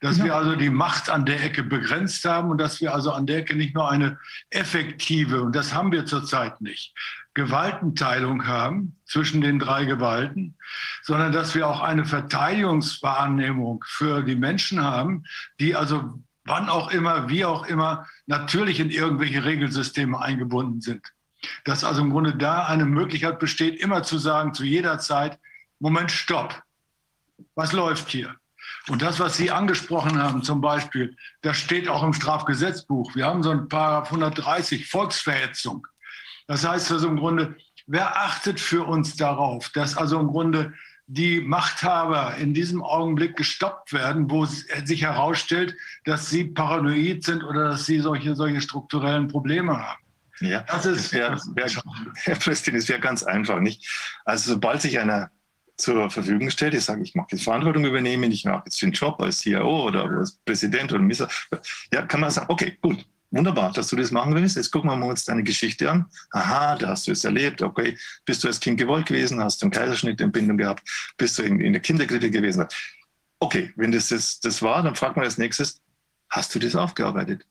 [0.00, 0.24] Dass ja.
[0.24, 3.38] wir also die Macht an der Ecke begrenzt haben und dass wir also an der
[3.38, 4.18] Ecke nicht nur eine
[4.50, 6.94] effektive, und das haben wir zurzeit nicht,
[7.44, 10.56] Gewaltenteilung haben zwischen den drei Gewalten,
[11.02, 15.24] sondern dass wir auch eine Verteidigungswahrnehmung für die Menschen haben,
[15.58, 21.06] die also wann auch immer, wie auch immer, natürlich in irgendwelche Regelsysteme eingebunden sind.
[21.64, 25.38] Dass also im Grunde da eine Möglichkeit besteht, immer zu sagen, zu jeder Zeit,
[25.78, 26.62] Moment, stopp.
[27.54, 28.36] Was läuft hier?
[28.88, 33.14] Und das, was Sie angesprochen haben, zum Beispiel, das steht auch im Strafgesetzbuch.
[33.14, 35.86] Wir haben so ein Paragraph 130, Volksverhetzung.
[36.50, 37.54] Das heißt also im Grunde,
[37.86, 40.74] wer achtet für uns darauf, dass also im Grunde
[41.06, 47.68] die Machthaber in diesem Augenblick gestoppt werden, wo sich herausstellt, dass sie paranoid sind oder
[47.68, 50.00] dass sie solche, solche strukturellen Probleme haben.
[50.40, 51.70] Ja, das ist, wär, wär,
[52.16, 53.88] Herr Prestin, es wäre ganz einfach, nicht?
[54.24, 55.30] Also sobald sich einer
[55.76, 56.74] zur Verfügung stellt.
[56.74, 60.02] Ich sage, ich mag jetzt Verantwortung übernehmen, ich mache jetzt den Job als CIO oder
[60.04, 61.28] als Präsident oder Minister.
[61.92, 64.56] Ja, kann man sagen, okay, gut, wunderbar, dass du das machen willst.
[64.56, 66.06] Jetzt gucken wir uns deine Geschichte an.
[66.32, 67.62] Aha, da hast du es erlebt.
[67.62, 69.42] Okay, bist du als Kind gewollt gewesen?
[69.42, 70.82] Hast du einen Kaiserschnittentbindung gehabt?
[71.16, 72.66] Bist du in, in der Kinderkrippe gewesen?
[73.38, 75.80] Okay, wenn das, das das war, dann fragt man als nächstes,
[76.28, 77.46] hast du das aufgearbeitet?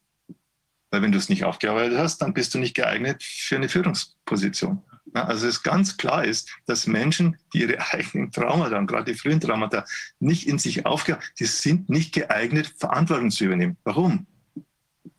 [0.91, 4.83] Weil wenn du es nicht aufgearbeitet hast, dann bist du nicht geeignet für eine Führungsposition.
[5.14, 9.40] Also es ganz klar ist, dass Menschen, die ihre eigenen Traumata, und gerade die frühen
[9.40, 9.85] Traumata,
[10.19, 13.77] nicht in sich aufgehört, die sind nicht geeignet, Verantwortung zu übernehmen.
[13.83, 14.27] Warum?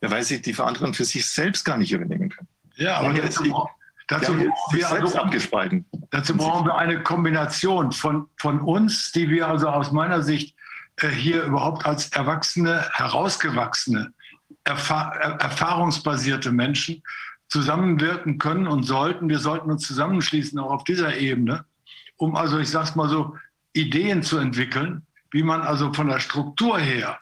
[0.01, 2.49] Ja, weil sie die Verantwortung für sich selbst gar nicht übernehmen können.
[2.77, 3.53] Ja, aber jetzt, die,
[4.09, 5.85] dazu, wir selbst abgespalten.
[6.11, 10.55] dazu brauchen wir eine Kombination von, von uns, die wir also aus meiner Sicht
[10.97, 14.13] äh, hier überhaupt als Erwachsene, herausgewachsene,
[14.65, 17.03] erfahr erfahrungsbasierte Menschen
[17.49, 19.29] zusammenwirken können und sollten.
[19.29, 21.65] Wir sollten uns zusammenschließen, auch auf dieser Ebene,
[22.17, 23.37] um also, ich sage es mal so,
[23.73, 27.19] Ideen zu entwickeln, wie man also von der Struktur her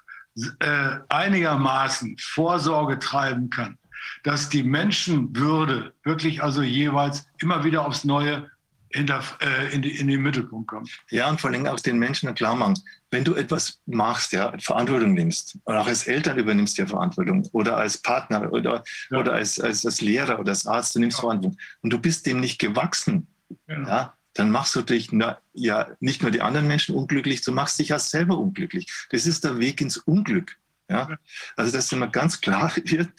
[0.60, 3.78] äh, einigermaßen Vorsorge treiben kann,
[4.24, 8.50] dass die Menschenwürde wirklich also jeweils immer wieder aufs Neue
[8.90, 10.90] hinter, äh, in, die, in den Mittelpunkt kommt.
[11.10, 12.74] Ja, und vor allem auch den Menschen klar machen,
[13.10, 17.46] wenn du etwas machst, ja, Verantwortung nimmst, und auch als Eltern übernimmst du ja Verantwortung,
[17.52, 19.18] oder als Partner, oder, ja.
[19.18, 21.22] oder als, als, als Lehrer oder als Arzt, du nimmst ja.
[21.22, 23.26] Verantwortung, und du bist dem nicht gewachsen,
[23.66, 23.88] genau.
[23.88, 27.78] ja, dann machst du dich na, ja nicht nur die anderen Menschen unglücklich, du machst
[27.80, 28.86] dich ja selber unglücklich.
[29.10, 30.56] Das ist der Weg ins Unglück.
[30.88, 31.18] Ja?
[31.56, 33.10] Also, dass immer ganz klar wird,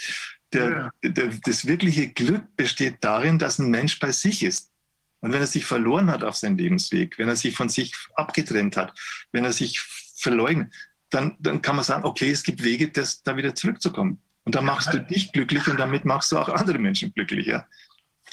[0.53, 4.71] der, der, das wirkliche Glück besteht darin, dass ein Mensch bei sich ist.
[5.19, 8.77] Und wenn er sich verloren hat auf seinem Lebensweg, wenn er sich von sich abgetrennt
[8.77, 8.97] hat,
[9.33, 9.81] wenn er sich
[10.15, 10.73] verleugnet,
[11.09, 14.21] dann, dann kann man sagen, okay, es gibt Wege, das, da wieder zurückzukommen.
[14.45, 17.47] Und dann machst du dich glücklich und damit machst du auch andere Menschen glücklich.
[17.47, 17.67] Ja?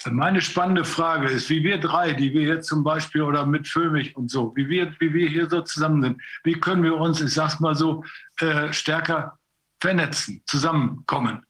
[0.05, 4.16] Meine spannende Frage ist, wie wir drei, die wir hier zum Beispiel oder mit Föhmich
[4.16, 7.33] und so, wie wir, wie wir hier so zusammen sind, wie können wir uns, ich
[7.33, 8.05] sag's mal so,
[8.41, 9.39] äh, stärker
[9.81, 11.42] vernetzen, zusammenkommen?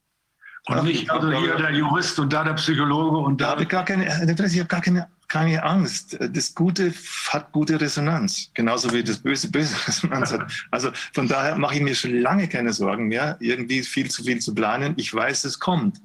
[0.68, 3.47] Und ja, nicht also hier der Jurist und da der Psychologe und da.
[3.47, 6.16] Da habe ich gar keine, ich habe gar keine keine Angst.
[6.20, 6.92] Das Gute
[7.28, 10.50] hat gute Resonanz, genauso wie das Böse böse Resonanz hat.
[10.70, 14.39] Also von daher mache ich mir schon lange keine Sorgen mehr, irgendwie viel zu viel
[14.39, 14.94] zu planen.
[14.97, 16.00] Ich weiß, es kommt.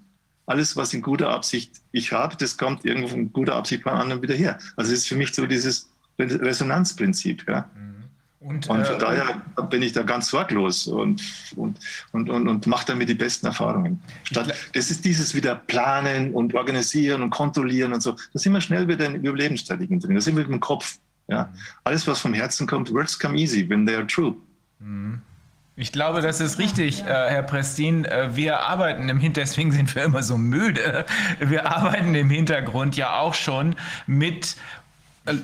[0.45, 4.22] Alles, was in guter Absicht ich habe, das kommt irgendwo von guter Absicht beim anderen
[4.22, 4.58] wieder her.
[4.76, 5.90] Also es ist für mich so dieses
[6.20, 7.48] Resonanzprinzip.
[7.48, 7.70] Ja.
[7.76, 7.92] Mhm.
[8.42, 11.22] Und, und von äh, daher bin ich da ganz sorglos und,
[11.56, 11.78] und,
[12.11, 14.02] und, und, und mache damit die besten Erfahrungen.
[14.24, 18.14] Statt, das ist dieses wieder planen und organisieren und kontrollieren und so.
[18.34, 20.16] Da sind wir schnell wieder in Überlebensstrategien drin.
[20.16, 20.98] Da sind wir mit dem Kopf.
[21.28, 21.53] Ja.
[21.84, 24.36] Alles, was vom Herzen kommt, words come easy when they are true.
[24.80, 25.22] Mhm.
[25.82, 28.06] Ich glaube, das ist richtig, äh, Herr Prestin.
[28.06, 31.06] Äh, wir arbeiten im Hintergrund, deswegen sind wir immer so müde.
[31.40, 34.58] Wir arbeiten im Hintergrund ja auch schon mit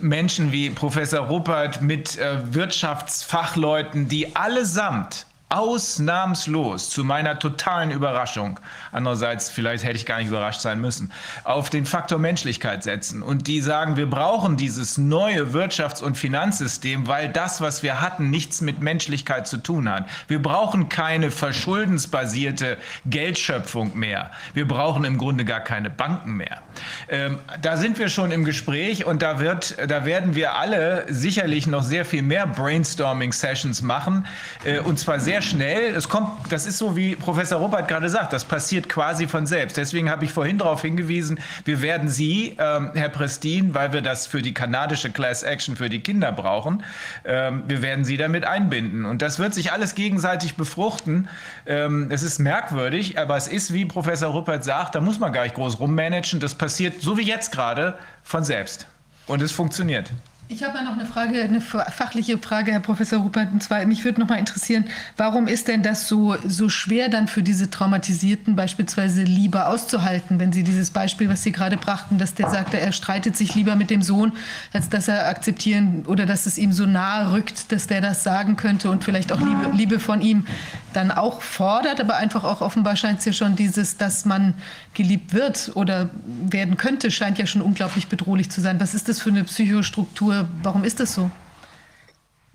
[0.02, 8.60] Menschen wie Professor Ruppert, mit äh, Wirtschaftsfachleuten, die allesamt ausnahmslos zu meiner totalen Überraschung,
[8.98, 11.12] andererseits vielleicht hätte ich gar nicht überrascht sein müssen,
[11.44, 17.08] auf den Faktor Menschlichkeit setzen und die sagen, wir brauchen dieses neue Wirtschafts- und Finanzsystem,
[17.08, 20.06] weil das, was wir hatten, nichts mit Menschlichkeit zu tun hat.
[20.28, 24.32] Wir brauchen keine verschuldensbasierte Geldschöpfung mehr.
[24.54, 26.62] Wir brauchen im Grunde gar keine Banken mehr.
[27.08, 31.68] Ähm, da sind wir schon im Gespräch und da wird, da werden wir alle sicherlich
[31.68, 34.26] noch sehr viel mehr Brainstorming-Sessions machen
[34.64, 35.96] äh, und zwar sehr schnell.
[35.96, 39.78] Es kommt, das ist so, wie Professor Robert gerade sagt, das passiert quasi von selbst.
[39.78, 44.28] Deswegen habe ich vorhin darauf hingewiesen, wir werden Sie, ähm, Herr Prestin, weil wir das
[44.28, 46.84] für die kanadische Class Action für die Kinder brauchen,
[47.26, 49.06] ähm, wir werden Sie damit einbinden.
[49.06, 51.30] Und das wird sich alles gegenseitig befruchten.
[51.66, 55.44] Ähm, es ist merkwürdig, aber es ist, wie Professor Ruppert sagt, da muss man gar
[55.44, 56.40] nicht groß rummanagen.
[56.40, 58.88] Das passiert so wie jetzt gerade von selbst.
[59.28, 60.12] Und es funktioniert.
[60.50, 63.52] Ich habe noch eine Frage, eine fachliche Frage, Herr Professor Rupert.
[63.52, 64.86] Und zwar, mich würde noch mal interessieren,
[65.18, 70.54] warum ist denn das so, so schwer dann für diese Traumatisierten beispielsweise lieber auszuhalten, wenn
[70.54, 73.90] Sie dieses Beispiel, was Sie gerade brachten, dass der sagte, er streitet sich lieber mit
[73.90, 74.32] dem Sohn,
[74.72, 78.56] als dass er akzeptieren oder dass es ihm so nahe rückt, dass der das sagen
[78.56, 80.48] könnte und vielleicht auch Liebe, Liebe von ihm
[80.94, 84.54] dann auch fordert, aber einfach auch offenbar scheint es ja schon dieses, dass man
[84.94, 88.80] geliebt wird oder werden könnte, scheint ja schon unglaublich bedrohlich zu sein.
[88.80, 90.37] Was ist das für eine Psychostruktur?
[90.64, 91.32] Warum ist das so?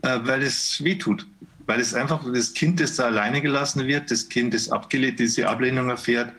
[0.03, 1.27] Äh, weil es wehtut.
[1.67, 5.49] Weil es einfach das Kind, das da alleine gelassen wird, das Kind, das abgelehnt, diese
[5.49, 6.33] Ablehnung erfährt,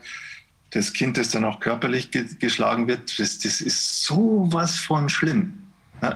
[0.70, 5.54] das Kind, das dann auch körperlich ge geschlagen wird, das, das ist sowas von schlimm.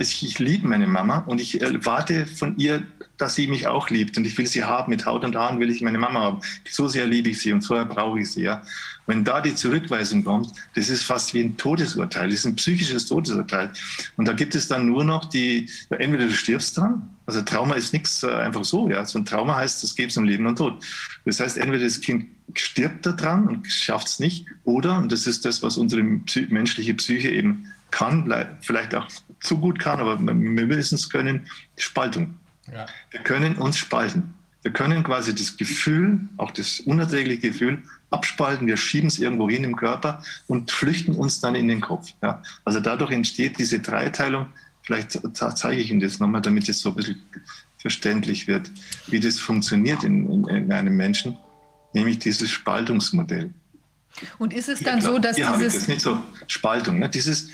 [0.00, 2.82] Ich, ich liebe meine Mama und ich erwarte von ihr
[3.18, 4.90] dass sie mich auch liebt und ich will sie haben.
[4.90, 6.40] Mit Haut und Haaren will ich meine Mama haben.
[6.68, 8.42] So sehr liebe ich sie und so brauche ich sie.
[8.42, 8.62] Ja.
[9.06, 12.28] Wenn da die Zurückweisung kommt, das ist fast wie ein Todesurteil.
[12.28, 13.72] Das ist ein psychisches Todesurteil.
[14.16, 17.92] Und da gibt es dann nur noch die, entweder du stirbst dran, also Trauma ist
[17.92, 18.88] nichts äh, einfach so.
[18.88, 19.04] Ja.
[19.04, 20.82] So ein Trauma heißt, es geht um Leben und Tod.
[21.24, 25.26] Das heißt, entweder das Kind stirbt da dran und schafft es nicht, oder, und das
[25.26, 29.08] ist das, was unsere menschliche Psyche eben kann, vielleicht auch
[29.40, 32.34] zu gut kann, aber wir müssen es können, Spaltung.
[32.72, 32.86] Ja.
[33.10, 34.34] Wir können uns spalten.
[34.62, 38.66] Wir können quasi das Gefühl, auch das unerträgliche Gefühl, abspalten.
[38.66, 42.12] Wir schieben es irgendwo hin im Körper und flüchten uns dann in den Kopf.
[42.22, 42.42] Ja.
[42.64, 44.46] Also dadurch entsteht diese Dreiteilung.
[44.82, 47.22] Vielleicht zeige ich Ihnen das nochmal, damit es so ein bisschen
[47.78, 48.70] verständlich wird,
[49.06, 51.38] wie das funktioniert in, in, in einem Menschen,
[51.92, 53.52] nämlich dieses Spaltungsmodell.
[54.38, 55.74] Und ist es dann ja, so, dass hier dieses...
[55.74, 57.08] Das nicht so Spaltung, ne?
[57.08, 57.50] dieses,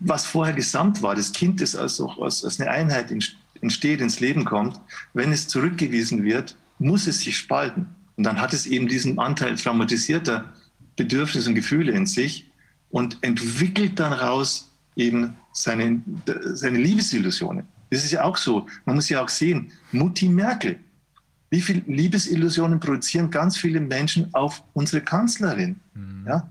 [0.00, 3.10] was vorher gesamt war, das Kind, das also als, als eine Einheit
[3.62, 4.80] entsteht, ins Leben kommt,
[5.14, 7.86] wenn es zurückgewiesen wird, muss es sich spalten.
[8.16, 10.52] Und dann hat es eben diesen Anteil traumatisierter
[10.96, 12.50] Bedürfnisse und Gefühle in sich
[12.90, 16.02] und entwickelt dann raus eben seine,
[16.54, 17.66] seine Liebesillusionen.
[17.90, 18.66] Das ist ja auch so.
[18.84, 20.78] Man muss ja auch sehen, Mutti Merkel,
[21.50, 25.80] wie viele Liebesillusionen produzieren ganz viele Menschen auf unsere Kanzlerin?
[25.94, 26.24] Mhm.
[26.26, 26.48] Ja?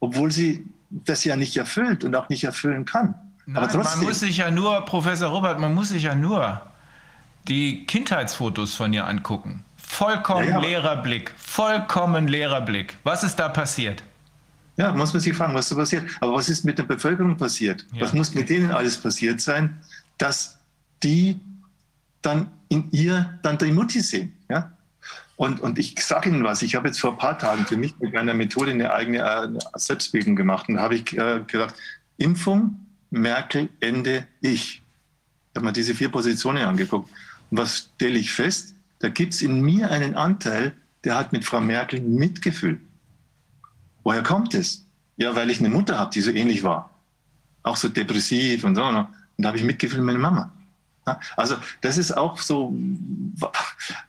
[0.00, 3.14] Obwohl sie das ja nicht erfüllt und auch nicht erfüllen kann.
[3.52, 3.68] Nein.
[3.76, 6.62] Man muss sich ja nur, Professor Robert, man muss sich ja nur
[7.48, 9.64] die Kindheitsfotos von ihr angucken.
[9.76, 10.60] Vollkommen ja, ja.
[10.60, 12.96] leerer Blick, vollkommen leerer Blick.
[13.04, 14.02] Was ist da passiert?
[14.76, 16.04] Ja, muss man sich fragen, was da passiert.
[16.20, 17.86] Aber was ist mit der Bevölkerung passiert?
[17.92, 18.02] Ja.
[18.02, 19.78] Was muss mit denen alles passiert sein,
[20.16, 20.58] dass
[21.02, 21.38] die
[22.22, 24.32] dann in ihr dann die Mutti sehen?
[24.48, 24.72] Ja?
[25.36, 27.94] Und, und ich sage Ihnen was, ich habe jetzt vor ein paar Tagen für mich
[27.98, 30.68] mit meiner Methode eine eigene äh, Selbstbildung gemacht.
[30.68, 31.74] Und habe ich äh, gedacht,
[32.16, 32.78] Impfung,
[33.12, 34.82] Merkel, Ende, ich.
[35.50, 37.10] Ich habe mir diese vier Positionen angeguckt.
[37.50, 38.74] Und was stelle ich fest?
[39.00, 40.74] Da gibt es in mir einen Anteil,
[41.04, 42.80] der hat mit Frau Merkel Mitgefühl.
[44.02, 44.86] Woher kommt es?
[45.16, 46.90] Ja, weil ich eine Mutter habe, die so ähnlich war.
[47.62, 48.84] Auch so depressiv und so.
[48.84, 50.52] Und da habe ich Mitgefühl mit meiner Mama.
[51.36, 52.74] Also das ist auch so,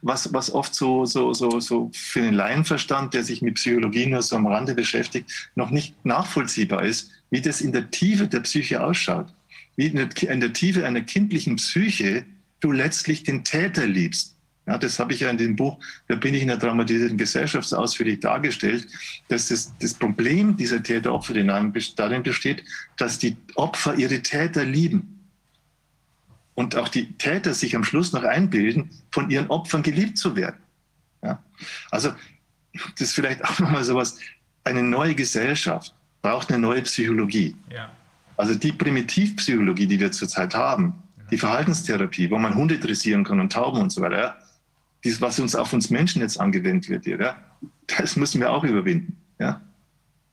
[0.01, 4.21] was, was oft so, so, so, so für den Laienverstand, der sich mit Psychologie nur
[4.21, 8.83] so am Rande beschäftigt, noch nicht nachvollziehbar ist, wie das in der Tiefe der Psyche
[8.83, 9.33] ausschaut.
[9.75, 9.95] Wie in
[10.39, 12.25] der, Tiefe einer kindlichen Psyche
[12.59, 14.35] du letztlich den Täter liebst.
[14.67, 17.73] Ja, das habe ich ja in dem Buch, da bin ich in der traumatisierten Gesellschaft
[17.73, 18.87] ausführlich dargestellt,
[19.29, 22.63] dass das, das Problem dieser Täter-Opfer-Dynamik darin besteht,
[22.97, 25.27] dass die Opfer ihre Täter lieben
[26.53, 30.61] und auch die Täter sich am Schluss noch einbilden, von ihren Opfern geliebt zu werden.
[31.23, 31.43] Ja?
[31.89, 32.13] Also
[32.73, 34.19] das ist vielleicht auch nochmal sowas,
[34.63, 37.55] eine neue Gesellschaft braucht eine neue Psychologie.
[37.71, 37.91] Ja.
[38.35, 40.93] Also die Primitivpsychologie, die wir zurzeit haben,
[41.29, 44.35] die Verhaltenstherapie, wo man Hunde dressieren kann und Tauben und so weiter, ja,
[45.03, 47.35] dies, was uns auf uns Menschen jetzt angewendet wird, ja,
[47.87, 49.17] das müssen wir auch überwinden.
[49.39, 49.61] Ja.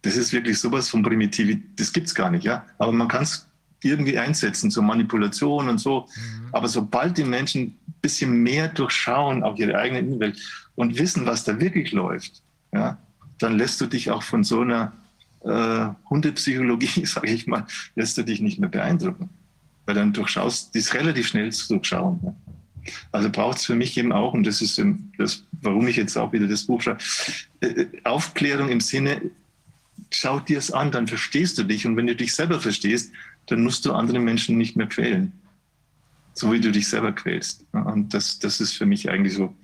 [0.02, 2.44] Das ist wirklich sowas von primitiv, das gibt es gar nicht.
[2.44, 2.64] Ja.
[2.78, 3.46] Aber man kann es
[3.82, 6.06] irgendwie einsetzen zur Manipulation und so.
[6.14, 6.48] Mhm.
[6.52, 10.40] Aber sobald die Menschen ein bisschen mehr durchschauen, auch ihre eigene Innenwelt
[10.76, 12.98] und wissen, was da wirklich läuft, ja,
[13.38, 14.92] dann lässt du dich auch von so einer
[15.44, 19.30] äh, Hundepsychologie, sage ich mal, lässt du dich nicht mehr beeindrucken.
[19.86, 22.20] Weil dann durchschaust, die ist relativ schnell zu durchschauen.
[22.22, 22.34] Ja.
[23.12, 24.82] Also braucht es für mich eben auch, und das ist
[25.18, 27.00] das, warum ich jetzt auch wieder das Buch schreibe,
[27.60, 29.20] äh, äh, Aufklärung im Sinne,
[30.10, 31.86] schau dir es an, dann verstehst du dich.
[31.86, 33.12] Und wenn du dich selber verstehst,
[33.46, 35.32] dann musst du andere Menschen nicht mehr quälen.
[36.34, 37.66] So wie du dich selber quälst.
[37.72, 39.54] Und das, das ist für mich eigentlich so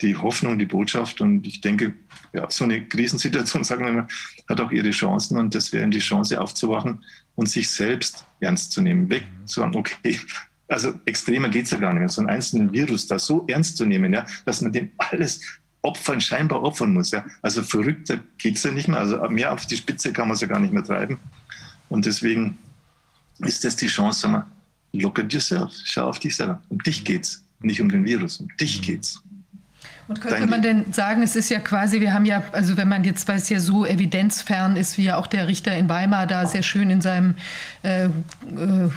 [0.00, 1.20] die Hoffnung, die Botschaft.
[1.20, 1.94] Und ich denke,
[2.32, 4.08] ja, so eine Krisensituation, sagen wir mal,
[4.48, 5.38] hat auch ihre Chancen.
[5.38, 9.08] Und das wäre die Chance aufzuwachen und sich selbst ernst zu nehmen.
[9.08, 10.20] Weg zu sagen, okay,
[10.68, 12.08] also extremer geht es ja gar nicht mehr.
[12.08, 15.40] So einen einzelnen Virus da so ernst zu nehmen, ja, dass man dem alles
[15.82, 17.12] opfern, scheinbar opfern muss.
[17.12, 17.24] Ja.
[17.42, 18.98] Also verrückter geht es ja nicht mehr.
[18.98, 21.18] Also mehr auf die Spitze kann man es ja gar nicht mehr treiben.
[21.88, 22.58] Und deswegen
[23.38, 24.46] ist das die Chance, sag mal,
[24.92, 26.60] look at yourself, schau auf dich selber.
[26.68, 29.22] Um dich geht's, nicht um den Virus, um dich geht's.
[30.08, 33.02] Und könnte man denn sagen, es ist ja quasi, wir haben ja, also wenn man
[33.02, 36.46] jetzt, weil es ja so evidenzfern ist, wie ja auch der Richter in Weimar da
[36.46, 37.34] sehr schön in seinem
[37.86, 38.10] äh, äh,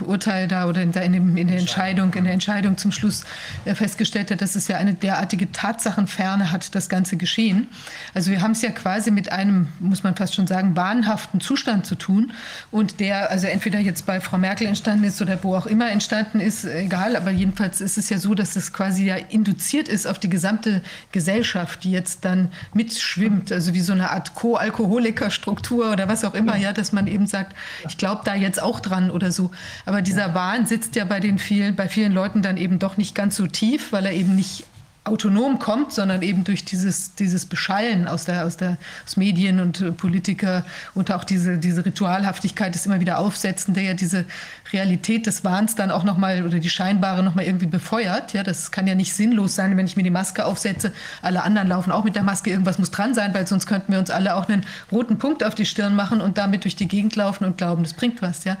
[0.04, 3.22] Urteil da oder in, in, dem, in, der Entscheidung, in der Entscheidung zum Schluss
[3.64, 7.68] äh, festgestellt hat, dass es ja eine derartige Tatsachenferne hat, das ganze Geschehen.
[8.14, 11.86] Also wir haben es ja quasi mit einem, muss man fast schon sagen, wahnhaften Zustand
[11.86, 12.32] zu tun
[12.72, 16.40] und der also entweder jetzt bei Frau Merkel entstanden ist oder wo auch immer entstanden
[16.40, 20.18] ist, egal, aber jedenfalls ist es ja so, dass es quasi ja induziert ist auf
[20.18, 26.24] die gesamte Gesellschaft, die jetzt dann mitschwimmt, also wie so eine Art Co-Alkoholikerstruktur oder was
[26.24, 27.54] auch immer, ja, dass man eben sagt,
[27.86, 29.50] ich glaube da jetzt auch auch dran oder so.
[29.84, 33.14] Aber dieser Wahn sitzt ja bei den vielen, bei vielen Leuten dann eben doch nicht
[33.14, 34.64] ganz so tief, weil er eben nicht
[35.04, 39.80] autonom kommt, sondern eben durch dieses, dieses Beschallen aus, der, aus, der, aus Medien und
[39.80, 40.64] äh, Politiker
[40.94, 44.26] und auch diese, diese Ritualhaftigkeit des immer wieder Aufsetzen, der ja diese
[44.72, 48.34] Realität des Wahns dann auch nochmal oder die scheinbare nochmal irgendwie befeuert.
[48.34, 50.92] Ja, das kann ja nicht sinnlos sein, wenn ich mir die Maske aufsetze.
[51.22, 52.50] Alle anderen laufen auch mit der Maske.
[52.50, 55.54] Irgendwas muss dran sein, weil sonst könnten wir uns alle auch einen roten Punkt auf
[55.54, 58.44] die Stirn machen und damit durch die Gegend laufen und glauben, das bringt was.
[58.44, 58.58] Ja,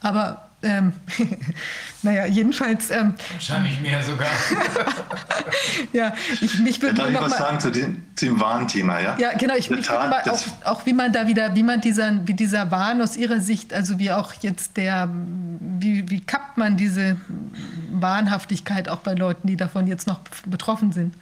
[0.00, 0.92] aber ähm,
[2.02, 2.90] naja, jedenfalls.
[2.90, 4.28] Ähm, Wahrscheinlich mehr sogar.
[5.92, 9.16] ja, ich, mich würde noch was mal, sagen zu dem, zu dem Warnthema, ja?
[9.18, 9.54] Ja, genau.
[9.56, 12.70] Ich, mich Tat, mal auch, auch, wie man da wieder, wie man dieser, wie dieser
[12.70, 15.08] Wahn aus Ihrer Sicht, also wie auch jetzt der,
[15.60, 17.16] wie, wie kappt man diese
[17.92, 21.14] Wahnhaftigkeit auch bei Leuten, die davon jetzt noch betroffen sind?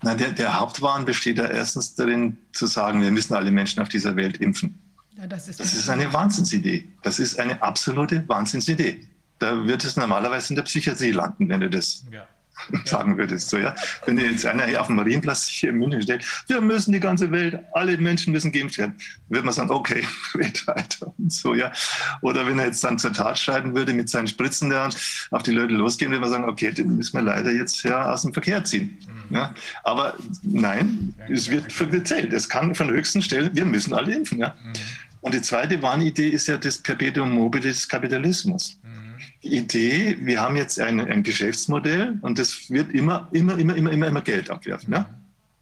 [0.00, 3.88] Na, der, der Hauptwahn besteht ja erstens darin, zu sagen, wir müssen alle Menschen auf
[3.88, 4.78] dieser Welt impfen.
[5.18, 6.88] Ja, das, ist, das ist eine Wahnsinnsidee.
[7.02, 9.06] Das ist eine absolute Wahnsinnsidee.
[9.38, 12.26] Da wird es normalerweise in der Psychiatrie landen, wenn du das ja.
[12.84, 13.50] sagen würdest.
[13.50, 13.74] So, ja?
[14.06, 17.30] Wenn jetzt einer hier auf dem Marienplatz hier in München stellt, wir müssen die ganze
[17.32, 18.96] Welt, alle Menschen müssen geimpft werden,
[19.28, 21.72] wird man sagen, okay, red weiter und so, ja.
[22.20, 24.90] Oder wenn er jetzt dann zur Tat schreiten würde mit seinen Spritzen der
[25.30, 28.22] auf die Leute losgehen, würde man sagen, okay, den müssen wir leider jetzt ja aus
[28.22, 28.98] dem Verkehr ziehen.
[29.28, 29.36] Mhm.
[29.36, 29.54] Ja?
[29.84, 32.32] Aber nein, es wird erzählt.
[32.32, 34.38] Es kann von höchsten Stellen, wir müssen alle impfen.
[34.38, 34.54] Ja?
[34.62, 34.72] Mhm.
[35.20, 38.78] Und die zweite Warnidee ist ja das Perpetuum mobile des Kapitalismus.
[38.82, 38.98] Mhm.
[39.42, 43.92] Die Idee, wir haben jetzt ein, ein, Geschäftsmodell und das wird immer, immer, immer, immer,
[43.92, 44.92] immer, immer Geld abwerfen.
[44.92, 45.08] Ja?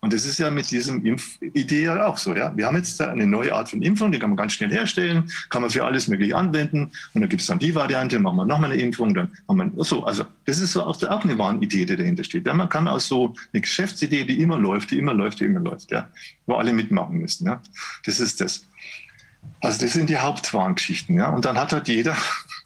[0.01, 2.35] Und das ist ja mit diesem Impfidee ja auch so.
[2.35, 2.57] Ja?
[2.57, 5.63] Wir haben jetzt eine neue Art von Impfung, die kann man ganz schnell herstellen, kann
[5.63, 6.93] man für alles Mögliche anwenden.
[7.13, 9.85] Und dann gibt es dann die Variante, machen wir nochmal eine Impfung, dann haben wir
[9.85, 10.05] so.
[10.05, 12.47] Also das ist so auch, auch eine Warnidee, die dahinter steht.
[12.47, 12.55] Ja?
[12.55, 15.91] Man kann auch so eine Geschäftsidee, die immer läuft, die immer läuft, die immer läuft,
[15.91, 16.09] ja?
[16.47, 17.47] wo alle mitmachen müssen.
[17.47, 17.61] Ja?
[18.05, 18.65] Das ist das.
[19.61, 21.31] Also das sind die Hauptwarngeschichten, ja.
[21.31, 22.17] Und dann hat halt jeder,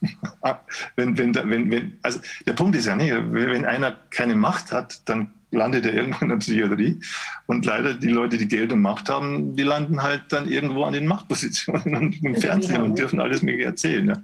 [0.97, 5.09] wenn, wenn, wenn, wenn, also der Punkt ist ja nicht, wenn einer keine Macht hat,
[5.09, 7.00] dann landet er irgendwo in der Psychiatrie.
[7.47, 10.92] Und leider die Leute, die Geld und Macht haben, die landen halt dann irgendwo an
[10.92, 14.09] den Machtpositionen und im Fernsehen und dürfen alles mir erzählen.
[14.09, 14.23] Ja.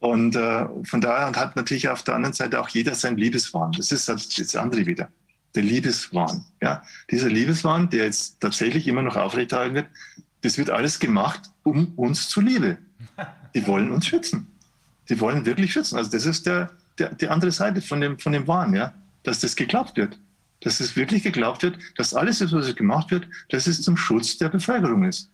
[0.00, 3.72] Und äh, von daher hat natürlich auf der anderen Seite auch jeder sein Liebeswahn.
[3.72, 5.08] Das ist das, das andere wieder.
[5.54, 6.44] Der Liebeswahn.
[6.60, 6.82] Ja.
[7.10, 9.86] Dieser Liebeswahn, der jetzt tatsächlich immer noch aufrechterhalten wird,
[10.42, 12.78] das wird alles gemacht um uns zuliebe.
[13.54, 14.46] Die wollen uns schützen.
[15.08, 15.96] Die wollen wirklich schützen.
[15.96, 18.94] Also das ist der, der, die andere Seite von dem, von dem Wahn, ja?
[19.24, 20.18] dass das geglaubt wird.
[20.60, 24.48] Dass es wirklich geglaubt wird, dass alles, was gemacht wird, dass es zum Schutz der
[24.48, 25.30] Bevölkerung ist.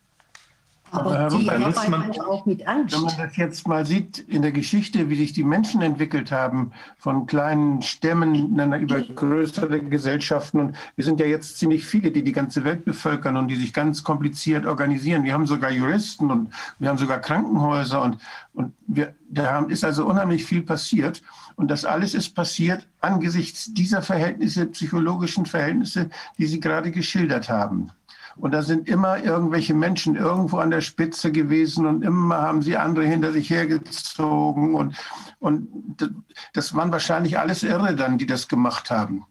[0.93, 1.61] Aber die man,
[1.91, 2.95] man auch mit Angst.
[2.95, 6.73] Wenn man das jetzt mal sieht in der Geschichte, wie sich die Menschen entwickelt haben,
[6.99, 10.61] von kleinen Stämmen über größere Gesellschaften.
[10.61, 13.73] Und wir sind ja jetzt ziemlich viele, die die ganze Welt bevölkern und die sich
[13.73, 15.25] ganz kompliziert organisieren.
[15.25, 18.19] Wir haben sogar Juristen und wir haben sogar Krankenhäuser und,
[18.55, 21.23] und wir, da ist also unheimlich viel passiert.
[21.57, 27.91] Und das alles ist passiert angesichts dieser Verhältnisse, psychologischen Verhältnisse, die Sie gerade geschildert haben.
[28.41, 32.77] Und da sind immer irgendwelche Menschen irgendwo an der Spitze gewesen und immer haben sie
[32.77, 34.75] andere hinter sich hergezogen.
[34.75, 34.97] Und,
[35.39, 35.69] und
[36.55, 39.27] das waren wahrscheinlich alles Irre dann, die das gemacht haben.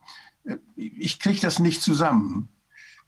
[0.75, 2.49] Ich kriege das nicht zusammen.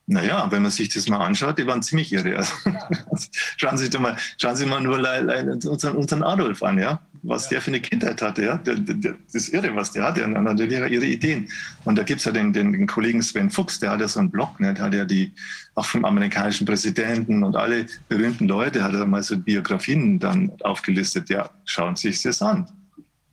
[0.08, 2.36] Naja, wenn man sich das mal anschaut, die waren ziemlich irre.
[2.36, 2.54] Also,
[3.58, 7.00] schauen, Sie mal, schauen Sie mal nur unseren Adolf an, ja?
[7.24, 8.44] Was der für eine Kindheit hatte.
[8.44, 8.58] Ja?
[8.58, 10.26] Der, der, das ist irre, was der hatte.
[10.26, 11.50] Und der ihre Ideen.
[11.86, 14.20] Und da gibt es ja den, den, den, Kollegen Sven Fuchs, der hat ja so
[14.20, 14.74] einen Blog, ne?
[14.74, 15.32] der hat ja die,
[15.76, 21.30] auch vom amerikanischen Präsidenten und alle berühmten Leute, hat er mal so Biografien dann aufgelistet.
[21.30, 22.68] Ja, schauen Sie sich das an.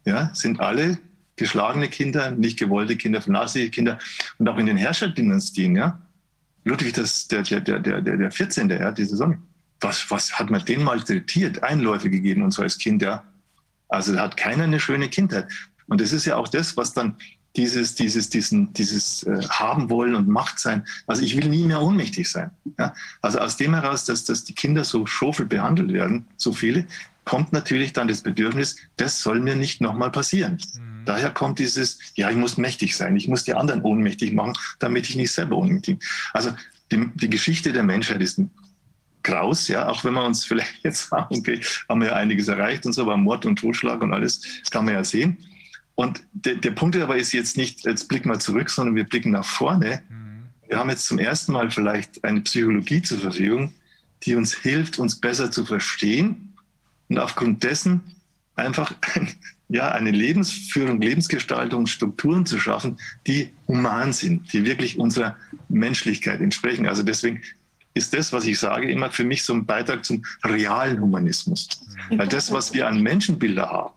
[0.05, 0.99] Ja, sind alle
[1.36, 3.99] geschlagene Kinder, nicht gewollte Kinder, vernachlässigte Kinder.
[4.39, 6.00] Und auch in den Herrscherdynastien, ja,
[6.65, 9.39] Ludwig, das, der, der, der, der, der 14., ja, diese Sonne.
[9.81, 13.25] Was, was hat man den malträtiert, Einläufe gegeben und so als Kind, ja?
[13.89, 15.49] Also da hat keiner eine schöne Kindheit.
[15.86, 17.17] Und das ist ja auch das, was dann
[17.57, 20.86] dieses, dieses, diesen, dieses äh, haben wollen und Macht sein.
[21.07, 22.50] Also ich will nie mehr ohnmächtig sein.
[22.78, 22.94] Ja?
[23.20, 26.86] Also aus dem heraus, dass, dass die Kinder so schofel behandelt werden, so viele,
[27.25, 30.58] kommt natürlich dann das Bedürfnis, das soll mir nicht nochmal passieren.
[30.75, 31.05] Mhm.
[31.05, 35.08] Daher kommt dieses, ja, ich muss mächtig sein, ich muss die anderen ohnmächtig machen, damit
[35.08, 36.08] ich nicht selber ohnmächtig bin.
[36.33, 36.52] Also
[36.92, 38.50] die, die Geschichte der Menschheit ist ein
[39.23, 42.87] Graus, ja, auch wenn wir uns vielleicht jetzt sagen, okay, haben wir ja einiges erreicht
[42.87, 45.39] und so, aber Mord und Totschlag und alles, das kann man ja sehen.
[45.95, 49.33] Und der, der Punkt aber ist jetzt nicht, jetzt blicken wir zurück, sondern wir blicken
[49.33, 50.03] nach vorne.
[50.09, 50.45] Mhm.
[50.69, 53.75] Wir haben jetzt zum ersten Mal vielleicht eine Psychologie zur Verfügung,
[54.23, 56.55] die uns hilft, uns besser zu verstehen
[57.09, 58.03] und aufgrund dessen
[58.55, 58.95] einfach
[59.69, 65.37] ja, eine Lebensführung, Lebensgestaltung, Strukturen zu schaffen, die human sind, die wirklich unserer
[65.69, 66.87] Menschlichkeit entsprechen.
[66.87, 67.43] Also deswegen
[67.99, 71.68] ist das, was ich sage, immer für mich so ein Beitrag zum realen Humanismus.
[72.10, 73.94] Weil das, was wir an Menschenbilder haben,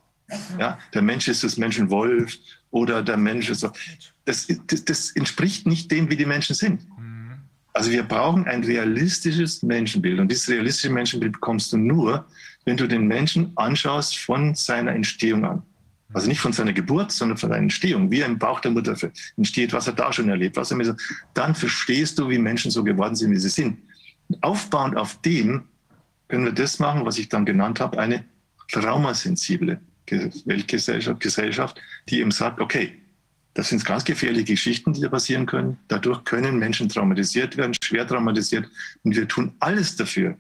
[0.60, 2.38] ja, der Mensch ist das Menschenwolf
[2.72, 3.72] oder der Mensch ist so,
[4.26, 6.82] das, das, das entspricht nicht dem, wie die Menschen sind.
[7.74, 10.20] Also wir brauchen ein realistisches Menschenbild.
[10.20, 12.26] Und dieses realistische Menschenbild bekommst du nur,
[12.66, 15.64] wenn du den Menschen anschaust von seiner Entstehung an.
[16.14, 18.96] Also nicht von seiner Geburt, sondern von seiner Entstehung, wie er im Bauch der Mutter
[19.38, 20.94] entsteht, was er da schon erlebt, was er mit so,
[21.34, 23.78] dann verstehst du, wie Menschen so geworden sind, wie sie sind.
[24.42, 25.64] Aufbauend auf dem
[26.28, 28.26] können wir das machen, was ich dann genannt habe, eine
[28.72, 29.80] traumasensible
[30.46, 33.02] Weltgesellschaft, Gesellschaft, die eben sagt, okay,
[33.54, 35.78] das sind ganz gefährliche Geschichten, die da passieren können.
[35.90, 38.70] Dadurch können Menschen traumatisiert werden, schwer traumatisiert.
[39.04, 40.38] Und wir tun alles dafür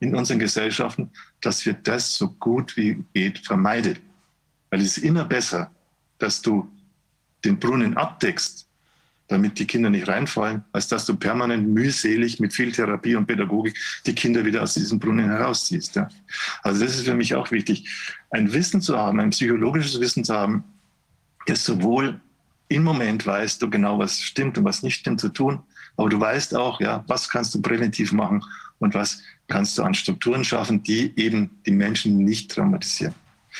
[0.00, 1.10] in unseren Gesellschaften,
[1.40, 3.98] dass wir das so gut wie geht vermeiden.
[4.70, 5.70] Weil es ist immer besser,
[6.18, 6.68] dass du
[7.44, 8.63] den Brunnen abdeckst,
[9.34, 13.76] damit die Kinder nicht reinfallen, als dass du permanent mühselig mit viel Therapie und Pädagogik
[14.06, 15.96] die Kinder wieder aus diesem Brunnen herausziehst.
[15.96, 16.08] Ja.
[16.62, 17.88] Also das ist für mich auch wichtig,
[18.30, 20.62] ein Wissen zu haben, ein psychologisches Wissen zu haben,
[21.46, 22.20] das sowohl
[22.68, 25.60] im Moment weißt du genau, was stimmt und was nicht stimmt zu tun,
[25.96, 28.42] aber du weißt auch, ja, was kannst du präventiv machen
[28.78, 33.14] und was kannst du an Strukturen schaffen, die eben die Menschen nicht traumatisieren.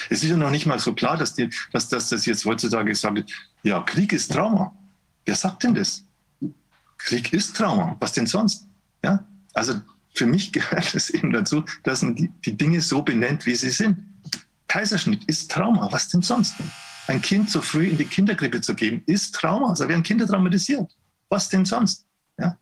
[0.08, 2.90] Es ist ja noch nicht mal so klar, dass, die, dass, dass das jetzt heutzutage
[2.90, 3.30] gesagt wird,
[3.62, 4.72] ja, Krieg ist Trauma.
[5.24, 6.04] Wer sagt denn das?
[6.98, 7.96] Krieg ist Trauma.
[8.00, 8.66] Was denn sonst?
[9.02, 9.26] Ja?
[9.52, 9.80] Also
[10.14, 13.70] für mich gehört es eben dazu, dass man die, die Dinge so benennt, wie sie
[13.70, 13.98] sind.
[14.68, 15.90] Kaiserschnitt ist Trauma.
[15.92, 16.54] Was denn sonst?
[17.06, 19.74] Ein Kind so früh in die Kinderkrippe zu geben, ist Trauma.
[19.74, 20.90] Da werden Kinder traumatisiert.
[21.28, 22.06] Was denn sonst?
[22.38, 22.58] Ja?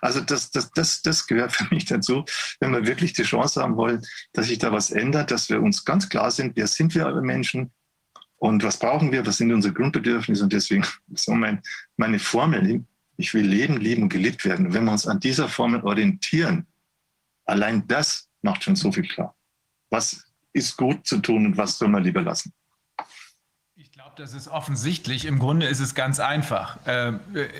[0.00, 2.24] Also das, das, das, das gehört für mich dazu,
[2.60, 5.84] wenn wir wirklich die Chance haben wollen, dass sich da was ändert, dass wir uns
[5.84, 7.72] ganz klar sind, wer sind wir alle Menschen
[8.38, 10.84] und was brauchen wir, was sind unsere Grundbedürfnisse und deswegen
[11.14, 11.60] so mein,
[11.96, 12.84] meine Formel,
[13.16, 14.66] ich will leben, lieben und geliebt werden.
[14.66, 16.66] Und wenn wir uns an dieser Formel orientieren,
[17.44, 19.34] allein das macht schon so viel klar.
[19.90, 22.52] Was ist gut zu tun und was soll man lieber lassen?
[24.18, 25.26] Das ist offensichtlich.
[25.26, 26.76] Im Grunde ist es ganz einfach.
[26.86, 27.12] Äh,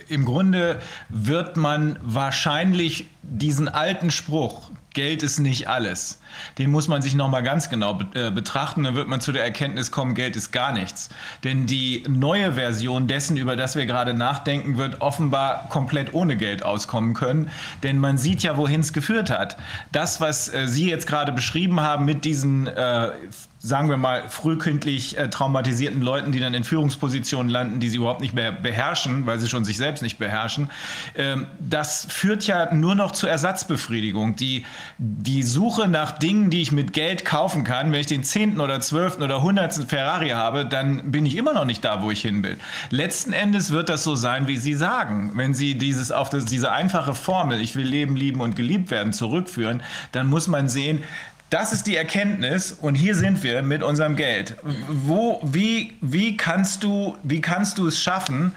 [0.08, 6.18] Im Grunde wird man wahrscheinlich diesen alten Spruch, Geld ist nicht alles,
[6.56, 8.82] den muss man sich nochmal ganz genau be äh, betrachten.
[8.82, 11.10] Dann wird man zu der Erkenntnis kommen, Geld ist gar nichts.
[11.44, 16.64] Denn die neue Version dessen, über das wir gerade nachdenken, wird offenbar komplett ohne Geld
[16.64, 17.50] auskommen können.
[17.84, 19.56] Denn man sieht ja, wohin es geführt hat.
[19.92, 23.12] Das, was äh, Sie jetzt gerade beschrieben haben mit diesen äh,
[23.60, 28.20] sagen wir mal, frühkindlich äh, traumatisierten Leuten, die dann in Führungspositionen landen, die sie überhaupt
[28.20, 30.70] nicht mehr beherrschen, weil sie schon sich selbst nicht beherrschen.
[31.16, 34.36] Ähm, das führt ja nur noch zur Ersatzbefriedigung.
[34.36, 34.64] Die,
[34.98, 38.80] die Suche nach Dingen, die ich mit Geld kaufen kann, wenn ich den zehnten oder
[38.80, 42.44] zwölften oder hundertsten Ferrari habe, dann bin ich immer noch nicht da, wo ich hin
[42.44, 42.58] will.
[42.90, 45.32] Letzten Endes wird das so sein, wie Sie sagen.
[45.34, 49.12] Wenn Sie dieses auf das, diese einfache Formel, ich will leben, lieben und geliebt werden,
[49.12, 51.02] zurückführen, dann muss man sehen,
[51.50, 54.56] das ist die Erkenntnis und hier sind wir mit unserem Geld.
[54.88, 58.54] Wo, wie, wie, kannst du, wie kannst du es schaffen,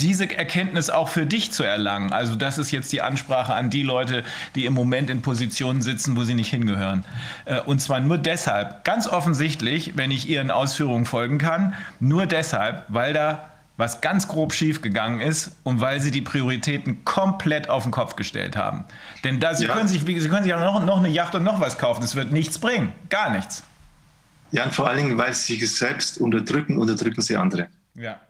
[0.00, 2.12] diese Erkenntnis auch für dich zu erlangen?
[2.12, 6.16] Also das ist jetzt die Ansprache an die Leute, die im Moment in Positionen sitzen,
[6.16, 7.04] wo sie nicht hingehören.
[7.44, 12.84] Äh, und zwar nur deshalb, ganz offensichtlich, wenn ich Ihren Ausführungen folgen kann, nur deshalb,
[12.88, 17.92] weil da was ganz grob schiefgegangen ist und weil sie die Prioritäten komplett auf den
[17.92, 18.84] Kopf gestellt haben.
[19.22, 19.72] Denn da, sie, ja.
[19.72, 22.02] können sich, sie können sich ja noch, noch eine Yacht und noch was kaufen.
[22.02, 22.92] Es wird nichts bringen.
[23.08, 23.62] Gar nichts.
[24.50, 27.68] Ja, und vor allen Dingen, weil sie sich selbst unterdrücken, unterdrücken sie andere.
[27.94, 28.20] Ja.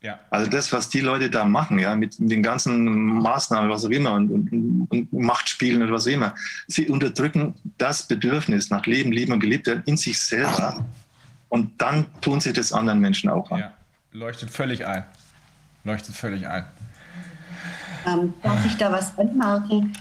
[0.00, 0.18] Ja.
[0.30, 2.84] Also das, was die Leute da machen, ja, mit den ganzen
[3.20, 6.34] Maßnahmen, was auch immer, und, und, und Machtspielen und was auch immer,
[6.66, 10.84] sie unterdrücken das Bedürfnis nach Leben, Lieben und geliebt werden in sich selber.
[11.48, 13.60] Und dann tun sie das anderen Menschen auch an.
[13.60, 13.72] Ja.
[14.18, 15.04] Leuchtet völlig ein.
[15.84, 16.64] Leuchtet völlig ein.
[18.04, 19.92] Ähm, darf ich da was anmerken?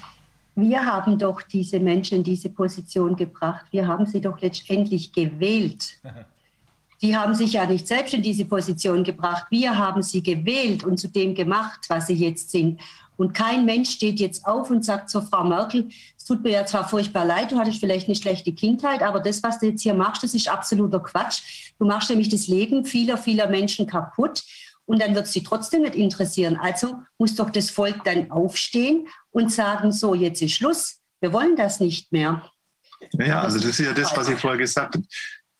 [0.56, 3.68] Wir haben doch diese Menschen in diese Position gebracht.
[3.70, 6.00] Wir haben sie doch letztendlich gewählt.
[7.00, 9.46] Die haben sich ja nicht selbst in diese Position gebracht.
[9.52, 12.82] Wir haben sie gewählt und zu dem gemacht, was sie jetzt sind.
[13.18, 16.66] Und kein Mensch steht jetzt auf und sagt zur Frau Merkel, es tut mir ja
[16.66, 19.94] zwar furchtbar leid, du hattest vielleicht eine schlechte Kindheit, aber das, was du jetzt hier
[19.94, 21.74] machst, das ist absoluter Quatsch.
[21.80, 24.44] Du machst nämlich das Leben vieler, vieler Menschen kaputt
[24.86, 26.58] und dann wird sie trotzdem nicht interessieren.
[26.62, 31.56] Also muss doch das Volk dann aufstehen und sagen, so, jetzt ist Schluss, wir wollen
[31.56, 32.50] das nicht mehr.
[33.14, 35.06] Ja, also das ist ja das, was ich vorher gesagt habe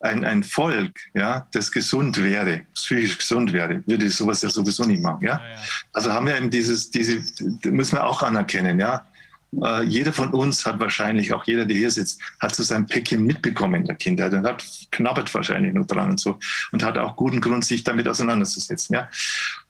[0.00, 5.02] ein, ein Volk, ja, das gesund wäre, psychisch gesund wäre, würde sowas ja sowieso nicht
[5.02, 5.24] machen.
[5.24, 5.38] Ja?
[5.38, 5.62] ja, ja.
[5.92, 7.20] Also haben wir eben dieses, diese,
[7.64, 9.06] müssen wir auch anerkennen, ja.
[9.62, 13.24] Äh, jeder von uns hat wahrscheinlich, auch jeder, der hier sitzt, hat so sein Päckchen
[13.24, 16.38] mitbekommen in der Kindheit und hat knabbert wahrscheinlich nur dran und so
[16.70, 18.94] und hat auch guten Grund, sich damit auseinanderzusetzen.
[18.94, 19.08] Ja?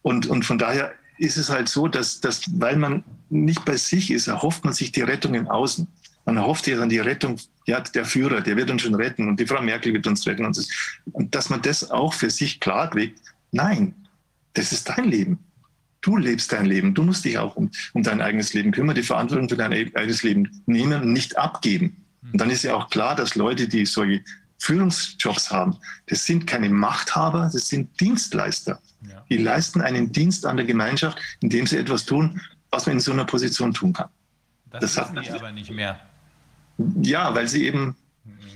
[0.03, 4.11] Und, und von daher ist es halt so, dass, dass weil man nicht bei sich
[4.11, 5.87] ist, erhofft man sich die Rettung im Außen.
[6.29, 9.41] Man erhofft ja dann die Rettung, ja, der Führer, der wird uns schon retten und
[9.41, 10.45] die Frau Merkel wird uns retten.
[10.45, 10.69] Und, das,
[11.13, 13.19] und dass man das auch für sich klar kriegt,
[13.51, 13.95] nein,
[14.53, 15.39] das ist dein Leben.
[16.03, 16.93] Du lebst dein Leben.
[16.93, 20.23] Du musst dich auch um, um dein eigenes Leben kümmern, die Verantwortung für dein eigenes
[20.23, 22.05] Leben nehmen und nicht abgeben.
[22.31, 24.23] Und dann ist ja auch klar, dass Leute, die solche
[24.59, 28.79] Führungsjobs haben, das sind keine Machthaber, das sind Dienstleister.
[29.09, 29.25] Ja.
[29.31, 32.39] Die leisten einen Dienst an der Gemeinschaft, indem sie etwas tun,
[32.71, 34.11] was man in so einer Position tun kann.
[34.71, 35.99] Das, das hat die aber nicht mehr.
[37.03, 37.97] Ja, weil sie eben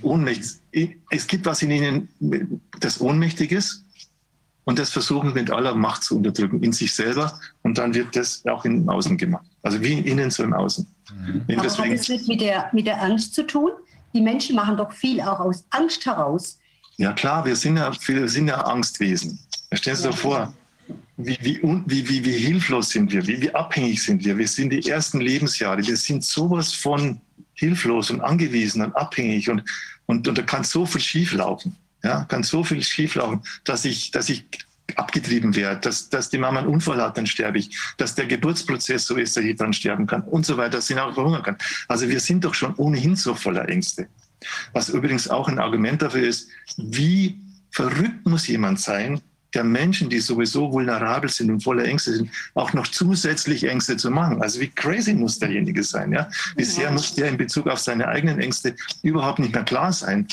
[0.01, 0.97] ohnmächtig.
[1.09, 3.83] Es gibt was in ihnen, das ohnmächtig ist,
[4.65, 8.45] und das versuchen mit aller Macht zu unterdrücken in sich selber und dann wird das
[8.45, 9.45] auch im Außen gemacht.
[9.61, 10.87] Also wie in innen so im Außen.
[11.13, 11.59] Mhm.
[11.59, 13.71] Aber hat es nicht mit der, mit der Angst zu tun?
[14.13, 16.59] Die Menschen machen doch viel auch aus Angst heraus.
[16.97, 19.39] Ja klar, wir sind ja, wir sind ja Angstwesen.
[19.73, 20.17] Stellen Sie sich ja.
[20.17, 20.53] vor,
[21.17, 24.37] wie, wie, wie, wie, wie hilflos sind wir, wie, wie abhängig sind wir.
[24.37, 27.19] Wir sind die ersten Lebensjahre, wir sind sowas von
[27.63, 29.63] hilflos und angewiesen und abhängig und,
[30.05, 31.75] und, und da kann so viel schieflaufen.
[32.03, 34.45] Ja, kann so viel schieflaufen, dass ich, dass ich
[34.95, 39.05] abgetrieben werde, dass, dass die Mama einen Unfall hat, dann sterbe ich, dass der Geburtsprozess
[39.05, 41.57] so ist, dass ich dann sterben kann und so weiter, dass ich auch verhungern kann.
[41.87, 44.07] Also wir sind doch schon ohnehin so voller Ängste.
[44.73, 47.39] Was übrigens auch ein Argument dafür ist, wie
[47.71, 49.21] verrückt muss jemand sein,
[49.53, 54.09] der Menschen, die sowieso vulnerabel sind und voller Ängste sind, auch noch zusätzlich Ängste zu
[54.09, 54.41] machen.
[54.41, 56.11] Also wie crazy muss derjenige sein?
[56.11, 56.29] Ja?
[56.55, 60.27] Bisher muss der in Bezug auf seine eigenen Ängste überhaupt nicht mehr klar sein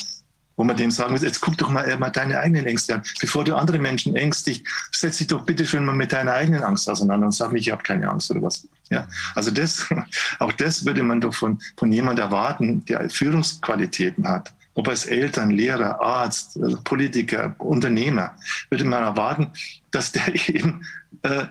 [0.61, 3.03] wo man dem sagen muss, jetzt guck doch mal, äh, mal deine eigenen Ängste an.
[3.19, 6.87] Bevor du andere Menschen ängstigst, setz dich doch bitte schön mal mit deiner eigenen Angst
[6.87, 8.67] auseinander und sag nicht, ich habe keine Angst oder was.
[8.91, 9.87] Ja, also das,
[10.39, 14.53] auch das würde man doch von, von jemand erwarten, der Führungsqualitäten hat.
[14.73, 18.35] Ob als Eltern, Lehrer, Arzt, also Politiker, Unternehmer,
[18.69, 19.51] würde man erwarten,
[19.91, 20.85] dass der eben
[21.23, 21.45] äh,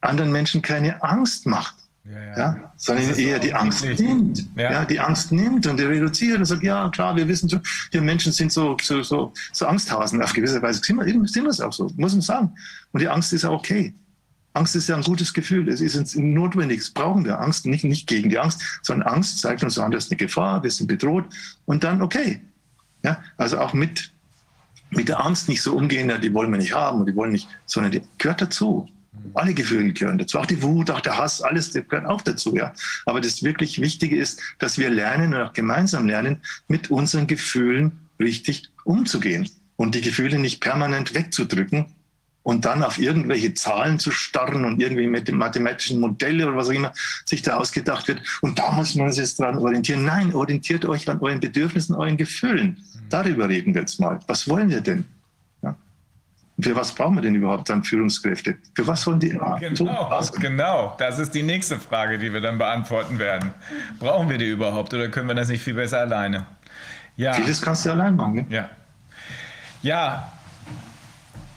[0.00, 1.76] anderen Menschen keine Angst macht.
[2.04, 2.36] Ja, ja.
[2.36, 4.46] ja, sondern eher die Angst nimmt.
[4.56, 4.72] Ja.
[4.72, 4.84] ja.
[4.84, 7.62] die Angst nimmt und die reduziert und sagt, ja, klar, wir wissen schon,
[7.92, 10.82] wir Menschen sind so, so, so, so Angsthasen auf gewisse Weise.
[10.82, 12.54] Sind wir, sind wir es auch so, muss man sagen.
[12.92, 13.94] Und die Angst ist auch okay.
[14.52, 15.68] Angst ist ja ein gutes Gefühl.
[15.68, 16.80] Es ist notwendig.
[16.80, 17.40] Das brauchen wir.
[17.40, 20.62] Angst nicht, nicht gegen die Angst, sondern Angst zeigt uns an, das ist eine Gefahr,
[20.62, 21.24] wir sind bedroht.
[21.64, 22.42] Und dann okay.
[23.04, 24.12] Ja, also auch mit,
[24.90, 27.32] mit der Angst nicht so umgehen, ja, die wollen wir nicht haben und die wollen
[27.32, 28.88] nicht, sondern die gehört dazu.
[29.34, 32.56] Alle Gefühle gehören dazu, auch die Wut, auch der Hass, alles gehört auch dazu.
[32.56, 32.72] Ja.
[33.06, 37.92] Aber das wirklich Wichtige ist, dass wir lernen und auch gemeinsam lernen, mit unseren Gefühlen
[38.18, 41.86] richtig umzugehen und die Gefühle nicht permanent wegzudrücken
[42.44, 46.68] und dann auf irgendwelche Zahlen zu starren und irgendwie mit den mathematischen Modelle oder was
[46.68, 46.92] auch immer
[47.24, 48.20] sich da ausgedacht wird.
[48.42, 50.04] Und da muss man sich jetzt dran orientieren.
[50.04, 52.84] Nein, orientiert euch an euren Bedürfnissen, euren Gefühlen.
[53.08, 54.18] Darüber reden wir jetzt mal.
[54.26, 55.04] Was wollen wir denn?
[56.60, 58.56] Für was brauchen wir denn überhaupt dann Führungskräfte?
[58.74, 59.30] Für was wollen die?
[59.30, 59.58] Genau,
[60.38, 63.52] genau, das ist die nächste Frage, die wir dann beantworten werden.
[63.98, 66.46] Brauchen wir die überhaupt oder können wir das nicht viel besser alleine?
[67.16, 67.32] Ja.
[67.32, 68.34] Vieles kannst du allein machen.
[68.34, 68.46] Ne?
[68.50, 68.70] Ja.
[69.82, 70.32] Ja,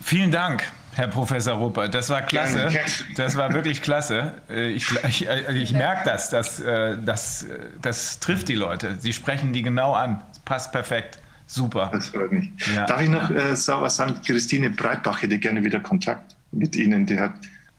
[0.01, 0.63] vielen Dank.
[0.95, 2.71] Herr Professor Ruppert, das war klasse.
[3.15, 4.33] Das war wirklich klasse.
[4.49, 7.45] Äh, ich, ich, ich merke das, das, äh, das,
[7.83, 8.95] das trifft die Leute.
[8.97, 10.23] Sie sprechen die genau an.
[10.43, 11.19] Passt perfekt.
[11.47, 11.89] Super.
[11.93, 12.51] Das freut mich.
[12.75, 12.85] Ja.
[12.85, 17.05] Darf ich noch äh, sagen, Christine Breitbach hätte gerne wieder Kontakt mit Ihnen.
[17.05, 17.33] Die hat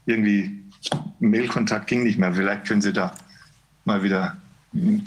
[0.05, 0.59] irgendwie
[1.19, 2.33] Mailkontakt ging nicht mehr.
[2.33, 3.13] Vielleicht können Sie da
[3.85, 4.37] mal wieder.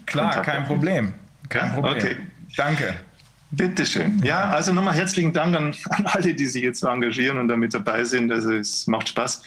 [0.06, 1.14] Klar, Kontakt kein Problem.
[1.48, 1.74] Kein ja?
[1.74, 1.96] Problem.
[1.96, 2.16] Okay.
[2.56, 2.94] Danke.
[3.50, 4.22] Bitteschön.
[4.24, 7.74] Ja, also nochmal herzlichen Dank an, an, alle, die sich jetzt so engagieren und damit
[7.74, 8.32] dabei sind.
[8.32, 9.42] Also es macht Spaß.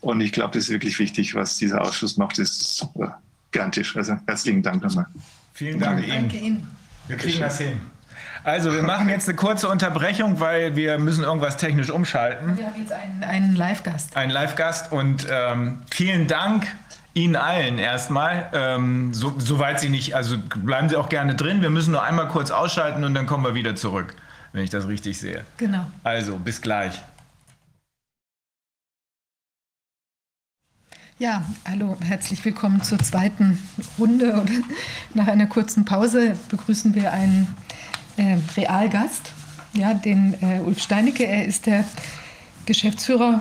[0.00, 2.38] Und ich glaube, das ist wirklich wichtig, was dieser Ausschuss macht.
[2.38, 3.20] Das ist super.
[3.50, 3.96] Gigantisch.
[3.96, 5.06] Also herzlichen Dank nochmal.
[5.54, 6.30] Vielen Dank Ihnen.
[6.30, 6.68] Ihnen.
[7.08, 7.80] Wir kriegen das hin.
[8.44, 12.56] Also wir machen jetzt eine kurze Unterbrechung, weil wir müssen irgendwas technisch umschalten.
[12.56, 14.16] Wir haben jetzt einen, einen Live-Gast.
[14.16, 16.66] Einen Live-Gast und ähm, vielen Dank
[17.14, 18.48] Ihnen allen erstmal.
[18.52, 21.62] Ähm, so, soweit Sie nicht, also bleiben Sie auch gerne drin.
[21.62, 24.14] Wir müssen nur einmal kurz ausschalten und dann kommen wir wieder zurück,
[24.52, 25.44] wenn ich das richtig sehe.
[25.56, 25.86] Genau.
[26.04, 27.02] Also bis gleich.
[31.20, 33.58] Ja, hallo, herzlich willkommen zur zweiten
[33.98, 34.46] Runde.
[35.14, 37.56] Nach einer kurzen Pause begrüßen wir einen
[38.56, 39.32] Realgast,
[39.72, 41.26] ja, den äh, Ulf Steinecke.
[41.26, 41.84] Er ist der
[42.66, 43.40] Geschäftsführer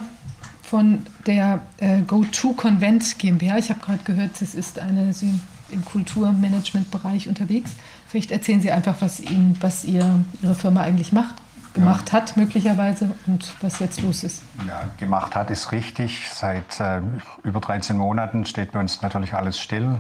[0.64, 3.58] von der äh, Go-To-Konvent GmbH.
[3.58, 5.40] Ich habe gerade gehört, es ist eine, Sie
[5.70, 7.72] im Kulturmanagementbereich unterwegs.
[8.08, 11.36] Vielleicht erzählen Sie einfach, was, Ihnen, was ihr, Ihre Firma eigentlich macht,
[11.74, 12.14] gemacht ja.
[12.14, 14.44] hat möglicherweise und was jetzt los ist.
[14.68, 16.30] Ja, gemacht hat ist richtig.
[16.32, 17.02] Seit äh,
[17.44, 20.00] über 13 Monaten steht bei uns natürlich alles still.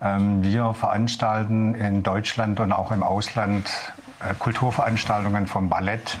[0.00, 3.70] Ähm, wir veranstalten in Deutschland und auch im Ausland
[4.38, 6.18] Kulturveranstaltungen vom Ballett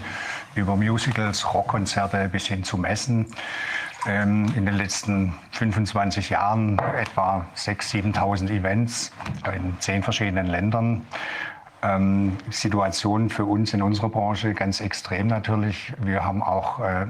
[0.54, 3.26] über Musicals, Rockkonzerte bis hin zu Messen.
[4.06, 9.12] ähm, in den letzten 25 Jahren etwa 6.000, 7.000 Events
[9.54, 11.06] in zehn verschiedenen Ländern.
[11.82, 15.92] Ähm, Situation für uns in unserer Branche ganz extrem natürlich.
[15.98, 17.06] Wir haben auch äh,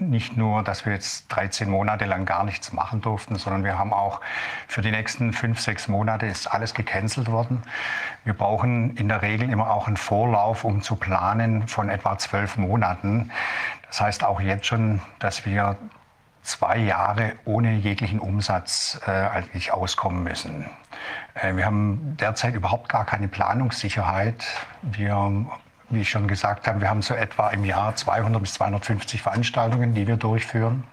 [0.00, 3.92] nicht nur, dass wir jetzt 13 Monate lang gar nichts machen durften, sondern wir haben
[3.92, 4.20] auch
[4.66, 7.62] für die nächsten fünf, sechs Monate ist alles gecancelt worden.
[8.24, 12.56] Wir brauchen in der Regel immer auch einen Vorlauf, um zu planen von etwa zwölf
[12.56, 13.30] Monaten.
[13.86, 15.76] Das heißt auch jetzt schon, dass wir
[16.42, 20.66] zwei Jahre ohne jeglichen Umsatz äh, eigentlich auskommen müssen.
[21.34, 24.44] Äh, wir haben derzeit überhaupt gar keine Planungssicherheit.
[24.82, 25.46] Wir
[25.90, 29.94] wie ich schon gesagt habe, wir haben so etwa im Jahr 200 bis 250 Veranstaltungen,
[29.94, 30.84] die wir durchführen.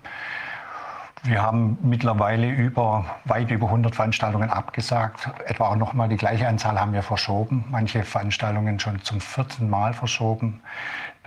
[1.23, 5.29] Wir haben mittlerweile über, weit über 100 Veranstaltungen abgesagt.
[5.45, 7.65] Etwa auch nochmal die gleiche Anzahl haben wir verschoben.
[7.69, 10.61] Manche Veranstaltungen schon zum vierten Mal verschoben.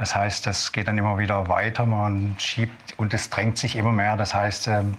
[0.00, 1.84] Das heißt, das geht dann immer wieder weiter.
[1.84, 4.16] Man schiebt und es drängt sich immer mehr.
[4.16, 4.96] Das heißt, ähm,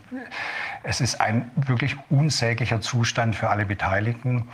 [0.83, 4.47] es ist ein wirklich unsäglicher Zustand für alle Beteiligten.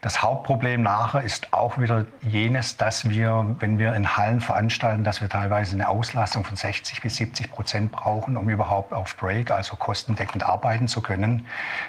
[0.00, 5.20] Das Hauptproblem nachher ist auch wieder jenes, dass wir, wenn wir in Hallen veranstalten, dass
[5.20, 9.76] wir teilweise eine Auslastung von 60 bis 70 Prozent brauchen, um überhaupt auf Break, also
[9.76, 11.46] kostendeckend arbeiten zu können.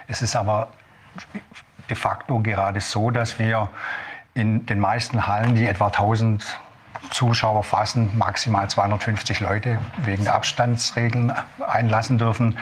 [0.09, 0.67] Es ist aber
[1.89, 3.69] de facto gerade so, dass wir
[4.33, 6.59] in den meisten Hallen, die etwa 1000
[7.11, 11.33] Zuschauer fassen, maximal 250 Leute wegen der Abstandsregeln
[11.65, 12.57] einlassen dürfen.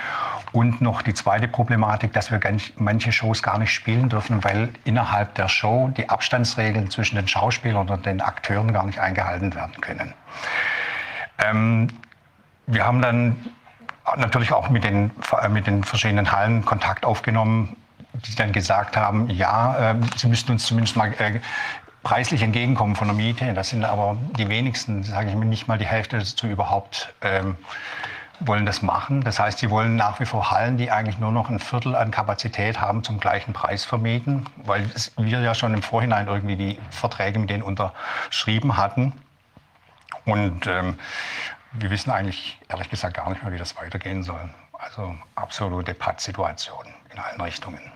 [0.51, 2.39] Und noch die zweite Problematik, dass wir
[2.75, 7.87] manche Shows gar nicht spielen dürfen, weil innerhalb der Show die Abstandsregeln zwischen den Schauspielern
[7.87, 10.13] und den Akteuren gar nicht eingehalten werden können.
[11.37, 11.89] Ähm,
[12.65, 13.37] wir haben dann
[14.17, 15.11] natürlich auch mit den,
[15.49, 17.75] mit den verschiedenen Hallen Kontakt aufgenommen,
[18.13, 21.39] die dann gesagt haben, ja, äh, sie müssten uns zumindest mal äh,
[22.09, 23.53] preislich entgegenkommen von der Miete.
[23.53, 27.55] Das sind aber die wenigsten, sage ich mir, nicht mal die Hälfte dazu überhaupt ähm,
[28.39, 29.21] wollen das machen.
[29.21, 32.09] Das heißt, sie wollen nach wie vor Hallen, die eigentlich nur noch ein Viertel an
[32.09, 37.37] Kapazität haben, zum gleichen Preis vermieten, weil wir ja schon im Vorhinein irgendwie die Verträge
[37.37, 39.13] mit denen unterschrieben hatten.
[40.25, 40.97] Und ähm,
[41.73, 44.49] wir wissen eigentlich ehrlich gesagt gar nicht mehr, wie das weitergehen soll.
[44.73, 47.91] Also absolute Pattsituation in allen Richtungen.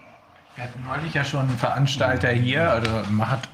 [0.53, 2.91] Wir hatten neulich ja schon einen Veranstalter hier, also
[3.27, 3.49] hat,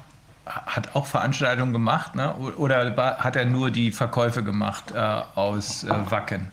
[0.66, 2.34] hat auch Veranstaltungen gemacht, ne?
[2.34, 6.48] oder hat er nur die Verkäufe gemacht äh, aus äh, Wacken?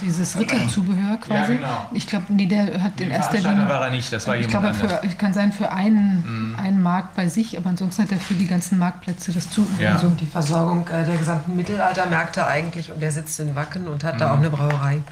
[0.00, 1.54] Dieses Ritterzubehör quasi.
[1.54, 1.90] Ja, genau.
[1.92, 3.68] Ich glaube, nee, der hat in erster Linie.
[3.68, 6.56] war er nicht, das war ich jemand glaube, für, kann sein für einen, mhm.
[6.58, 9.80] einen Markt bei sich, aber ansonsten hat er für die ganzen Marktplätze das Zubehör.
[9.80, 9.92] Ja.
[9.94, 14.14] Also die Versorgung äh, der gesamten Mittelaltermärkte eigentlich und der sitzt in Wacken und hat
[14.14, 14.18] mhm.
[14.18, 15.02] da auch eine Brauerei.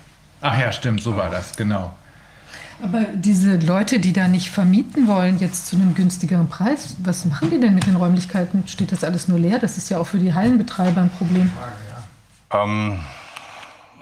[0.41, 1.95] Ach ja, stimmt, so war das, genau.
[2.82, 7.50] Aber diese Leute, die da nicht vermieten wollen, jetzt zu einem günstigeren Preis, was machen
[7.50, 8.68] die denn mit den Räumlichkeiten?
[8.68, 9.58] Steht das alles nur leer?
[9.58, 11.50] Das ist ja auch für die Hallenbetreiber ein Problem.
[12.52, 13.00] Ähm,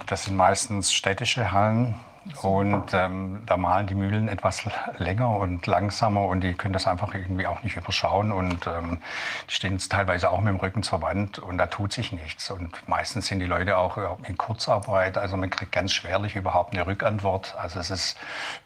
[0.07, 1.95] das sind meistens städtische Hallen.
[2.43, 4.63] Und ähm, da malen die Mühlen etwas
[4.99, 8.33] länger und langsamer und die können das einfach irgendwie auch nicht überschauen.
[8.33, 9.03] Und ähm,
[9.49, 12.51] die stehen teilweise auch mit dem Rücken zur Wand und da tut sich nichts.
[12.51, 15.19] Und meistens sind die Leute auch in Kurzarbeit.
[15.19, 17.55] Also man kriegt ganz schwerlich überhaupt eine Rückantwort.
[17.57, 18.19] Also es ist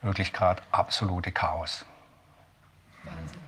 [0.02, 1.84] wirklich gerade absolute Chaos.
[3.04, 3.48] Wahnsinn.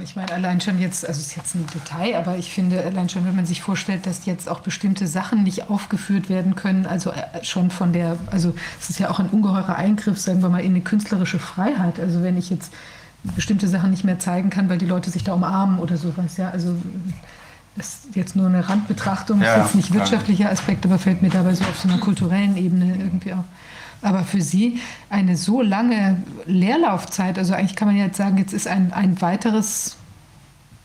[0.00, 3.08] Ich meine, allein schon jetzt, also es ist jetzt ein Detail, aber ich finde, allein
[3.08, 7.12] schon, wenn man sich vorstellt, dass jetzt auch bestimmte Sachen nicht aufgeführt werden können, also
[7.12, 10.64] äh, schon von der, also es ist ja auch ein ungeheurer Eingriff, sagen wir mal,
[10.64, 12.00] in eine künstlerische Freiheit.
[12.00, 12.72] Also wenn ich jetzt
[13.36, 16.50] bestimmte Sachen nicht mehr zeigen kann, weil die Leute sich da umarmen oder sowas, ja,
[16.50, 16.74] also
[17.76, 21.30] das ist jetzt nur eine Randbetrachtung, ja, ist jetzt nicht wirtschaftlicher Aspekt, aber fällt mir
[21.30, 23.44] dabei so auf so einer kulturellen Ebene irgendwie auf.
[24.04, 28.68] Aber für Sie eine so lange Leerlaufzeit, also eigentlich kann man jetzt sagen, jetzt ist
[28.68, 29.96] ein, ein weiteres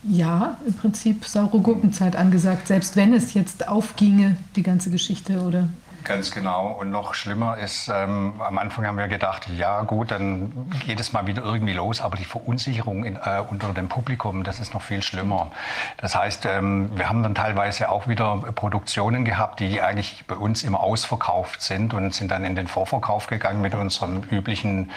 [0.02, 5.68] Jahr im Prinzip saure Gurkenzeit angesagt, selbst wenn es jetzt aufginge, die ganze Geschichte, oder?
[6.04, 6.68] Ganz genau.
[6.68, 11.12] Und noch schlimmer ist, ähm, am Anfang haben wir gedacht, ja gut, dann geht es
[11.12, 14.82] mal wieder irgendwie los, aber die Verunsicherung in, äh, unter dem Publikum, das ist noch
[14.82, 15.50] viel schlimmer.
[15.98, 20.62] Das heißt, ähm, wir haben dann teilweise auch wieder Produktionen gehabt, die eigentlich bei uns
[20.62, 24.90] immer ausverkauft sind und sind dann in den Vorverkauf gegangen mit unseren üblichen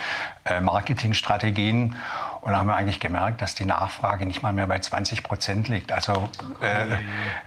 [0.46, 1.96] äh, Marketingstrategien.
[2.44, 5.70] Und da haben wir eigentlich gemerkt, dass die Nachfrage nicht mal mehr bei 20 Prozent
[5.70, 5.94] liegt.
[5.94, 6.98] Also, äh,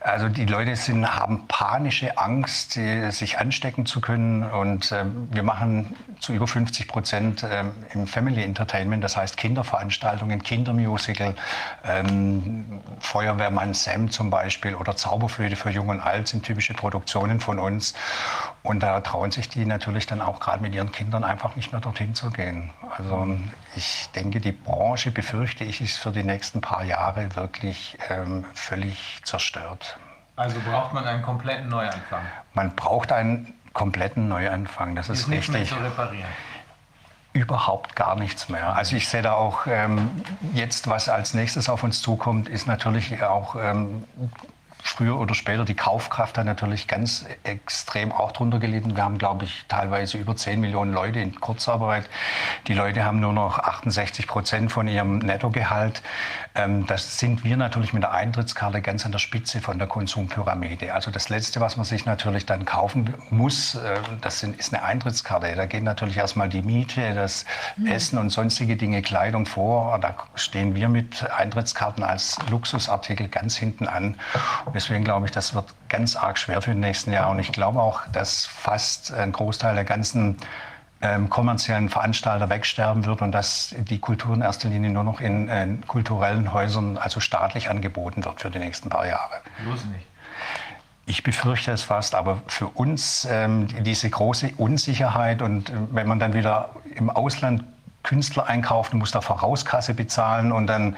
[0.01, 4.43] also die Leute sind, haben panische Angst, sich anstecken zu können.
[4.43, 10.43] Und äh, wir machen zu über 50 Prozent äh, im Family Entertainment, das heißt Kinderveranstaltungen,
[10.43, 11.35] Kindermusical,
[11.85, 17.59] ähm, Feuerwehrmann Sam zum Beispiel oder Zauberflöte für Jung und Alt sind typische Produktionen von
[17.59, 17.93] uns.
[18.63, 21.83] Und da trauen sich die natürlich dann auch gerade mit ihren Kindern einfach nicht mehr
[21.83, 22.71] dorthin zu gehen.
[22.97, 23.37] Also
[23.77, 29.21] ich denke, die Branche, befürchte ich, ist für die nächsten paar Jahre wirklich ähm, völlig
[29.25, 29.99] zerstört.
[30.37, 32.23] Also braucht man einen kompletten Neuanfang?
[32.55, 34.95] Man braucht einen kompletten Neuanfang.
[34.95, 35.55] Das ist, ist richtig.
[35.61, 36.29] Nicht mehr zu reparieren
[37.37, 38.75] überhaupt gar nichts mehr.
[38.75, 40.23] Also ich sehe da auch ähm,
[40.55, 44.05] jetzt, was als nächstes auf uns zukommt, ist natürlich auch ähm,
[44.89, 48.97] früher oder später die Kaufkraft hat natürlich ganz extrem auch drunter gelitten.
[48.97, 52.09] Wir haben, glaube ich, teilweise über 10 Millionen Leute in Kurzarbeit.
[52.67, 56.03] Die Leute haben nur noch 68 Prozent von ihrem Nettogehalt.
[56.57, 60.95] Ähm, das sind wir natürlich mit der Eintrittskarte ganz an der Spitze von der Konsumpyramide.
[60.95, 65.55] Also das Letzte, was man sich natürlich dann kaufen muss, äh, das ist eine Eintrittskarte.
[65.55, 67.45] Da geht natürlich erstmal die Miete, das
[67.77, 67.87] mhm.
[67.89, 69.99] Essen und sonstige Dinge, Kleidung vor.
[69.99, 74.17] Da stehen wir mit Eintrittskarten als Luxusartikel ganz hinten an.
[74.75, 77.31] Deswegen glaube ich, das wird ganz arg schwer für die nächsten Jahre.
[77.31, 80.39] Und ich glaube auch, dass fast ein Großteil der ganzen
[81.03, 85.49] ähm, kommerziellen Veranstalter wegsterben wird und dass die Kultur in erster Linie nur noch in
[85.49, 89.41] äh, kulturellen Häusern, also staatlich angeboten wird für die nächsten paar Jahre.
[89.65, 90.07] Bloß nicht.
[91.09, 96.19] Ich befürchte es fast, aber für uns ähm, diese große Unsicherheit und äh, wenn man
[96.19, 97.63] dann wieder im Ausland
[98.07, 100.97] Künstler einkaufen, muss da Vorauskasse bezahlen und dann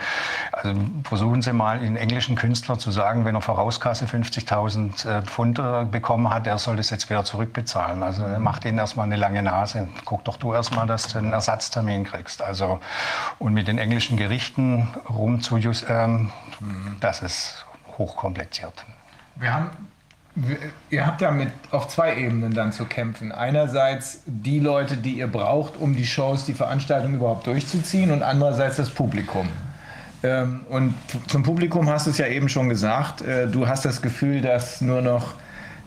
[0.53, 5.59] also versuchen Sie mal einen englischen Künstler zu sagen, wenn er Vorauskasse 50.000 äh, Pfund
[5.59, 8.03] äh, bekommen hat, der soll das jetzt wieder zurückbezahlen.
[8.03, 9.89] Also macht ihnen erstmal eine lange Nase.
[10.05, 12.43] Guck doch du erstmal, dass du einen Ersatztermin kriegst.
[12.43, 12.79] Also
[13.39, 16.31] und mit den englischen Gerichten rumzujustieren,
[16.61, 18.85] ähm, das ist hochkompliziert.
[19.37, 19.71] Wir haben
[20.91, 23.33] ihr habt ja mit auf zwei Ebenen dann zu kämpfen.
[23.33, 28.77] Einerseits die Leute, die ihr braucht, um die Shows, die Veranstaltung überhaupt durchzuziehen und andererseits
[28.77, 29.49] das Publikum.
[30.23, 30.95] Ähm, und
[31.29, 34.81] zum Publikum hast du es ja eben schon gesagt, äh, du hast das Gefühl, dass
[34.81, 35.35] nur noch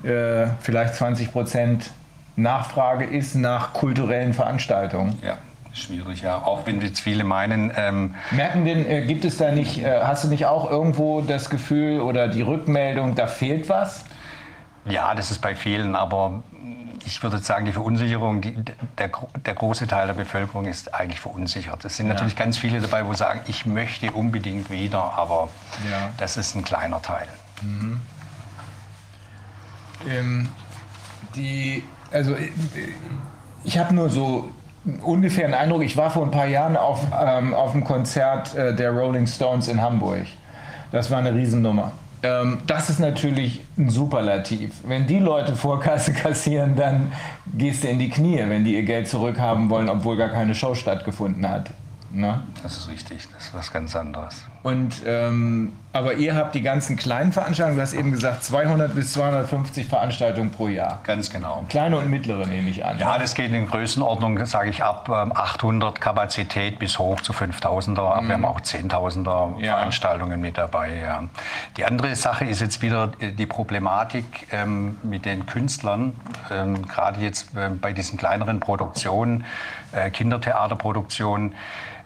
[0.03, 1.91] äh, vielleicht 20 Prozent
[2.35, 5.17] Nachfrage ist nach kulturellen Veranstaltungen.
[5.23, 5.37] Ja.
[5.73, 6.37] Schwierig, ja.
[6.37, 7.71] Auch wenn jetzt viele meinen.
[7.77, 11.49] Ähm Merken denn, äh, gibt es da nicht, äh, hast du nicht auch irgendwo das
[11.49, 14.03] Gefühl oder die Rückmeldung, da fehlt was?
[14.85, 16.43] Ja, das ist bei vielen, aber
[17.05, 18.53] ich würde sagen, die Verunsicherung, die,
[18.97, 19.09] der,
[19.45, 21.83] der, große Teil der Bevölkerung ist eigentlich verunsichert.
[21.85, 22.13] Es sind ja.
[22.13, 25.49] natürlich ganz viele dabei, wo sagen, ich möchte unbedingt wieder, aber
[25.89, 26.09] ja.
[26.17, 27.27] das ist ein kleiner Teil.
[27.61, 28.01] Mhm.
[30.07, 30.49] Ähm,
[31.35, 32.49] die, also äh,
[33.63, 34.51] ich habe nur so
[35.01, 38.75] ungefähr einen Eindruck, ich war vor ein paar Jahren auf, ähm, auf einem Konzert äh,
[38.75, 40.25] der Rolling Stones in Hamburg.
[40.91, 41.93] Das war eine Riesennummer.
[42.23, 44.73] Ähm, das ist natürlich ein Superlativ.
[44.83, 47.11] Wenn die Leute Vorkasse kassieren, dann
[47.57, 50.75] gehst du in die Knie, wenn die ihr Geld zurückhaben wollen, obwohl gar keine Show
[50.75, 51.71] stattgefunden hat.
[52.11, 52.43] Ne?
[52.61, 54.43] Das ist richtig, das ist was ganz anderes.
[54.63, 59.13] Und, ähm, aber ihr habt die ganzen kleinen Veranstaltungen, du hast eben gesagt, 200 bis
[59.13, 60.99] 250 Veranstaltungen pro Jahr.
[61.03, 61.65] Ganz genau.
[61.67, 62.99] Kleine und mittlere nehme ich an.
[62.99, 68.21] Ja, das geht in Größenordnung, sage ich, ab 800 ähm, Kapazität bis hoch zu 5000er.
[68.21, 68.27] Mhm.
[68.27, 69.77] Wir haben auch 10.000er ja.
[69.77, 70.95] Veranstaltungen mit dabei.
[70.95, 71.23] Ja.
[71.77, 76.13] Die andere Sache ist jetzt wieder äh, die Problematik ähm, mit den Künstlern,
[76.51, 79.43] ähm, gerade jetzt äh, bei diesen kleineren Produktionen,
[79.91, 81.55] äh, Kindertheaterproduktionen.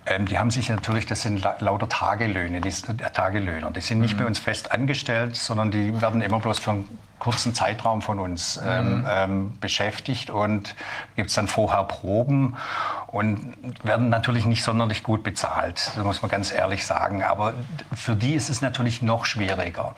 [0.06, 3.72] Ähm, die haben sich natürlich, das sind lauter Tagelöhne, die, äh, Tagelöhner.
[3.72, 4.20] Die sind nicht mhm.
[4.20, 6.88] bei uns fest angestellt, sondern die werden immer bloß einen
[7.26, 9.06] kurzen Zeitraum von uns ähm, mhm.
[9.10, 10.76] ähm, beschäftigt und
[11.16, 12.56] gibt es dann vorher Proben
[13.08, 17.24] und werden natürlich nicht sonderlich gut bezahlt, das muss man ganz ehrlich sagen.
[17.24, 17.54] Aber
[17.96, 19.96] für die ist es natürlich noch schwieriger.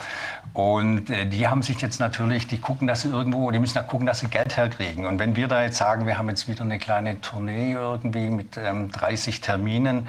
[0.54, 3.84] Und äh, die haben sich jetzt natürlich, die gucken, dass sie irgendwo, die müssen ja
[3.84, 5.06] gucken, dass sie Geld herkriegen.
[5.06, 8.56] Und wenn wir da jetzt sagen, wir haben jetzt wieder eine kleine Tournee irgendwie mit
[8.56, 10.08] ähm, 30 Terminen,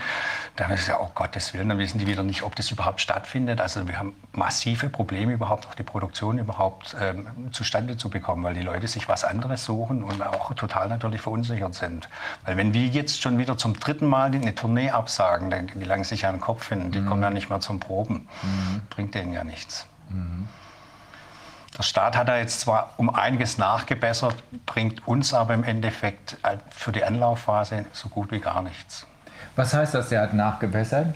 [0.56, 3.60] dann ist ja, oh Gottes Willen, dann wissen die wieder nicht, ob das überhaupt stattfindet.
[3.60, 8.54] Also wir haben massive Probleme überhaupt, auch die Produktion überhaupt ähm, zustande zu bekommen, weil
[8.54, 12.08] die Leute sich was anderes suchen und auch total natürlich verunsichert sind.
[12.44, 16.04] Weil wenn wir jetzt schon wieder zum dritten Mal eine Tournee absagen, dann die langen
[16.04, 17.06] sich ja den Kopf hin, die mhm.
[17.06, 18.28] kommen ja nicht mehr zum Proben.
[18.42, 18.82] Mhm.
[18.90, 19.86] Bringt denen ja nichts.
[20.08, 20.48] Mhm.
[21.76, 26.56] Der Staat hat da jetzt zwar um einiges nachgebessert, bringt uns aber im Endeffekt äh,
[26.70, 29.06] für die Anlaufphase so gut wie gar nichts.
[29.54, 31.14] Was heißt das, der hat nachgebessert?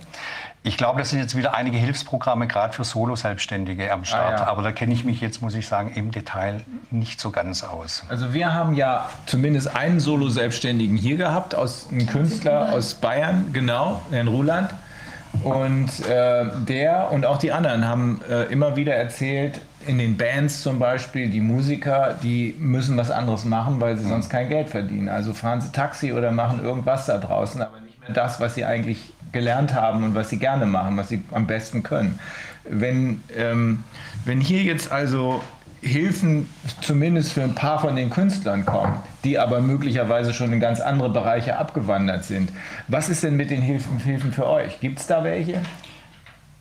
[0.65, 4.35] Ich glaube, das sind jetzt wieder einige Hilfsprogramme, gerade für Solo-Selbstständige am Start.
[4.35, 4.47] Ah, ja.
[4.47, 6.61] Aber da kenne ich mich jetzt, muss ich sagen, im Detail
[6.93, 8.05] nicht so ganz aus.
[8.09, 14.03] Also wir haben ja zumindest einen Solo-Selbstständigen hier gehabt, aus einem Künstler aus Bayern, genau,
[14.13, 14.71] Herrn Ruland.
[15.43, 20.63] Und äh, der und auch die anderen haben äh, immer wieder erzählt, in den Bands
[20.63, 25.09] zum Beispiel, die Musiker, die müssen was anderes machen, weil sie sonst kein Geld verdienen.
[25.09, 28.65] Also fahren sie Taxi oder machen irgendwas da draußen, aber nicht mehr das, was sie
[28.65, 32.19] eigentlich gelernt haben und was sie gerne machen, was sie am besten können.
[32.65, 33.85] Wenn, ähm,
[34.25, 35.43] wenn hier jetzt also
[35.81, 36.49] Hilfen
[36.81, 41.11] zumindest für ein paar von den Künstlern kommen, die aber möglicherweise schon in ganz andere
[41.11, 42.53] Bereiche abgewandert sind,
[42.87, 44.79] was ist denn mit den Hilfen, Hilfen für euch?
[44.79, 45.61] Gibt es da welche?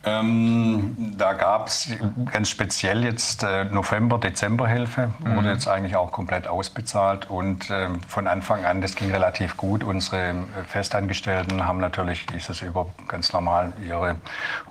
[0.04, 1.90] Ähm, da gab es
[2.32, 5.36] ganz speziell jetzt äh, November, Dezemberhilfe, mhm.
[5.36, 9.84] wurde jetzt eigentlich auch komplett ausbezahlt und äh, von Anfang an, das ging relativ gut.
[9.84, 10.34] Unsere äh,
[10.66, 14.16] Festangestellten haben natürlich dieses über ganz normal ihre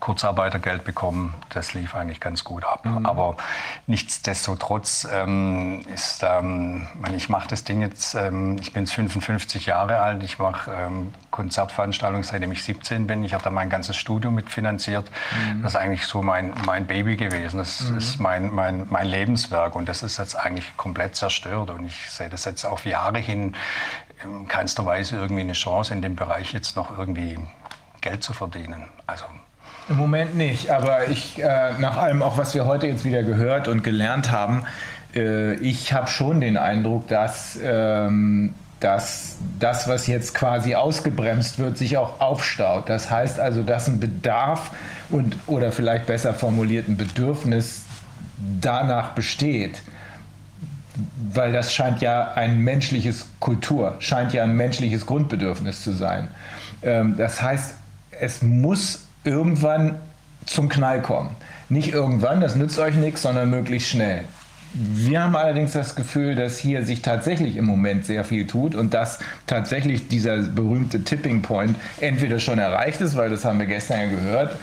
[0.02, 1.34] Kurzarbeitergeld bekommen.
[1.50, 2.86] Das lief eigentlich ganz gut ab.
[2.86, 3.06] Mhm.
[3.06, 3.38] Aber
[3.88, 10.00] nichtsdestotrotz ähm, ist, ähm, ich mache das Ding jetzt, ähm, ich bin jetzt 55 Jahre
[10.00, 13.24] alt, ich mache ähm, Konzertveranstaltungen seitdem ich 17 bin.
[13.24, 15.10] Ich habe da mein ganzes Studium mitfinanziert.
[15.54, 15.64] Mhm.
[15.64, 17.58] Das ist eigentlich so mein, mein Baby gewesen.
[17.58, 17.98] Das mhm.
[17.98, 21.70] ist mein, mein, mein Lebenswerk und das ist jetzt eigentlich komplett zerstört.
[21.70, 23.56] Und ich sehe das jetzt auf Jahre hin
[24.24, 27.40] in keinster Weise irgendwie eine Chance, in dem Bereich jetzt noch irgendwie
[28.02, 28.86] Geld zu verdienen.
[29.08, 29.26] Also
[29.90, 33.68] im Moment nicht, aber ich, äh, nach allem auch, was wir heute jetzt wieder gehört
[33.68, 34.66] und gelernt haben,
[35.16, 41.78] äh, ich habe schon den Eindruck, dass ähm, dass das, was jetzt quasi ausgebremst wird,
[41.78, 42.90] sich auch aufstaut.
[42.90, 44.72] Das heißt also, dass ein Bedarf
[45.10, 47.84] und oder vielleicht besser formuliert ein Bedürfnis
[48.60, 49.82] danach besteht,
[51.32, 56.28] weil das scheint ja ein menschliches Kultur, scheint ja ein menschliches Grundbedürfnis zu sein.
[56.82, 57.76] Ähm, das heißt,
[58.20, 59.96] es muss irgendwann
[60.48, 61.36] zum Knall kommen.
[61.70, 64.26] Nicht irgendwann, das nützt euch nichts, sondern möglichst schnell.
[64.74, 68.94] Wir haben allerdings das Gefühl, dass hier sich tatsächlich im Moment sehr viel tut und
[68.94, 74.00] dass tatsächlich dieser berühmte Tipping Point entweder schon erreicht ist, weil das haben wir gestern
[74.00, 74.56] ja gehört.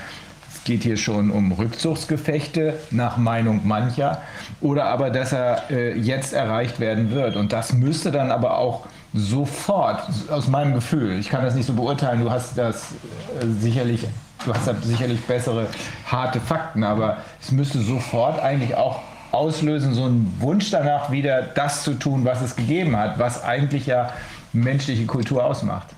[0.51, 4.23] Es geht hier schon um Rückzugsgefechte nach Meinung mancher
[4.63, 7.37] oder aber, dass er äh, jetzt erreicht werden wird.
[7.37, 11.75] Und das müsste dann aber auch sofort, aus meinem Gefühl, ich kann das nicht so
[11.75, 12.93] beurteilen, du hast das
[13.41, 14.07] äh, sicherlich
[14.45, 15.67] du hast sicherlich bessere
[16.07, 19.01] harte Fakten, aber es müsste sofort eigentlich auch
[19.33, 23.87] auslösen, so einen Wunsch danach, wieder das zu tun, was es gegeben hat, was eigentlich
[23.87, 24.13] ja
[24.53, 25.89] menschliche Kultur ausmacht?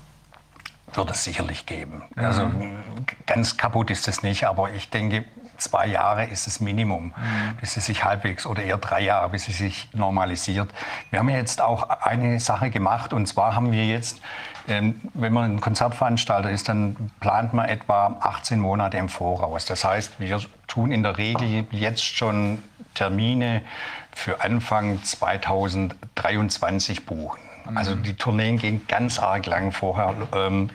[0.93, 2.03] Wird es sicherlich geben.
[2.15, 2.23] Mhm.
[2.23, 2.51] Also
[3.25, 5.25] ganz kaputt ist es nicht, aber ich denke,
[5.61, 7.57] zwei Jahre ist das Minimum, mhm.
[7.59, 10.69] bis es sich halbwegs oder eher drei Jahre, bis es sich normalisiert.
[11.09, 14.21] Wir haben ja jetzt auch eine Sache gemacht und zwar haben wir jetzt
[14.67, 19.65] ähm, wenn man ein Konzertveranstalter ist, dann plant man etwa 18 Monate im Voraus.
[19.65, 22.61] Das heißt, wir tun in der Regel jetzt schon
[22.93, 23.61] Termine
[24.13, 27.39] für Anfang 2023 buchen.
[27.75, 29.71] Also die Tourneen gehen ganz arg lang.
[29.71, 30.69] Vorher ähm,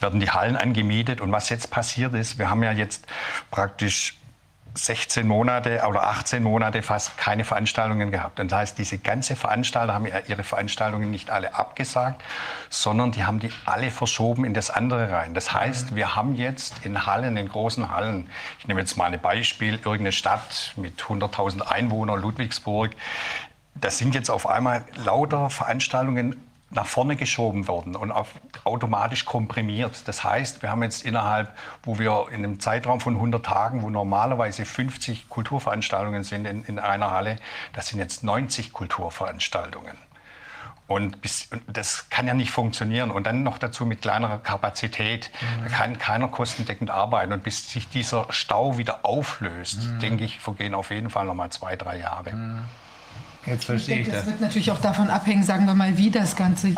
[0.00, 1.20] werden die Hallen angemietet.
[1.20, 3.06] Und was jetzt passiert ist, wir haben ja jetzt
[3.50, 4.18] praktisch
[4.74, 8.40] 16 Monate oder 18 Monate fast keine Veranstaltungen gehabt.
[8.40, 12.22] Und das heißt, diese ganze Veranstalter haben ihre Veranstaltungen nicht alle abgesagt,
[12.70, 15.34] sondern die haben die alle verschoben in das andere rein.
[15.34, 19.20] Das heißt, wir haben jetzt in Hallen, in großen Hallen, ich nehme jetzt mal ein
[19.20, 22.92] Beispiel, irgendeine Stadt mit 100.000 Einwohnern, Ludwigsburg,
[23.74, 26.40] das sind jetzt auf einmal lauter Veranstaltungen
[26.74, 28.12] nach vorne geschoben werden und
[28.64, 30.08] automatisch komprimiert.
[30.08, 33.90] Das heißt, wir haben jetzt innerhalb, wo wir in einem Zeitraum von 100 Tagen, wo
[33.90, 37.36] normalerweise 50 Kulturveranstaltungen sind in, in einer Halle,
[37.74, 39.96] das sind jetzt 90 Kulturveranstaltungen.
[40.88, 43.10] Und bis, das kann ja nicht funktionieren.
[43.10, 45.30] Und dann noch dazu mit kleinerer Kapazität.
[45.40, 45.64] Mhm.
[45.64, 47.32] Da kann keiner kostendeckend arbeiten.
[47.32, 49.98] Und bis sich dieser Stau wieder auflöst, mhm.
[50.00, 52.32] denke ich, vergehen auf jeden Fall noch mal zwei, drei Jahre.
[52.32, 52.64] Mhm.
[53.46, 54.24] Jetzt verstehe ich, denke, ich das.
[54.24, 56.74] Das wird natürlich auch davon abhängen, sagen wir mal, wie das Ganze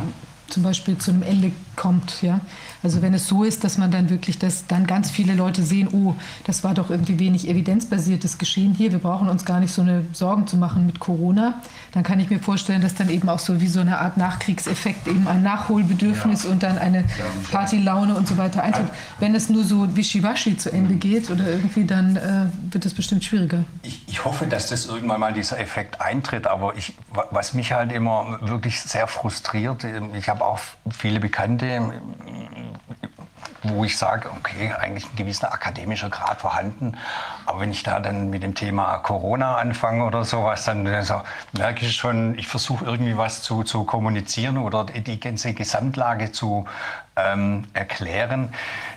[0.48, 2.22] zum Beispiel zu einem Ende kommt.
[2.22, 2.40] Ja?
[2.84, 5.88] Also wenn es so ist, dass man dann wirklich, dass dann ganz viele Leute sehen,
[5.90, 6.14] oh,
[6.44, 10.04] das war doch irgendwie wenig evidenzbasiertes Geschehen hier, wir brauchen uns gar nicht so eine
[10.12, 13.62] Sorgen zu machen mit Corona, dann kann ich mir vorstellen, dass dann eben auch so
[13.62, 16.50] wie so eine Art Nachkriegseffekt eben ein Nachholbedürfnis ja.
[16.50, 17.04] und dann eine
[17.50, 18.90] Partylaune und so weiter eintritt.
[19.18, 23.24] Wenn es nur so wischiwaschi zu Ende geht oder irgendwie, dann äh, wird es bestimmt
[23.24, 23.64] schwieriger.
[23.82, 26.92] Ich, ich hoffe, dass das irgendwann mal dieser Effekt eintritt, aber ich,
[27.30, 30.58] was mich halt immer wirklich sehr frustriert, ich habe auch
[30.90, 31.80] viele Bekannte,
[33.62, 36.98] wo ich sage, okay, eigentlich ein gewisser akademischer Grad vorhanden.
[37.46, 41.22] Aber wenn ich da dann mit dem Thema Corona anfange oder sowas, dann also,
[41.52, 46.66] merke ich schon, ich versuche irgendwie was zu, zu kommunizieren oder die ganze Gesamtlage zu
[47.16, 48.52] ähm, erklären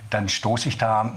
[0.10, 1.14] dann stoße ich da,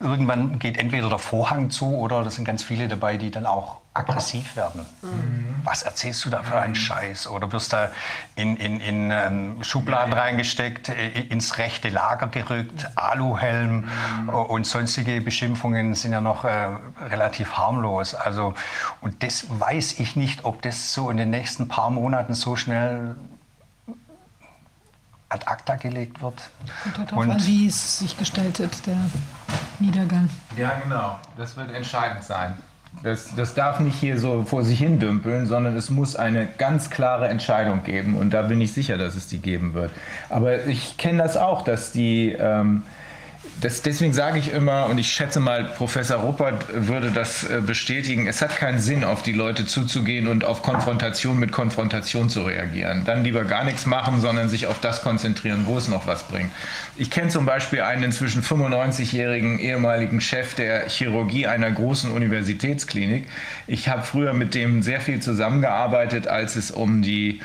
[0.00, 3.76] irgendwann geht entweder der Vorhang zu oder da sind ganz viele dabei, die dann auch
[3.94, 4.84] aggressiv werden.
[5.02, 5.56] Mhm.
[5.62, 6.74] Was erzählst du da für einen.
[6.74, 7.28] Scheiß?
[7.28, 7.90] Oder wirst da
[8.34, 13.88] in, in, in ähm, Schubladen ja, reingesteckt, ins rechte Lager gerückt, Aluhelm
[14.22, 14.28] mhm.
[14.28, 16.68] und sonstige Beschimpfungen sind ja noch äh,
[17.00, 18.14] relativ harmlos.
[18.14, 18.54] Also,
[19.00, 23.14] und das weiß ich nicht, ob das so in den nächsten paar Monaten so schnell
[25.28, 26.50] ad acta gelegt wird.
[26.84, 28.98] Und darauf an, wie es sich gestaltet, der
[29.78, 30.28] Niedergang.
[30.56, 31.18] Ja, genau.
[31.36, 32.56] Das wird entscheidend sein.
[33.02, 36.90] Das, das darf nicht hier so vor sich hin dümpeln, sondern es muss eine ganz
[36.90, 38.16] klare Entscheidung geben.
[38.16, 39.90] Und da bin ich sicher, dass es die geben wird.
[40.30, 42.82] Aber ich kenne das auch, dass die, ähm,
[43.60, 48.26] das, deswegen sage ich immer, und ich schätze mal, Professor Ruppert würde das äh, bestätigen,
[48.26, 53.04] es hat keinen Sinn, auf die Leute zuzugehen und auf Konfrontation mit Konfrontation zu reagieren.
[53.04, 56.50] Dann lieber gar nichts machen, sondern sich auf das konzentrieren, wo es noch was bringt.
[56.96, 63.26] Ich kenne zum Beispiel einen inzwischen 95-jährigen ehemaligen Chef der Chirurgie einer großen Universitätsklinik.
[63.66, 67.40] Ich habe früher mit dem sehr viel zusammengearbeitet, als es um die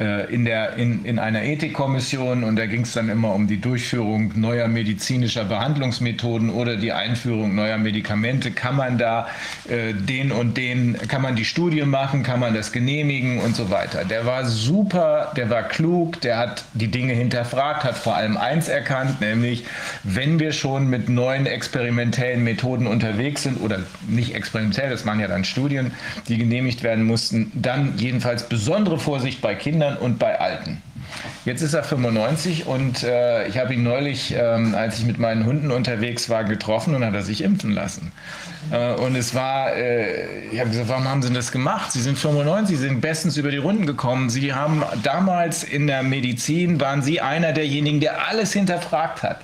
[0.00, 4.32] in, der, in, in einer Ethikkommission und da ging es dann immer um die Durchführung
[4.34, 8.50] neuer medizinischer Behandlungsmethoden oder die Einführung neuer Medikamente.
[8.50, 9.28] Kann man da
[9.68, 13.68] äh, den und den, kann man die Studie machen, kann man das genehmigen und so
[13.70, 14.06] weiter.
[14.06, 18.68] Der war super, der war klug, der hat die Dinge hinterfragt, hat vor allem eins
[18.68, 19.64] erkannt, nämlich
[20.02, 25.28] wenn wir schon mit neuen experimentellen Methoden unterwegs sind oder nicht experimentell, das waren ja
[25.28, 25.92] dann Studien,
[26.26, 30.82] die genehmigt werden mussten, dann jedenfalls besondere Vorsicht bei Kindern Kindern und bei Alten.
[31.44, 35.44] Jetzt ist er 95 und äh, ich habe ihn neulich, ähm, als ich mit meinen
[35.44, 38.12] Hunden unterwegs war, getroffen und hat er sich impfen lassen.
[38.70, 41.90] Äh, und es war, äh, ich habe gesagt, warum haben Sie das gemacht?
[41.92, 44.30] Sie sind 95, Sie sind bestens über die Runden gekommen.
[44.30, 49.40] Sie haben damals in der Medizin, waren Sie einer derjenigen, der alles hinterfragt hat.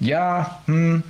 [0.00, 1.02] Ja, hm,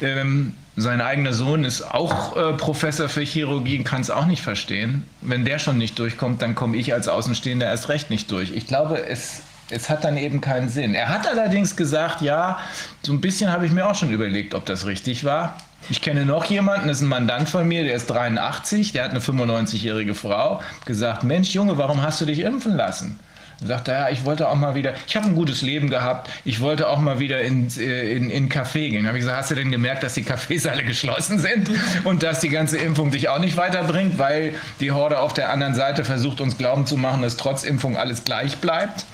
[0.00, 4.42] ähm, sein eigener Sohn ist auch äh, Professor für Chirurgie und kann es auch nicht
[4.42, 5.04] verstehen.
[5.20, 8.52] Wenn der schon nicht durchkommt, dann komme ich als Außenstehender erst recht nicht durch.
[8.52, 10.94] Ich glaube, es, es hat dann eben keinen Sinn.
[10.94, 12.58] Er hat allerdings gesagt, ja,
[13.02, 15.56] so ein bisschen habe ich mir auch schon überlegt, ob das richtig war.
[15.88, 19.10] Ich kenne noch jemanden, das ist ein Mandant von mir, der ist 83, der hat
[19.12, 23.18] eine 95-jährige Frau, gesagt, Mensch Junge, warum hast du dich impfen lassen?
[23.60, 26.60] Und sagte, ja, ich wollte auch mal wieder, ich habe ein gutes Leben gehabt, ich
[26.60, 29.02] wollte auch mal wieder in, äh, in, in Café gehen.
[29.02, 31.70] Da habe ich gesagt, hast du denn gemerkt, dass die Cafés alle geschlossen sind
[32.04, 35.74] und dass die ganze Impfung dich auch nicht weiterbringt, weil die Horde auf der anderen
[35.74, 39.04] Seite versucht, uns glauben zu machen, dass trotz Impfung alles gleich bleibt?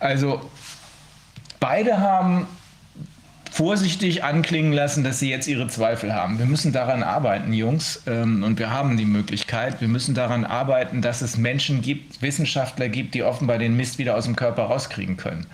[0.00, 0.40] Also
[1.60, 2.46] beide haben
[3.58, 6.38] vorsichtig anklingen lassen, dass sie jetzt ihre Zweifel haben.
[6.38, 9.80] Wir müssen daran arbeiten, Jungs, ähm, und wir haben die Möglichkeit.
[9.80, 14.14] Wir müssen daran arbeiten, dass es Menschen gibt, Wissenschaftler gibt, die offenbar den Mist wieder
[14.14, 15.48] aus dem Körper rauskriegen können.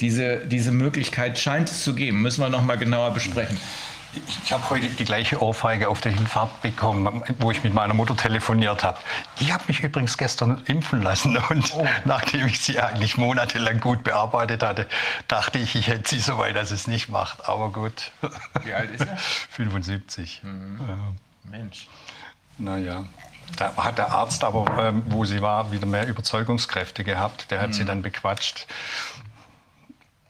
[0.00, 3.58] Diese, diese Möglichkeit scheint es zu geben, müssen wir noch mal genauer besprechen.
[4.12, 8.16] Ich habe heute die gleiche Ohrfeige auf der Hinfahrt bekommen, wo ich mit meiner Mutter
[8.16, 8.98] telefoniert habe.
[9.38, 11.86] Ich habe mich übrigens gestern impfen lassen und oh.
[12.04, 14.86] nachdem ich sie eigentlich monatelang gut bearbeitet hatte,
[15.28, 17.48] dachte ich, ich hätte sie so weit, dass es nicht macht.
[17.48, 18.10] Aber gut.
[18.64, 19.16] Wie alt ist er?
[19.50, 20.40] 75.
[20.42, 20.80] Mhm.
[20.88, 21.50] Ja.
[21.50, 21.88] Mensch.
[22.56, 23.04] Naja.
[23.56, 27.50] Da hat der Arzt aber, ähm, wo sie war, wieder mehr Überzeugungskräfte gehabt.
[27.50, 27.72] Der hat mhm.
[27.74, 28.66] sie dann bequatscht.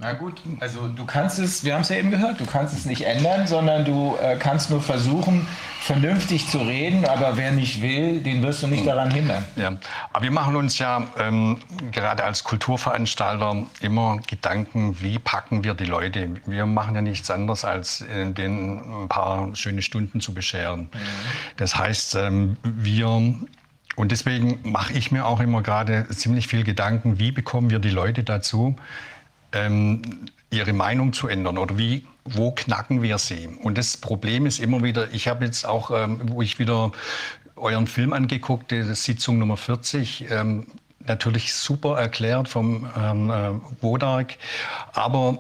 [0.01, 2.85] Na gut, also du kannst es, wir haben es ja eben gehört, du kannst es
[2.85, 5.49] nicht ändern, sondern du äh, kannst nur versuchen,
[5.81, 9.45] vernünftig zu reden, aber wer nicht will, den wirst du nicht daran hindern.
[9.57, 9.73] Ja,
[10.13, 11.59] aber wir machen uns ja ähm,
[11.91, 16.31] gerade als Kulturveranstalter immer Gedanken, wie packen wir die Leute.
[16.47, 20.83] Wir machen ja nichts anderes, als äh, denen ein paar schöne Stunden zu bescheren.
[20.83, 20.99] Mhm.
[21.57, 23.35] Das heißt, ähm, wir
[23.97, 27.91] und deswegen mache ich mir auch immer gerade ziemlich viel Gedanken, wie bekommen wir die
[27.91, 28.77] Leute dazu,
[29.53, 30.03] ähm,
[30.51, 33.49] ihre Meinung zu ändern oder wie, wo knacken wir sie?
[33.63, 36.93] Und das Problem ist immer wieder, ich habe jetzt auch, ähm, wo ich wieder
[37.57, 40.67] euren Film angeguckt, die Sitzung Nummer 40, ähm,
[41.07, 44.37] natürlich super erklärt vom Herrn äh, Wodak,
[44.93, 45.39] aber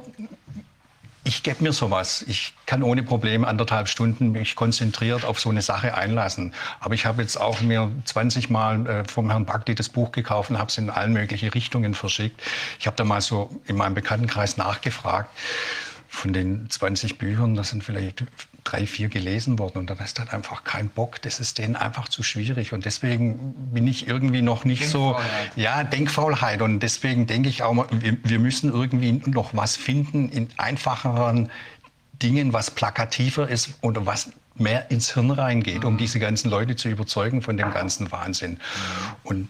[1.24, 2.24] ich gebe mir sowas.
[2.26, 6.54] Ich kann ohne Probleme anderthalb Stunden mich konzentriert auf so eine Sache einlassen.
[6.80, 10.50] Aber ich habe jetzt auch mir 20 Mal äh, vom Herrn Bakti das Buch gekauft
[10.50, 12.40] und habe es in allen möglichen Richtungen verschickt.
[12.78, 15.30] Ich habe da mal so in meinem Bekanntenkreis nachgefragt.
[16.08, 18.24] Von den 20 Büchern, das sind vielleicht
[18.70, 21.22] drei, vier gelesen worden und dann ist halt einfach kein Bock.
[21.22, 25.18] Das ist denen einfach zu schwierig und deswegen bin ich irgendwie noch nicht so,
[25.56, 30.28] ja, Denkfaulheit und deswegen denke ich auch mal, wir, wir müssen irgendwie noch was finden
[30.28, 31.50] in einfacheren
[32.22, 35.98] Dingen, was plakativer ist oder was mehr ins Hirn reingeht, um mhm.
[35.98, 38.58] diese ganzen Leute zu überzeugen von dem ganzen Wahnsinn.
[39.22, 39.48] Und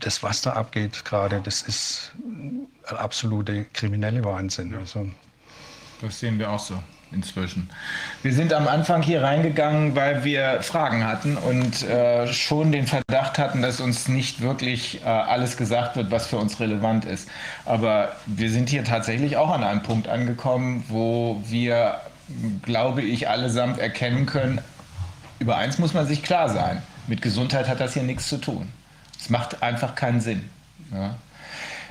[0.00, 2.12] das, was da abgeht gerade, das ist
[2.86, 4.74] absolute kriminelle Wahnsinn.
[4.74, 5.08] Also,
[6.00, 7.70] das sehen wir auch so inzwischen.
[8.22, 13.38] Wir sind am Anfang hier reingegangen, weil wir Fragen hatten und äh, schon den Verdacht
[13.38, 17.28] hatten, dass uns nicht wirklich äh, alles gesagt wird, was für uns relevant ist.
[17.64, 22.00] Aber wir sind hier tatsächlich auch an einem Punkt angekommen, wo wir,
[22.62, 24.60] glaube ich, allesamt erkennen können,
[25.38, 26.82] über eins muss man sich klar sein.
[27.06, 28.68] Mit Gesundheit hat das hier nichts zu tun.
[29.18, 30.48] Es macht einfach keinen Sinn.
[30.92, 31.16] Ja?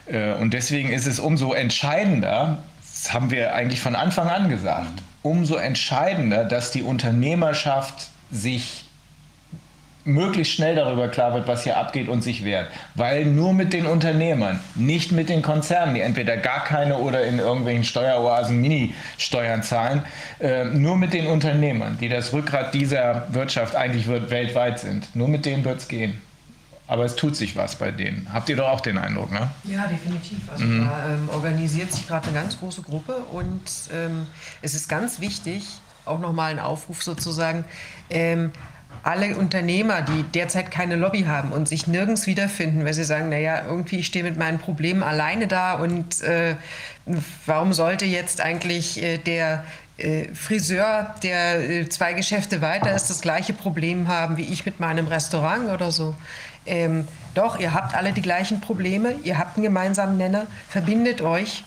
[0.06, 2.60] Äh, und deswegen ist es umso entscheidender,
[3.04, 8.86] das haben wir eigentlich von Anfang an gesagt, umso entscheidender, dass die Unternehmerschaft sich
[10.04, 12.70] möglichst schnell darüber klar wird, was hier abgeht und sich wehrt.
[12.96, 17.40] Weil nur mit den Unternehmern, nicht mit den Konzernen, die entweder gar keine oder in
[17.40, 20.04] irgendwelchen Steueroasen Mini-Steuern zahlen,
[20.40, 25.28] äh, nur mit den Unternehmern, die das Rückgrat dieser Wirtschaft eigentlich wird, weltweit sind, nur
[25.28, 26.22] mit denen wird es gehen.
[26.88, 28.28] Aber es tut sich was bei denen.
[28.32, 29.50] Habt ihr doch auch den Eindruck, ne?
[29.66, 30.40] Ja, definitiv.
[30.50, 30.86] Also mhm.
[30.86, 33.62] da ähm, organisiert sich gerade eine ganz große Gruppe und
[33.94, 34.28] ähm,
[34.62, 35.66] es ist ganz wichtig,
[36.06, 37.66] auch nochmal ein Aufruf sozusagen,
[38.10, 38.52] ähm,
[39.04, 43.64] alle Unternehmer, die derzeit keine Lobby haben und sich nirgends wiederfinden, weil sie sagen, naja,
[43.66, 46.56] irgendwie ich stehe mit meinen Problemen alleine da und äh,
[47.46, 49.64] warum sollte jetzt eigentlich äh, der
[49.98, 54.80] äh, Friseur, der äh, zwei Geschäfte weiter ist, das gleiche Problem haben wie ich mit
[54.80, 56.16] meinem Restaurant oder so.
[56.68, 61.64] Ähm, doch, ihr habt alle die gleichen Probleme, ihr habt einen gemeinsamen Nenner, verbindet euch,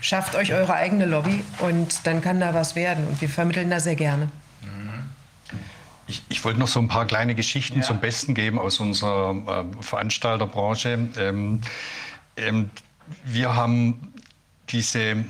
[0.00, 3.06] schafft euch eure eigene Lobby und dann kann da was werden.
[3.06, 4.28] Und wir vermitteln da sehr gerne.
[6.06, 7.84] Ich, ich, wollte noch so ein paar kleine Geschichten ja.
[7.84, 11.08] zum Besten geben aus unserer äh, Veranstalterbranche.
[11.18, 11.60] Ähm,
[12.36, 12.70] ähm,
[13.24, 14.14] wir haben
[14.70, 15.24] diese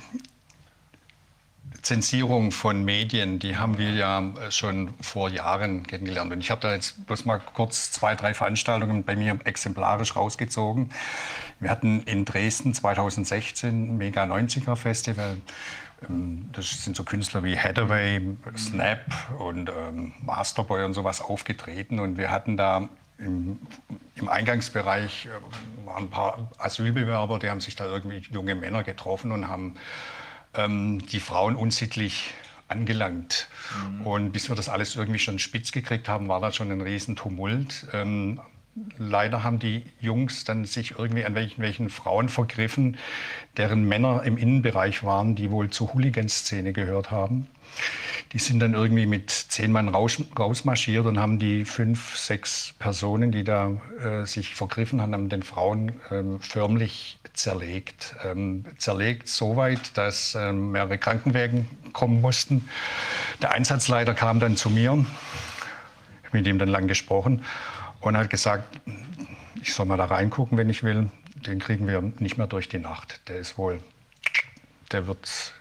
[1.89, 6.31] Zensierung von Medien, die haben wir ja äh, schon vor Jahren kennengelernt.
[6.31, 10.91] Und ich habe da jetzt bloß mal kurz zwei, drei Veranstaltungen bei mir exemplarisch rausgezogen.
[11.61, 15.39] Wir hatten in Dresden 2016 Mega 90er Festival.
[16.07, 19.01] Ähm, das sind so Künstler wie Hathaway, Snap
[19.39, 22.01] und ähm, Masterboy und sowas aufgetreten.
[22.01, 22.87] Und wir hatten da
[23.17, 23.59] im,
[24.15, 29.33] im Eingangsbereich äh, waren ein paar Asylbewerber, die haben sich da irgendwie junge Männer getroffen
[29.33, 29.77] und haben
[30.55, 32.35] ähm, die Frauen unsittlich
[32.69, 33.49] angelangt.
[33.89, 34.07] Mhm.
[34.07, 37.87] Und bis wir das alles irgendwie schon spitz gekriegt haben, war da schon ein Riesentumult.
[37.93, 38.41] Ähm,
[38.97, 42.97] leider haben die Jungs dann sich irgendwie an welchen, welchen Frauen vergriffen,
[43.57, 47.49] deren Männer im Innenbereich waren, die wohl zur Hooligan-Szene gehört haben.
[48.33, 53.33] Die sind dann irgendwie mit zehn Mann raus, rausmarschiert und haben die fünf, sechs Personen,
[53.33, 53.71] die da
[54.03, 58.17] äh, sich vergriffen haben, haben den Frauen ähm, förmlich zerlegt.
[58.25, 62.69] Ähm, zerlegt soweit, dass ähm, mehrere Krankenwägen kommen mussten.
[63.41, 65.07] Der Einsatzleiter kam dann zu mir,
[66.33, 67.45] mit ihm dann lang gesprochen
[68.01, 68.81] und hat gesagt,
[69.63, 71.11] ich soll mal da reingucken, wenn ich will.
[71.47, 73.21] Den kriegen wir nicht mehr durch die Nacht.
[73.29, 73.81] Der ist wohl,
[74.93, 75.55] der wird,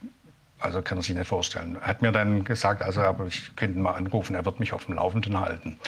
[0.59, 1.77] also kann er sich nicht vorstellen.
[1.81, 4.73] Er hat mir dann gesagt, also aber ich könnte ihn mal anrufen, er wird mich
[4.73, 5.79] auf dem Laufenden halten.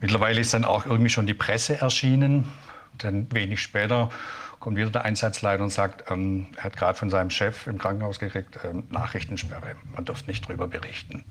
[0.00, 2.52] Mittlerweile ist dann auch irgendwie schon die Presse erschienen.
[2.98, 4.10] Dann wenig später
[4.58, 8.18] kommt wieder der Einsatzleiter und sagt, ähm, er hat gerade von seinem Chef im Krankenhaus
[8.18, 11.24] gekriegt, ähm, Nachrichtensperre, man darf nicht darüber berichten.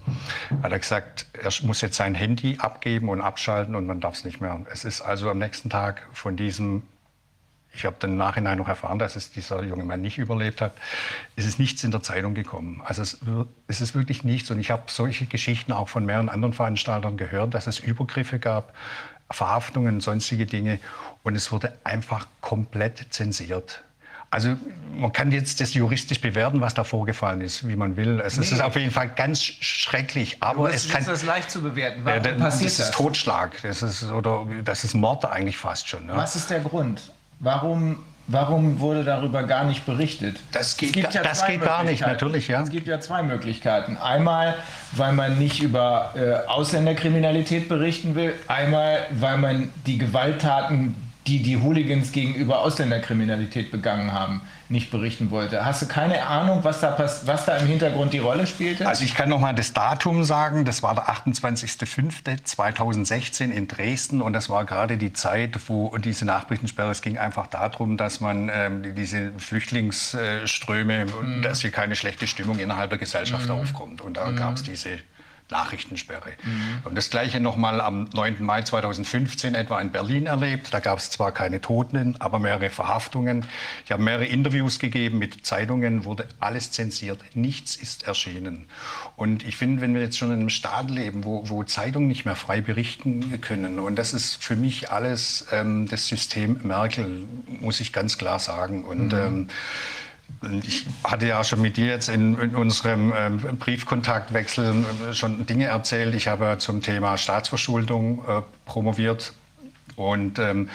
[0.62, 4.26] Hat er gesagt, er muss jetzt sein Handy abgeben und abschalten und man darf es
[4.26, 4.66] nicht mehr.
[4.72, 6.84] Es ist also am nächsten Tag von diesem
[7.76, 10.74] ich habe dann im Nachhinein noch erfahren, dass es dieser junge Mann nicht überlebt hat.
[11.36, 12.82] Es ist nichts in der Zeitung gekommen.
[12.86, 13.20] Also es,
[13.68, 14.50] es ist wirklich nichts.
[14.52, 18.74] Und ich habe solche Geschichten auch von mehreren anderen Veranstaltern gehört, dass es Übergriffe gab,
[19.32, 20.80] Verhaftungen, sonstige Dinge
[21.24, 23.84] und es wurde einfach komplett zensiert.
[24.36, 24.58] Also
[24.94, 28.20] man kann jetzt das juristisch bewerten, was da vorgefallen ist, wie man will.
[28.20, 28.44] Es nee.
[28.44, 30.38] ist auf jeden Fall ganz schrecklich.
[30.42, 32.02] Aber es kann, ist das leicht zu bewerten.
[32.04, 32.78] Warum ja, passiert das?
[32.78, 33.62] Das ist Totschlag.
[33.62, 36.10] Das ist, oder das ist Mord eigentlich fast schon.
[36.10, 36.18] Ja.
[36.18, 37.14] Was ist der Grund?
[37.46, 40.40] Warum Warum wurde darüber gar nicht berichtet?
[40.52, 42.48] Das geht, ja das geht gar nicht, natürlich.
[42.48, 42.64] Ja.
[42.64, 43.98] Es gibt ja zwei Möglichkeiten.
[43.98, 44.56] Einmal,
[44.94, 48.34] weil man nicht über äh, Ausländerkriminalität berichten will.
[48.48, 50.96] Einmal, weil man die Gewalttaten
[51.28, 55.66] die die Hooligans gegenüber Ausländerkriminalität begangen haben, nicht berichten wollte.
[55.66, 58.88] Hast du keine Ahnung, was da, was da im Hintergrund die Rolle spielte?
[58.88, 60.66] Also ich kann noch mal das Datum sagen.
[60.66, 66.92] Das war der 28.05.2016 in Dresden und das war gerade die Zeit, wo diese Nachrichtensperre,
[66.92, 71.42] es ging einfach darum, dass man ähm, diese Flüchtlingsströme, mhm.
[71.42, 73.52] dass hier keine schlechte Stimmung innerhalb der Gesellschaft mhm.
[73.52, 74.02] aufkommt.
[74.02, 74.36] Und da mhm.
[74.36, 75.00] gab es diese
[75.52, 76.32] Nachrichtensperre.
[76.44, 76.80] Mhm.
[76.84, 78.38] Und das Gleiche nochmal am 9.
[78.40, 80.74] Mai 2015 etwa in Berlin erlebt.
[80.74, 83.46] Da gab es zwar keine Toten, aber mehrere Verhaftungen.
[83.86, 87.20] Ich habe mehrere Interviews gegeben mit Zeitungen, wurde alles zensiert.
[87.36, 88.68] Nichts ist erschienen.
[89.16, 92.26] Und ich finde, wenn wir jetzt schon in einem Staat leben, wo, wo Zeitungen nicht
[92.26, 97.80] mehr frei berichten können, und das ist für mich alles ähm, das System Merkel, muss
[97.80, 98.84] ich ganz klar sagen.
[98.84, 99.20] Und mhm.
[99.20, 99.48] ähm,
[100.64, 105.66] ich hatte ja schon mit dir jetzt in, in unserem ähm, Briefkontaktwechsel äh, schon Dinge
[105.66, 106.14] erzählt.
[106.16, 109.34] Ich habe zum Thema Staatsverschuldung äh, promoviert
[109.96, 110.70] und ähm,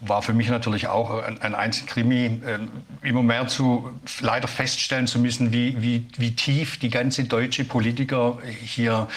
[0.00, 2.58] war für mich natürlich auch ein, ein Einzelkrimi, äh,
[3.02, 8.38] immer mehr zu leider feststellen zu müssen, wie, wie, wie tief die ganze deutsche Politiker
[8.62, 9.08] hier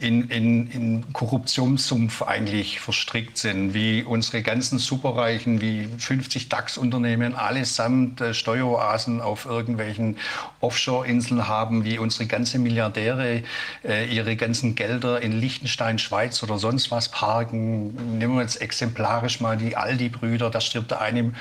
[0.00, 8.20] in, in, in Korruptionssumpf eigentlich verstrickt sind, wie unsere ganzen Superreichen, wie 50 DAX-Unternehmen allesamt
[8.20, 10.16] äh, Steueroasen auf irgendwelchen
[10.60, 13.42] Offshore-Inseln haben, wie unsere ganzen Milliardäre
[13.84, 18.18] äh, ihre ganzen Gelder in Liechtenstein, Schweiz oder sonst was parken.
[18.18, 21.32] Nehmen wir jetzt exemplarisch mal die Aldi-Brüder, da stirbt der eine,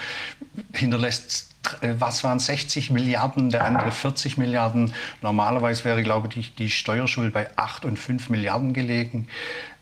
[0.73, 1.47] hinterlässt
[1.81, 4.93] was waren 60 Milliarden, der andere 40 Milliarden.
[5.21, 9.27] Normalerweise wäre, glaube ich, die Steuerschuld bei 8 und 5 Milliarden gelegen.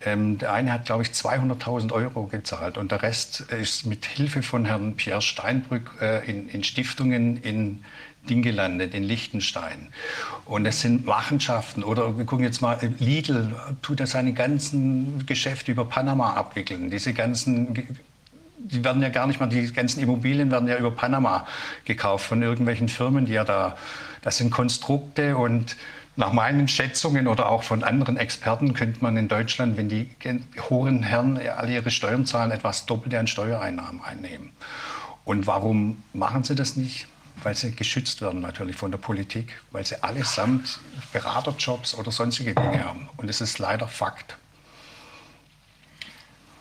[0.01, 4.43] Ähm, der eine hat, glaube ich, 200.000 Euro gezahlt und der Rest ist mit Hilfe
[4.43, 7.83] von Herrn Pierre Steinbrück äh, in, in Stiftungen in
[8.29, 9.89] Ding gelandet, in Liechtenstein.
[10.45, 11.83] Und es sind Machenschaften.
[11.83, 16.89] Oder wir gucken jetzt mal, Lidl tut ja seine ganzen Geschäfte über Panama abwickeln.
[16.89, 17.87] Diese ganzen
[18.57, 21.45] die werden ja gar nicht mal, die ganzen Immobilien werden ja über Panama
[21.83, 23.77] gekauft von irgendwelchen Firmen, die ja da,
[24.21, 25.75] das sind Konstrukte und
[26.17, 30.15] nach meinen Schätzungen oder auch von anderen Experten könnte man in Deutschland, wenn die
[30.69, 34.51] hohen Herren alle ihre Steuern zahlen, etwas doppelte an Steuereinnahmen einnehmen.
[35.25, 37.07] Und warum machen sie das nicht?
[37.43, 40.79] Weil sie geschützt werden natürlich von der Politik, weil sie allesamt
[41.11, 43.09] Beraterjobs oder sonstige Dinge haben.
[43.17, 44.37] Und es ist leider Fakt.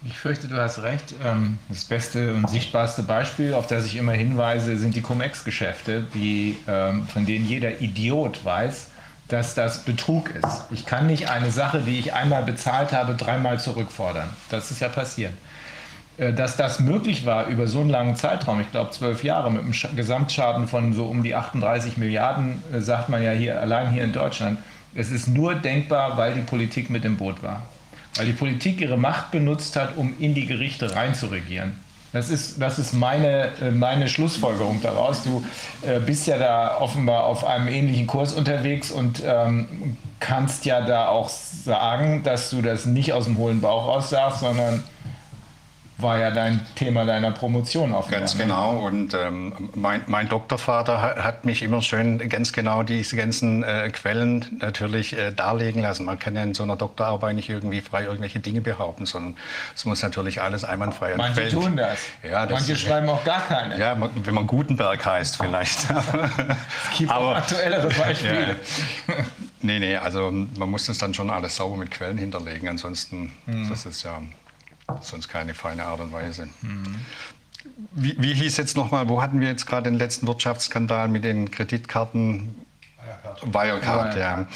[0.07, 1.15] Ich fürchte, du hast recht.
[1.24, 7.08] Ähm, das beste und sichtbarste Beispiel, auf das ich immer hinweise, sind die Cum-Ex-Geschäfte, ähm,
[7.08, 8.89] von denen jeder Idiot weiß,
[9.28, 10.65] dass das Betrug ist.
[10.70, 14.28] Ich kann nicht eine Sache, die ich einmal bezahlt habe, dreimal zurückfordern.
[14.50, 15.33] Das ist ja passiert.
[16.18, 19.62] Äh, dass das möglich war über so einen langen Zeitraum, ich glaube zwölf Jahre, mit
[19.62, 24.05] einem Gesamtschaden von so um die 38 Milliarden, äh, sagt man ja hier allein hier
[24.05, 24.58] in Deutschland.
[24.94, 27.62] Es ist nur denkbar, weil die Politik mit im Boot war
[28.16, 31.84] weil die Politik ihre Macht benutzt hat, um in die Gerichte reinzuregieren.
[32.12, 35.24] Das ist, das ist meine, äh, meine Schlussfolgerung daraus.
[35.24, 35.44] Du
[35.82, 41.08] äh, bist ja da offenbar auf einem ähnlichen Kurs unterwegs und ähm, kannst ja da
[41.08, 44.84] auch sagen, dass du das nicht aus dem hohlen Bauch raus sagst, sondern
[45.97, 48.08] war ja dein Thema deiner Promotion auf.
[48.08, 48.78] Ganz genau.
[48.78, 53.90] Und ähm, mein, mein, Doktorvater hat, hat, mich immer schön ganz genau diese ganzen äh,
[53.90, 56.05] Quellen natürlich äh, darlegen lassen.
[56.05, 59.36] Man kann ja in so einer Doktorarbeit nicht irgendwie frei irgendwelche Dinge behaupten, sondern
[59.74, 61.55] es muss natürlich alles einwandfrei Manche Quellen.
[61.55, 62.00] tun das.
[62.23, 63.78] Ja, das Manche schreiben auch gar keine.
[63.78, 65.78] Ja, wenn man Gutenberg heißt vielleicht.
[66.90, 68.56] es gibt Aber, auch aktuellere Beispiele.
[69.06, 69.14] Ja.
[69.62, 72.68] Nee, nee, also man muss das dann schon alles sauber mit Quellen hinterlegen.
[72.68, 73.68] Ansonsten, hm.
[73.68, 74.20] das ist ja
[75.00, 76.48] sonst keine feine Art und Weise.
[76.62, 76.96] Mhm.
[77.92, 81.50] Wie, wie, hieß jetzt nochmal, wo hatten wir jetzt gerade den letzten Wirtschaftsskandal mit den
[81.50, 82.63] Kreditkarten?
[83.42, 84.46] Wirecard, ja.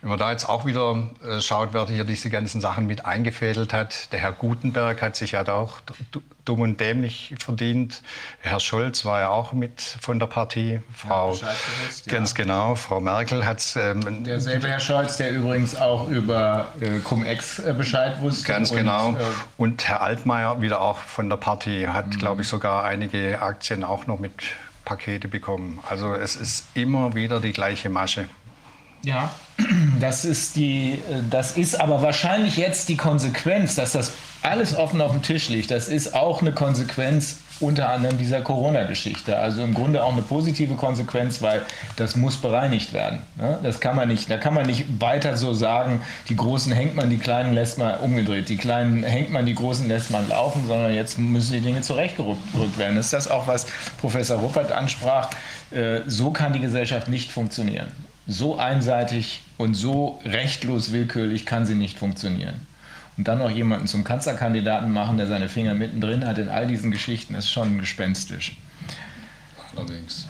[0.00, 3.72] Wenn man da jetzt auch wieder äh, schaut, wer hier diese ganzen Sachen mit eingefädelt
[3.72, 4.12] hat.
[4.12, 5.80] Der Herr Gutenberg hat sich ja da auch
[6.44, 8.02] dumm und dämlich verdient.
[8.40, 10.80] Herr Scholz war ja auch mit von der Partie.
[10.94, 12.36] Frau, ja, gewusst, ganz ja.
[12.36, 17.72] genau, Frau Merkel hat ähm, Derselbe Herr Scholz, der übrigens auch über äh, Cum-Ex äh,
[17.72, 18.46] Bescheid wusste.
[18.46, 19.12] Ganz und, genau.
[19.12, 19.22] Äh,
[19.56, 22.18] und Herr Altmaier wieder auch von der Partie hat, mhm.
[22.18, 24.32] glaube ich, sogar einige Aktien auch noch mit
[24.84, 25.80] Pakete bekommen.
[25.88, 28.28] Also es ist immer wieder die gleiche Masche.
[29.02, 29.34] Ja,
[30.00, 35.12] das ist, die, das ist aber wahrscheinlich jetzt die Konsequenz, dass das alles offen auf
[35.12, 35.70] dem Tisch liegt.
[35.70, 39.36] Das ist auch eine Konsequenz unter anderem dieser Corona-Geschichte.
[39.36, 41.62] Also im Grunde auch eine positive Konsequenz, weil
[41.96, 43.20] das muss bereinigt werden.
[43.36, 43.58] Ne?
[43.62, 47.10] Das kann man nicht, da kann man nicht weiter so sagen, die Großen hängt man,
[47.10, 50.92] die Kleinen lässt man umgedreht, die Kleinen hängt man, die Großen lässt man laufen, sondern
[50.94, 52.96] jetzt müssen die Dinge zurechtgerückt werden.
[52.96, 53.66] Das ist das auch, was
[53.98, 55.30] Professor Ruppert ansprach.
[55.70, 57.88] Äh, so kann die Gesellschaft nicht funktionieren.
[58.26, 62.66] So einseitig und so rechtlos willkürlich kann sie nicht funktionieren
[63.16, 66.90] und dann noch jemanden zum Kanzlerkandidaten machen, der seine Finger mittendrin hat in all diesen
[66.90, 68.56] Geschichten, ist schon gespenstisch.
[69.74, 70.28] Allerdings.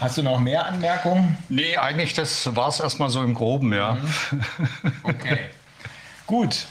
[0.00, 1.36] Hast du noch mehr Anmerkungen?
[1.48, 3.94] Nee, eigentlich das war es erstmal so im Groben, ja.
[3.94, 4.92] Mhm.
[5.02, 5.38] Okay.
[6.26, 6.66] Gut.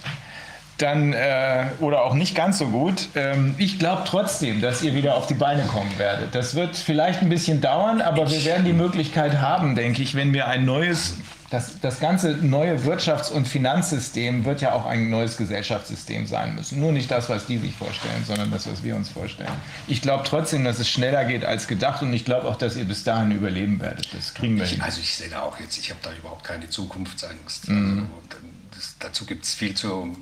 [0.78, 3.10] Dann, äh, oder auch nicht ganz so gut.
[3.16, 6.36] Ähm, ich glaube trotzdem, dass ihr wieder auf die Beine kommen werdet.
[6.36, 10.34] Das wird vielleicht ein bisschen dauern, aber wir werden die Möglichkeit haben, denke ich, wenn
[10.34, 11.18] wir ein neues
[11.50, 16.80] das, das ganze neue Wirtschafts- und Finanzsystem wird ja auch ein neues Gesellschaftssystem sein müssen.
[16.80, 19.52] Nur nicht das, was die sich vorstellen, sondern das, was wir uns vorstellen.
[19.88, 22.84] Ich glaube trotzdem, dass es schneller geht als gedacht und ich glaube auch, dass ihr
[22.84, 24.14] bis dahin überleben werdet.
[24.14, 24.82] Das kriegen wir ich, hin.
[24.82, 27.70] Also ich sehe da auch jetzt, ich habe da überhaupt keine Zukunftsangst.
[27.70, 28.10] Mhm.
[28.30, 30.18] Also, das, dazu gibt es viel zu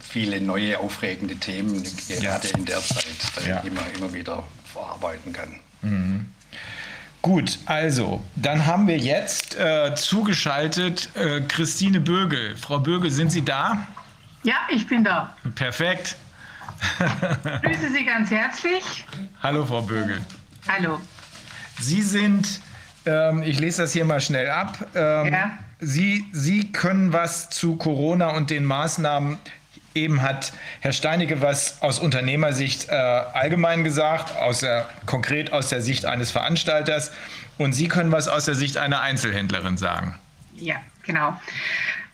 [0.00, 2.56] viele neue aufregende Themen, gerade ja.
[2.56, 3.04] in der Zeit,
[3.44, 3.62] die ja.
[3.72, 5.60] man immer wieder verarbeiten kann.
[5.82, 6.26] Mhm.
[7.22, 12.56] Gut, also, dann haben wir jetzt äh, zugeschaltet äh, Christine Bögel.
[12.56, 13.86] Frau Bögel, sind Sie da?
[14.42, 15.36] Ja, ich bin da.
[15.54, 16.16] Perfekt.
[16.98, 19.04] Ich grüße Sie ganz herzlich.
[19.42, 20.22] Hallo, Frau Bögel.
[20.66, 20.98] Hallo.
[21.78, 22.60] Sie sind,
[23.04, 25.58] ähm, ich lese das hier mal schnell ab, ähm, ja.
[25.80, 29.38] Sie, Sie können was zu Corona und den Maßnahmen
[29.94, 35.82] Eben hat Herr Steinecke was aus Unternehmersicht äh, allgemein gesagt, aus der, konkret aus der
[35.82, 37.12] Sicht eines Veranstalters.
[37.58, 40.18] Und Sie können was aus der Sicht einer Einzelhändlerin sagen.
[40.54, 41.38] Ja, genau.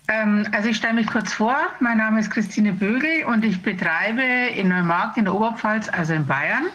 [0.09, 1.57] Ähm, also ich stelle mich kurz vor.
[1.81, 6.25] Mein Name ist Christine Bögel und ich betreibe in Neumarkt in der Oberpfalz, also in
[6.25, 6.67] Bayern,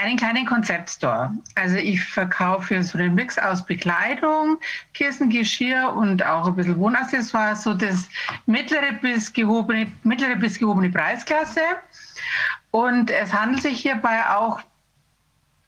[0.00, 1.32] einen kleinen Konzeptstore.
[1.56, 4.58] Also ich verkaufe so einen Mix aus Bekleidung,
[4.94, 8.08] Kissengeschirr und auch ein bisschen Wohnaccessoires, so das
[8.46, 11.62] mittlere bis gehobene, mittlere bis gehobene Preisklasse.
[12.70, 14.60] Und es handelt sich hierbei auch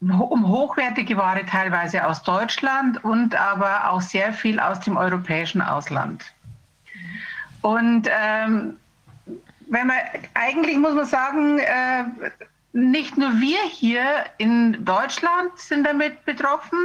[0.00, 6.24] um hochwertige Ware teilweise aus Deutschland und aber auch sehr viel aus dem europäischen Ausland.
[7.62, 8.76] Und ähm,
[9.68, 9.96] wenn man
[10.34, 12.04] eigentlich muss man sagen, äh,
[12.74, 16.78] nicht nur wir hier in Deutschland sind damit betroffen,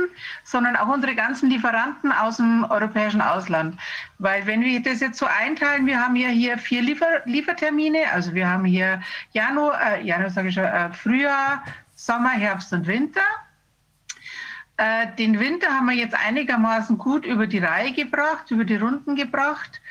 [0.43, 3.79] sondern auch unsere ganzen Lieferanten aus dem europäischen Ausland.
[4.17, 8.33] Weil wenn wir das jetzt so einteilen, wir haben ja hier vier Liefer Liefertermine, also
[8.33, 11.63] wir haben hier Januar, äh, Januar sage ich schon, äh, Frühjahr,
[11.95, 13.21] Sommer, Herbst und Winter.
[14.75, 19.15] Äh, den Winter haben wir jetzt einigermaßen gut über die Reihe gebracht, über die Runden
[19.15, 19.81] gebracht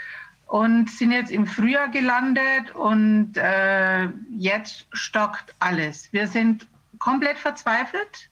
[0.46, 6.12] und sind jetzt im Frühjahr gelandet und äh, jetzt stockt alles.
[6.12, 6.66] Wir sind
[6.98, 8.30] komplett verzweifelt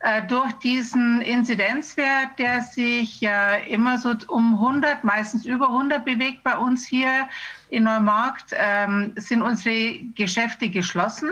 [0.00, 6.42] äh, durch diesen Inzidenzwert, der sich ja immer so um 100, meistens über 100 bewegt
[6.44, 7.28] bei uns hier
[7.68, 11.30] in Neumarkt, ähm, sind unsere Geschäfte geschlossen.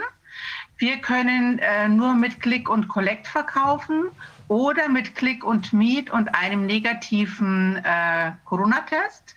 [0.77, 4.11] Wir können äh, nur mit Click und Collect verkaufen
[4.49, 9.35] oder mit Click und Meet und einem negativen äh, Corona-Test.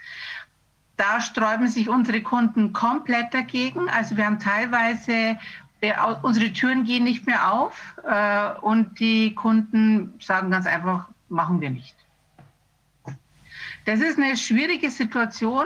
[1.02, 3.90] Da sträuben sich unsere Kunden komplett dagegen.
[3.90, 5.36] Also wir haben teilweise,
[6.22, 11.72] unsere Türen gehen nicht mehr auf äh, und die Kunden sagen ganz einfach, machen wir
[11.72, 11.96] nicht.
[13.86, 15.66] Das ist eine schwierige Situation,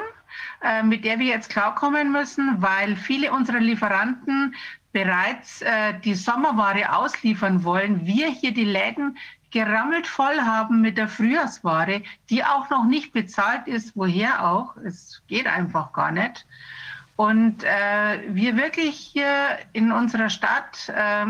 [0.63, 4.55] äh, mit der wir jetzt klarkommen müssen, weil viele unserer Lieferanten
[4.93, 8.05] bereits äh, die Sommerware ausliefern wollen.
[8.05, 9.17] Wir hier die Läden
[9.51, 14.75] gerammelt voll haben mit der Frühjahrsware, die auch noch nicht bezahlt ist, woher auch.
[14.77, 16.45] Es geht einfach gar nicht.
[17.15, 21.25] Und äh, wir wirklich hier in unserer Stadt äh,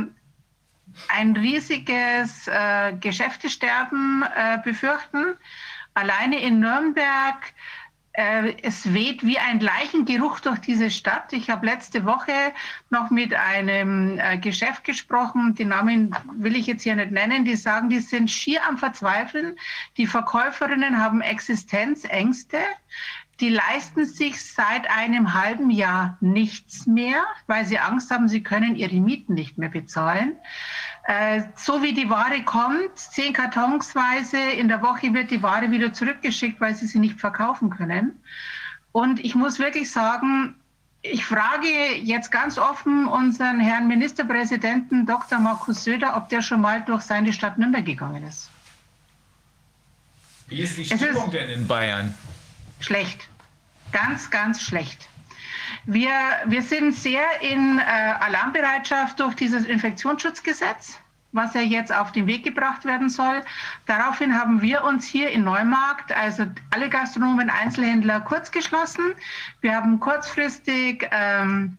[1.09, 5.35] ein riesiges äh, Geschäftesterben äh, befürchten.
[5.93, 7.53] Alleine in Nürnberg
[8.17, 11.33] es weht wie ein Leichengeruch durch diese Stadt.
[11.33, 12.31] Ich habe letzte Woche
[12.89, 17.55] noch mit einem äh, Geschäft gesprochen, den Namen will ich jetzt hier nicht nennen, die
[17.55, 19.57] sagen, die sind schier am Verzweifeln.
[19.97, 22.57] Die Verkäuferinnen haben Existenzängste.
[23.41, 28.77] Die leisten sich seit einem halben Jahr nichts mehr, weil sie Angst haben, sie können
[28.77, 30.37] ihre Mieten nicht mehr bezahlen.
[31.07, 35.93] Äh, so wie die Ware kommt, zehn Kartonsweise in der Woche wird die Ware wieder
[35.93, 38.19] zurückgeschickt, weil sie sie nicht verkaufen können.
[38.91, 40.55] Und ich muss wirklich sagen,
[41.03, 41.67] ich frage
[42.01, 45.37] jetzt ganz offen unseren Herrn Ministerpräsidenten Dr.
[45.37, 48.49] Markus Söder, ob der schon mal durch seine Stadt Nürnberg gegangen ist.
[50.47, 52.15] Wie ist die Stimmung ist denn in Bayern?
[52.79, 53.29] Schlecht.
[53.91, 55.07] Ganz, ganz schlecht.
[55.87, 56.11] Wir,
[56.45, 60.99] wir sind sehr in äh, Alarmbereitschaft durch dieses Infektionsschutzgesetz,
[61.31, 63.43] was ja jetzt auf den Weg gebracht werden soll.
[63.85, 69.13] Daraufhin haben wir uns hier in Neumarkt, also alle Gastronomen, Einzelhändler, kurz geschlossen.
[69.61, 71.77] Wir haben kurzfristig ähm,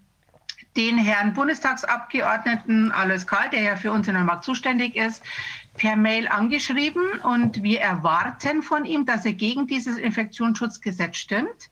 [0.77, 5.23] den Herrn Bundestagsabgeordneten Alois Karl, der ja für uns in Neumarkt zuständig ist,
[5.77, 11.71] per Mail angeschrieben und wir erwarten von ihm, dass er gegen dieses Infektionsschutzgesetz stimmt.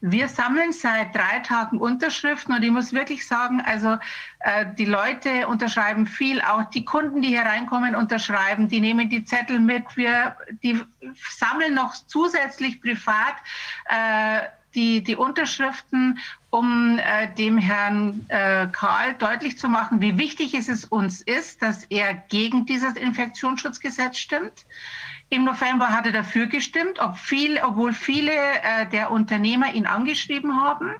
[0.00, 3.96] Wir sammeln seit drei Tagen Unterschriften und ich muss wirklich sagen, also
[4.40, 9.24] äh, die Leute unterschreiben viel, auch die Kunden, die hier reinkommen, unterschreiben, die nehmen die
[9.24, 10.80] Zettel mit, wir die
[11.30, 13.34] sammeln noch zusätzlich privat
[13.86, 16.18] äh, die, die Unterschriften,
[16.50, 21.84] um äh, dem Herrn äh, Karl deutlich zu machen, wie wichtig es uns ist, dass
[21.84, 24.64] er gegen dieses Infektionsschutzgesetz stimmt.
[25.30, 30.62] Im November hat er dafür gestimmt, ob viel, obwohl viele äh, der Unternehmer ihn angeschrieben
[30.62, 30.94] haben.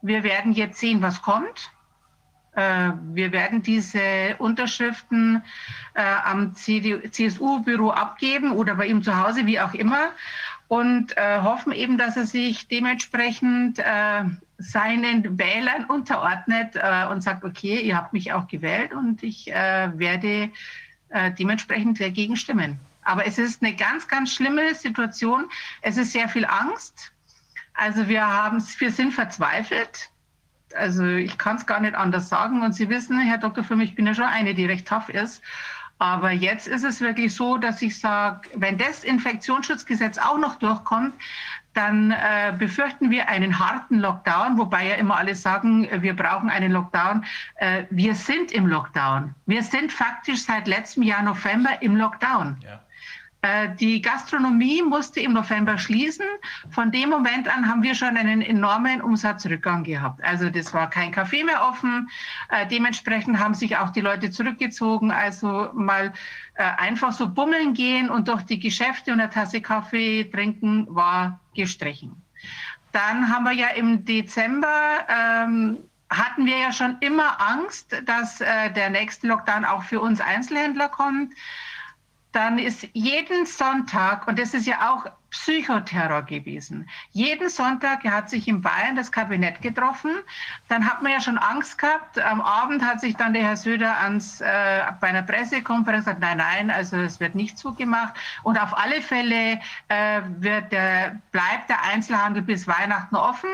[0.00, 1.70] Wir werden jetzt sehen, was kommt.
[2.54, 5.42] Äh, wir werden diese Unterschriften
[5.94, 10.10] äh, am CSU-Büro abgeben oder bei ihm zu Hause, wie auch immer
[10.72, 14.24] und äh, hoffen eben, dass er sich dementsprechend äh,
[14.56, 19.90] seinen Wählern unterordnet äh, und sagt, okay, ihr habt mich auch gewählt und ich äh,
[19.98, 20.50] werde
[21.10, 22.80] äh, dementsprechend dagegen stimmen.
[23.02, 25.44] Aber es ist eine ganz, ganz schlimme Situation.
[25.82, 27.12] Es ist sehr viel Angst.
[27.74, 30.08] Also wir haben, wir sind verzweifelt.
[30.74, 32.62] Also ich kann es gar nicht anders sagen.
[32.62, 33.62] Und Sie wissen, Herr Dr.
[33.76, 35.42] Mich, ich bin ja schon eine, die recht tough ist.
[36.02, 41.14] Aber jetzt ist es wirklich so, dass ich sage, wenn das Infektionsschutzgesetz auch noch durchkommt,
[41.74, 46.50] dann äh, befürchten wir einen harten Lockdown, wobei ja immer alle sagen, äh, wir brauchen
[46.50, 47.24] einen Lockdown.
[47.54, 49.32] Äh, wir sind im Lockdown.
[49.46, 52.56] Wir sind faktisch seit letztem Jahr November im Lockdown.
[52.64, 52.80] Ja.
[53.42, 56.26] Äh, die Gastronomie musste im November schließen.
[56.70, 60.22] Von dem Moment an haben wir schon einen enormen Umsatzrückgang gehabt.
[60.22, 62.08] Also das war kein Café mehr offen.
[62.50, 65.10] Äh, dementsprechend haben sich auch die Leute zurückgezogen.
[65.10, 66.12] Also mal
[66.54, 71.40] äh, einfach so bummeln gehen und durch die Geschäfte und eine Tasse Kaffee trinken war
[71.56, 72.22] gestrichen.
[72.92, 75.78] Dann haben wir ja im Dezember ähm,
[76.10, 80.88] hatten wir ja schon immer Angst, dass äh, der nächste Lockdown auch für uns Einzelhändler
[80.88, 81.32] kommt
[82.32, 88.48] dann ist jeden Sonntag, und das ist ja auch Psychoterror gewesen, jeden Sonntag hat sich
[88.48, 90.10] in Bayern das Kabinett getroffen.
[90.68, 92.18] Dann hat man ja schon Angst gehabt.
[92.18, 96.38] Am Abend hat sich dann der Herr Söder ans, äh, bei einer Pressekonferenz gesagt, nein,
[96.38, 98.14] nein, also es wird nicht zugemacht.
[98.42, 103.50] Und auf alle Fälle äh, wird der, bleibt der Einzelhandel bis Weihnachten offen.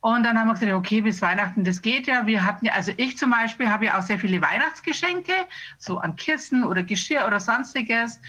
[0.00, 2.26] Und dann haben wir gesagt, okay, bis Weihnachten, das geht ja.
[2.26, 5.32] Wir hatten ja, also ich zum Beispiel habe ja auch sehr viele Weihnachtsgeschenke,
[5.78, 8.20] so an Kissen oder Geschirr oder sonstiges.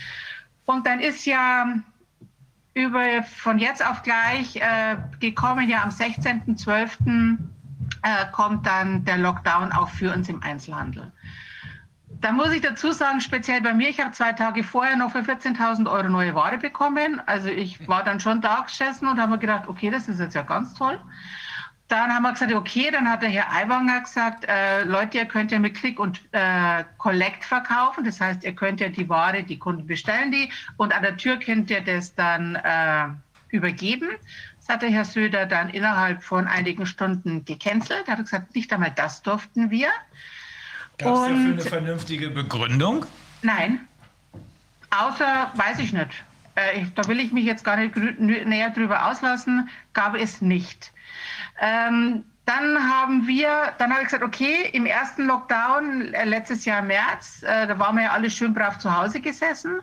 [0.66, 1.68] Und dann ist ja
[2.74, 7.38] über, von jetzt auf gleich äh, gekommen, ja am 16.12.
[8.02, 11.12] Äh, kommt dann der Lockdown auch für uns im Einzelhandel.
[12.22, 15.20] Da muss ich dazu sagen, speziell bei mir, ich habe zwei Tage vorher noch für
[15.20, 17.22] 14.000 Euro neue Ware bekommen.
[17.26, 20.36] Also ich war dann schon da gesessen und habe mir gedacht, okay, das ist jetzt
[20.36, 21.00] ja ganz toll.
[21.90, 25.52] Dann haben wir gesagt, okay, dann hat der Herr Aiwanger gesagt, äh, Leute, ihr könnt
[25.52, 28.06] ja mit Click und äh, Collect verkaufen.
[28.06, 31.38] Das heißt, ihr könnt ja die Ware, die Kunden bestellen die und an der Tür
[31.38, 33.08] könnt ihr das dann äh,
[33.50, 34.08] übergeben.
[34.60, 38.04] Das hat der Herr Söder dann innerhalb von einigen Stunden gecancelt.
[38.06, 39.88] Er hat gesagt, nicht einmal das durften wir.
[41.00, 43.08] Gab es dafür eine vernünftige Begründung?
[43.42, 43.88] Nein.
[44.92, 46.24] Außer, weiß ich nicht.
[46.54, 50.92] Äh, da will ich mich jetzt gar nicht näher drüber auslassen, gab es nicht.
[51.60, 56.80] Ähm, dann haben wir, dann habe ich gesagt, okay, im ersten Lockdown äh, letztes Jahr
[56.80, 59.82] im März, äh, da waren wir ja alle schön brav zu Hause gesessen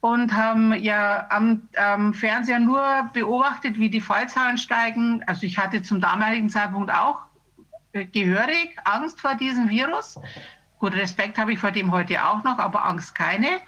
[0.00, 5.22] und haben ja am, am Fernseher nur beobachtet, wie die Fallzahlen steigen.
[5.26, 7.18] Also ich hatte zum damaligen Zeitpunkt auch
[7.92, 10.18] äh, gehörig Angst vor diesem Virus.
[10.78, 13.60] Gut, Respekt habe ich vor dem heute auch noch, aber Angst keine.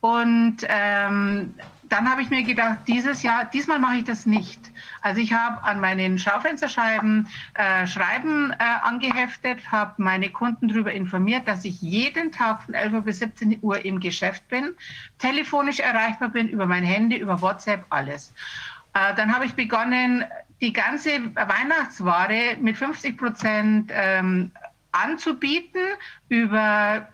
[0.00, 1.54] Und ähm,
[1.92, 4.58] dann habe ich mir gedacht, dieses Jahr, diesmal mache ich das nicht.
[5.02, 11.46] Also ich habe an meinen Schaufensterscheiben äh, Schreiben äh, angeheftet, habe meine Kunden darüber informiert,
[11.46, 14.74] dass ich jeden Tag von 11 Uhr bis 17 Uhr im Geschäft bin,
[15.18, 18.32] telefonisch erreichbar bin, über mein Handy, über WhatsApp, alles.
[18.94, 20.24] Äh, dann habe ich begonnen,
[20.62, 24.50] die ganze Weihnachtsware mit 50 Prozent ähm,
[24.92, 25.82] anzubieten
[26.30, 27.06] über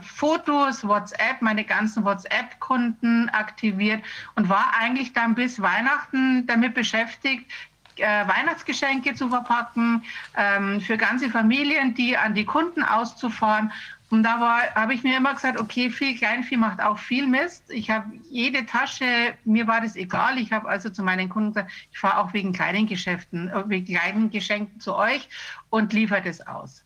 [0.00, 4.02] Fotos, WhatsApp, meine ganzen WhatsApp-Kunden aktiviert
[4.34, 7.50] und war eigentlich dann bis Weihnachten damit beschäftigt,
[7.96, 10.04] äh, Weihnachtsgeschenke zu verpacken,
[10.36, 13.72] ähm, für ganze Familien, die an die Kunden auszufahren.
[14.10, 14.40] Und da
[14.74, 17.70] habe ich mir immer gesagt, okay, viel Kleinvieh macht auch viel Mist.
[17.70, 20.38] Ich habe jede Tasche, mir war das egal.
[20.38, 23.86] Ich habe also zu meinen Kunden gesagt, ich fahre auch wegen kleinen Geschäften, äh, wegen
[23.86, 25.28] kleinen Geschenken zu euch
[25.68, 26.84] und liefere das aus.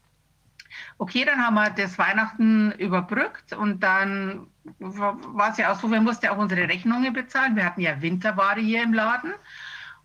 [1.03, 4.47] Okay, dann haben wir das Weihnachten überbrückt und dann
[4.79, 7.57] war es ja auch so, wir mussten auch unsere Rechnungen bezahlen.
[7.57, 9.33] Wir hatten ja Winterware hier im Laden.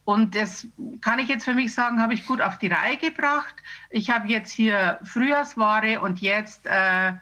[0.05, 0.67] Und das
[1.01, 3.53] kann ich jetzt für mich sagen, habe ich gut auf die Reihe gebracht.
[3.91, 7.13] Ich habe jetzt hier Frühjahrsware und jetzt äh,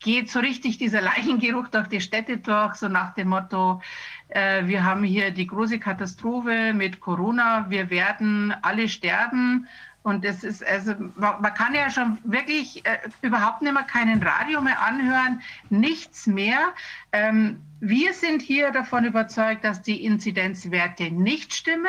[0.00, 3.82] geht so richtig dieser Leichengeruch durch die Städte durch, so nach dem Motto,
[4.28, 9.68] äh, wir haben hier die große Katastrophe mit Corona, wir werden alle sterben.
[10.02, 14.60] Und es ist, also man, kann ja schon wirklich äh, überhaupt nicht mehr keinen Radio
[14.60, 15.40] mehr anhören,
[15.70, 16.74] nichts mehr.
[17.12, 21.86] Ähm, wir sind hier davon überzeugt, dass die Inzidenzwerte nicht stimmen,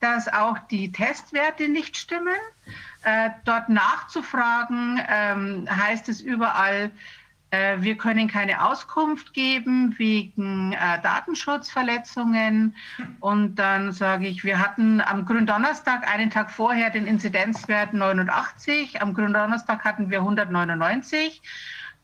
[0.00, 2.36] dass auch die Testwerte nicht stimmen.
[3.02, 6.90] Äh, dort nachzufragen, ähm, heißt es überall,
[7.80, 12.74] wir können keine Auskunft geben wegen äh, Datenschutzverletzungen.
[13.20, 19.00] Und dann sage ich, wir hatten am Gründonnerstag, einen Tag vorher, den Inzidenzwert 89.
[19.02, 21.42] Am Gründonnerstag hatten wir 199.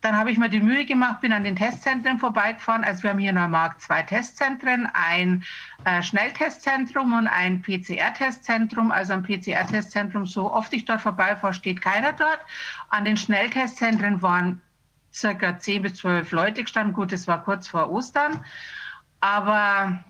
[0.02, 2.82] Dann habe ich mir die Mühe gemacht, bin an den Testzentren vorbeigefahren.
[2.82, 5.44] Also wir haben hier in Neumarkt zwei Testzentren, ein
[5.84, 8.90] äh, Schnelltestzentrum und ein PCR-Testzentrum.
[8.90, 12.40] Also am PCR-Testzentrum, so oft ich dort vorbeifahre, steht keiner dort.
[12.88, 14.60] An den Schnelltestzentren waren
[15.12, 16.94] circa 10 bis 12 Leute gestanden.
[16.94, 18.44] Gut, es war kurz vor Ostern,
[19.20, 20.02] aber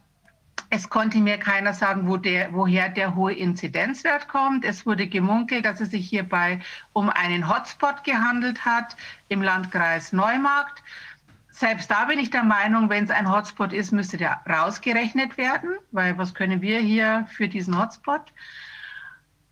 [0.74, 4.64] es konnte mir keiner sagen, wo der, woher der hohe Inzidenzwert kommt.
[4.64, 6.60] Es wurde gemunkelt, dass es sich hierbei
[6.94, 8.96] um einen Hotspot gehandelt hat
[9.28, 10.82] im Landkreis Neumarkt.
[11.50, 15.72] Selbst da bin ich der Meinung, wenn es ein Hotspot ist, müsste der rausgerechnet werden,
[15.90, 18.32] weil was können wir hier für diesen Hotspot?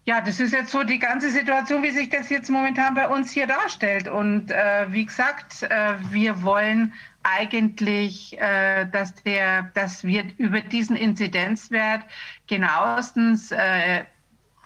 [0.06, 3.30] Ja, das ist jetzt so die ganze Situation, wie sich das jetzt momentan bei uns
[3.30, 4.08] hier darstellt.
[4.08, 10.96] Und äh, wie gesagt, äh, wir wollen eigentlich, äh, dass, der, dass wir über diesen
[10.96, 12.02] Inzidenzwert
[12.46, 14.04] genauestens äh,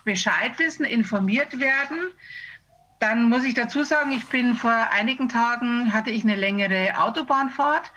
[0.04, 2.12] Bescheid wissen, informiert werden.
[3.00, 7.90] Dann muss ich dazu sagen, ich bin vor einigen Tagen, hatte ich eine längere Autobahnfahrt.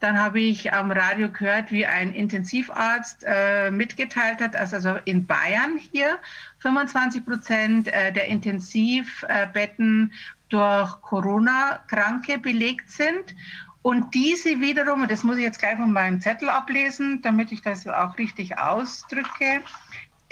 [0.00, 5.26] Dann habe ich am Radio gehört, wie ein Intensivarzt äh, mitgeteilt hat, dass also in
[5.26, 6.18] Bayern hier
[6.60, 10.12] 25 Prozent äh, der Intensivbetten
[10.48, 13.36] durch Corona-Kranke belegt sind.
[13.82, 17.62] Und diese wiederum, und das muss ich jetzt gleich von meinem Zettel ablesen, damit ich
[17.62, 19.62] das auch richtig ausdrücke,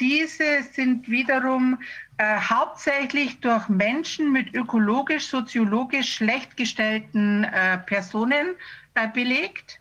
[0.00, 1.78] diese sind wiederum
[2.18, 8.54] äh, hauptsächlich durch Menschen mit ökologisch, soziologisch schlecht gestellten äh, Personen
[9.12, 9.80] belegt.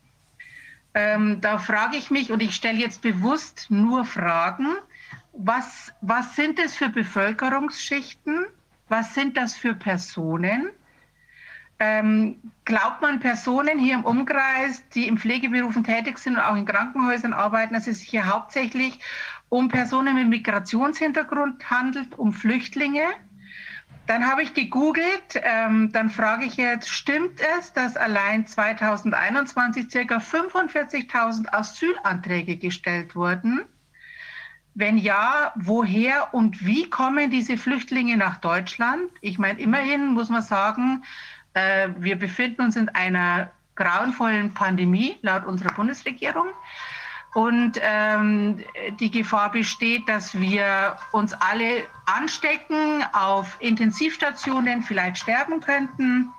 [0.93, 4.75] Ähm, da frage ich mich, und ich stelle jetzt bewusst nur Fragen,
[5.33, 8.47] was, was sind es für Bevölkerungsschichten?
[8.89, 10.71] Was sind das für Personen?
[11.79, 16.65] Ähm, glaubt man Personen hier im Umkreis, die in Pflegeberufen tätig sind und auch in
[16.65, 18.99] Krankenhäusern arbeiten, dass es sich hier hauptsächlich
[19.49, 23.05] um Personen mit Migrationshintergrund handelt, um Flüchtlinge?
[24.07, 30.17] Dann habe ich gegoogelt, ähm, dann frage ich jetzt, stimmt es, dass allein 2021 ca.
[30.17, 33.65] 45.000 Asylanträge gestellt wurden?
[34.73, 39.11] Wenn ja, woher und wie kommen diese Flüchtlinge nach Deutschland?
[39.19, 41.03] Ich meine, immerhin muss man sagen,
[41.53, 46.47] äh, wir befinden uns in einer grauenvollen Pandemie laut unserer Bundesregierung.
[47.33, 48.63] Und ähm,
[48.99, 56.31] die Gefahr besteht, dass wir uns alle anstecken, auf Intensivstationen vielleicht sterben könnten.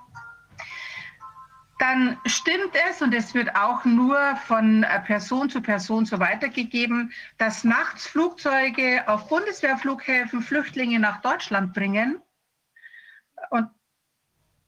[1.79, 7.63] Dann stimmt es, und es wird auch nur von Person zu Person so weitergegeben, dass
[7.63, 12.21] nachts Flugzeuge auf Bundeswehrflughäfen Flüchtlinge nach Deutschland bringen.
[13.49, 13.69] Und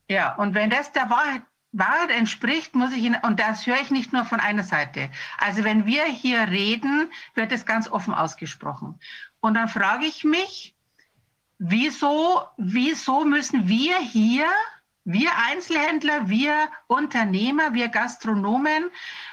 [0.09, 1.41] ja, und wenn das der Wahrheit,
[1.71, 5.09] Wahrheit entspricht, muss ich Ihnen, und das höre ich nicht nur von einer Seite.
[5.37, 8.99] Also wenn wir hier reden, wird es ganz offen ausgesprochen.
[9.39, 10.75] Und dann frage ich mich,
[11.57, 14.45] wieso, wieso müssen wir hier,
[15.03, 18.91] wir Einzelhändler, wir Unternehmer, wir Gastronomen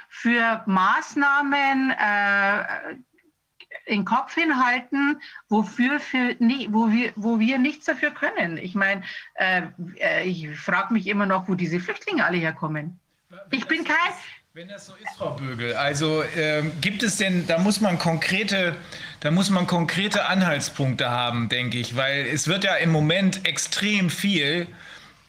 [0.09, 2.97] für Maßnahmen äh,
[3.89, 6.37] den Kopf hinhalten, wofür für,
[6.71, 8.57] wo, wir, wo wir nichts dafür können.
[8.57, 9.03] Ich meine,
[9.35, 9.63] äh,
[9.97, 12.99] äh ich frage mich immer noch, wo diese Flüchtlinge alle herkommen.
[13.51, 13.97] Ich bin kein.
[14.55, 18.75] Wenn das so ist, Frau Bögel, also äh, gibt es denn, da muss man konkrete,
[19.21, 24.11] da muss man konkrete Anhaltspunkte haben, denke ich, weil es wird ja im Moment extrem
[24.11, 24.67] viel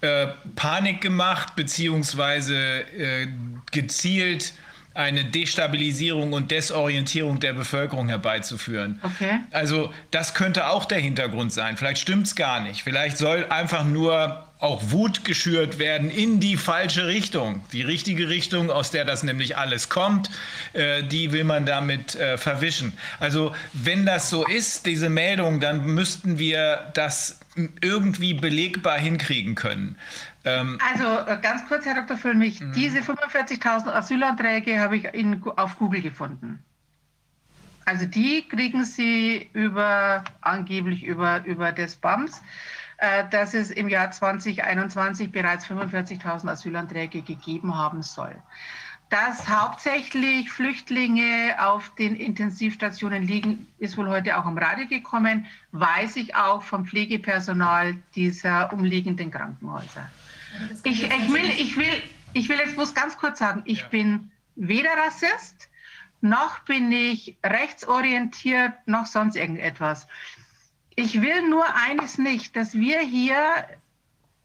[0.02, 3.28] äh, Panik gemacht, beziehungsweise äh,
[3.72, 4.54] gezielt
[5.00, 9.00] eine Destabilisierung und Desorientierung der Bevölkerung herbeizuführen.
[9.02, 9.40] Okay.
[9.52, 11.78] Also das könnte auch der Hintergrund sein.
[11.78, 12.84] Vielleicht stimmt es gar nicht.
[12.84, 17.64] Vielleicht soll einfach nur auch Wut geschürt werden in die falsche Richtung.
[17.72, 20.30] Die richtige Richtung, aus der das nämlich alles kommt,
[20.74, 22.92] äh, die will man damit äh, verwischen.
[23.22, 27.40] Also wenn das so ist, diese Meldung, dann müssten wir das
[27.82, 29.96] irgendwie belegbar hinkriegen können.
[30.50, 32.18] Ähm, also äh, ganz kurz, Herr Dr.
[32.18, 32.74] Füllmich, mhm.
[32.74, 36.64] diese 45.000 Asylanträge habe ich in, auf Google gefunden.
[37.86, 42.42] Also die kriegen Sie über angeblich über, über des BAMS,
[42.98, 48.36] äh, dass es im Jahr 2021 bereits 45.000 Asylanträge gegeben haben soll.
[49.10, 56.16] Dass hauptsächlich Flüchtlinge auf den Intensivstationen liegen, ist wohl heute auch am Radio gekommen, weiß
[56.18, 60.12] ich auch vom Pflegepersonal dieser umliegenden Krankenhäuser.
[60.84, 62.02] Ich, ich, will, ich, will,
[62.34, 63.88] ich will jetzt bloß ganz kurz sagen, ich ja.
[63.90, 65.70] bin weder Rassist,
[66.22, 70.08] noch bin ich rechtsorientiert, noch sonst irgendetwas.
[70.96, 73.40] Ich will nur eines nicht, dass wir hier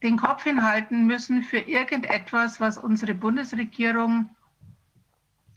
[0.03, 4.31] den Kopf hinhalten müssen für irgendetwas, was unsere Bundesregierung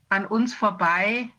[0.10, 1.30] an uns vorbei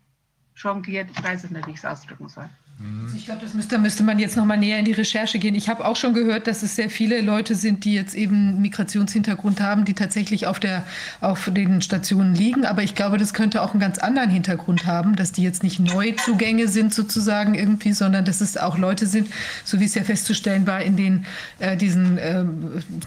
[0.55, 1.11] jongliert.
[1.11, 2.49] Ich weiß es nicht, wie ich es ausdrücken soll.
[2.81, 5.57] Also ich glaube, das müsste, müsste man jetzt noch mal näher in die Recherche gehen.
[5.57, 9.61] Ich habe auch schon gehört, dass es sehr viele Leute sind, die jetzt eben Migrationshintergrund
[9.61, 10.85] haben, die tatsächlich auf, der,
[11.21, 12.65] auf den Stationen liegen.
[12.65, 15.81] Aber ich glaube, das könnte auch einen ganz anderen Hintergrund haben, dass die jetzt nicht
[15.81, 19.29] Neuzugänge sind sozusagen irgendwie, sondern dass es auch Leute sind,
[19.65, 21.27] so wie es ja festzustellen war, in den
[21.59, 22.45] äh, diesen, äh,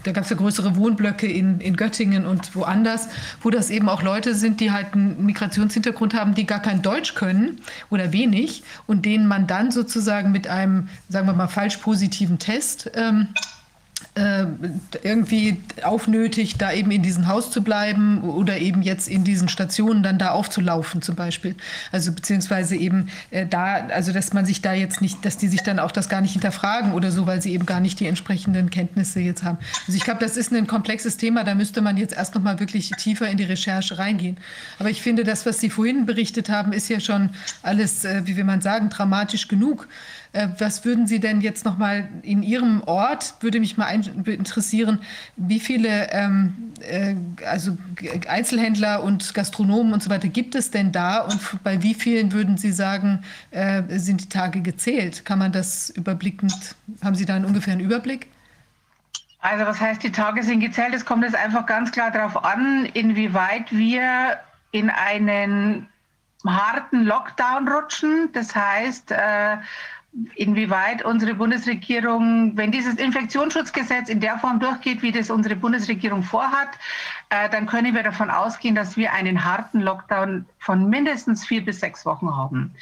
[0.04, 3.08] da gab es ja größere Wohnblöcke in, in Göttingen und woanders,
[3.40, 7.14] wo das eben auch Leute sind, die halt einen Migrationshintergrund haben, die gar kein Deutsch
[7.14, 11.76] können oder wenig und denen man dann dann sozusagen mit einem, sagen wir mal, falsch
[11.78, 13.28] positiven Test ähm,
[14.14, 14.44] äh,
[15.02, 20.02] irgendwie aufnötigt, da eben in diesem Haus zu bleiben oder eben jetzt in diesen Stationen
[20.02, 21.54] dann da aufzulaufen zum Beispiel.
[21.92, 25.62] Also beziehungsweise eben äh, da, also dass man sich da jetzt nicht, dass die sich
[25.62, 28.68] dann auch das gar nicht hinterfragen oder so, weil sie eben gar nicht die entsprechenden
[28.68, 29.56] Kenntnisse jetzt haben.
[29.86, 32.60] Also ich glaube, das ist ein komplexes Thema, da müsste man jetzt erst noch mal
[32.60, 34.36] wirklich tiefer in die Recherche reingehen.
[34.78, 37.30] Aber ich finde, das, was Sie vorhin berichtet haben, ist ja schon
[37.62, 39.88] alles, äh, wie will man sagen, dramatisch genug.
[40.32, 45.00] Äh, was würden Sie denn jetzt noch mal in Ihrem Ort, würde mich mal interessieren,
[45.36, 47.14] wie viele ähm, äh,
[47.46, 47.76] also
[48.28, 52.56] Einzelhändler und Gastronomen und so weiter gibt es denn da und bei wie vielen würden
[52.56, 55.24] Sie sagen, äh, sind die Tage gezählt?
[55.24, 58.28] Kann man das überblickend, haben Sie da einen ungefähren Überblick?
[59.40, 60.94] Also was heißt, die Tage sind gezählt?
[60.94, 64.38] Es kommt jetzt einfach ganz klar darauf an, inwieweit wir
[64.70, 65.88] in einen
[66.46, 68.30] harten Lockdown rutschen.
[68.32, 69.56] Das heißt, äh,
[70.34, 76.68] inwieweit unsere Bundesregierung, wenn dieses Infektionsschutzgesetz in der Form durchgeht, wie das unsere Bundesregierung vorhat,
[77.30, 81.80] äh, dann können wir davon ausgehen, dass wir einen harten Lockdown von mindestens vier bis
[81.80, 82.74] sechs Wochen haben.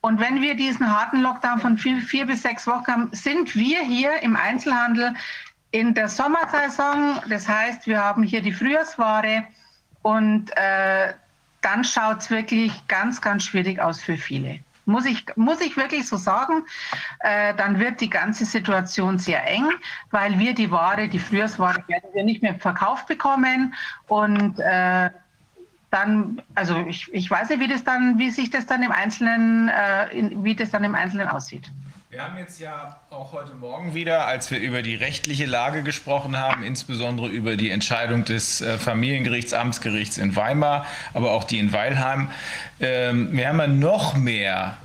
[0.00, 3.80] Und wenn wir diesen harten Lockdown von vier, vier bis sechs Wochen haben, sind wir
[3.82, 5.14] hier im Einzelhandel
[5.70, 7.20] in der Sommersaison.
[7.28, 9.44] Das heißt, wir haben hier die Frühjahrsware
[10.02, 11.12] und äh,
[11.60, 14.58] dann schaut es wirklich ganz, ganz schwierig aus für viele.
[14.92, 16.64] Muss ich, muss ich wirklich so sagen,
[17.20, 19.68] äh, dann wird die ganze Situation sehr eng,
[20.10, 23.74] weil wir die Ware, die Frühjahrsware, werden wir nicht mehr verkauft bekommen.
[24.06, 25.10] Und äh,
[25.90, 29.68] dann, also ich, ich weiß nicht, wie das dann, wie sich das dann im Einzelnen,
[29.68, 31.70] äh, in, wie das dann im Einzelnen aussieht.
[32.12, 36.36] Wir haben jetzt ja auch heute Morgen wieder, als wir über die rechtliche Lage gesprochen
[36.36, 41.72] haben, insbesondere über die Entscheidung des äh, Familiengerichts, Amtsgerichts in Weimar, aber auch die in
[41.72, 42.30] Weilheim,
[42.80, 44.76] ähm, wir haben ja noch mehr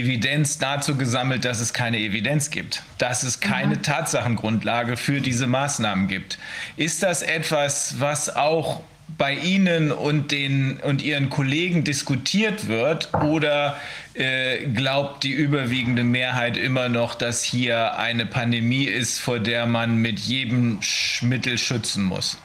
[0.00, 3.82] Evidenz dazu gesammelt, dass es keine Evidenz gibt, dass es keine mhm.
[3.82, 6.38] Tatsachengrundlage für diese Maßnahmen gibt.
[6.76, 8.82] Ist das etwas, was auch
[9.18, 13.76] bei Ihnen und, den, und Ihren Kollegen diskutiert wird oder
[14.14, 19.98] äh, glaubt die überwiegende Mehrheit immer noch, dass hier eine Pandemie ist, vor der man
[19.98, 20.80] mit jedem
[21.22, 22.38] Mittel schützen muss?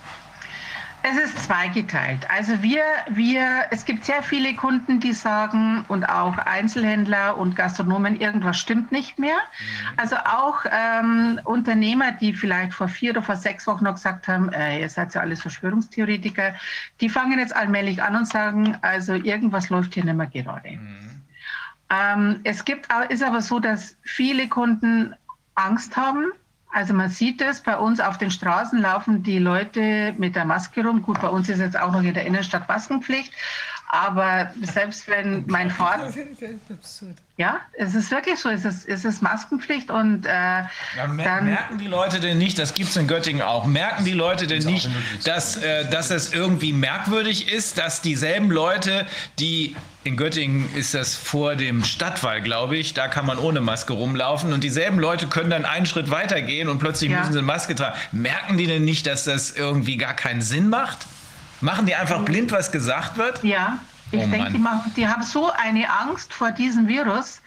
[1.12, 2.30] Es ist zweigeteilt.
[2.30, 8.20] Also wir, wir, es gibt sehr viele Kunden, die sagen und auch Einzelhändler und Gastronomen,
[8.20, 9.38] irgendwas stimmt nicht mehr.
[9.38, 9.98] Mhm.
[9.98, 14.52] Also auch ähm, Unternehmer, die vielleicht vor vier oder vor sechs Wochen noch gesagt haben,
[14.54, 16.54] äh, ihr seid ja alles Verschwörungstheoretiker,
[17.02, 20.72] die fangen jetzt allmählich an und sagen, also irgendwas läuft hier nicht mehr gerade.
[20.72, 21.22] Mhm.
[21.90, 25.16] Ähm, es gibt, ist aber so, dass viele Kunden
[25.56, 26.34] Angst haben
[26.72, 30.86] also man sieht es, bei uns auf den Straßen laufen die Leute mit der Maske
[30.86, 31.02] rum.
[31.02, 33.34] Gut, bei uns ist jetzt auch noch in der Innenstadt Maskenpflicht.
[33.92, 36.14] Aber selbst wenn mein Vater.
[37.38, 41.78] Ja, es ist wirklich so, es ist, es ist Maskenpflicht und äh, mer dann merken
[41.78, 44.90] die Leute denn nicht, das gibt es in Göttingen auch, merken die Leute denn nicht,
[45.24, 49.08] dass, äh, dass es irgendwie merkwürdig ist, dass dieselben Leute,
[49.40, 52.94] die in Göttingen ist das vor dem Stadtwall, glaube ich.
[52.94, 54.54] Da kann man ohne Maske rumlaufen.
[54.54, 57.20] Und dieselben Leute können dann einen Schritt weiter gehen und plötzlich ja.
[57.20, 57.98] müssen sie eine Maske tragen.
[58.12, 61.06] Merken die denn nicht, dass das irgendwie gar keinen Sinn macht?
[61.62, 63.44] Machen die einfach blind, was gesagt wird?
[63.44, 63.80] Ja,
[64.12, 67.42] ich oh denke, die, die haben so eine Angst vor diesem Virus.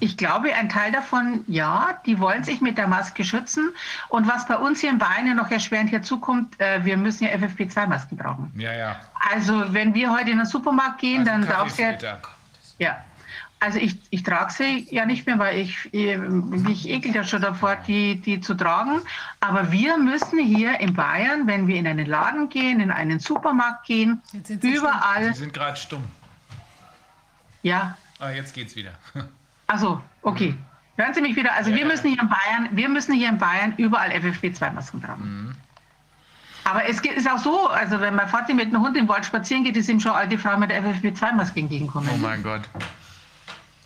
[0.00, 3.70] Ich glaube, ein Teil davon, ja, die wollen sich mit der Maske schützen.
[4.08, 8.16] Und was bei uns hier in Bayern noch erschwerend hinzukommt, äh, wir müssen ja FFP2-Masken
[8.16, 8.52] brauchen.
[8.56, 8.96] Ja, ja.
[9.32, 12.18] Also, wenn wir heute in den Supermarkt gehen, also dann darf ja.
[12.78, 13.04] Ja,
[13.60, 17.76] also ich, ich trage sie ja nicht mehr, weil ich mich ekelt ja schon davor,
[17.76, 19.00] die, die zu tragen.
[19.40, 23.86] Aber wir müssen hier in Bayern, wenn wir in einen Laden gehen, in einen Supermarkt
[23.86, 24.20] gehen,
[24.60, 25.22] überall.
[25.22, 25.34] Stumm.
[25.34, 26.04] Sie sind gerade stumm.
[27.62, 27.96] Ja.
[28.18, 28.92] Ah, jetzt geht's wieder.
[29.66, 30.54] Achso, okay.
[30.96, 31.52] Hören Sie mich wieder.
[31.54, 35.24] Also ja, wir müssen hier in Bayern, wir müssen hier in Bayern überall FFP2-Masken tragen.
[35.24, 35.54] Mhm.
[36.64, 39.64] Aber es ist auch so, also wenn mein Vater mit einem Hund im Wald spazieren
[39.64, 42.08] geht, ist ihm schon alte Frau mit FFP2-Maske entgegenkommen.
[42.12, 42.62] Oh mein Gott.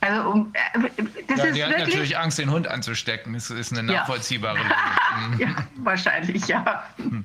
[0.09, 0.89] Also um, äh,
[1.27, 1.89] das ja, ist die hat wirklich...
[1.89, 3.35] natürlich Angst, den Hund anzustecken.
[3.35, 4.59] Das ist eine nachvollziehbare
[5.39, 5.49] ja.
[5.49, 6.85] Ja, wahrscheinlich, ja.
[6.97, 7.25] Hm.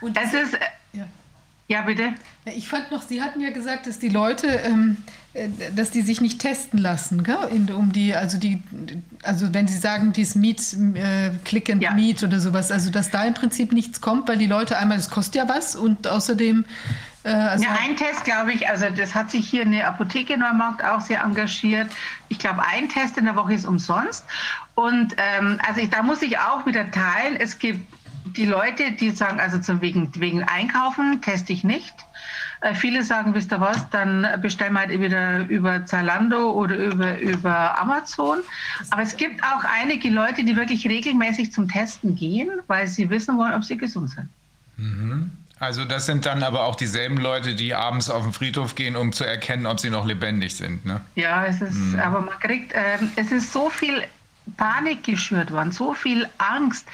[0.00, 0.54] Und es ist...
[0.54, 0.60] Äh,
[0.92, 1.06] ja.
[1.68, 1.82] ja.
[1.82, 2.14] bitte.
[2.44, 5.23] Ich fand noch, Sie hatten ja gesagt, dass die Leute, ähm, äh,
[5.74, 7.48] dass die sich nicht testen lassen, gell?
[7.50, 8.62] In, um die, also die,
[9.22, 10.60] also wenn Sie sagen, dieses Meet,
[10.94, 11.92] äh, Click and ja.
[11.92, 15.10] Meet oder sowas, also dass da im Prinzip nichts kommt, weil die Leute einmal, es
[15.10, 16.64] kostet ja was und außerdem
[17.24, 20.40] äh, also ja, ein Test, glaube ich, also das hat sich hier eine Apotheke in
[20.40, 21.90] Neumarkt auch sehr engagiert.
[22.28, 24.24] Ich glaube, ein Test in der Woche ist umsonst.
[24.74, 27.80] Und ähm, also ich, da muss ich auch wieder teilen, es gibt
[28.36, 31.94] die Leute, die sagen, also zum wegen, wegen Einkaufen teste ich nicht.
[32.64, 37.18] Äh, viele sagen, wisst ihr was, dann bestellen wir halt wieder über Zalando oder über,
[37.18, 38.38] über Amazon.
[38.90, 43.36] Aber es gibt auch einige Leute, die wirklich regelmäßig zum Testen gehen, weil sie wissen
[43.36, 44.28] wollen, ob sie gesund sind.
[44.78, 45.30] Mhm.
[45.60, 49.12] Also das sind dann aber auch dieselben Leute, die abends auf den Friedhof gehen, um
[49.12, 50.86] zu erkennen, ob sie noch lebendig sind.
[50.86, 51.02] Ne?
[51.16, 52.00] Ja, es ist, mhm.
[52.00, 54.04] aber man kriegt, äh, es ist so viel
[54.56, 56.86] Panik geschürt worden, so viel Angst,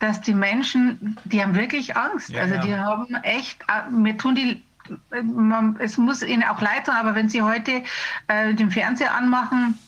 [0.00, 2.28] dass die Menschen, die haben wirklich Angst.
[2.28, 4.62] Ja, also die haben echt, äh, mir tun die
[5.22, 7.82] man, es muss ihnen auch leid tun, aber wenn Sie heute
[8.28, 9.78] äh, den Fernseher anmachen,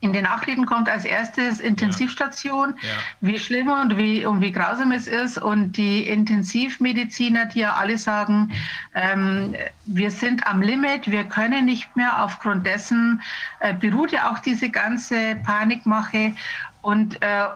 [0.00, 2.88] in den Nachrichten kommt als erstes Intensivstation, ja.
[2.88, 2.94] Ja.
[3.20, 5.38] wie schlimm und wie, und wie grausam es ist.
[5.38, 8.52] Und die Intensivmediziner, die ja alle sagen,
[8.94, 9.54] ähm,
[9.86, 12.22] wir sind am Limit, wir können nicht mehr.
[12.22, 13.20] Aufgrund dessen
[13.60, 16.34] äh, beruht ja auch diese ganze Panikmache.
[16.82, 17.46] Und äh,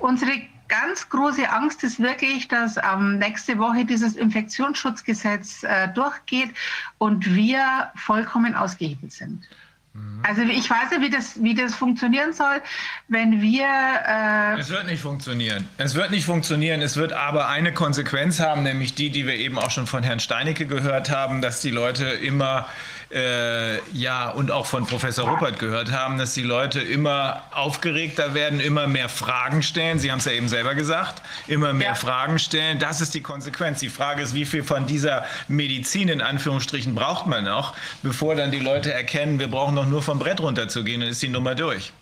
[0.00, 0.32] unsere
[0.68, 6.50] ganz große Angst ist wirklich, dass ähm, nächste Woche dieses Infektionsschutzgesetz äh, durchgeht
[6.98, 9.48] und wir vollkommen ausgehebelt sind.
[9.96, 10.22] Mhm.
[10.22, 12.60] Also ich weiß nicht, wie das, wie das funktionieren soll,
[13.08, 13.66] wenn wir...
[13.66, 15.68] Äh es wird nicht funktionieren.
[15.78, 16.82] Es wird nicht funktionieren.
[16.82, 20.20] Es wird aber eine Konsequenz haben, nämlich die, die wir eben auch schon von Herrn
[20.20, 22.68] Steinecke gehört haben, dass die Leute immer
[23.12, 28.58] äh, ja, und auch von Professor Ruppert gehört haben, dass die Leute immer aufgeregter werden,
[28.58, 29.98] immer mehr Fragen stellen.
[29.98, 31.94] Sie haben es ja eben selber gesagt, immer mehr ja.
[31.94, 32.78] Fragen stellen.
[32.78, 33.78] Das ist die Konsequenz.
[33.78, 38.50] Die Frage ist, wie viel von dieser Medizin in Anführungsstrichen braucht man noch, bevor dann
[38.50, 41.92] die Leute erkennen, wir brauchen doch nur vom Brett runterzugehen, dann ist die Nummer durch.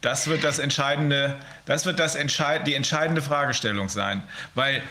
[0.00, 4.22] Das wird das entscheidende, das wird das entscheid, die entscheidende Fragestellung sein,
[4.54, 4.82] weil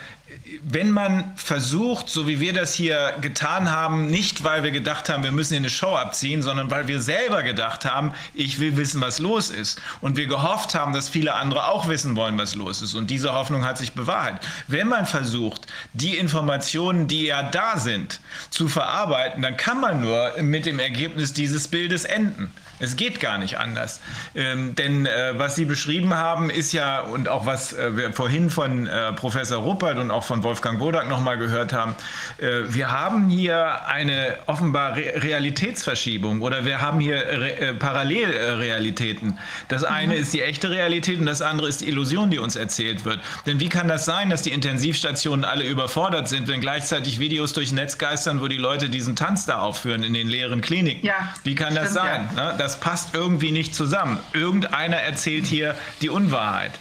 [0.62, 5.22] wenn man versucht, so wie wir das hier getan haben, nicht weil wir gedacht haben,
[5.22, 9.00] wir müssen hier eine Show abziehen, sondern weil wir selber gedacht haben, ich will wissen,
[9.00, 9.80] was los ist.
[10.00, 12.94] Und wir gehofft haben, dass viele andere auch wissen wollen, was los ist.
[12.94, 14.46] Und diese Hoffnung hat sich bewahrheitet.
[14.68, 20.34] Wenn man versucht, die Informationen, die ja da sind, zu verarbeiten, dann kann man nur
[20.42, 22.52] mit dem Ergebnis dieses Bildes enden.
[22.80, 24.00] Es geht gar nicht anders.
[24.34, 28.50] Ähm, denn äh, was Sie beschrieben haben, ist ja, und auch was äh, wir vorhin
[28.50, 31.94] von äh, Professor Ruppert und auch von Wolfgang Bodak nochmal gehört haben,
[32.38, 39.38] äh, wir haben hier eine offenbar Re Realitätsverschiebung oder wir haben hier Re äh, Parallelrealitäten.
[39.68, 40.22] Das eine mhm.
[40.22, 43.20] ist die echte Realität und das andere ist die Illusion, die uns erzählt wird.
[43.46, 47.72] Denn wie kann das sein, dass die Intensivstationen alle überfordert sind, wenn gleichzeitig Videos durch
[47.72, 51.06] Netz geistern, wo die Leute diesen Tanz da aufführen in den leeren Kliniken?
[51.06, 52.30] Ja, wie kann das stimmt, sein?
[52.36, 52.52] Ja.
[52.52, 54.20] Das das passt irgendwie nicht zusammen.
[54.32, 56.78] Irgendeiner erzählt hier die Unwahrheit.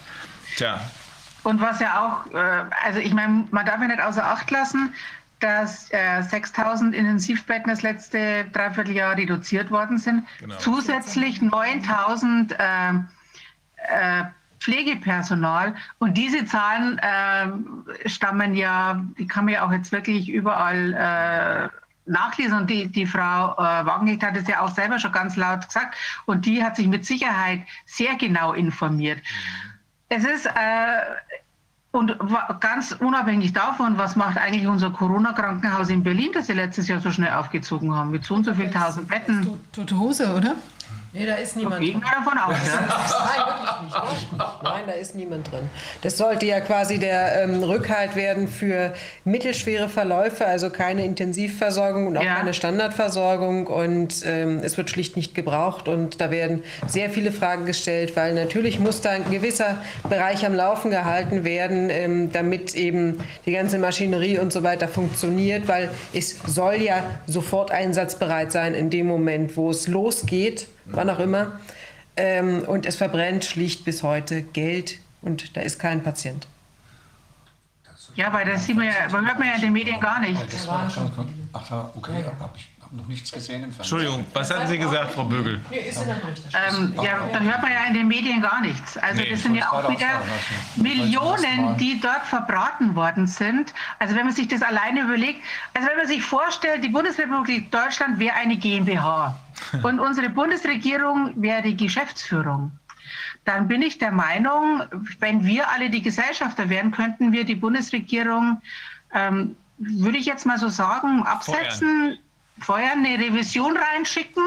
[0.55, 0.79] Tja.
[1.41, 4.93] Und was ja auch, äh, also ich meine, man darf ja nicht außer Acht lassen,
[5.39, 10.27] dass äh, 6000 Intensivbetten das letzte Dreivierteljahr reduziert worden sind.
[10.39, 10.57] Genau.
[10.57, 12.89] Zusätzlich 9000 äh,
[13.77, 14.25] äh,
[14.59, 15.73] Pflegepersonal.
[15.97, 21.88] Und diese Zahlen äh, stammen ja, die kann man ja auch jetzt wirklich überall äh,
[22.09, 22.57] nachlesen.
[22.57, 25.95] Und die, die Frau äh, Wagenknecht hat es ja auch selber schon ganz laut gesagt.
[26.25, 29.19] Und die hat sich mit Sicherheit sehr genau informiert.
[30.09, 31.01] Es ist, äh,
[31.91, 32.15] und
[32.59, 37.11] ganz unabhängig davon, was macht eigentlich unser Corona-Krankenhaus in Berlin, das sie letztes Jahr so
[37.11, 39.59] schnell aufgezogen haben, mit so und so vielen tausend Betten.
[39.71, 40.55] Tote Hose, oder?
[41.11, 42.01] Nee, da ist niemand drin.
[42.01, 42.55] davon aus?
[42.55, 44.63] Nein, wirklich nicht.
[44.63, 45.69] Nein, da ist niemand drin.
[46.01, 48.93] Das sollte ja quasi der ähm, Rückhalt werden für
[49.25, 52.35] mittelschwere Verläufe, also keine Intensivversorgung und auch ja.
[52.35, 53.65] keine Standardversorgung.
[53.65, 55.87] Und ähm, es wird schlicht nicht gebraucht.
[55.87, 60.53] Und da werden sehr viele Fragen gestellt, weil natürlich muss da ein gewisser Bereich am
[60.53, 66.37] Laufen gehalten werden, ähm, damit eben die ganze Maschinerie und so weiter funktioniert, weil es
[66.45, 71.59] soll ja sofort einsatzbereit sein in dem Moment, wo es losgeht wann auch immer.
[72.17, 76.47] Ähm, und es verbrennt schlicht bis heute Geld und da ist kein Patient.
[78.15, 80.39] Ja, weil das sieht man ja, hört man ja in den Medien gar nicht.
[81.53, 82.49] Ach, okay, ich habe
[82.91, 83.99] noch nichts gesehen im Fernsehen.
[83.99, 85.61] Entschuldigung, was hatten Sie gesagt, Frau Bögel?
[85.71, 88.97] Ähm, ja, dann hört man ja in den Medien gar nichts.
[88.97, 90.21] Also nee, das sind ja auch wieder
[90.75, 93.73] Millionen, die dort verbraten worden sind.
[93.99, 95.41] Also wenn man sich das alleine überlegt,
[95.73, 99.37] also wenn man sich vorstellt, die Bundesrepublik Deutschland wäre eine GmbH
[99.83, 102.71] und unsere Bundesregierung wäre die Geschäftsführung
[103.45, 104.83] dann bin ich der Meinung,
[105.19, 108.61] wenn wir alle die Gesellschafter wären, könnten wir die Bundesregierung,
[109.13, 112.19] ähm, würde ich jetzt mal so sagen, absetzen.
[112.61, 114.43] Vorher eine Revision reinschicken,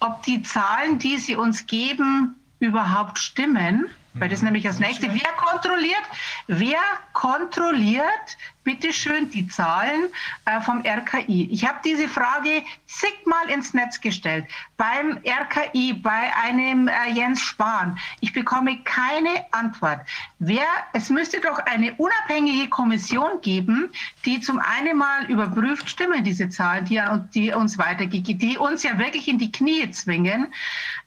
[0.00, 3.90] ob die Zahlen, die sie uns geben, überhaupt stimmen.
[4.14, 5.12] Weil das ist nämlich das nächste.
[5.12, 6.02] Wer kontrolliert,
[6.46, 6.80] wer
[7.12, 10.08] kontrolliert bitte schön die Zahlen
[10.44, 11.48] äh, vom RKI.
[11.52, 14.44] Ich habe diese Frage zigmal ins Netz gestellt.
[14.76, 17.96] Beim RKI, bei einem äh, Jens Spahn.
[18.20, 20.00] Ich bekomme keine Antwort.
[20.40, 23.88] Wer, es müsste doch eine unabhängige Kommission geben,
[24.24, 27.00] die zum einen mal überprüft, stimmen diese Zahlen, die,
[27.34, 30.48] die uns weitergegeben, die uns ja wirklich in die Knie zwingen.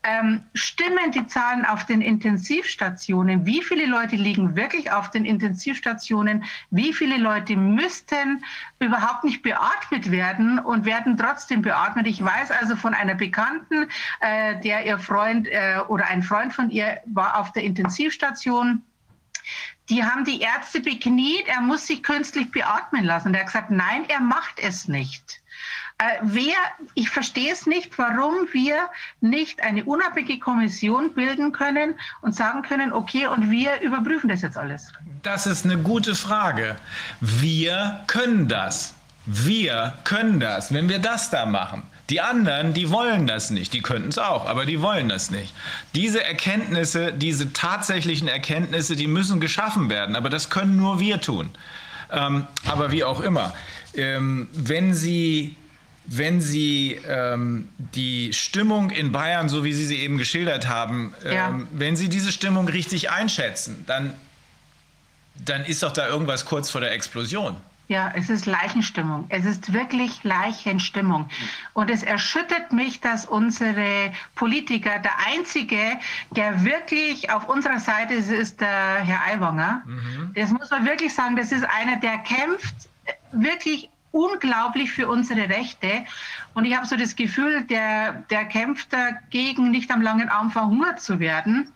[0.03, 3.45] Ähm, stimmen die Zahlen auf den Intensivstationen?
[3.45, 6.45] Wie viele Leute liegen wirklich auf den Intensivstationen?
[6.71, 8.43] Wie viele Leute müssten
[8.79, 12.07] überhaupt nicht beatmet werden und werden trotzdem beatmet?
[12.07, 13.89] Ich weiß also von einer Bekannten,
[14.21, 18.83] äh, der ihr Freund äh, oder ein Freund von ihr war auf der Intensivstation.
[19.89, 23.33] Die haben die Ärzte bekniet, er muss sich künstlich beatmen lassen.
[23.33, 25.41] Der hat gesagt, nein, er macht es nicht.
[25.99, 26.55] Äh, wer,
[26.95, 32.93] ich verstehe es nicht, warum wir nicht eine unabhängige Kommission bilden können und sagen können,
[32.93, 34.93] okay, und wir überprüfen das jetzt alles.
[35.23, 36.77] Das ist eine gute Frage.
[37.19, 38.93] Wir können das.
[39.25, 41.83] Wir können das, wenn wir das da machen.
[42.09, 43.73] Die anderen, die wollen das nicht.
[43.73, 45.53] Die könnten es auch, aber die wollen das nicht.
[45.93, 50.15] Diese Erkenntnisse, diese tatsächlichen Erkenntnisse, die müssen geschaffen werden.
[50.15, 51.49] Aber das können nur wir tun.
[52.09, 53.53] Ähm, aber wie auch immer.
[53.93, 55.55] Ähm, wenn Sie
[56.11, 61.33] wenn Sie ähm, die Stimmung in Bayern, so wie Sie sie eben geschildert haben, ähm,
[61.33, 61.59] ja.
[61.71, 64.13] wenn Sie diese Stimmung richtig einschätzen, dann,
[65.35, 67.57] dann ist doch da irgendwas kurz vor der Explosion.
[67.89, 69.25] Ja, es ist Leichenstimmung.
[69.29, 71.27] Es ist wirklich Leichenstimmung.
[71.73, 75.97] Und es erschüttert mich, dass unsere Politiker, der Einzige,
[76.31, 78.67] der wirklich auf unserer Seite ist, ist der
[79.03, 79.81] Herr Aiwanger.
[79.85, 80.31] Mhm.
[80.35, 82.75] Das muss man wirklich sagen, das ist einer, der kämpft
[83.31, 86.05] wirklich unglaublich für unsere Rechte.
[86.53, 91.01] Und ich habe so das Gefühl, der, der kämpft dagegen, nicht am langen Arm verhungert
[91.01, 91.71] zu werden.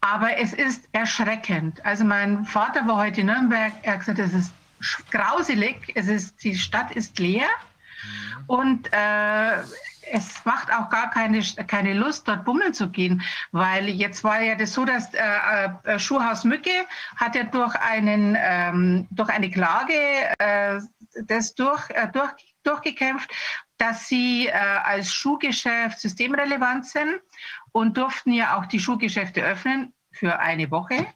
[0.00, 1.84] Aber es ist erschreckend.
[1.84, 4.52] Also mein Vater war heute in Nürnberg, er hat gesagt, es ist
[5.10, 7.48] grauselig, es ist, die Stadt ist leer.
[8.46, 9.62] Und äh,
[10.12, 14.54] es macht auch gar keine, keine Lust, dort bummeln zu gehen, weil jetzt war ja
[14.54, 15.20] das so, dass äh,
[15.84, 16.70] äh, Schuhhaus Mücke
[17.16, 19.94] hat ja durch, einen, ähm, durch eine Klage
[20.38, 20.80] äh,
[21.26, 23.30] das durch, äh, durch, durchgekämpft,
[23.78, 27.20] dass sie äh, als Schuhgeschäft systemrelevant sind
[27.72, 31.06] und durften ja auch die Schuhgeschäfte öffnen für eine Woche.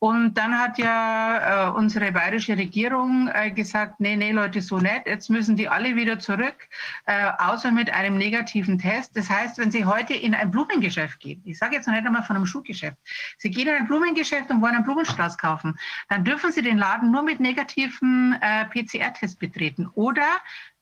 [0.00, 5.06] Und dann hat ja äh, unsere bayerische Regierung äh, gesagt, nee, nee, Leute, so nicht.
[5.06, 6.68] Jetzt müssen die alle wieder zurück,
[7.06, 9.16] äh, außer mit einem negativen Test.
[9.16, 12.22] Das heißt, wenn Sie heute in ein Blumengeschäft gehen, ich sage jetzt noch nicht einmal
[12.22, 12.96] von einem Schuhgeschäft,
[13.38, 15.76] Sie gehen in ein Blumengeschäft und wollen einen Blumenstrauß kaufen,
[16.08, 19.88] dann dürfen Sie den Laden nur mit negativen äh, PCR-Test betreten.
[19.94, 20.26] Oder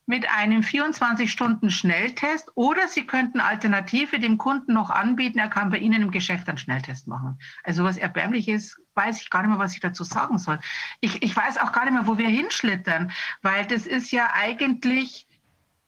[0.06, 6.02] mit einem 24-Stunden-Schnelltest oder Sie könnten Alternative dem Kunden noch anbieten, er kann bei Ihnen
[6.02, 7.38] im Geschäft einen Schnelltest machen.
[7.64, 10.60] Also was erbärmlich ist, weiß ich gar nicht mehr, was ich dazu sagen soll.
[11.00, 13.10] Ich, ich weiß auch gar nicht mehr, wo wir hinschlittern,
[13.42, 15.26] weil das ist ja eigentlich,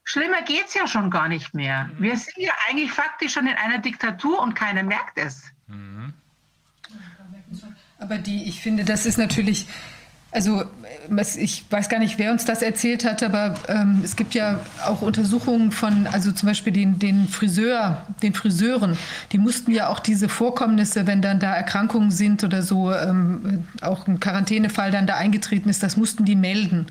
[0.02, 1.88] schlimmer geht es ja schon gar nicht mehr.
[1.98, 5.44] Wir sind ja eigentlich faktisch schon in einer Diktatur und keiner merkt es.
[5.68, 6.12] Mhm.
[8.00, 9.68] Aber die, ich finde, das ist natürlich
[10.30, 10.64] also
[11.38, 15.00] ich weiß gar nicht, wer uns das erzählt hat, aber ähm, es gibt ja auch
[15.00, 18.98] Untersuchungen von, also zum Beispiel den, den Friseur, den Friseuren,
[19.32, 24.06] die mussten ja auch diese Vorkommnisse, wenn dann da Erkrankungen sind oder so, ähm, auch
[24.06, 26.86] ein Quarantänefall dann da eingetreten ist, das mussten die melden.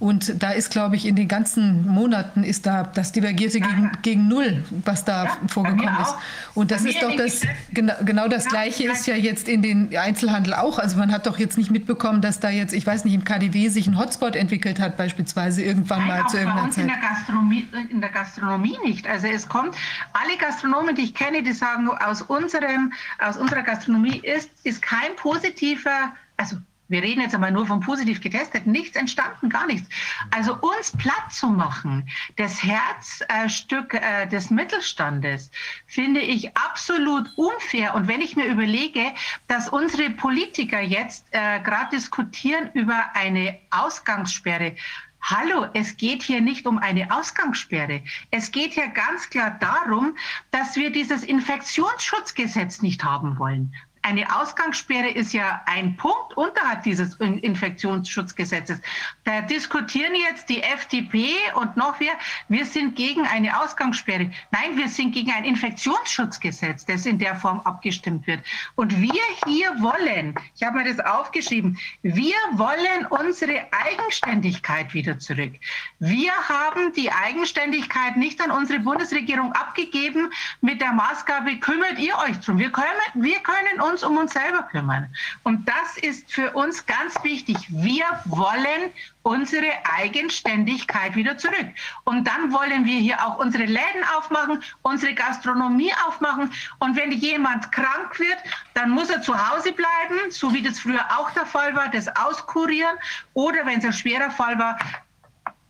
[0.00, 4.28] Und da ist, glaube ich, in den ganzen Monaten ist da das Divergierte gegen, gegen
[4.28, 6.14] Null, was da ja, vorgekommen ist.
[6.54, 10.54] Und das ist doch das, genau, genau das Gleiche ist ja jetzt in den Einzelhandel
[10.54, 10.78] auch.
[10.78, 13.68] Also man hat doch jetzt nicht mitbekommen, dass da jetzt, ich weiß nicht, im KDW
[13.68, 16.84] sich ein Hotspot entwickelt hat, beispielsweise irgendwann Nein, mal zu irgendeiner Zeit.
[16.84, 19.06] In der, Gastronomie, in der Gastronomie nicht.
[19.06, 19.76] Also es kommt,
[20.14, 25.14] alle Gastronomen, die ich kenne, die sagen, aus, unserem, aus unserer Gastronomie ist, ist kein
[25.16, 26.56] positiver, also
[26.90, 29.88] wir reden jetzt aber nur von positiv getestet, nichts entstanden, gar nichts.
[30.30, 35.50] Also uns platt zu machen, das Herzstück äh, des Mittelstandes,
[35.86, 37.94] finde ich absolut unfair.
[37.94, 39.12] Und wenn ich mir überlege,
[39.46, 44.74] dass unsere Politiker jetzt äh, gerade diskutieren über eine Ausgangssperre,
[45.22, 48.02] Hallo, es geht hier nicht um eine Ausgangssperre.
[48.30, 50.16] Es geht hier ganz klar darum,
[50.50, 57.14] dass wir dieses Infektionsschutzgesetz nicht haben wollen eine Ausgangssperre ist ja ein Punkt unterhalb dieses
[57.16, 58.80] Infektionsschutzgesetzes.
[59.24, 62.12] Da diskutieren jetzt die FDP und noch wir,
[62.48, 64.30] wir sind gegen eine Ausgangssperre.
[64.52, 68.40] Nein, wir sind gegen ein Infektionsschutzgesetz, das in der Form abgestimmt wird.
[68.74, 75.52] Und wir hier wollen, ich habe mir das aufgeschrieben, wir wollen unsere Eigenständigkeit wieder zurück.
[75.98, 80.30] Wir haben die Eigenständigkeit nicht an unsere Bundesregierung abgegeben
[80.62, 82.58] mit der Maßgabe, kümmert ihr euch drum.
[82.58, 85.08] Wir können, wir können uns um uns selber kümmern.
[85.42, 87.56] Und das ist für uns ganz wichtig.
[87.68, 88.90] Wir wollen
[89.22, 91.66] unsere Eigenständigkeit wieder zurück.
[92.04, 96.50] Und dann wollen wir hier auch unsere Läden aufmachen, unsere Gastronomie aufmachen.
[96.78, 98.38] Und wenn jemand krank wird,
[98.74, 102.08] dann muss er zu Hause bleiben, so wie das früher auch der Fall war, das
[102.16, 102.96] auskurieren.
[103.34, 104.78] Oder wenn es ein schwerer Fall war,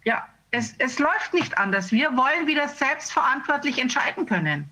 [0.05, 1.93] ja, es, es läuft nicht anders.
[1.93, 4.69] Wir wollen wieder selbstverantwortlich entscheiden können.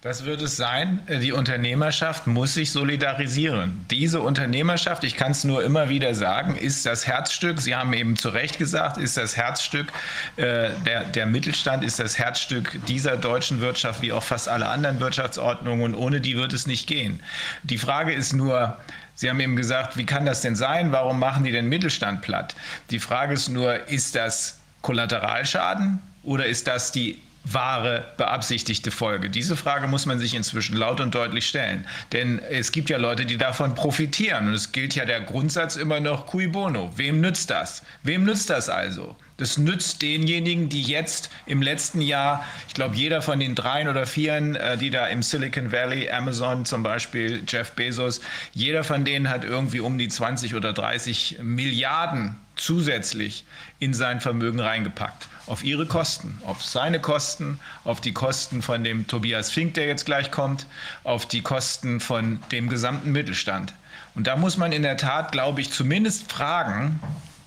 [0.00, 1.00] Das wird es sein.
[1.08, 3.84] Die Unternehmerschaft muss sich solidarisieren.
[3.90, 8.16] Diese Unternehmerschaft, ich kann es nur immer wieder sagen, ist das Herzstück, Sie haben eben
[8.16, 9.92] zu Recht gesagt, ist das Herzstück,
[10.36, 15.00] äh, der, der Mittelstand ist das Herzstück dieser deutschen Wirtschaft, wie auch fast alle anderen
[15.00, 15.94] Wirtschaftsordnungen.
[15.94, 17.20] Und ohne die wird es nicht gehen.
[17.62, 18.76] Die Frage ist nur,
[19.14, 20.92] Sie haben eben gesagt, wie kann das denn sein?
[20.92, 22.54] Warum machen die den Mittelstand platt?
[22.90, 29.30] Die Frage ist nur, ist das Kollateralschaden oder ist das die wahre beabsichtigte Folge?
[29.30, 31.86] Diese Frage muss man sich inzwischen laut und deutlich stellen.
[32.12, 34.48] Denn es gibt ja Leute, die davon profitieren.
[34.48, 36.90] Und es gilt ja der Grundsatz immer noch cui bono.
[36.96, 37.82] Wem nützt das?
[38.02, 39.16] Wem nützt das also?
[39.36, 44.06] Das nützt denjenigen, die jetzt im letzten Jahr, ich glaube, jeder von den dreien oder
[44.06, 48.22] vieren, äh, die da im Silicon Valley, Amazon zum Beispiel, Jeff Bezos,
[48.54, 53.44] jeder von denen hat irgendwie um die 20 oder 30 Milliarden zusätzlich
[53.78, 55.28] in sein Vermögen reingepackt.
[55.46, 60.04] Auf ihre Kosten, auf seine Kosten, auf die Kosten von dem Tobias Fink, der jetzt
[60.04, 60.66] gleich kommt,
[61.04, 63.72] auf die Kosten von dem gesamten Mittelstand.
[64.16, 67.00] Und da muss man in der Tat, glaube ich, zumindest fragen,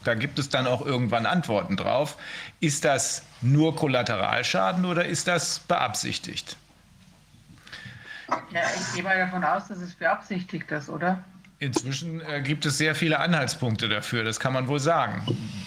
[0.03, 2.15] da gibt es dann auch irgendwann Antworten drauf.
[2.59, 6.55] Ist das nur Kollateralschaden oder ist das beabsichtigt?
[8.51, 11.23] Ja, ich gehe mal davon aus, dass es beabsichtigt ist, oder?
[11.61, 15.25] Inzwischen äh, gibt es sehr viele Anhaltspunkte dafür, das kann man wohl sagen.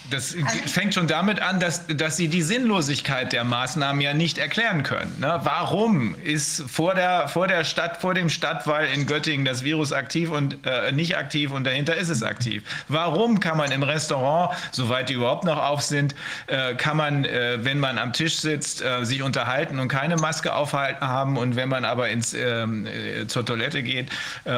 [0.09, 4.39] Das also fängt schon damit an, dass, dass Sie die Sinnlosigkeit der Maßnahmen ja nicht
[4.39, 5.15] erklären können.
[5.19, 5.39] Ne?
[5.43, 10.31] Warum ist vor der, vor der Stadt, vor dem Stadtwall in Göttingen das Virus aktiv
[10.31, 12.63] und äh, nicht aktiv und dahinter ist es aktiv?
[12.87, 16.15] Warum kann man im Restaurant, soweit die überhaupt noch auf sind,
[16.47, 20.55] äh, kann man, äh, wenn man am Tisch sitzt, äh, sich unterhalten und keine Maske
[20.55, 24.09] aufhalten haben und wenn man aber ins, ähm, äh, zur Toilette geht,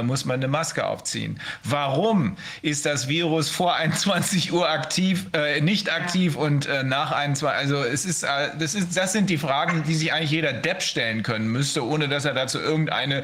[0.04, 1.25] muss man eine Maske aufziehen?
[1.26, 1.40] Nachvollziehen.
[1.64, 7.48] Warum ist das Virus vor 21 Uhr aktiv, äh, nicht aktiv und äh, nach 21
[7.48, 10.82] Also es ist, äh, das ist, das sind die Fragen, die sich eigentlich jeder Depp
[10.82, 13.24] stellen können müsste, ohne dass er dazu irgendeine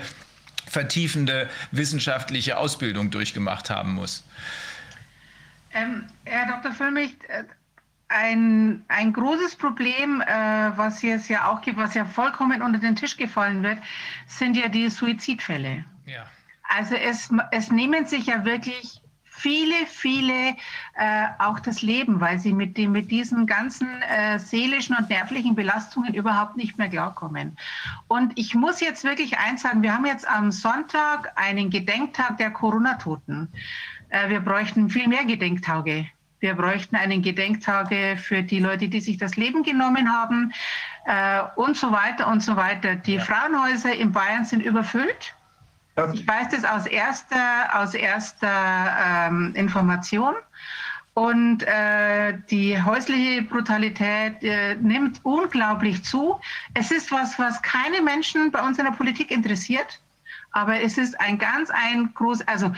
[0.68, 4.24] vertiefende wissenschaftliche Ausbildung durchgemacht haben muss.
[5.74, 6.74] Ähm, Herr Dr.
[6.74, 7.44] Füllmich, äh,
[8.10, 10.28] ein, ein großes Problem, äh,
[10.76, 13.78] was es ja auch gibt, was ja vollkommen unter den Tisch gefallen wird,
[14.28, 15.86] sind ja die Suizidfälle.
[16.06, 16.26] Ja.
[16.78, 19.02] Also es, es nehmen sich ja wirklich
[19.42, 20.56] viele, viele
[20.96, 25.56] äh, auch das Leben, weil sie mit, dem, mit diesen ganzen äh, seelischen und nervlichen
[25.56, 27.58] Belastungen überhaupt nicht mehr klarkommen.
[28.08, 32.52] Und ich muss jetzt wirklich eins sagen, wir haben jetzt am Sonntag einen Gedenktag der
[32.52, 33.50] Corona-Toten.
[34.10, 36.08] Äh, wir bräuchten viel mehr Gedenktage.
[36.40, 40.54] Wir bräuchten einen Gedenktage für die Leute, die sich das Leben genommen haben
[41.06, 42.96] äh, und so weiter und so weiter.
[42.96, 45.36] Die Frauenhäuser in Bayern sind überfüllt.
[46.14, 50.36] Ich weiß das aus erster, aus erster ähm, Information.
[51.14, 56.40] Und äh, die häusliche Brutalität äh, nimmt unglaublich zu.
[56.74, 60.00] Es ist was, was keine Menschen bei uns in der Politik interessiert.
[60.52, 62.72] Aber es ist ein ganz ein groß, also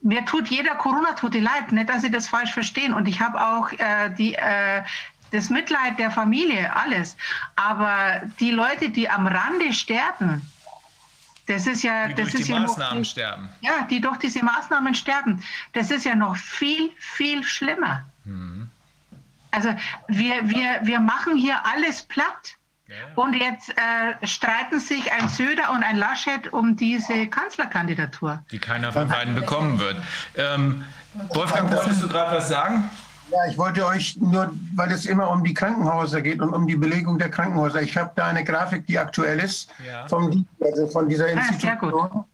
[0.00, 2.94] mir tut jeder Corona-Tote leid, nicht, dass Sie das falsch verstehen.
[2.94, 4.82] Und ich habe auch äh, die, äh,
[5.30, 7.16] das Mitleid der Familie, alles.
[7.56, 10.42] Aber die Leute, die am Rande sterben,
[11.46, 13.48] das ist ja, die das durch ist die ja Maßnahmen noch, sterben.
[13.60, 15.42] Ja, die durch diese Maßnahmen sterben.
[15.72, 18.04] Das ist ja noch viel, viel schlimmer.
[18.24, 18.70] Mhm.
[19.50, 19.74] Also
[20.08, 22.56] wir, wir, wir machen hier alles platt.
[22.86, 22.94] Ja.
[23.14, 28.42] Und jetzt äh, streiten sich ein Söder und ein Laschet um diese Kanzlerkandidatur.
[28.50, 29.96] Die keiner von beiden bekommen wird.
[30.36, 30.84] Ähm,
[31.30, 32.90] Wolfgang, wolltest du gerade was sagen?
[33.34, 36.76] Ja, ich wollte euch nur, weil es immer um die Krankenhäuser geht und um die
[36.76, 37.82] Belegung der Krankenhäuser.
[37.82, 40.06] Ich habe da eine Grafik, die aktuell ist, ja.
[40.06, 42.10] vom, also von dieser Institution.
[42.12, 42.24] Ah,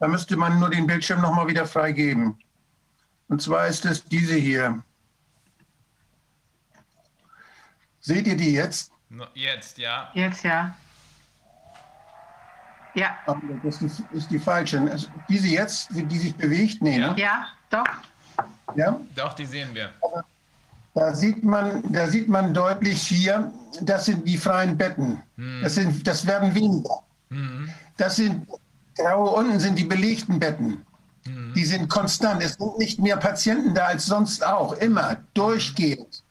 [0.00, 2.36] da müsste man nur den Bildschirm nochmal wieder freigeben.
[3.28, 4.82] Und zwar ist es diese hier.
[8.00, 8.90] Seht ihr die jetzt?
[9.34, 10.10] Jetzt, ja.
[10.14, 10.74] Jetzt, ja.
[12.94, 13.16] Ja.
[13.62, 14.98] Das ist, ist die falsche.
[15.28, 16.82] Diese jetzt, die sich bewegt?
[16.82, 17.12] Nee, ja.
[17.12, 17.20] Ne?
[17.20, 17.86] ja, doch.
[18.74, 19.00] Ja?
[19.14, 19.92] Doch, die sehen wir.
[20.00, 20.24] Aber
[20.98, 25.22] da sieht man, da sieht man deutlich hier, das sind die freien Betten.
[25.36, 25.60] Hm.
[25.62, 27.02] Das, sind, das werden weniger.
[27.30, 27.68] Hm.
[27.96, 28.46] Das sind,
[28.96, 30.84] graue unten sind die belegten Betten.
[31.24, 31.52] Hm.
[31.54, 32.42] Die sind konstant.
[32.42, 34.72] Es sind nicht mehr Patienten da als sonst auch.
[34.78, 36.24] Immer, durchgehend.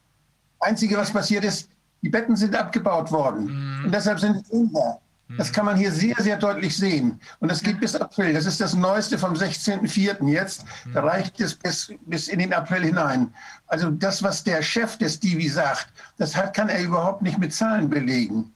[0.60, 1.70] Einzige, was passiert ist,
[2.02, 3.48] die Betten sind abgebaut worden.
[3.48, 3.84] Hm.
[3.86, 5.00] Und deshalb sind es weniger.
[5.36, 7.20] Das kann man hier sehr, sehr deutlich sehen.
[7.40, 8.32] Und das geht bis April.
[8.32, 10.26] Das ist das Neueste vom 16.04.
[10.28, 10.64] jetzt.
[10.94, 13.34] Da reicht es bis, bis in den April hinein.
[13.66, 17.52] Also das, was der Chef des Divi sagt, das hat, kann er überhaupt nicht mit
[17.52, 18.50] Zahlen belegen.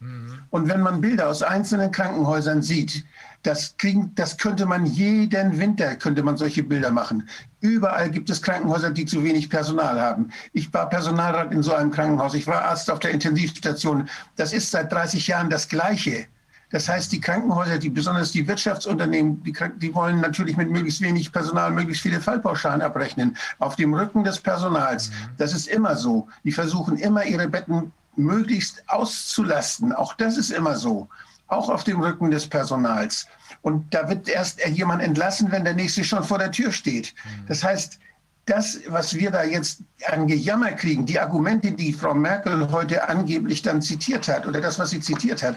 [0.50, 3.04] Und wenn man Bilder aus einzelnen Krankenhäusern sieht,
[3.42, 7.28] das, kriegen, das könnte man jeden Winter, könnte man solche Bilder machen.
[7.60, 10.30] Überall gibt es Krankenhäuser, die zu wenig Personal haben.
[10.52, 12.34] Ich war Personalrat in so einem Krankenhaus.
[12.34, 14.08] Ich war Arzt auf der Intensivstation.
[14.36, 16.26] Das ist seit 30 Jahren das Gleiche.
[16.72, 21.30] Das heißt, die Krankenhäuser, die besonders die Wirtschaftsunternehmen, die, die, wollen natürlich mit möglichst wenig
[21.30, 23.36] Personal möglichst viele Fallpauschalen abrechnen.
[23.58, 25.10] Auf dem Rücken des Personals.
[25.10, 25.14] Mhm.
[25.36, 26.28] Das ist immer so.
[26.44, 29.92] Die versuchen immer, ihre Betten möglichst auszulasten.
[29.92, 31.08] Auch das ist immer so.
[31.46, 33.26] Auch auf dem Rücken des Personals.
[33.60, 37.14] Und da wird erst jemand entlassen, wenn der nächste schon vor der Tür steht.
[37.14, 37.46] Mhm.
[37.48, 37.98] Das heißt,
[38.46, 43.62] das, was wir da jetzt an Gejammer kriegen, die Argumente, die Frau Merkel heute angeblich
[43.62, 45.56] dann zitiert hat, oder das, was sie zitiert hat,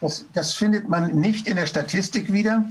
[0.00, 2.64] das, das findet man nicht in der Statistik wieder.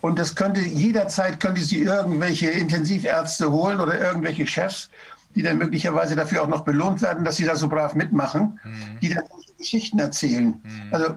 [0.00, 4.90] Und das könnte jederzeit könnte sie irgendwelche Intensivärzte holen oder irgendwelche Chefs,
[5.34, 8.98] die dann möglicherweise dafür auch noch belohnt werden, dass sie da so brav mitmachen, mhm.
[9.00, 9.24] die dann
[9.58, 10.60] Geschichten erzählen.
[10.62, 10.88] Mhm.
[10.90, 11.16] Also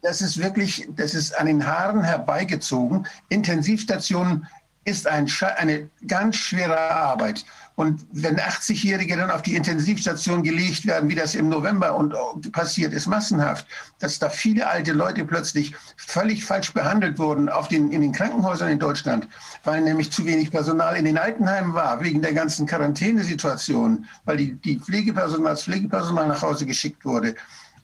[0.00, 3.06] das ist wirklich, das ist an den Haaren herbeigezogen.
[3.28, 4.46] Intensivstationen
[4.84, 7.44] ist ein, eine ganz schwere Arbeit.
[7.74, 12.14] Und wenn 80-Jährige dann auf die Intensivstation gelegt werden, wie das im November und
[12.52, 13.66] passiert ist, massenhaft,
[13.98, 18.70] dass da viele alte Leute plötzlich völlig falsch behandelt wurden auf den, in den Krankenhäusern
[18.70, 19.26] in Deutschland,
[19.64, 24.52] weil nämlich zu wenig Personal in den Altenheimen war, wegen der ganzen Quarantänesituation, weil die,
[24.54, 27.34] die Pflegepersonal, das Pflegepersonal nach Hause geschickt wurde.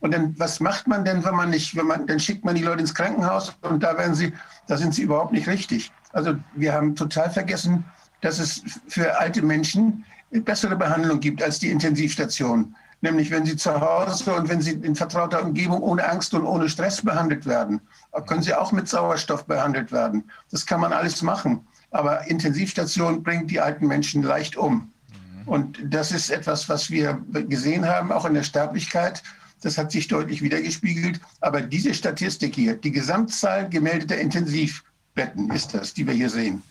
[0.01, 2.63] Und dann, was macht man denn, wenn man nicht, wenn man, dann schickt man die
[2.63, 4.33] Leute ins Krankenhaus und da werden sie,
[4.69, 5.91] da sind sie überhaupt nicht richtig.
[6.13, 7.85] Also wir haben total vergessen,
[8.21, 12.75] dass es für alte Menschen bessere Behandlung gibt als die Intensivstation.
[13.01, 16.69] Nämlich wenn sie zu Hause und wenn sie in vertrauter Umgebung ohne Angst und ohne
[16.69, 17.81] Stress behandelt werden,
[18.27, 20.25] können sie auch mit Sauerstoff behandelt werden.
[20.51, 21.67] Das kann man alles machen.
[21.93, 24.91] Aber Intensivstation bringt die alten Menschen leicht um.
[25.47, 29.23] Und das ist etwas, was wir gesehen haben, auch in der Sterblichkeit.
[29.63, 31.21] Das hat sich deutlich wiedergespiegelt.
[31.41, 36.63] Aber diese Statistik hier, die Gesamtzahl gemeldeter Intensivbetten ist das, die wir hier sehen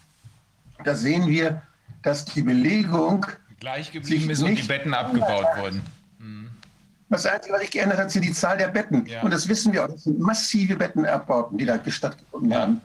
[0.84, 1.62] da sehen wir,
[2.04, 3.26] dass die Belegung
[3.60, 5.82] gleich geblieben ist und die Betten abgebaut wurden.
[6.20, 6.50] Mhm.
[7.10, 9.06] Das Einzige, was sich geändert hat, sind die Zahl der Betten.
[9.06, 9.22] Ja.
[9.22, 9.90] Und das wissen wir auch.
[9.90, 12.62] Das sind massive Bettenabbauten, die da stattgefunden ja.
[12.62, 12.82] haben.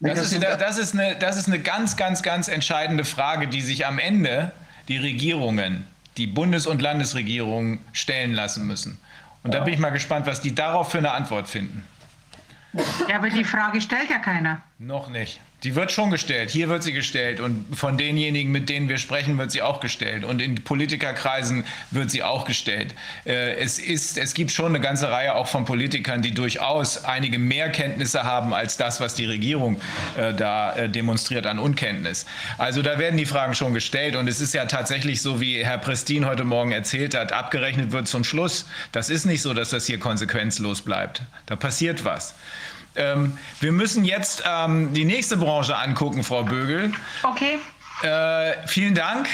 [0.00, 3.62] Das, das, ist, das, ist eine, das ist eine ganz, ganz, ganz entscheidende Frage, die
[3.62, 4.52] sich am Ende
[4.88, 5.86] die Regierungen,
[6.18, 8.98] die Bundes- und Landesregierungen stellen lassen müssen.
[9.42, 9.60] Und ja.
[9.60, 11.84] da bin ich mal gespannt, was die darauf für eine Antwort finden.
[13.08, 14.60] Ja, aber die Frage stellt ja keiner.
[14.78, 15.40] Noch nicht.
[15.62, 16.50] Die wird schon gestellt.
[16.50, 17.40] Hier wird sie gestellt.
[17.40, 20.22] Und von denjenigen, mit denen wir sprechen, wird sie auch gestellt.
[20.22, 22.94] Und in Politikerkreisen wird sie auch gestellt.
[23.24, 27.38] Äh, es, ist, es gibt schon eine ganze Reihe auch von Politikern, die durchaus einige
[27.38, 29.80] mehr Kenntnisse haben als das, was die Regierung
[30.18, 32.26] äh, da äh, demonstriert an Unkenntnis.
[32.58, 34.14] Also da werden die Fragen schon gestellt.
[34.14, 38.08] Und es ist ja tatsächlich so, wie Herr Prestin heute Morgen erzählt hat, abgerechnet wird
[38.08, 38.66] zum Schluss.
[38.92, 41.22] Das ist nicht so, dass das hier konsequenzlos bleibt.
[41.46, 42.34] Da passiert was.
[42.96, 46.92] Ähm, wir müssen jetzt ähm, die nächste Branche angucken, Frau Bögel.
[47.22, 47.58] Okay.
[48.02, 49.26] Äh, vielen Dank.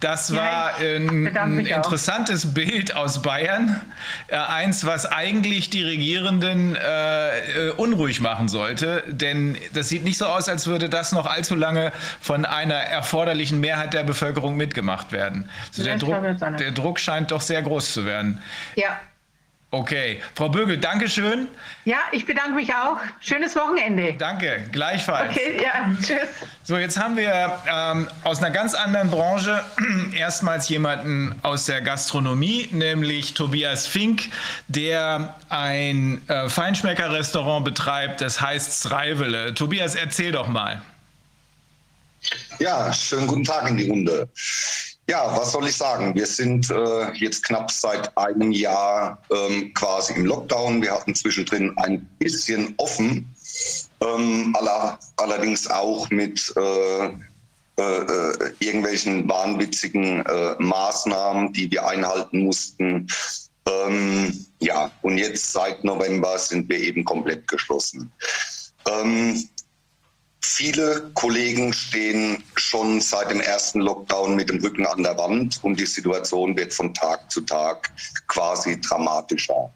[0.00, 2.54] Das war ein, ein interessantes auch.
[2.54, 3.80] Bild aus Bayern.
[4.28, 9.04] Äh, eins, was eigentlich die Regierenden äh, äh, unruhig machen sollte.
[9.06, 13.60] Denn das sieht nicht so aus, als würde das noch allzu lange von einer erforderlichen
[13.60, 15.50] Mehrheit der Bevölkerung mitgemacht werden.
[15.68, 18.42] Also der, Druck, der Druck scheint doch sehr groß zu werden.
[18.76, 18.98] Ja.
[19.72, 21.48] Okay, Frau Bögel, danke schön.
[21.84, 22.98] Ja, ich bedanke mich auch.
[23.20, 24.14] Schönes Wochenende.
[24.16, 25.32] Danke, gleichfalls.
[25.32, 26.28] Okay, ja, tschüss.
[26.62, 29.64] So, jetzt haben wir ähm, aus einer ganz anderen Branche
[30.16, 34.30] erstmals jemanden aus der Gastronomie, nämlich Tobias Fink,
[34.68, 39.52] der ein äh, Feinschmecker-Restaurant betreibt, das heißt Sreivele.
[39.52, 40.80] Tobias, erzähl doch mal.
[42.60, 44.28] Ja, schönen guten Tag in die Runde.
[45.08, 46.16] Ja, was soll ich sagen?
[46.16, 50.82] Wir sind äh, jetzt knapp seit einem Jahr ähm, quasi im Lockdown.
[50.82, 53.32] Wir hatten zwischendrin ein bisschen offen,
[54.00, 57.12] ähm, aller, allerdings auch mit äh, äh,
[57.78, 63.06] äh irgendwelchen wahnwitzigen äh, Maßnahmen, die wir einhalten mussten.
[63.68, 68.10] Ähm, ja, und jetzt seit November sind wir eben komplett geschlossen.
[68.88, 69.48] Ähm,
[70.48, 75.78] Viele Kollegen stehen schon seit dem ersten Lockdown mit dem Rücken an der Wand und
[75.78, 77.90] die Situation wird von Tag zu Tag
[78.28, 79.68] quasi dramatischer.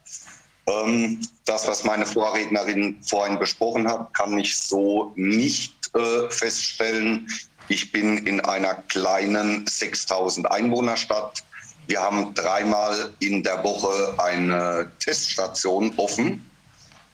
[0.67, 7.27] Ähm, das, was meine Vorrednerin vorhin besprochen hat, kann ich so nicht äh, feststellen.
[7.67, 11.43] Ich bin in einer kleinen 6000 Einwohnerstadt.
[11.87, 16.49] Wir haben dreimal in der Woche eine Teststation offen.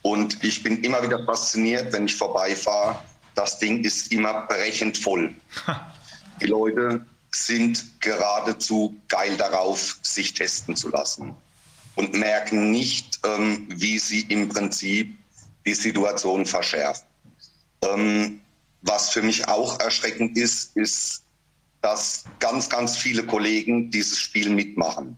[0.03, 2.99] Und ich bin immer wieder fasziniert, wenn ich vorbeifahre.
[3.37, 5.35] Das Ding ist immer brechend voll.
[6.41, 11.35] Die Leute sind geradezu geil darauf, sich testen zu lassen
[11.93, 15.15] und merken nicht, ähm, wie sie im Prinzip
[15.67, 17.05] die Situation verschärfen.
[17.83, 18.41] Ähm,
[18.81, 21.21] was für mich auch erschreckend ist, ist,
[21.83, 25.15] dass ganz, ganz viele Kollegen dieses Spiel mitmachen.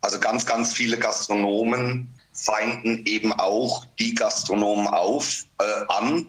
[0.00, 6.26] Also ganz, ganz viele Gastronomen feinden eben auch die Gastronomen auf, äh, an,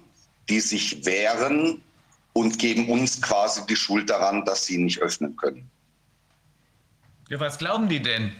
[0.49, 1.81] die sich wehren
[2.33, 5.69] und geben uns quasi die Schuld daran, dass sie nicht öffnen können.
[7.29, 8.31] Ja, was glauben die denn?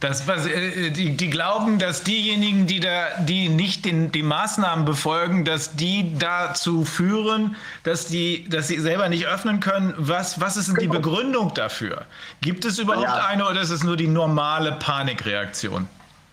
[0.00, 4.84] Das, was, äh, die, die, glauben, dass diejenigen, die, da, die nicht den, die Maßnahmen
[4.84, 9.94] befolgen, dass die dazu führen, dass, die, dass sie selber nicht öffnen können.
[9.96, 10.92] Was, was ist denn genau.
[10.92, 12.06] die Begründung dafür?
[12.42, 13.26] Gibt es überhaupt ja.
[13.26, 15.88] eine oder ist es nur die normale Panikreaktion?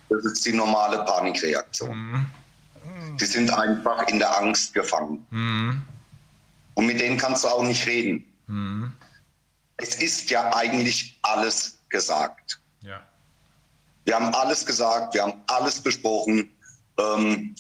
[0.10, 1.98] Das ist die normale Panikreaktion.
[1.98, 3.18] Mhm.
[3.18, 5.26] Die sind einfach in der Angst gefangen.
[5.30, 5.82] Mhm.
[6.76, 8.26] Und mit denen kannst du auch nicht reden.
[8.48, 8.94] Mhm.
[9.78, 12.60] Es ist ja eigentlich alles gesagt.
[12.82, 13.02] Ja.
[14.06, 16.52] Wir haben alles gesagt, wir haben alles besprochen.
[16.98, 17.56] Ähm,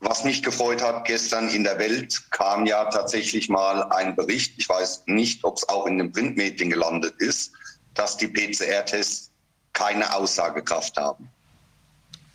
[0.00, 4.68] was mich gefreut hat, gestern in der Welt kam ja tatsächlich mal ein Bericht, ich
[4.68, 7.52] weiß nicht, ob es auch in den Printmedien gelandet ist,
[7.94, 9.29] dass die PCR-Tests
[9.72, 11.28] keine Aussagekraft haben.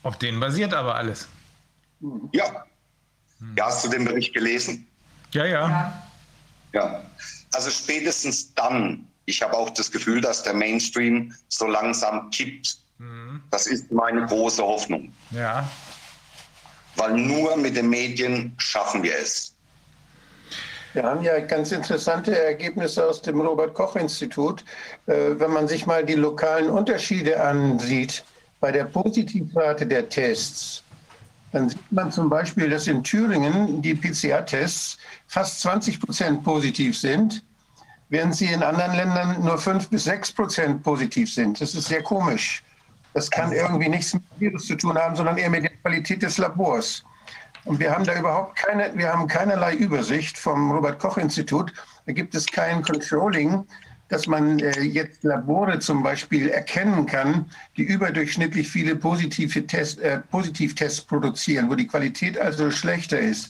[0.04, 1.28] Auf denen basiert aber alles.
[2.32, 2.66] Ja.
[3.58, 3.66] ja.
[3.66, 4.88] Hast du den Bericht gelesen?
[5.32, 6.02] Ja, ja.
[6.74, 7.04] Ja.
[7.54, 12.78] Also spätestens dann, ich habe auch das Gefühl, dass der Mainstream so langsam kippt.
[13.00, 13.42] Mhm.
[13.50, 15.12] Das ist meine große Hoffnung.
[15.32, 15.68] Ja.
[16.98, 19.55] Weil nur mit den Medien schaffen wir es.
[20.96, 24.64] Wir haben ja ganz interessante Ergebnisse aus dem Robert Koch Institut.
[25.06, 28.24] Äh, wenn man sich mal die lokalen Unterschiede ansieht
[28.60, 30.84] bei der Positivrate der Tests,
[31.52, 37.44] dann sieht man zum Beispiel, dass in Thüringen die PCR-Tests fast 20 Prozent positiv sind
[38.10, 41.60] während sie in anderen Ländern nur fünf bis sechs Prozent positiv sind.
[41.60, 42.64] Das ist sehr komisch.
[43.14, 46.22] Das kann irgendwie nichts mit dem Virus zu tun haben, sondern eher mit der Qualität
[46.22, 47.04] des Labors.
[47.66, 51.74] Und wir haben da überhaupt keine, wir haben keinerlei Übersicht vom Robert-Koch-Institut.
[52.06, 53.66] Da gibt es kein Controlling,
[54.10, 60.20] dass man äh, jetzt Labore zum Beispiel erkennen kann, die überdurchschnittlich viele positive Test, äh,
[60.30, 63.50] Positivtests produzieren, wo die Qualität also schlechter ist.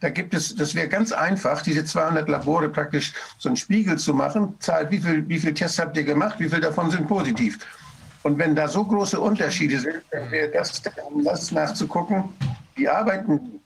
[0.00, 4.12] Da gibt es, das wäre ganz einfach, diese 200 Labore praktisch so einen Spiegel zu
[4.12, 7.58] machen, zahlt, wie viel, wie viel Tests habt ihr gemacht, wie viel davon sind positiv.
[8.22, 12.24] Und wenn da so große Unterschiede sind, dann wäre das, um das nachzugucken,
[12.76, 13.60] die arbeiten,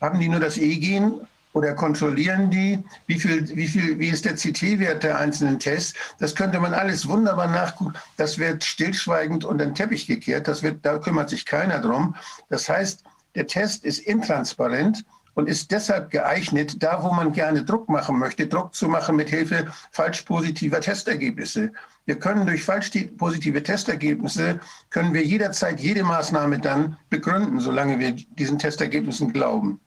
[0.00, 1.20] haben die nur das E-Gen
[1.54, 5.94] oder kontrollieren die, wie, viel, wie, viel, wie ist der CT-Wert der einzelnen Tests.
[6.18, 7.94] Das könnte man alles wunderbar nachgucken.
[8.16, 10.48] Das wird stillschweigend unter den Teppich gekehrt.
[10.48, 12.16] Das wird, da kümmert sich keiner drum.
[12.48, 13.04] Das heißt,
[13.36, 18.46] der Test ist intransparent und ist deshalb geeignet, da wo man gerne Druck machen möchte,
[18.46, 21.72] Druck zu machen mit Hilfe falsch positiver Testergebnisse.
[22.06, 24.60] Wir können durch falsch positive Testergebnisse,
[24.90, 29.80] können wir jederzeit jede Maßnahme dann begründen, solange wir diesen Testergebnissen glauben.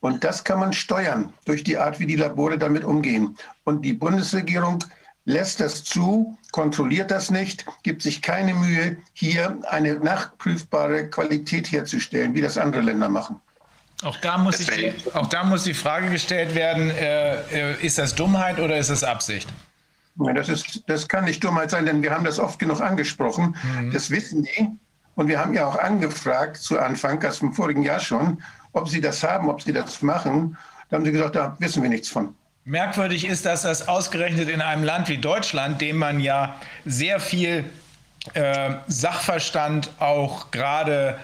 [0.00, 3.36] Und das kann man steuern durch die Art, wie die Labore damit umgehen.
[3.64, 4.84] Und die Bundesregierung
[5.24, 12.34] lässt das zu, kontrolliert das nicht, gibt sich keine Mühe, hier eine nachprüfbare Qualität herzustellen,
[12.34, 13.40] wie das andere Länder machen.
[14.04, 18.14] Auch da muss, ich, auch da muss die Frage gestellt werden, äh, äh, ist das
[18.14, 19.48] Dummheit oder ist es Absicht?
[20.18, 23.56] Das, ist, das kann nicht Dummheit sein, denn wir haben das oft genug angesprochen.
[23.80, 23.92] Mhm.
[23.92, 24.68] Das wissen die.
[25.14, 29.00] Und wir haben ja auch angefragt zu Anfang, das im vorigen Jahr schon, ob sie
[29.00, 30.56] das haben, ob sie das machen.
[30.90, 32.34] Da haben sie gesagt, da wissen wir nichts von.
[32.64, 37.64] Merkwürdig ist, dass das ausgerechnet in einem Land wie Deutschland, dem man ja sehr viel
[38.34, 41.18] äh, Sachverstand auch gerade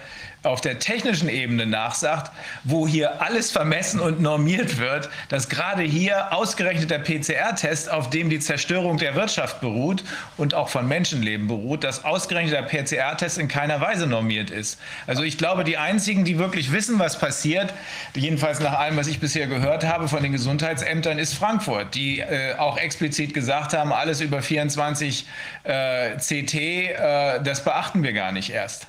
[0.45, 2.31] auf der technischen Ebene nachsagt,
[2.63, 8.29] wo hier alles vermessen und normiert wird, dass gerade hier ausgerechnet der PCR-Test, auf dem
[8.29, 10.03] die Zerstörung der Wirtschaft beruht
[10.37, 14.79] und auch von Menschenleben beruht, dass ausgerechnet der PCR-Test in keiner Weise normiert ist.
[15.07, 17.73] Also ich glaube, die einzigen, die wirklich wissen, was passiert,
[18.15, 22.55] jedenfalls nach allem, was ich bisher gehört habe von den Gesundheitsämtern, ist Frankfurt, die äh,
[22.57, 25.25] auch explizit gesagt haben, alles über 24
[25.63, 28.87] äh, CT, äh, das beachten wir gar nicht erst.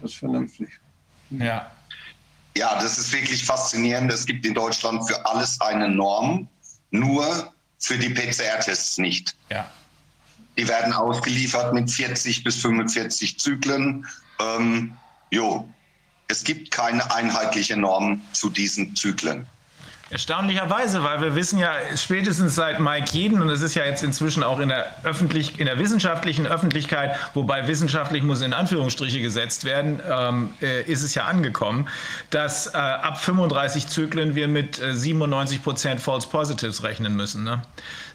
[0.00, 0.68] Das ist vernünftig.
[1.30, 1.70] Ja.
[2.56, 4.12] Ja, das ist wirklich faszinierend.
[4.12, 6.48] Es gibt in Deutschland für alles eine Norm,
[6.90, 9.36] nur für die PCR-Tests nicht.
[9.50, 9.70] Ja.
[10.56, 14.06] Die werden ausgeliefert mit 40 bis 45 Zyklen.
[14.40, 14.96] Ähm,
[15.30, 15.68] jo,
[16.26, 19.46] es gibt keine einheitliche Norm zu diesen Zyklen.
[20.10, 24.42] Erstaunlicherweise, weil wir wissen ja spätestens seit Mike Jeden, und es ist ja jetzt inzwischen
[24.42, 30.00] auch in der, öffentlich, in der wissenschaftlichen Öffentlichkeit, wobei wissenschaftlich muss in Anführungsstriche gesetzt werden,
[30.08, 31.88] ähm, äh, ist es ja angekommen,
[32.30, 37.44] dass äh, ab 35 Zyklen wir mit äh, 97 Prozent False Positives rechnen müssen.
[37.44, 37.60] Ne?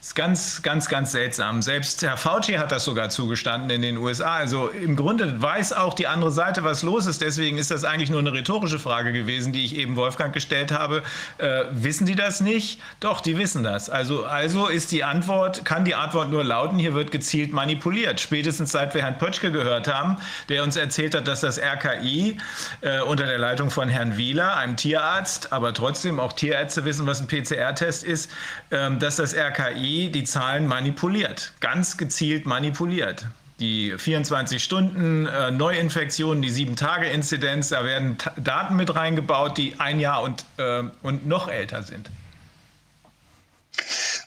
[0.04, 1.62] Ist ganz, ganz, ganz seltsam.
[1.62, 4.36] Selbst Herr Fauci hat das sogar zugestanden in den USA.
[4.36, 7.22] Also im Grunde weiß auch die andere Seite, was los ist.
[7.22, 11.04] Deswegen ist das eigentlich nur eine rhetorische Frage gewesen, die ich eben Wolfgang gestellt habe.
[11.38, 12.82] Äh, wissen die das nicht?
[13.00, 13.90] Doch, die wissen das.
[13.90, 18.20] Also, also ist die Antwort, kann die Antwort nur lauten, hier wird gezielt manipuliert.
[18.20, 20.18] Spätestens seit wir Herrn Pötschke gehört haben,
[20.50, 22.36] der uns erzählt hat, dass das RKI
[22.82, 27.22] äh, unter der Leitung von Herrn Wieler, einem Tierarzt, aber trotzdem auch Tierärzte wissen, was
[27.22, 28.30] ein PCR-Test ist,
[28.70, 33.28] äh, dass das RKI die Zahlen manipuliert, ganz gezielt manipuliert.
[33.60, 40.00] Die 24 Stunden äh, Neuinfektionen, die 7-Tage-Inzidenz, da werden T Daten mit reingebaut, die ein
[40.00, 42.10] Jahr und, äh, und noch älter sind.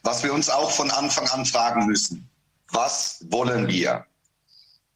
[0.03, 2.28] Was wir uns auch von Anfang an fragen müssen,
[2.70, 4.07] was wollen wir?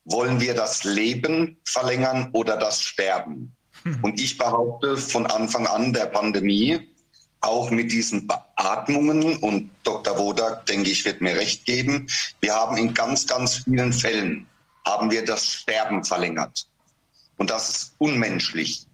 [0.05, 3.55] Wollen wir das Leben verlängern oder das Sterben?
[3.83, 3.99] Hm.
[4.03, 6.90] Und ich behaupte von Anfang an der Pandemie,
[7.41, 10.19] auch mit diesen Beatmungen, und Dr.
[10.19, 12.07] Wodak, denke ich, wird mir recht geben,
[12.41, 14.47] wir haben in ganz, ganz vielen Fällen,
[14.85, 16.67] haben wir das Sterben verlängert.
[17.37, 18.87] Und das ist unmenschlich.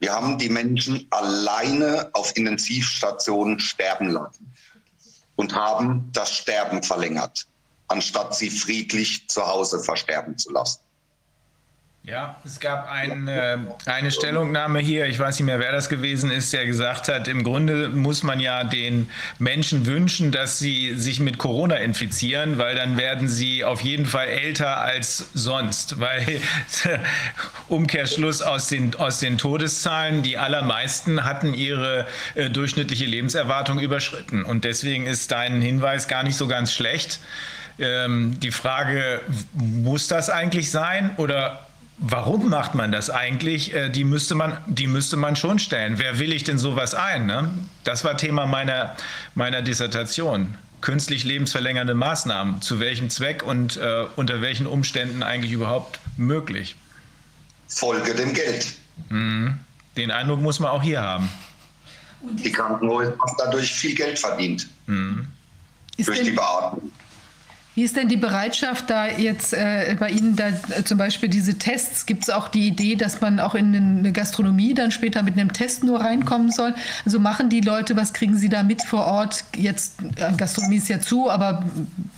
[0.00, 4.52] Wir haben die Menschen alleine auf Intensivstationen sterben lassen
[5.36, 7.46] und haben das Sterben verlängert,
[7.88, 10.83] anstatt sie friedlich zu Hause versterben zu lassen.
[12.06, 16.30] Ja, es gab ein, äh, eine Stellungnahme hier, ich weiß nicht mehr, wer das gewesen
[16.30, 19.08] ist, der gesagt hat, im Grunde muss man ja den
[19.38, 24.28] Menschen wünschen, dass sie sich mit Corona infizieren, weil dann werden sie auf jeden Fall
[24.28, 25.98] älter als sonst.
[25.98, 26.42] Weil
[27.68, 34.44] Umkehrschluss aus den, aus den Todeszahlen, die allermeisten hatten ihre äh, durchschnittliche Lebenserwartung überschritten.
[34.44, 37.18] Und deswegen ist dein Hinweis gar nicht so ganz schlecht.
[37.78, 39.22] Ähm, die Frage,
[39.54, 41.64] muss das eigentlich sein oder
[41.98, 43.72] Warum macht man das eigentlich?
[43.72, 45.98] Äh, die müsste man, die müsste man schon stellen.
[45.98, 47.26] Wer will ich denn sowas ein?
[47.26, 47.50] Ne?
[47.84, 48.96] Das war Thema meiner,
[49.34, 50.58] meiner Dissertation.
[50.80, 52.60] Künstlich lebensverlängernde Maßnahmen.
[52.60, 56.76] Zu welchem Zweck und äh, unter welchen Umständen eigentlich überhaupt möglich?
[57.68, 58.74] Folge dem Geld.
[59.08, 59.60] Mhm.
[59.96, 61.28] Den Eindruck muss man auch hier haben.
[62.22, 64.68] Die Krankenhäuser haben dadurch viel Geld verdient.
[64.86, 65.28] Mhm.
[65.96, 66.90] Durch die Beatmung.
[67.74, 71.58] Wie ist denn die Bereitschaft da jetzt äh, bei Ihnen da äh, zum Beispiel diese
[71.58, 72.06] Tests?
[72.06, 75.52] Gibt es auch die Idee, dass man auch in eine Gastronomie dann später mit einem
[75.52, 76.74] Test nur reinkommen soll?
[77.04, 79.44] Also machen die Leute, was kriegen sie da mit vor Ort?
[79.56, 81.64] Jetzt äh, Gastronomie ist ja zu, aber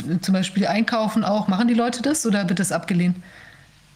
[0.06, 1.48] äh, zum Beispiel einkaufen auch.
[1.48, 3.16] Machen die Leute das oder wird das abgelehnt?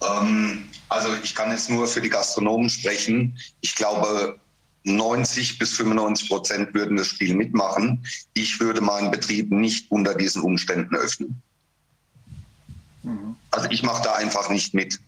[0.03, 3.37] Ähm, also ich kann jetzt nur für die Gastronomen sprechen.
[3.61, 4.39] Ich glaube,
[4.85, 8.03] 90 bis 95 Prozent würden das Spiel mitmachen.
[8.33, 11.43] Ich würde meinen Betrieb nicht unter diesen Umständen öffnen.
[13.51, 15.01] Also ich mache da einfach nicht mit.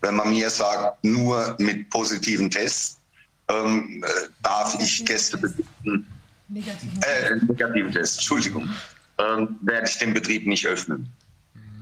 [0.00, 3.00] Wenn man mir sagt, nur mit positiven Tests
[3.48, 6.06] ähm, äh, darf ich Gäste besitzen.
[6.48, 8.68] Negativen, äh, negativen Tests, Entschuldigung.
[9.18, 11.08] Ähm, werde ich den Betrieb nicht öffnen.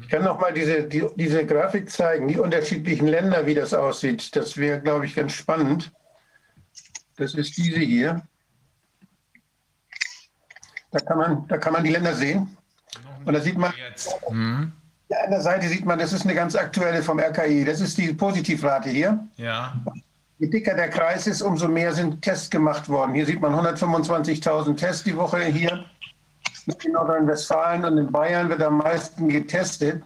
[0.02, 4.36] Ich kann noch mal diese, die, diese Grafik zeigen, die unterschiedlichen Länder, wie das aussieht.
[4.36, 5.90] Das wäre, glaube ich, ganz spannend.
[7.16, 8.22] Das ist diese hier.
[10.92, 12.56] Da kann man, da kann man die Länder sehen.
[13.24, 13.72] Und da sieht man,
[14.30, 14.72] mhm.
[15.10, 17.64] an der Seite sieht man, das ist eine ganz aktuelle vom RKI.
[17.64, 19.18] Das ist die Positivrate hier.
[19.36, 19.74] Ja.
[20.38, 23.14] Je dicker der Kreis ist, umso mehr sind Tests gemacht worden.
[23.14, 25.84] Hier sieht man 125.000 Tests die Woche hier.
[26.66, 30.02] In Nordrhein-Westfalen und in Bayern wird am meisten getestet.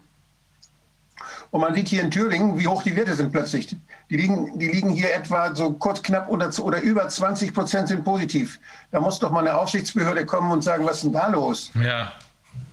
[1.51, 3.75] Und man sieht hier in Thüringen, wie hoch die Werte sind plötzlich.
[4.11, 8.05] Die liegen, die liegen hier etwa so kurz knapp unter oder über 20 Prozent sind
[8.05, 8.59] positiv.
[8.91, 11.71] Da muss doch mal eine Aufsichtsbehörde kommen und sagen, was ist denn da los?
[11.75, 12.13] Ja.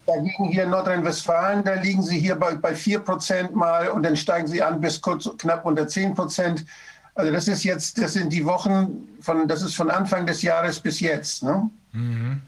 [0.06, 4.16] Dagegen hier in Nordrhein-Westfalen, da liegen sie hier bei, bei 4 Prozent mal und dann
[4.16, 6.66] steigen sie an bis kurz knapp unter 10 Prozent.
[7.16, 10.80] Also das ist jetzt, das sind die Wochen von, das ist von Anfang des Jahres
[10.80, 11.44] bis jetzt.
[11.44, 11.70] Ne?
[11.94, 12.42] Mhm.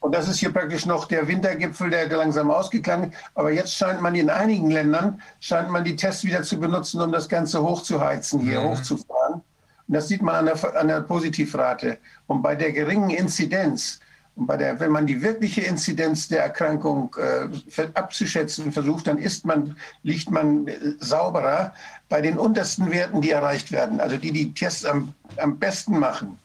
[0.00, 3.18] Und das ist hier praktisch noch der Wintergipfel, der langsam ausgegangen ist.
[3.34, 7.10] Aber jetzt scheint man in einigen Ländern, scheint man die Tests wieder zu benutzen, um
[7.10, 8.68] das Ganze hochzuheizen, hier mhm.
[8.68, 9.42] hochzufahren.
[9.88, 11.98] Und das sieht man an der, an der Positivrate.
[12.26, 14.00] Und bei der geringen Inzidenz,
[14.36, 19.44] und bei der, wenn man die wirkliche Inzidenz der Erkrankung äh, abzuschätzen versucht, dann ist
[19.44, 21.72] man, liegt man äh, sauberer
[22.08, 26.38] bei den untersten Werten, die erreicht werden, also die die Tests am, am besten machen.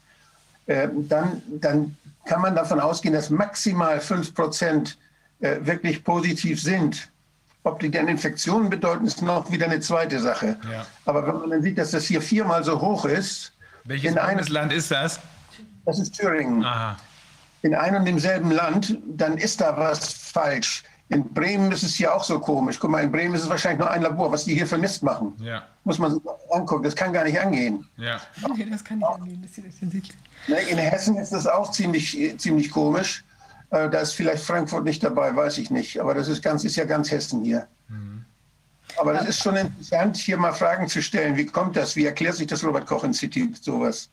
[0.66, 1.96] Äh, dann, dann
[2.26, 4.96] kann man davon ausgehen, dass maximal 5 Prozent
[5.40, 7.10] äh, wirklich positiv sind.
[7.64, 10.56] Ob die dann Infektionen bedeuten, ist noch wieder eine zweite Sache.
[10.70, 10.86] Ja.
[11.06, 13.52] Aber wenn man dann sieht, dass das hier viermal so hoch ist.
[13.84, 15.20] Welches Bundesland ist das?
[15.84, 16.64] Das ist Thüringen.
[16.64, 16.96] Aha.
[17.62, 20.82] In einem und demselben Land, dann ist da was falsch.
[21.10, 22.78] In Bremen ist es ja auch so komisch.
[22.78, 25.02] Guck mal, in Bremen ist es wahrscheinlich nur ein Labor, was die hier für Mist
[25.02, 25.34] machen.
[25.40, 25.64] Ja.
[25.82, 26.22] Muss man sich
[26.52, 26.84] angucken.
[26.84, 27.86] Das kann gar nicht angehen.
[27.96, 28.20] Ja.
[28.56, 29.42] Nee, das kann nicht angehen.
[29.42, 29.82] Das ist
[30.48, 33.24] ne, in Hessen ist das auch ziemlich, ziemlich komisch.
[33.70, 36.00] Äh, da ist vielleicht Frankfurt nicht dabei, weiß ich nicht.
[36.00, 37.66] Aber das ist, ganz, ist ja ganz Hessen hier.
[37.88, 38.24] Mhm.
[38.96, 41.36] Aber das ist schon interessant, hier mal Fragen zu stellen.
[41.36, 41.96] Wie kommt das?
[41.96, 44.10] Wie erklärt sich das Robert-Koch-Institut sowas?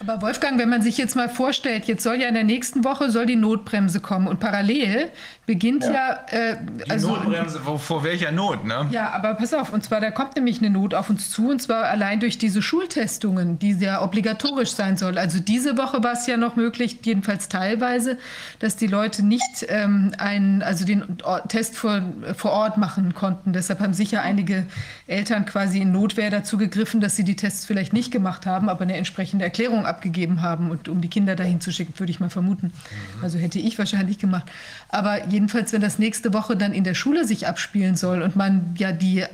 [0.00, 3.10] Aber Wolfgang, wenn man sich jetzt mal vorstellt, jetzt soll ja in der nächsten Woche
[3.10, 5.10] soll die Notbremse kommen und parallel
[5.44, 8.86] beginnt ja, ja äh, die also, Notbremse vor, vor, welcher Not, ne?
[8.92, 11.60] Ja, aber pass auf, und zwar da kommt nämlich eine Not auf uns zu und
[11.60, 15.18] zwar allein durch diese Schultestungen, die ja obligatorisch sein soll.
[15.18, 18.18] Also diese Woche war es ja noch möglich, jedenfalls teilweise,
[18.60, 21.18] dass die Leute nicht ähm, einen, also den
[21.48, 22.02] Test vor,
[22.36, 23.52] vor Ort machen konnten.
[23.52, 24.66] Deshalb haben sicher einige
[25.08, 28.82] Eltern quasi in Notwehr dazu gegriffen, dass sie die Tests vielleicht nicht gemacht haben, aber
[28.82, 32.30] eine entsprechende Erklärung abgegeben haben und um die Kinder dahin zu schicken, würde ich mal
[32.30, 32.66] vermuten.
[32.66, 33.24] Mhm.
[33.24, 34.50] Also hätte ich wahrscheinlich gemacht.
[34.88, 38.74] Aber jedenfalls, wenn das nächste Woche dann in der Schule sich abspielen soll und man
[38.78, 39.24] ja die,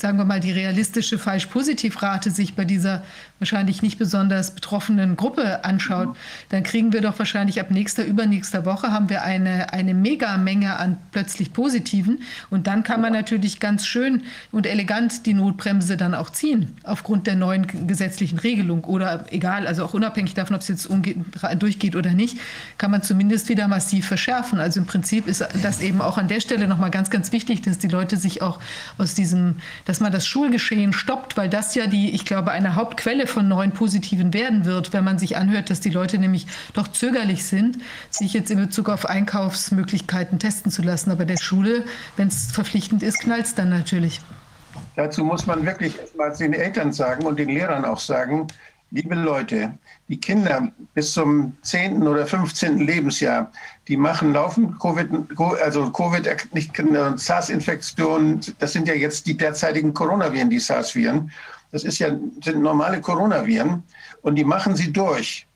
[0.00, 3.02] sagen wir mal, die realistische Falsch-Positiv-Rate sich bei dieser
[3.42, 6.16] wahrscheinlich nicht besonders betroffenen Gruppe anschaut, mhm.
[6.50, 10.98] dann kriegen wir doch wahrscheinlich ab nächster, übernächster Woche haben wir eine, eine Mega-Menge an
[11.10, 12.22] plötzlich Positiven.
[12.50, 14.22] Und dann kann man natürlich ganz schön
[14.52, 18.84] und elegant die Notbremse dann auch ziehen, aufgrund der neuen gesetzlichen Regelung.
[18.84, 20.88] Oder egal, also auch unabhängig davon, ob es jetzt
[21.58, 22.38] durchgeht oder nicht,
[22.78, 24.60] kann man zumindest wieder massiv verschärfen.
[24.60, 27.78] Also im Prinzip ist das eben auch an der Stelle nochmal ganz, ganz wichtig, dass
[27.78, 28.60] die Leute sich auch
[28.98, 33.26] aus diesem, dass man das Schulgeschehen stoppt, weil das ja die, ich glaube, eine Hauptquelle
[33.32, 37.44] von neuen positiven werden wird, wenn man sich anhört, dass die Leute nämlich doch zögerlich
[37.44, 37.78] sind,
[38.10, 41.10] sich jetzt in Bezug auf Einkaufsmöglichkeiten testen zu lassen.
[41.10, 41.84] Aber der Schule,
[42.16, 44.20] wenn es verpflichtend ist, knallt es dann natürlich.
[44.96, 48.46] Dazu muss man wirklich erstmal den Eltern sagen und den Lehrern auch sagen,
[48.90, 49.72] liebe Leute,
[50.08, 52.06] die Kinder bis zum 10.
[52.06, 52.78] oder 15.
[52.78, 53.50] Lebensjahr,
[53.88, 55.08] die machen laufend Covid,
[55.62, 56.72] also Covid, nicht
[57.16, 61.32] SARS-Infektionen, das sind ja jetzt die derzeitigen Coronaviren, die SARS-Viren.
[61.72, 62.10] Das ist ja,
[62.44, 63.82] sind normale Coronaviren
[64.20, 65.46] und die machen sie durch.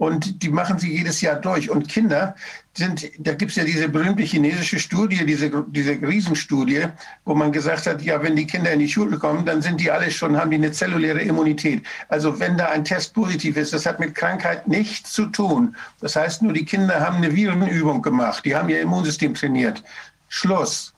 [0.00, 1.68] Und die machen sie jedes Jahr durch.
[1.68, 2.34] Und Kinder
[2.72, 6.86] sind, da gibt es ja diese berühmte chinesische Studie, diese, diese Riesenstudie,
[7.26, 9.90] wo man gesagt hat, ja, wenn die Kinder in die Schule kommen, dann sind die
[9.90, 11.82] alle schon, haben die eine zelluläre Immunität.
[12.08, 15.76] Also wenn da ein Test positiv ist, das hat mit Krankheit nichts zu tun.
[16.00, 19.84] Das heißt nur, die Kinder haben eine Virenübung gemacht, die haben ihr Immunsystem trainiert.
[20.28, 20.94] Schluss.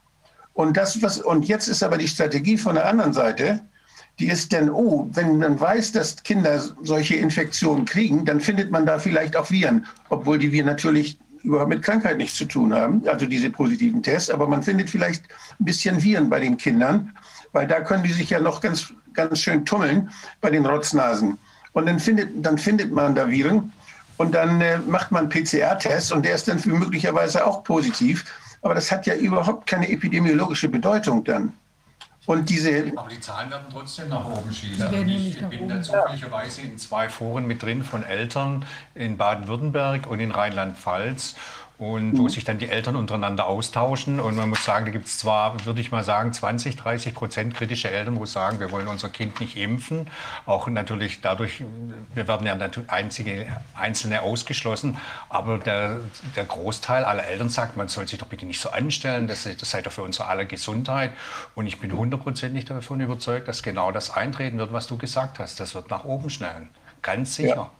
[0.54, 3.62] Und, das, was, und jetzt ist aber die Strategie von der anderen Seite,
[4.18, 8.86] die ist denn, oh, wenn man weiß, dass Kinder solche Infektionen kriegen, dann findet man
[8.86, 13.02] da vielleicht auch Viren, obwohl die wir natürlich überhaupt mit Krankheit nichts zu tun haben,
[13.08, 15.24] also diese positiven Tests, aber man findet vielleicht
[15.58, 17.16] ein bisschen Viren bei den Kindern,
[17.52, 21.38] weil da können die sich ja noch ganz, ganz schön tummeln bei den Rotznasen.
[21.72, 23.72] Und dann findet, dann findet man da Viren
[24.18, 28.24] und dann äh, macht man PCR-Test und der ist dann möglicherweise auch positiv.
[28.60, 31.52] Aber das hat ja überhaupt keine epidemiologische Bedeutung dann.
[32.24, 35.08] Und diese Aber die Zahlen werden trotzdem nach oben schießen.
[35.08, 40.30] Ich bin da zufälligerweise in zwei Foren mit drin von Eltern in Baden-Württemberg und in
[40.30, 41.34] Rheinland-Pfalz
[41.82, 44.20] und wo sich dann die Eltern untereinander austauschen.
[44.20, 47.54] Und man muss sagen, da gibt es zwar, würde ich mal sagen, 20, 30 Prozent
[47.54, 50.08] kritische Eltern, wo sagen, wir wollen unser Kind nicht impfen.
[50.46, 51.64] Auch natürlich dadurch,
[52.14, 54.96] wir werden ja einzige Einzelne ausgeschlossen.
[55.28, 55.98] Aber der,
[56.36, 59.68] der Großteil aller Eltern sagt, man soll sich doch bitte nicht so anstellen, das, das
[59.68, 61.10] sei doch für unsere aller Gesundheit.
[61.56, 65.58] Und ich bin hundertprozentig davon überzeugt, dass genau das eintreten wird, was du gesagt hast.
[65.58, 66.68] Das wird nach oben schnellen.
[67.02, 67.56] Ganz sicher.
[67.56, 67.70] Ja.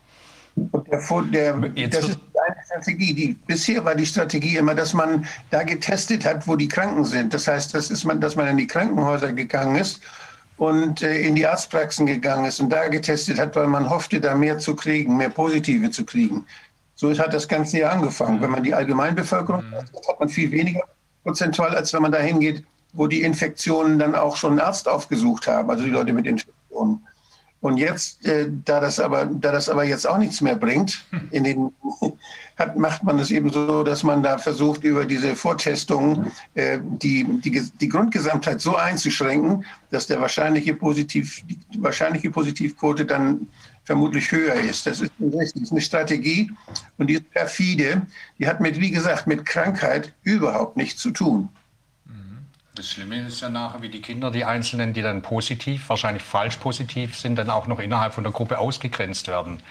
[0.54, 0.86] Und
[1.35, 3.15] der, der, das ist eine Strategie.
[3.15, 7.33] Die, bisher war die Strategie immer, dass man da getestet hat, wo die Kranken sind.
[7.33, 10.02] Das heißt, das ist man, dass man in die Krankenhäuser gegangen ist
[10.58, 14.35] und äh, in die Arztpraxen gegangen ist und da getestet hat, weil man hoffte, da
[14.35, 16.44] mehr zu kriegen, mehr Positive zu kriegen.
[16.94, 18.40] So hat das Ganze ja angefangen.
[18.40, 19.74] Wenn man die Allgemeinbevölkerung mhm.
[19.74, 20.83] hat, hat man viel weniger
[21.24, 25.47] prozentual, als wenn man da hingeht, wo die Infektionen dann auch schon einen Arzt aufgesucht
[25.47, 27.06] haben, also die Leute mit Infektionen.
[27.62, 31.44] Und jetzt, äh, da, das aber, da das aber jetzt auch nichts mehr bringt, in
[31.44, 31.72] den,
[32.58, 37.24] hat, macht man es eben so, dass man da versucht, über diese Vortestungen äh, die,
[37.24, 43.46] die, die Grundgesamtheit so einzuschränken, dass der wahrscheinliche Positiv, die wahrscheinliche Positivquote dann
[43.84, 44.84] vermutlich höher ist.
[44.88, 46.50] Das ist, das ist eine Strategie
[46.98, 48.02] und die ist perfide.
[48.40, 51.48] Die hat mit, wie gesagt, mit Krankheit überhaupt nichts zu tun.
[52.74, 56.56] Das Schlimme ist ja nachher, wie die Kinder, die Einzelnen, die dann positiv, wahrscheinlich falsch
[56.56, 59.62] positiv sind, dann auch noch innerhalb von der Gruppe ausgegrenzt werden.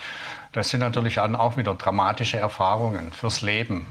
[0.51, 3.87] Das sind natürlich dann auch wieder dramatische Erfahrungen fürs Leben.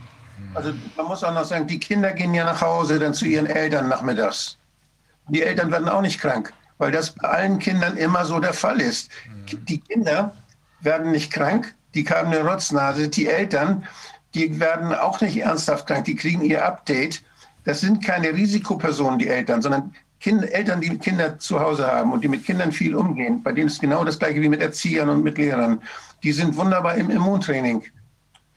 [0.54, 3.46] Also man muss auch noch sagen, die Kinder gehen ja nach Hause dann zu ihren
[3.46, 4.56] Eltern nachmittags.
[5.28, 8.80] Die Eltern werden auch nicht krank, weil das bei allen Kindern immer so der Fall
[8.80, 9.10] ist.
[9.26, 9.64] Mhm.
[9.66, 10.36] Die Kinder
[10.82, 13.08] werden nicht krank, die haben eine Rotznase.
[13.08, 13.86] Die Eltern,
[14.34, 17.24] die werden auch nicht ernsthaft krank, die kriegen ihr Update.
[17.64, 22.22] Das sind keine Risikopersonen, die Eltern, sondern Kinder, Eltern, die Kinder zu Hause haben und
[22.22, 25.24] die mit Kindern viel umgehen, bei denen ist genau das gleiche wie mit Erziehern und
[25.24, 25.80] mit Lehrern.
[26.22, 27.82] Die sind wunderbar im Immuntraining.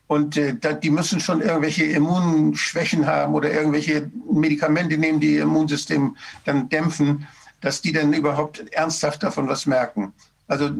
[0.07, 6.17] Und äh, die müssen schon irgendwelche Immunschwächen haben oder irgendwelche Medikamente nehmen, die ihr Immunsystem
[6.43, 7.25] dann dämpfen,
[7.61, 10.13] dass die dann überhaupt ernsthaft davon was merken.
[10.47, 10.71] Also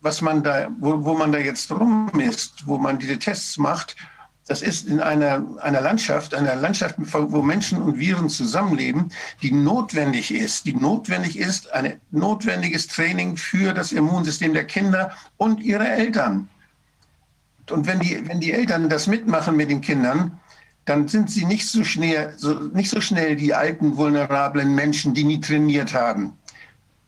[0.00, 3.96] was man da, wo, wo man da jetzt rum ist, wo man diese Tests macht,
[4.50, 10.34] das ist in einer, einer Landschaft, einer Landschaft, wo Menschen und Viren zusammenleben, die notwendig
[10.34, 16.48] ist, die notwendig ist, ein notwendiges Training für das Immunsystem der Kinder und ihrer Eltern.
[17.70, 20.40] Und wenn die, wenn die Eltern das mitmachen mit den Kindern,
[20.84, 25.22] dann sind sie nicht so schnell, so, nicht so schnell die alten, vulnerablen Menschen, die
[25.22, 26.32] nie trainiert haben.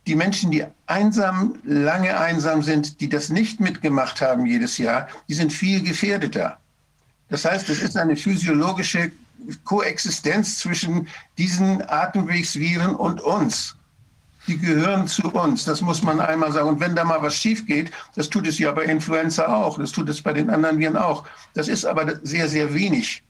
[0.07, 5.35] Die Menschen, die einsam, lange einsam sind, die das nicht mitgemacht haben jedes Jahr, die
[5.35, 6.62] sind viel gefährdeter.
[7.33, 9.11] Das heißt, es ist eine physiologische
[9.65, 13.75] Koexistenz zwischen diesen Atemwegsviren und uns
[14.47, 15.65] die gehören zu uns.
[15.65, 16.69] Das muss man einmal sagen.
[16.69, 19.93] Und wenn da mal was schief geht, das tut es ja bei Influenza auch, das
[19.93, 21.25] tut es bei den anderen Viren auch.
[21.55, 23.23] Das ist aber sehr, sehr wenig.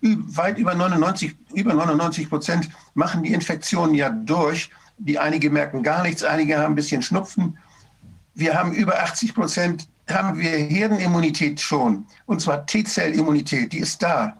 [0.00, 4.70] Weit über 99, über 99 Prozent machen die Infektionen ja durch.
[4.96, 7.58] Die einige merken gar nichts, einige haben ein bisschen Schnupfen.
[8.34, 12.06] Wir haben über 80 Prozent haben wir Herdenimmunität schon.
[12.26, 14.36] Und zwar T-Zellimmunität, die ist da.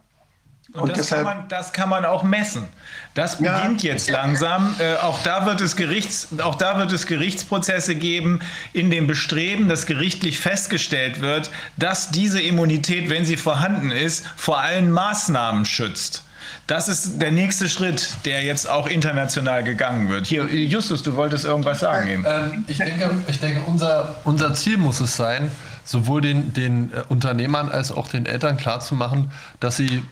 [0.74, 2.66] Und, und das, deshalb, kann man, das kann man auch messen.
[3.12, 3.92] Das beginnt ja.
[3.92, 4.74] jetzt langsam.
[4.78, 8.40] Äh, auch, da wird es Gerichts, auch da wird es Gerichtsprozesse geben,
[8.72, 14.60] in dem Bestreben, dass gerichtlich festgestellt wird, dass diese Immunität, wenn sie vorhanden ist, vor
[14.60, 16.24] allen Maßnahmen schützt.
[16.66, 20.26] Das ist der nächste Schritt, der jetzt auch international gegangen wird.
[20.26, 22.24] Hier, Justus, du wolltest irgendwas sagen eben.
[22.26, 25.50] Ähm, ich denke, ich denke unser, unser Ziel muss es sein,
[25.84, 30.02] sowohl den, den äh, Unternehmern als auch den Eltern klarzumachen, dass sie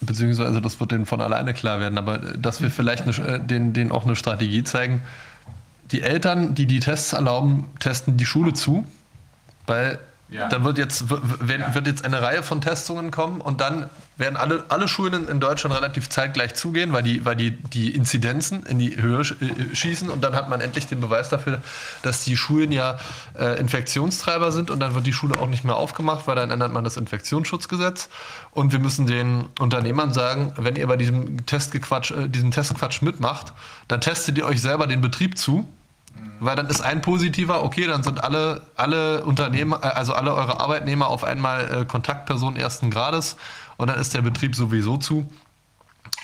[0.00, 3.40] beziehungsweise das wird denen von alleine klar werden, aber äh, dass wir vielleicht eine, äh,
[3.40, 5.02] denen, denen auch eine Strategie zeigen.
[5.92, 8.86] Die Eltern, die die Tests erlauben, testen die Schule zu,
[9.66, 9.98] weil
[10.30, 10.48] ja.
[10.48, 14.86] dann wird jetzt, wird jetzt eine Reihe von Testungen kommen und dann werden alle, alle
[14.86, 19.20] Schulen in Deutschland relativ zeitgleich zugehen, weil die, weil die, die Inzidenzen in die Höhe
[19.20, 21.60] äh, schießen und dann hat man endlich den Beweis dafür,
[22.02, 22.98] dass die Schulen ja
[23.38, 26.72] äh, Infektionstreiber sind und dann wird die Schule auch nicht mehr aufgemacht, weil dann ändert
[26.72, 28.08] man das Infektionsschutzgesetz.
[28.52, 33.52] Und wir müssen den Unternehmern sagen, wenn ihr bei diesem Testgequatsch, äh, diesem Testquatsch mitmacht,
[33.88, 35.66] dann testet ihr euch selber den Betrieb zu
[36.40, 40.60] weil dann ist ein positiver, okay, dann sind alle, alle Unternehmer, äh, also alle eure
[40.60, 43.36] Arbeitnehmer auf einmal äh, Kontaktpersonen ersten Grades
[43.76, 45.30] und dann ist der Betrieb sowieso zu.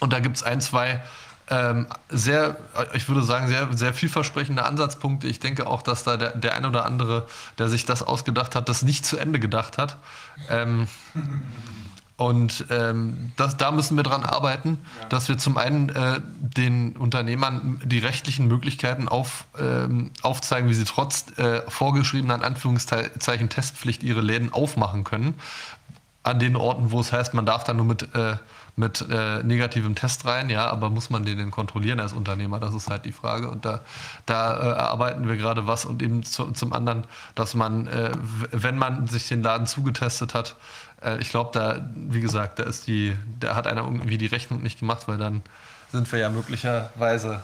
[0.01, 1.03] Und da gibt es ein, zwei
[1.49, 2.57] ähm, sehr,
[2.93, 5.29] ich würde sagen, sehr, sehr vielversprechende Ansatzpunkte.
[5.29, 7.27] Ich denke auch, dass da der, der ein oder andere,
[7.59, 9.97] der sich das ausgedacht hat, das nicht zu Ende gedacht hat.
[10.51, 10.89] Ähm,
[12.17, 15.09] und ähm, das, da müssen wir dran arbeiten, ja.
[15.09, 20.85] dass wir zum einen äh, den Unternehmern die rechtlichen Möglichkeiten auf, ähm, aufzeigen, wie sie
[20.85, 25.35] trotz äh, vorgeschriebener in Anführungszeichen Testpflicht ihre Läden aufmachen können
[26.27, 28.37] an den Orten, wo es heißt, man darf da nur mit, äh,
[28.75, 32.59] mit äh, negativem Test rein, ja, aber muss man den denn kontrollieren als Unternehmer?
[32.59, 33.49] Das ist halt die Frage.
[33.49, 33.83] Und da,
[34.27, 37.05] da äh, erarbeiten wir gerade was und eben zu, zum anderen,
[37.37, 38.11] dass man, äh,
[38.51, 40.57] wenn man sich den Laden zugetestet hat,
[41.07, 44.63] äh, ich glaube, da, wie gesagt, da ist die, da hat einer irgendwie die Rechnung
[44.63, 45.43] nicht gemacht, weil dann
[45.93, 47.43] sind wir ja möglicherweise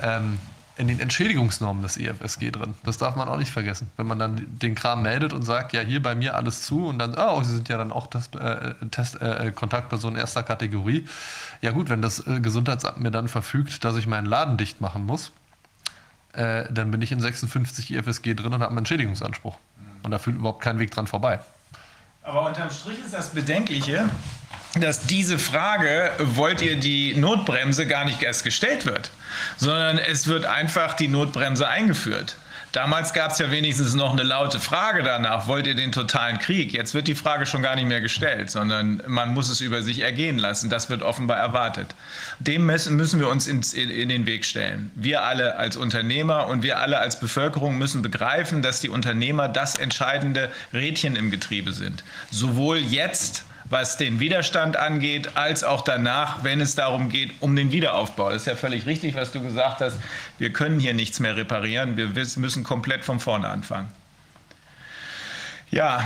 [0.00, 0.38] ähm,
[0.76, 2.74] in den Entschädigungsnormen des EFSG drin.
[2.84, 3.90] Das darf man auch nicht vergessen.
[3.96, 6.98] Wenn man dann den Kram meldet und sagt, ja, hier bei mir alles zu und
[6.98, 11.06] dann, oh, Sie sind ja dann auch Test, äh, Test, äh, Kontaktperson erster Kategorie.
[11.60, 15.04] Ja gut, wenn das äh, Gesundheitsamt mir dann verfügt, dass ich meinen Laden dicht machen
[15.04, 15.32] muss,
[16.32, 19.58] äh, dann bin ich in 56 EFSG drin und habe einen Entschädigungsanspruch.
[20.02, 21.40] Und da führt überhaupt kein Weg dran vorbei.
[22.24, 24.08] Aber unterm Strich ist das Bedenkliche,
[24.80, 29.10] dass diese Frage, wollt ihr die Notbremse, gar nicht erst gestellt wird,
[29.56, 32.36] sondern es wird einfach die Notbremse eingeführt.
[32.72, 36.72] Damals gab es ja wenigstens noch eine laute Frage danach, wollt ihr den totalen Krieg?
[36.72, 40.00] Jetzt wird die Frage schon gar nicht mehr gestellt, sondern man muss es über sich
[40.00, 40.70] ergehen lassen.
[40.70, 41.94] Das wird offenbar erwartet.
[42.38, 44.90] Dem müssen wir uns ins, in den Weg stellen.
[44.94, 49.76] Wir alle als Unternehmer und wir alle als Bevölkerung müssen begreifen, dass die Unternehmer das
[49.76, 52.04] entscheidende Rädchen im Getriebe sind.
[52.30, 57.72] Sowohl jetzt was den Widerstand angeht, als auch danach, wenn es darum geht, um den
[57.72, 58.28] Wiederaufbau.
[58.28, 59.96] Das ist ja völlig richtig, was du gesagt hast.
[60.38, 61.96] Wir können hier nichts mehr reparieren.
[61.96, 63.88] Wir müssen komplett von vorne anfangen.
[65.70, 66.04] Ja,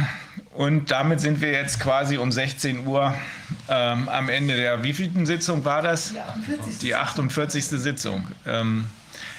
[0.53, 3.13] und damit sind wir jetzt quasi um 16 Uhr
[3.69, 6.13] ähm, am Ende der wievielten Sitzung war das?
[6.13, 6.79] Die 48.
[6.79, 7.65] Die 48.
[7.65, 8.29] Sitzung.
[8.47, 8.87] Ähm,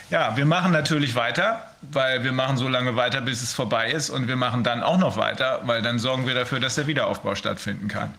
[0.10, 4.10] Ja, wir machen natürlich weiter, weil wir machen so lange weiter, bis es vorbei ist.
[4.10, 7.36] Und wir machen dann auch noch weiter, weil dann sorgen wir dafür, dass der Wiederaufbau
[7.36, 8.14] stattfinden kann.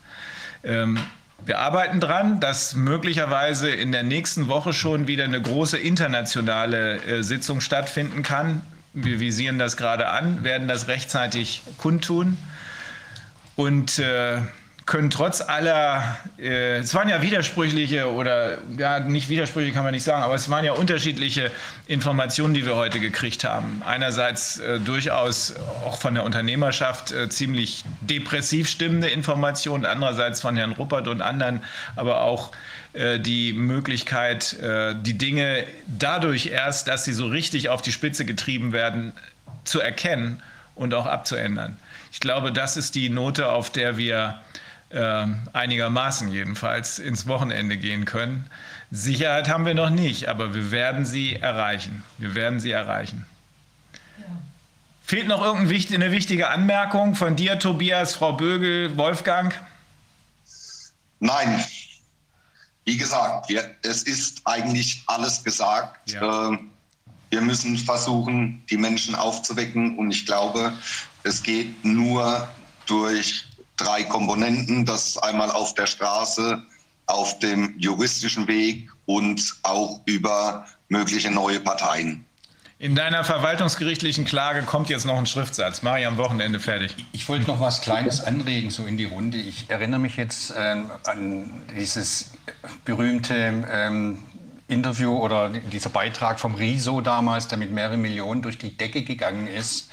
[0.65, 0.99] Ähm,
[1.45, 7.23] wir arbeiten dran, dass möglicherweise in der nächsten Woche schon wieder eine große internationale äh,
[7.23, 8.63] Sitzung stattfinden kann.
[8.93, 12.37] Wir visieren das gerade an, werden das rechtzeitig kundtun.
[13.55, 14.41] Und äh,
[14.89, 20.03] können trotz aller, äh, es waren ja widersprüchliche oder ja, nicht widersprüchliche kann man nicht
[20.03, 21.51] sagen, aber es waren ja unterschiedliche
[21.87, 23.83] Informationen, die wir heute gekriegt haben.
[23.85, 25.55] Einerseits äh, durchaus
[25.85, 31.61] auch von der Unternehmerschaft äh, ziemlich depressiv stimmende Informationen, andererseits von Herrn Ruppert und anderen,
[31.95, 32.51] aber auch
[32.95, 38.25] äh, die Möglichkeit, äh, die Dinge dadurch erst, dass sie so richtig auf die Spitze
[38.25, 39.13] getrieben werden,
[39.65, 40.43] zu erkennen
[40.75, 41.77] und auch abzuändern.
[42.11, 44.41] Ich glaube, das ist die Note, auf der wir
[44.91, 48.49] äh, einigermaßen jedenfalls ins Wochenende gehen können.
[48.91, 52.03] Sicherheit haben wir noch nicht, aber wir werden sie erreichen.
[52.17, 53.27] Wir werden sie erreichen.
[54.19, 54.25] Ja.
[55.03, 59.55] Fehlt noch irgendeine wichtige Anmerkung von dir, Tobias, Frau Bögel, Wolfgang?
[61.21, 61.65] Nein.
[62.85, 66.11] Wie gesagt, wir, es ist eigentlich alles gesagt.
[66.11, 66.53] Ja.
[66.53, 66.59] Äh,
[67.31, 69.99] wir müssen versuchen, die Menschen aufzuwecken.
[69.99, 70.73] Und ich glaube,
[71.25, 72.49] es geht nur
[72.87, 73.48] durch
[73.79, 74.85] drei Komponenten.
[74.85, 76.63] Das einmal auf der Straße,
[77.07, 82.25] auf dem juristischen Weg und auch über mögliche neue Parteien.
[82.81, 85.83] In deiner verwaltungsgerichtlichen Klage kommt jetzt noch ein Schriftsatz.
[85.83, 86.95] Mache ich am Wochenende fertig.
[87.11, 89.37] Ich wollte noch was Kleines anregen, so in die Runde.
[89.37, 92.31] Ich erinnere mich jetzt ähm, an dieses
[92.85, 94.19] berühmte ähm,
[94.69, 99.49] Interview oder dieser Beitrag vom Riso damals, der mit mehreren Millionen durch die Decke gegangen
[99.49, 99.91] ist.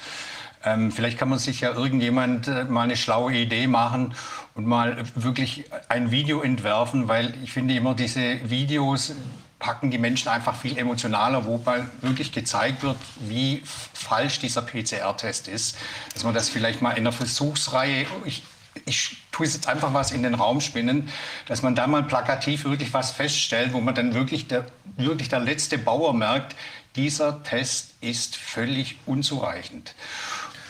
[0.66, 4.14] Ähm, vielleicht kann man sich ja irgendjemand äh, mal eine schlaue Idee machen
[4.54, 9.14] und mal wirklich ein Video entwerfen, weil ich finde immer diese Videos
[9.58, 15.48] packen die Menschen einfach viel emotionaler, wo mal wirklich gezeigt wird, wie falsch dieser PCR-Test
[15.48, 15.78] ist.
[16.12, 18.42] Dass man das vielleicht mal in einer Versuchsreihe, ich,
[18.84, 21.08] ich tue jetzt einfach was in den Raum spinnen,
[21.46, 24.66] dass man da mal plakativ wirklich was feststellt, wo man dann wirklich der,
[24.96, 26.54] wirklich der letzte Bauer merkt,
[26.96, 29.94] dieser Test ist völlig unzureichend.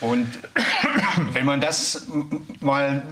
[0.00, 0.28] Und
[1.32, 2.06] wenn man das
[2.60, 3.02] mal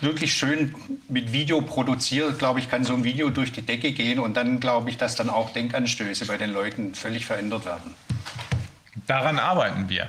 [0.00, 0.74] wirklich schön
[1.08, 4.58] mit Video produziert, glaube ich, kann so ein Video durch die Decke gehen und dann
[4.58, 7.94] glaube ich, dass dann auch Denkanstöße bei den Leuten völlig verändert werden.
[9.06, 10.08] Daran arbeiten wir.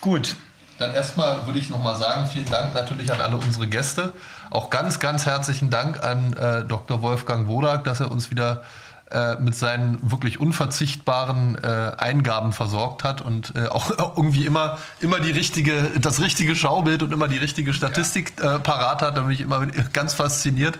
[0.00, 0.36] Gut.
[0.78, 4.12] Dann erstmal würde ich noch mal sagen, vielen Dank natürlich an alle unsere Gäste.
[4.50, 7.02] Auch ganz, ganz herzlichen Dank an äh, Dr.
[7.02, 8.64] Wolfgang Wodak, dass er uns wieder
[9.12, 15.20] äh, mit seinen wirklich unverzichtbaren äh, Eingaben versorgt hat und äh, auch irgendwie immer, immer
[15.20, 18.56] die richtige, das richtige Schaubild und immer die richtige Statistik ja.
[18.56, 19.16] Äh, parat hat.
[19.16, 20.78] Da bin ich immer ganz fasziniert.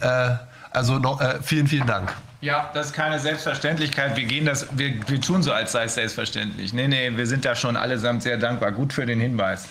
[0.00, 0.38] Mhm.
[0.70, 2.12] also noch, vielen, vielen Dank.
[2.40, 4.16] Ja, das ist keine Selbstverständlichkeit.
[4.16, 6.74] Wir gehen das, wir, wir tun so, als sei es selbstverständlich.
[6.74, 8.72] Nee, nee, wir sind da schon allesamt sehr dankbar.
[8.72, 9.66] Gut für den Hinweis.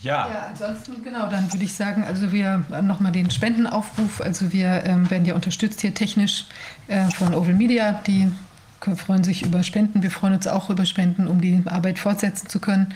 [0.00, 0.28] Ja.
[0.28, 5.10] ja, ansonsten genau, dann würde ich sagen, also wir nochmal den Spendenaufruf, also wir ähm,
[5.10, 6.44] werden ja unterstützt hier technisch
[6.88, 8.30] äh, von Oval Media, die
[8.80, 12.60] freuen sich über Spenden, wir freuen uns auch über Spenden, um die Arbeit fortsetzen zu
[12.60, 12.94] können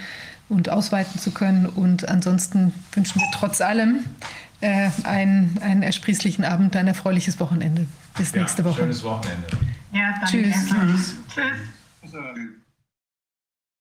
[0.49, 4.05] und ausweiten zu können und ansonsten wünschen wir trotz allem
[4.61, 7.87] äh, einen, einen ersprießlichen Abend, ein erfreuliches Wochenende.
[8.17, 8.83] Bis ja, nächste Woche.
[8.83, 9.47] Schönes Wochenende.
[9.93, 10.27] Ja, danke.
[10.27, 10.55] Tschüss.
[10.69, 11.17] Tschüss.
[12.03, 12.60] Tschüss.